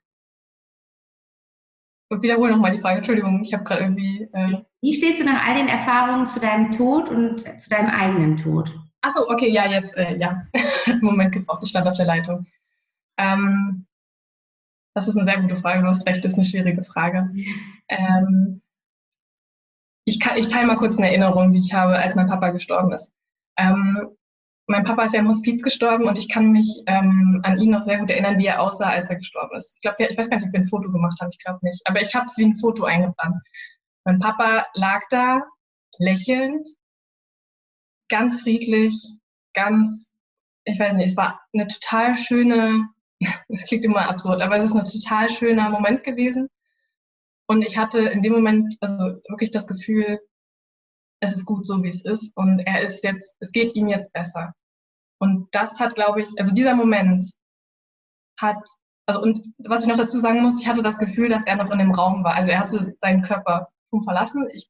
Und 2.10 2.22
wiederhole 2.22 2.52
nochmal 2.52 2.76
die 2.76 2.82
Frage, 2.82 2.98
Entschuldigung, 2.98 3.44
ich 3.44 3.54
habe 3.54 3.64
gerade 3.64 3.82
irgendwie. 3.82 4.30
Äh 4.34 4.62
wie 4.82 4.94
stehst 4.94 5.20
du 5.20 5.26
nach 5.26 5.46
all 5.46 5.56
den 5.56 5.68
Erfahrungen 5.68 6.28
zu 6.28 6.40
deinem 6.40 6.72
Tod 6.72 7.10
und 7.10 7.42
zu 7.62 7.70
deinem 7.70 7.90
eigenen 7.90 8.38
Tod? 8.38 8.72
Achso, 9.02 9.30
okay, 9.30 9.50
ja, 9.50 9.70
jetzt, 9.70 9.96
äh, 9.98 10.18
ja. 10.18 10.46
Moment 11.02 11.34
gebraucht, 11.34 11.64
ich 11.64 11.70
stand 11.70 11.88
auf 11.88 11.98
der 11.98 12.06
Leitung. 12.06 12.46
Ähm, 13.18 13.86
das 15.00 15.08
ist 15.08 15.16
eine 15.16 15.26
sehr 15.26 15.42
gute 15.42 15.56
Frage. 15.56 15.82
Du 15.82 15.88
hast 15.88 16.06
recht, 16.06 16.24
das 16.24 16.34
ist 16.34 16.38
eine 16.38 16.46
schwierige 16.46 16.84
Frage. 16.84 17.30
Ähm, 17.88 18.62
ich, 20.06 20.20
kann, 20.20 20.38
ich 20.38 20.48
teile 20.50 20.68
mal 20.68 20.78
kurz 20.78 20.98
eine 20.98 21.08
Erinnerung, 21.08 21.54
die 21.54 21.60
ich 21.60 21.74
habe, 21.74 21.98
als 21.98 22.16
mein 22.16 22.28
Papa 22.28 22.50
gestorben 22.50 22.92
ist. 22.92 23.12
Ähm, 23.58 24.10
mein 24.68 24.84
Papa 24.84 25.06
ist 25.06 25.14
ja 25.14 25.22
im 25.22 25.30
Hospiz 25.30 25.64
gestorben 25.64 26.06
und 26.06 26.20
ich 26.20 26.30
kann 26.30 26.52
mich 26.52 26.84
ähm, 26.86 27.40
an 27.44 27.58
ihn 27.58 27.72
noch 27.72 27.82
sehr 27.82 27.98
gut 27.98 28.12
erinnern, 28.12 28.38
wie 28.38 28.46
er 28.46 28.62
aussah, 28.62 28.90
als 28.90 29.10
er 29.10 29.16
gestorben 29.16 29.56
ist. 29.56 29.76
Ich 29.76 29.82
glaube, 29.82 30.04
ich 30.04 30.18
weiß 30.18 30.30
gar 30.30 30.38
nicht, 30.38 30.48
ob 30.48 30.54
wir 30.54 30.60
ein 30.60 30.68
Foto 30.68 30.92
gemacht 30.92 31.20
haben, 31.22 31.30
ich 31.32 31.40
glaube 31.40 31.60
nicht. 31.64 31.82
Aber 31.86 32.02
ich 32.02 32.14
habe 32.14 32.26
es 32.26 32.38
wie 32.38 32.46
ein 32.46 32.60
Foto 32.60 32.84
eingeplant. 32.84 33.38
Mein 34.04 34.20
Papa 34.20 34.68
lag 34.74 35.02
da, 35.10 35.42
lächelnd, 35.98 36.68
ganz 38.10 38.40
friedlich, 38.42 38.96
ganz, 39.54 40.14
ich 40.66 40.80
weiß 40.80 40.94
nicht, 40.94 41.12
es 41.12 41.18
war 41.18 41.42
eine 41.54 41.68
total 41.68 42.18
schöne 42.18 42.90
das 43.48 43.66
klingt 43.66 43.86
immer 43.86 44.10
absurd, 44.10 44.42
aber 44.42 44.58
es 44.58 44.66
ist 44.66 44.76
ein 44.76 44.86
total 44.86 45.30
schöner 45.30 45.70
Moment 45.70 46.04
gewesen. 46.04 46.50
Und 47.48 47.64
ich 47.64 47.78
hatte 47.78 48.00
in 48.00 48.22
dem 48.22 48.34
Moment 48.34 48.76
also 48.80 49.20
wirklich 49.28 49.52
das 49.52 49.68
Gefühl, 49.68 50.20
es 51.20 51.36
ist 51.36 51.46
gut 51.46 51.66
so, 51.66 51.84
wie 51.84 51.90
es 51.90 52.06
ist. 52.06 52.36
Und 52.36 52.60
er 52.60 52.82
ist 52.82 53.04
jetzt, 53.04 53.38
es 53.40 53.52
geht 53.52 53.76
ihm 53.76 53.88
jetzt 53.88 54.14
besser. 54.14 54.54
Und 55.20 55.48
das 55.52 55.80
hat, 55.80 55.96
glaube 55.96 56.22
ich, 56.22 56.30
also 56.38 56.54
dieser 56.54 56.76
Moment 56.76 57.26
hat, 58.40 58.64
also 59.06 59.22
und 59.22 59.42
was 59.58 59.84
ich 59.84 59.90
noch 59.90 59.98
dazu 59.98 60.20
sagen 60.20 60.42
muss, 60.42 60.62
ich 60.62 60.68
hatte 60.68 60.82
das 60.82 60.98
Gefühl, 60.98 61.28
dass 61.30 61.46
er 61.46 61.58
noch 61.58 61.72
in 61.72 61.80
dem 61.80 61.92
Raum 61.92 62.24
war. 62.24 62.36
Also 62.36 62.52
er 62.52 62.60
hatte 62.60 62.96
seinen 63.00 63.24
Körper 63.24 63.70
schon 63.90 64.04
verlassen. 64.04 64.48
Ich, 64.54 64.70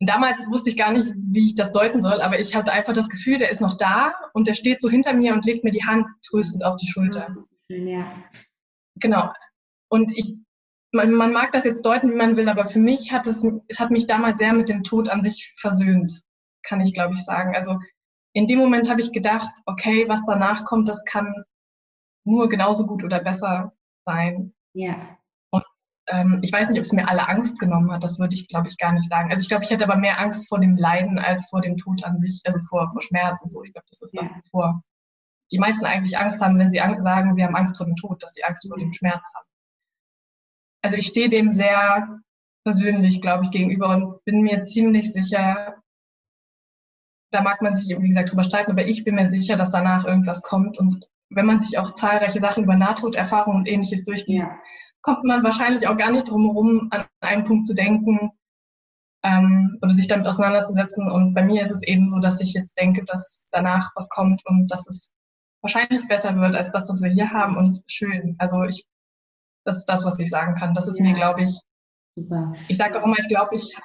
damals 0.00 0.40
wusste 0.48 0.70
ich 0.70 0.76
gar 0.76 0.92
nicht, 0.92 1.12
wie 1.14 1.44
ich 1.44 1.54
das 1.54 1.70
deuten 1.70 2.02
soll, 2.02 2.20
aber 2.20 2.40
ich 2.40 2.56
hatte 2.56 2.72
einfach 2.72 2.94
das 2.94 3.08
Gefühl, 3.08 3.38
der 3.38 3.50
ist 3.50 3.60
noch 3.60 3.76
da 3.76 4.12
und 4.32 4.48
der 4.48 4.54
steht 4.54 4.82
so 4.82 4.90
hinter 4.90 5.12
mir 5.12 5.34
und 5.34 5.44
legt 5.44 5.62
mir 5.62 5.70
die 5.70 5.84
Hand 5.84 6.06
tröstend 6.26 6.64
auf 6.64 6.76
die 6.76 6.88
Schulter. 6.88 7.26
Ja. 7.68 8.06
genau. 8.96 9.32
Und 9.88 10.10
ich, 10.16 10.36
man, 10.92 11.12
man 11.12 11.32
mag 11.32 11.52
das 11.52 11.64
jetzt 11.64 11.84
deuten, 11.84 12.10
wie 12.10 12.16
man 12.16 12.36
will, 12.36 12.48
aber 12.48 12.66
für 12.66 12.78
mich 12.78 13.12
hat 13.12 13.26
es, 13.26 13.46
es 13.68 13.80
hat 13.80 13.90
mich 13.90 14.06
damals 14.06 14.38
sehr 14.38 14.52
mit 14.52 14.68
dem 14.68 14.82
Tod 14.82 15.08
an 15.08 15.22
sich 15.22 15.54
versöhnt, 15.58 16.22
kann 16.62 16.80
ich 16.80 16.94
glaube 16.94 17.14
ich 17.14 17.24
sagen. 17.24 17.54
Also 17.54 17.78
in 18.32 18.46
dem 18.46 18.58
Moment 18.58 18.90
habe 18.90 19.00
ich 19.00 19.12
gedacht, 19.12 19.50
okay, 19.64 20.08
was 20.08 20.26
danach 20.26 20.64
kommt, 20.64 20.88
das 20.88 21.04
kann 21.04 21.32
nur 22.26 22.48
genauso 22.48 22.86
gut 22.86 23.02
oder 23.04 23.20
besser 23.20 23.72
sein. 24.04 24.52
Ja. 24.74 24.96
Und 25.50 25.64
ähm, 26.08 26.40
ich 26.42 26.52
weiß 26.52 26.68
nicht, 26.68 26.78
ob 26.78 26.84
es 26.84 26.92
mir 26.92 27.08
alle 27.08 27.28
Angst 27.28 27.58
genommen 27.58 27.90
hat, 27.92 28.04
das 28.04 28.18
würde 28.18 28.34
ich, 28.34 28.48
glaube 28.48 28.68
ich, 28.68 28.76
gar 28.76 28.92
nicht 28.92 29.08
sagen. 29.08 29.30
Also 29.30 29.40
ich 29.40 29.48
glaube, 29.48 29.64
ich 29.64 29.70
hätte 29.70 29.84
aber 29.84 29.96
mehr 29.96 30.20
Angst 30.20 30.48
vor 30.48 30.60
dem 30.60 30.76
Leiden 30.76 31.18
als 31.18 31.48
vor 31.48 31.60
dem 31.60 31.76
Tod 31.76 32.04
an 32.04 32.16
sich, 32.16 32.42
also 32.44 32.58
vor, 32.68 32.90
vor 32.92 33.00
Schmerz 33.00 33.42
und 33.42 33.52
so. 33.52 33.62
Ich 33.62 33.72
glaube, 33.72 33.86
das 33.88 34.02
ist 34.02 34.14
ja. 34.14 34.22
das, 34.22 34.30
wovor 34.30 34.82
die 35.52 35.58
meisten 35.58 35.84
eigentlich 35.84 36.18
Angst 36.18 36.40
haben, 36.40 36.58
wenn 36.58 36.70
sie 36.70 36.78
sagen, 37.00 37.34
sie 37.34 37.44
haben 37.44 37.56
Angst 37.56 37.76
vor 37.76 37.86
dem 37.86 37.96
Tod, 37.96 38.22
dass 38.22 38.34
sie 38.34 38.44
Angst 38.44 38.66
vor 38.68 38.78
dem 38.78 38.92
Schmerz 38.92 39.26
haben. 39.34 39.46
Also 40.82 40.96
ich 40.96 41.06
stehe 41.06 41.28
dem 41.28 41.52
sehr 41.52 42.20
persönlich, 42.64 43.20
glaube 43.20 43.44
ich, 43.44 43.50
gegenüber 43.50 43.90
und 43.90 44.24
bin 44.24 44.42
mir 44.42 44.64
ziemlich 44.64 45.12
sicher, 45.12 45.76
da 47.32 47.42
mag 47.42 47.62
man 47.62 47.76
sich, 47.76 47.96
wie 47.98 48.08
gesagt, 48.08 48.30
drüber 48.30 48.42
streiten, 48.42 48.72
aber 48.72 48.86
ich 48.86 49.04
bin 49.04 49.14
mir 49.14 49.26
sicher, 49.26 49.56
dass 49.56 49.70
danach 49.70 50.04
irgendwas 50.04 50.42
kommt 50.42 50.78
und 50.78 51.06
wenn 51.30 51.46
man 51.46 51.60
sich 51.60 51.78
auch 51.78 51.92
zahlreiche 51.92 52.40
Sachen 52.40 52.64
über 52.64 52.76
Nahtoderfahrungen 52.76 53.60
und 53.60 53.68
ähnliches 53.68 54.04
durchliest, 54.04 54.46
ja. 54.46 54.58
kommt 55.02 55.24
man 55.24 55.42
wahrscheinlich 55.42 55.88
auch 55.88 55.96
gar 55.96 56.10
nicht 56.10 56.28
drum 56.28 56.46
herum, 56.46 56.88
an 56.90 57.04
einen 57.20 57.44
Punkt 57.44 57.66
zu 57.66 57.74
denken 57.74 58.30
ähm, 59.24 59.76
oder 59.82 59.94
sich 59.94 60.06
damit 60.06 60.26
auseinanderzusetzen. 60.26 61.10
Und 61.10 61.34
bei 61.34 61.42
mir 61.42 61.62
ist 61.62 61.72
es 61.72 61.82
eben 61.82 62.08
so, 62.08 62.20
dass 62.20 62.40
ich 62.40 62.54
jetzt 62.54 62.78
denke, 62.78 63.04
dass 63.04 63.48
danach 63.50 63.90
was 63.96 64.08
kommt 64.08 64.42
und 64.46 64.68
dass 64.68 64.86
es 64.86 65.10
wahrscheinlich 65.66 66.06
besser 66.08 66.36
wird 66.36 66.54
als 66.54 66.70
das, 66.72 66.88
was 66.88 67.02
wir 67.02 67.10
hier 67.10 67.30
haben 67.30 67.56
und 67.56 67.82
schön. 67.88 68.36
Also 68.38 68.62
ich, 68.62 68.86
das 69.64 69.78
ist 69.78 69.86
das, 69.86 70.04
was 70.04 70.18
ich 70.18 70.30
sagen 70.30 70.54
kann. 70.54 70.74
Das 70.74 70.86
ist 70.86 70.98
ja. 70.98 71.06
mir, 71.06 71.14
glaube 71.14 71.42
ich, 71.42 71.60
Super. 72.14 72.54
ich 72.68 72.76
sage 72.76 73.00
auch 73.00 73.04
immer, 73.04 73.18
ich 73.18 73.28
glaube, 73.28 73.54
ich 73.54 73.76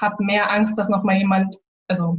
habe 0.00 0.24
mehr 0.24 0.50
Angst, 0.50 0.78
dass 0.78 0.88
noch 0.88 1.04
mal 1.04 1.16
jemand, 1.16 1.56
also 1.88 2.18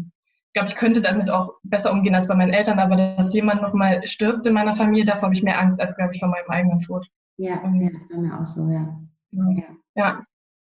glaube, 0.58 0.70
ich 0.70 0.76
könnte 0.76 1.02
damit 1.02 1.30
auch 1.30 1.54
besser 1.64 1.92
umgehen 1.92 2.16
als 2.16 2.28
bei 2.28 2.36
meinen 2.36 2.54
Eltern, 2.54 2.80
aber 2.80 2.96
dass 2.96 3.34
jemand 3.34 3.62
nochmal 3.62 4.06
stirbt 4.08 4.46
in 4.48 4.54
meiner 4.54 4.74
Familie, 4.74 5.06
davor 5.06 5.24
habe 5.24 5.36
ich 5.36 5.44
mehr 5.44 5.60
Angst 5.60 5.80
als, 5.80 5.96
glaube 5.96 6.14
ich, 6.14 6.20
vor 6.20 6.30
meinem 6.30 6.50
eigenen 6.50 6.82
Tod. 6.82 7.08
Ja, 7.38 7.62
ja, 7.64 7.90
das 7.92 8.10
war 8.10 8.18
mir 8.18 8.40
auch 8.40 8.46
so, 8.46 8.68
ja. 8.68 9.00
Ja. 9.32 9.76
Ja, 9.96 10.22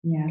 ja 0.03 0.27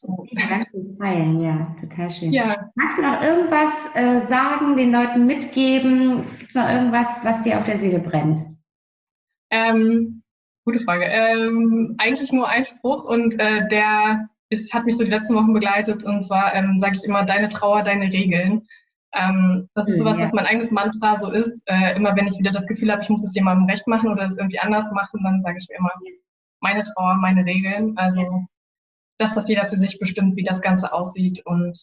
fürs 0.00 0.98
Teilen, 0.98 1.40
ja, 1.40 1.74
total 1.80 2.10
schön. 2.10 2.32
Ja. 2.32 2.70
Magst 2.74 2.98
du 2.98 3.02
noch 3.02 3.22
irgendwas 3.22 3.72
äh, 3.94 4.20
sagen, 4.26 4.76
den 4.76 4.92
Leuten 4.92 5.26
mitgeben? 5.26 6.24
Gibt 6.38 6.50
es 6.50 6.56
noch 6.56 6.68
irgendwas, 6.68 7.24
was 7.24 7.42
dir 7.42 7.58
auf 7.58 7.64
der 7.64 7.78
Seele 7.78 7.98
brennt? 7.98 8.44
Ähm, 9.50 10.22
gute 10.64 10.80
Frage. 10.80 11.04
Ähm, 11.04 11.94
eigentlich 11.98 12.32
nur 12.32 12.48
ein 12.48 12.66
Spruch 12.66 13.04
und 13.04 13.38
äh, 13.38 13.66
der 13.68 14.28
es 14.48 14.72
hat 14.72 14.84
mich 14.84 14.96
so 14.96 15.04
die 15.04 15.10
letzten 15.10 15.34
Wochen 15.34 15.52
begleitet 15.52 16.04
und 16.04 16.22
zwar 16.22 16.54
ähm, 16.54 16.78
sage 16.78 16.96
ich 16.96 17.04
immer, 17.04 17.24
deine 17.24 17.48
Trauer, 17.48 17.82
deine 17.82 18.12
Regeln. 18.12 18.62
Ähm, 19.12 19.68
das 19.74 19.88
ist 19.88 19.98
sowas, 19.98 20.18
ja. 20.18 20.24
was 20.24 20.32
mein 20.32 20.46
eigenes 20.46 20.70
Mantra 20.70 21.16
so 21.16 21.32
ist. 21.32 21.62
Äh, 21.66 21.96
immer 21.96 22.14
wenn 22.16 22.28
ich 22.28 22.38
wieder 22.38 22.52
das 22.52 22.66
Gefühl 22.66 22.92
habe, 22.92 23.02
ich 23.02 23.08
muss 23.08 23.24
es 23.24 23.34
jemandem 23.34 23.68
recht 23.68 23.86
machen 23.86 24.10
oder 24.10 24.26
es 24.26 24.38
irgendwie 24.38 24.58
anders 24.58 24.90
machen, 24.92 25.20
dann 25.24 25.42
sage 25.42 25.58
ich 25.58 25.68
mir 25.68 25.78
immer, 25.78 25.90
meine 26.60 26.82
Trauer, 26.82 27.14
meine 27.16 27.44
Regeln. 27.44 27.96
Also 27.96 28.46
das, 29.18 29.36
was 29.36 29.48
jeder 29.48 29.66
für 29.66 29.76
sich 29.76 29.98
bestimmt, 29.98 30.36
wie 30.36 30.44
das 30.44 30.60
Ganze 30.60 30.92
aussieht. 30.92 31.42
Und 31.44 31.78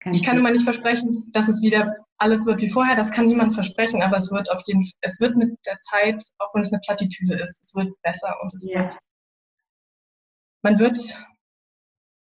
Ganz 0.00 0.18
ich 0.18 0.24
kann 0.24 0.38
immer 0.38 0.50
nicht 0.50 0.64
versprechen, 0.64 1.30
dass 1.32 1.48
es 1.48 1.62
wieder 1.62 1.96
alles 2.18 2.46
wird 2.46 2.60
wie 2.60 2.70
vorher. 2.70 2.96
Das 2.96 3.10
kann 3.10 3.26
niemand 3.26 3.54
versprechen, 3.54 4.02
aber 4.02 4.16
es 4.16 4.30
wird 4.30 4.50
auf 4.50 4.62
jeden 4.66 4.88
es 5.00 5.20
wird 5.20 5.36
mit 5.36 5.58
der 5.66 5.78
Zeit, 5.78 6.22
auch 6.38 6.54
wenn 6.54 6.62
es 6.62 6.72
eine 6.72 6.80
Plattitüde 6.80 7.40
ist, 7.40 7.58
es 7.62 7.74
wird 7.74 7.92
besser 8.02 8.36
und 8.42 8.54
es 8.54 8.66
ja. 8.68 8.80
wird 8.80 8.98
man 10.66 10.80
wird 10.80 10.98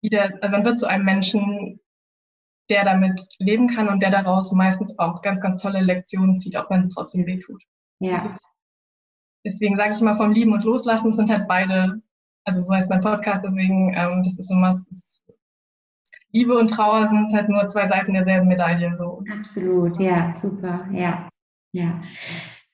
wieder, 0.02 0.34
also 0.42 0.48
man 0.50 0.64
wird 0.64 0.78
zu 0.78 0.86
einem 0.86 1.06
Menschen, 1.06 1.80
der 2.68 2.84
damit 2.84 3.26
leben 3.38 3.68
kann 3.68 3.88
und 3.88 4.02
der 4.02 4.10
daraus 4.10 4.52
meistens 4.52 4.98
auch 4.98 5.22
ganz, 5.22 5.40
ganz 5.40 5.56
tolle 5.56 5.80
Lektionen 5.80 6.36
zieht, 6.36 6.56
auch 6.56 6.68
wenn 6.68 6.80
es 6.80 6.90
trotzdem 6.90 7.24
weh 7.26 7.40
tut. 7.40 7.62
Ja. 8.00 8.12
Ist, 8.12 8.46
deswegen 9.46 9.76
sage 9.76 9.94
ich 9.94 10.00
immer 10.00 10.14
vom 10.14 10.32
Lieben 10.32 10.52
und 10.52 10.64
Loslassen 10.64 11.12
sind 11.12 11.30
halt 11.30 11.48
beide, 11.48 12.02
also 12.44 12.62
so 12.62 12.72
heißt 12.72 12.90
mein 12.90 13.00
Podcast, 13.00 13.44
deswegen, 13.44 13.92
ähm, 13.96 14.22
das 14.22 14.38
ist 14.38 14.50
immer, 14.50 14.70
ist, 14.70 15.22
Liebe 16.32 16.58
und 16.58 16.68
Trauer 16.68 17.06
sind 17.06 17.32
halt 17.32 17.48
nur 17.48 17.66
zwei 17.68 17.86
Seiten 17.86 18.12
derselben 18.12 18.48
Medaille. 18.48 18.94
So. 18.96 19.22
Absolut, 19.32 19.98
ja, 20.00 20.34
super, 20.34 20.86
ja, 20.92 21.28
ja. 21.72 22.00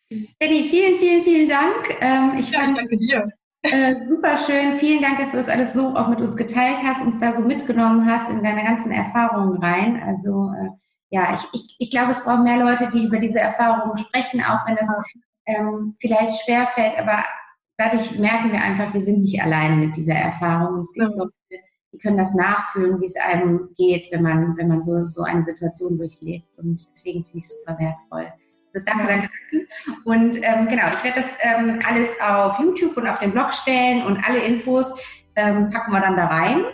Jenny, 0.09 0.69
vielen, 0.71 0.99
vielen, 0.99 1.23
vielen 1.23 1.49
Dank. 1.49 1.99
Ähm, 2.01 2.33
ich, 2.39 2.51
ja, 2.51 2.61
fand, 2.61 2.71
ich 2.71 2.77
danke 2.77 2.99
dir. 2.99 3.33
Äh, 3.63 4.03
super 4.05 4.39
schön. 4.39 4.77
Vielen 4.77 5.03
Dank, 5.03 5.19
dass 5.19 5.33
du 5.33 5.37
das 5.37 5.49
alles 5.49 5.75
so 5.75 5.95
auch 5.95 6.09
mit 6.09 6.21
uns 6.21 6.37
geteilt 6.37 6.79
hast, 6.83 7.05
uns 7.05 7.21
da 7.21 7.33
so 7.33 7.43
mitgenommen 7.43 8.11
hast 8.11 8.31
in 8.31 8.43
deine 8.43 8.65
ganzen 8.65 8.91
Erfahrungen 8.91 9.63
rein. 9.63 10.03
Also 10.03 10.51
äh, 10.59 10.71
ja, 11.11 11.35
ich, 11.35 11.47
ich, 11.53 11.77
ich 11.79 11.91
glaube, 11.91 12.13
es 12.13 12.25
braucht 12.25 12.43
mehr 12.43 12.59
Leute, 12.59 12.89
die 12.89 13.05
über 13.05 13.19
diese 13.19 13.39
Erfahrungen 13.39 13.99
sprechen, 13.99 14.43
auch 14.43 14.67
wenn 14.67 14.77
das 14.77 14.89
ähm, 15.47 15.97
vielleicht 16.01 16.43
schwer 16.43 16.69
fällt, 16.69 16.99
aber 16.99 17.25
dadurch 17.81 18.19
merken 18.19 18.53
wir 18.53 18.61
einfach, 18.61 18.93
wir 18.93 19.01
sind 19.01 19.21
nicht 19.21 19.43
alleine 19.43 19.77
mit 19.77 19.97
dieser 19.97 20.15
Erfahrung. 20.15 20.81
Es 20.81 20.93
gibt 20.93 21.17
Leute, 21.17 21.33
die 21.93 21.99
können 21.99 22.19
das 22.19 22.35
nachfühlen, 22.35 23.01
wie 23.01 23.07
es 23.07 23.17
einem 23.17 23.71
geht, 23.77 24.13
wenn 24.13 24.23
man, 24.23 24.57
wenn 24.57 24.69
man 24.69 24.83
so, 24.83 25.05
so 25.07 25.23
eine 25.23 25.43
Situation 25.43 25.97
durchlebt. 25.97 26.47
Und 26.59 26.87
deswegen 26.95 27.25
finde 27.25 27.39
ich 27.39 27.45
es 27.45 27.59
super 27.59 27.79
wertvoll. 27.79 28.33
Also 28.73 28.87
danke, 28.87 29.07
danke. 29.07 29.29
Und 30.05 30.37
ähm, 30.37 30.69
genau, 30.69 30.89
ich 30.95 31.03
werde 31.03 31.21
das 31.21 31.37
ähm, 31.41 31.79
alles 31.89 32.15
auf 32.21 32.61
YouTube 32.61 32.97
und 32.97 33.09
auf 33.09 33.19
den 33.19 33.33
Blog 33.33 33.53
stellen 33.53 34.03
und 34.03 34.23
alle 34.29 34.45
Infos 34.45 34.95
ähm, 35.35 35.71
packen 35.71 35.91
wir 35.91 36.01
dann 36.01 36.17
da 36.17 36.27
rein. 36.27 36.65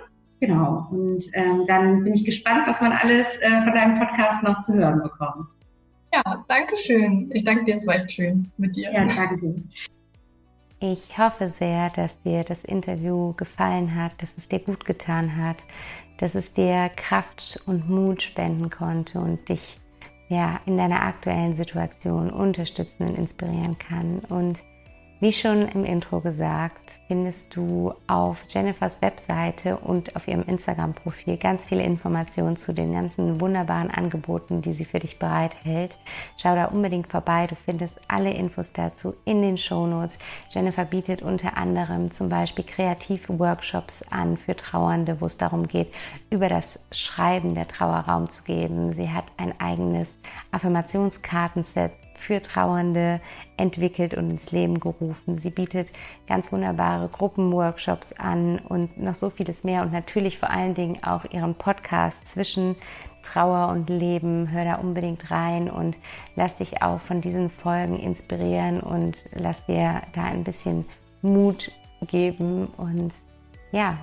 Genau. 0.40 0.88
Und 0.90 1.22
ähm, 1.32 1.64
dann 1.66 2.04
bin 2.04 2.12
ich 2.12 2.24
gespannt, 2.24 2.64
was 2.66 2.82
man 2.82 2.92
alles 2.92 3.26
äh, 3.38 3.62
von 3.62 3.72
deinem 3.72 3.98
Podcast 3.98 4.42
noch 4.42 4.60
zu 4.60 4.74
hören 4.74 5.02
bekommt. 5.02 5.48
Ja, 6.12 6.44
danke 6.48 6.76
schön. 6.76 7.30
Ich 7.32 7.44
danke 7.44 7.64
dir, 7.64 7.76
es 7.76 7.86
war 7.86 7.94
echt 7.94 8.12
schön 8.12 8.50
mit 8.58 8.76
dir. 8.76 8.92
Ja, 8.92 9.06
danke. 9.06 9.62
Ich 10.78 11.16
hoffe 11.16 11.50
sehr, 11.58 11.88
dass 11.90 12.20
dir 12.22 12.44
das 12.44 12.62
Interview 12.64 13.32
gefallen 13.32 13.94
hat, 13.94 14.12
dass 14.20 14.28
es 14.36 14.46
dir 14.46 14.58
gut 14.58 14.84
getan 14.84 15.36
hat, 15.36 15.56
dass 16.18 16.34
es 16.34 16.52
dir 16.52 16.90
Kraft 16.94 17.60
und 17.66 17.88
Mut 17.88 18.22
spenden 18.22 18.68
konnte 18.68 19.18
und 19.18 19.48
dich 19.48 19.78
ja, 20.28 20.60
in 20.66 20.76
deiner 20.76 21.02
aktuellen 21.02 21.56
Situation 21.56 22.30
unterstützen 22.30 23.08
und 23.08 23.16
inspirieren 23.16 23.78
kann. 23.78 24.20
Und 24.28 24.58
wie 25.20 25.32
schon 25.32 25.68
im 25.68 25.84
Intro 25.84 26.20
gesagt, 26.20 27.00
findest 27.08 27.56
du 27.56 27.94
auf 28.06 28.44
Jennifers 28.48 29.00
Webseite 29.00 29.78
und 29.78 30.14
auf 30.14 30.28
ihrem 30.28 30.42
Instagram-Profil 30.42 31.38
ganz 31.38 31.66
viele 31.66 31.82
Informationen 31.84 32.56
zu 32.56 32.74
den 32.74 32.92
ganzen 32.92 33.40
wunderbaren 33.40 33.90
Angeboten, 33.90 34.60
die 34.60 34.72
sie 34.72 34.84
für 34.84 34.98
dich 34.98 35.18
bereithält. 35.18 35.96
Schau 36.36 36.54
da 36.54 36.66
unbedingt 36.66 37.10
vorbei. 37.10 37.46
Du 37.46 37.54
findest 37.54 37.98
alle 38.08 38.32
Infos 38.32 38.72
dazu 38.72 39.14
in 39.24 39.40
den 39.40 39.56
Shownotes. 39.56 40.18
Jennifer 40.50 40.84
bietet 40.84 41.22
unter 41.22 41.56
anderem 41.56 42.10
zum 42.10 42.28
Beispiel 42.28 42.64
kreative 42.64 43.38
Workshops 43.38 44.02
an 44.10 44.36
für 44.36 44.54
Trauernde, 44.54 45.20
wo 45.20 45.26
es 45.26 45.38
darum 45.38 45.66
geht, 45.66 45.94
über 46.30 46.48
das 46.48 46.78
Schreiben 46.92 47.54
der 47.54 47.68
Trauer 47.68 48.00
Raum 48.00 48.28
zu 48.28 48.42
geben. 48.44 48.92
Sie 48.92 49.08
hat 49.08 49.24
ein 49.38 49.58
eigenes 49.60 50.08
Affirmationskartenset 50.50 51.92
für 52.26 52.42
Trauernde 52.42 53.20
entwickelt 53.56 54.14
und 54.14 54.30
ins 54.30 54.50
Leben 54.50 54.80
gerufen. 54.80 55.38
Sie 55.38 55.50
bietet 55.50 55.92
ganz 56.26 56.50
wunderbare 56.50 57.08
Gruppenworkshops 57.08 58.12
an 58.12 58.58
und 58.58 58.98
noch 59.00 59.14
so 59.14 59.30
vieles 59.30 59.62
mehr 59.62 59.82
und 59.82 59.92
natürlich 59.92 60.38
vor 60.38 60.50
allen 60.50 60.74
Dingen 60.74 61.02
auch 61.04 61.24
ihren 61.30 61.54
Podcast 61.54 62.26
zwischen 62.26 62.74
Trauer 63.22 63.68
und 63.68 63.88
Leben. 63.88 64.50
Hör 64.50 64.64
da 64.64 64.74
unbedingt 64.74 65.30
rein 65.30 65.70
und 65.70 65.96
lass 66.34 66.56
dich 66.56 66.82
auch 66.82 67.00
von 67.00 67.20
diesen 67.20 67.48
Folgen 67.48 67.98
inspirieren 67.98 68.80
und 68.80 69.16
lass 69.32 69.64
dir 69.66 70.02
da 70.12 70.24
ein 70.24 70.42
bisschen 70.42 70.84
Mut 71.22 71.70
geben. 72.08 72.66
Und 72.76 73.12
ja, 73.70 73.98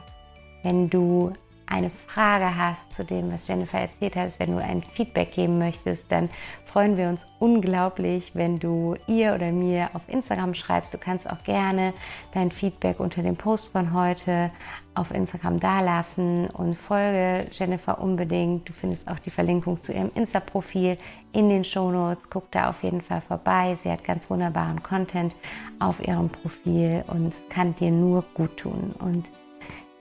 wenn 0.64 0.90
du 0.90 1.34
eine 1.66 1.90
Frage 1.90 2.56
hast 2.58 2.94
zu 2.94 3.04
dem, 3.04 3.32
was 3.32 3.48
Jennifer 3.48 3.80
erzählt 3.80 4.16
hat, 4.16 4.40
wenn 4.40 4.52
du 4.52 4.64
ein 4.64 4.84
Feedback 4.84 5.32
geben 5.32 5.58
möchtest, 5.58 6.12
dann 6.12 6.30
freuen 6.66 6.98
wir 6.98 7.08
uns 7.08 7.28
unglaublich, 7.40 8.32
wenn 8.34 8.60
du 8.60 8.96
ihr 9.08 9.34
oder 9.34 9.52
mir 9.52 9.90
auf 9.94 10.02
Instagram 10.08 10.56
schreibst. 10.56 10.94
Du 10.94 10.98
kannst 10.98 11.30
auch 11.30 11.44
gerne 11.44 11.94
dein 12.34 12.52
Feedback 12.52 13.00
unter 13.00 13.22
dem 13.22 13.36
Post 13.36 13.68
von 13.68 13.94
heute 13.94 14.52
auf 14.96 15.12
Instagram 15.12 15.60
dalassen 15.60 16.50
und 16.50 16.76
folge 16.76 17.48
Jennifer 17.52 18.00
unbedingt. 18.00 18.68
Du 18.70 18.74
findest 18.74 19.08
auch 19.08 19.20
die 19.20 19.32
Verlinkung 19.32 19.82
zu 19.82 19.94
ihrem 19.94 20.12
Insta-Profil 20.16 20.98
in 21.32 21.50
den 21.50 21.64
Shownotes. 21.64 22.30
Guck 22.30 22.52
da 22.52 22.70
auf 22.70 22.84
jeden 22.84 23.02
Fall 23.02 23.22
vorbei. 23.22 23.78
Sie 23.84 23.92
hat 23.92 24.04
ganz 24.04 24.30
wunderbaren 24.30 24.84
Content 24.84 25.36
auf 25.80 26.06
ihrem 26.06 26.30
Profil 26.30 27.04
und 27.08 27.34
kann 27.50 27.76
dir 27.76 27.92
nur 27.92 28.24
gut 28.34 28.58
tun. 28.58 28.94
Und 29.00 29.26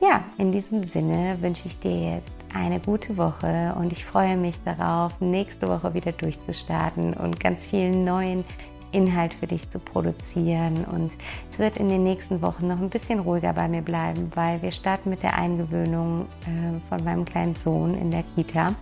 ja, 0.02 0.24
in 0.36 0.50
diesem 0.50 0.84
Sinne 0.84 1.38
wünsche 1.40 1.68
ich 1.68 1.78
dir 1.78 2.16
jetzt 2.16 2.32
eine 2.52 2.80
gute 2.80 3.16
Woche 3.16 3.74
und 3.78 3.92
ich 3.92 4.04
freue 4.04 4.36
mich 4.36 4.56
darauf, 4.64 5.20
nächste 5.20 5.68
Woche 5.68 5.94
wieder 5.94 6.12
durchzustarten 6.12 7.14
und 7.14 7.38
ganz 7.38 7.64
vielen 7.64 8.04
neuen 8.04 8.44
Inhalt 8.90 9.32
für 9.32 9.46
dich 9.46 9.70
zu 9.70 9.78
produzieren. 9.78 10.84
Und 10.84 11.12
es 11.50 11.58
wird 11.58 11.78
in 11.78 11.88
den 11.88 12.02
nächsten 12.02 12.42
Wochen 12.42 12.66
noch 12.66 12.78
ein 12.78 12.90
bisschen 12.90 13.20
ruhiger 13.20 13.52
bei 13.52 13.68
mir 13.68 13.80
bleiben, 13.80 14.30
weil 14.34 14.60
wir 14.60 14.72
starten 14.72 15.08
mit 15.08 15.22
der 15.22 15.38
Eingewöhnung 15.38 16.26
äh, 16.42 16.88
von 16.88 17.02
meinem 17.04 17.24
kleinen 17.24 17.54
Sohn 17.54 17.94
in 17.94 18.10
der 18.10 18.24
Kita. 18.34 18.74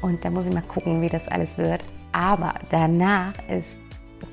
Und 0.00 0.24
da 0.24 0.30
muss 0.30 0.46
ich 0.46 0.54
mal 0.54 0.62
gucken, 0.62 1.00
wie 1.02 1.08
das 1.08 1.28
alles 1.28 1.56
wird. 1.58 1.84
Aber 2.12 2.54
danach 2.70 3.34
ist 3.48 3.68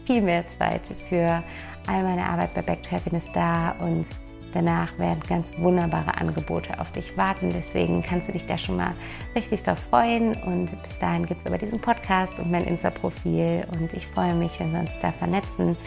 viel 0.06 0.22
mehr 0.22 0.46
Zeit 0.58 0.82
für 1.10 1.44
all 1.86 2.04
meine 2.04 2.26
Arbeit 2.26 2.54
bei 2.56 2.62
Back 2.62 2.84
to 2.84 2.92
Happiness 2.92 3.26
da 3.34 3.76
und 3.80 4.06
Danach 4.54 4.98
werden 4.98 5.22
ganz 5.28 5.46
wunderbare 5.58 6.16
Angebote 6.20 6.80
auf 6.80 6.92
dich 6.92 7.16
warten. 7.16 7.52
Deswegen 7.52 8.02
kannst 8.02 8.28
du 8.28 8.32
dich 8.32 8.46
da 8.46 8.58
schon 8.58 8.78
mal 8.78 8.94
richtig 9.36 9.64
drauf 9.64 9.80
freuen. 9.80 10.34
Und 10.44 10.70
bis 10.84 10.98
dahin 11.00 11.26
gibt 11.26 11.42
es 11.42 11.48
aber 11.48 11.58
diesen 11.58 11.80
Podcast 11.80 12.34
und 12.40 12.52
mein 12.52 12.66
Insta-Profil. 12.66 13.66
Und 13.74 13.94
ich 13.94 14.08
freue 14.08 14.34
mich, 14.34 14.60
wenn 14.60 14.72
wir 14.74 14.80
uns 14.80 14.92
da 15.02 15.12
vernetzen, 15.12 15.78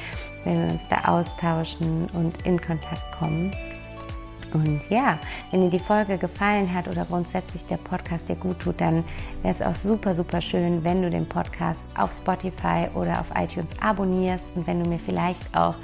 wenn 0.45 0.67
wir 0.67 0.73
uns 0.75 0.83
da 0.89 1.05
austauschen 1.05 2.09
und 2.13 2.47
in 2.47 2.61
Kontakt 2.61 3.13
kommen. 3.19 3.53
Und 4.53 4.83
ja, 4.91 5.19
wenn 5.51 5.63
dir 5.63 5.71
die 5.71 5.83
Folge 5.83 6.19
gefallen 6.19 6.73
hat 6.73 6.87
oder 6.87 7.05
grundsätzlich 7.05 7.63
der 7.69 7.79
Podcast 7.79 8.29
dir 8.29 8.37
gut 8.37 8.61
tut, 8.61 8.81
dann 8.81 9.05
wäre 9.43 9.55
es 9.55 9.63
auch 9.63 9.75
super, 9.75 10.15
super 10.15 10.41
schön, 10.41 10.85
wenn 10.85 11.03
du 11.03 11.11
den 11.11 11.27
Podcast 11.27 11.81
auf 11.97 12.13
Spotify 12.13 12.89
oder 12.95 13.21
auf 13.21 13.27
iTunes 13.35 13.71
abonnierst 13.81 14.55
und 14.55 14.67
wenn 14.67 14.83
du 14.83 14.89
mir 14.89 14.99
vielleicht 14.99 15.57
auch 15.57 15.75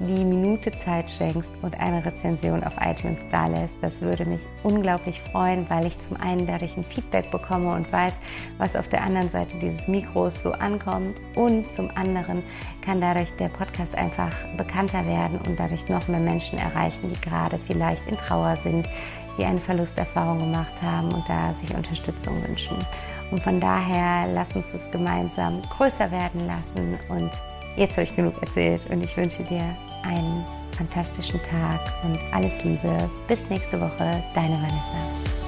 die 0.00 0.24
Minute 0.24 0.72
Zeit 0.84 1.08
schenkst 1.08 1.48
und 1.62 1.78
eine 1.78 2.04
Rezension 2.04 2.64
auf 2.64 2.72
iTunes 2.80 3.18
da 3.30 3.46
lässt. 3.46 3.74
Das 3.80 4.00
würde 4.00 4.24
mich 4.24 4.40
unglaublich 4.62 5.20
freuen, 5.32 5.68
weil 5.70 5.86
ich 5.86 5.98
zum 6.00 6.16
einen 6.20 6.46
dadurch 6.46 6.76
ein 6.76 6.84
Feedback 6.84 7.30
bekomme 7.30 7.74
und 7.74 7.90
weiß, 7.92 8.14
was 8.58 8.74
auf 8.74 8.88
der 8.88 9.02
anderen 9.02 9.28
Seite 9.28 9.56
dieses 9.58 9.86
Mikros 9.86 10.42
so 10.42 10.52
ankommt. 10.52 11.20
Und 11.34 11.72
zum 11.72 11.90
anderen 11.94 12.42
kann 12.84 13.00
dadurch 13.00 13.30
der 13.36 13.48
Podcast 13.48 13.94
einfach 13.94 14.32
bekannter 14.56 15.06
werden 15.06 15.38
und 15.46 15.58
dadurch 15.58 15.88
noch 15.88 16.06
mehr 16.08 16.20
Menschen 16.20 16.58
erreichen, 16.58 17.12
die 17.12 17.20
gerade 17.20 17.58
vielleicht 17.58 18.06
in 18.08 18.16
Trauer 18.16 18.56
sind, 18.62 18.88
die 19.38 19.44
eine 19.44 19.60
Verlusterfahrung 19.60 20.40
gemacht 20.40 20.74
haben 20.82 21.12
und 21.12 21.28
da 21.28 21.54
sich 21.60 21.74
Unterstützung 21.74 22.42
wünschen. 22.46 22.76
Und 23.30 23.42
von 23.42 23.60
daher 23.60 24.26
lass 24.32 24.52
uns 24.54 24.66
es 24.74 24.90
gemeinsam 24.92 25.62
größer 25.76 26.10
werden 26.10 26.46
lassen 26.46 26.98
und 27.08 27.30
Jetzt 27.76 27.92
habe 27.92 28.02
ich 28.02 28.14
genug 28.14 28.40
erzählt 28.40 28.82
und 28.88 29.02
ich 29.02 29.16
wünsche 29.16 29.42
dir 29.42 29.74
einen 30.04 30.44
fantastischen 30.72 31.40
Tag 31.42 31.80
und 32.04 32.18
alles 32.32 32.52
Liebe. 32.64 33.10
Bis 33.28 33.40
nächste 33.48 33.80
Woche, 33.80 34.22
deine 34.34 34.56
Vanessa. 34.56 35.43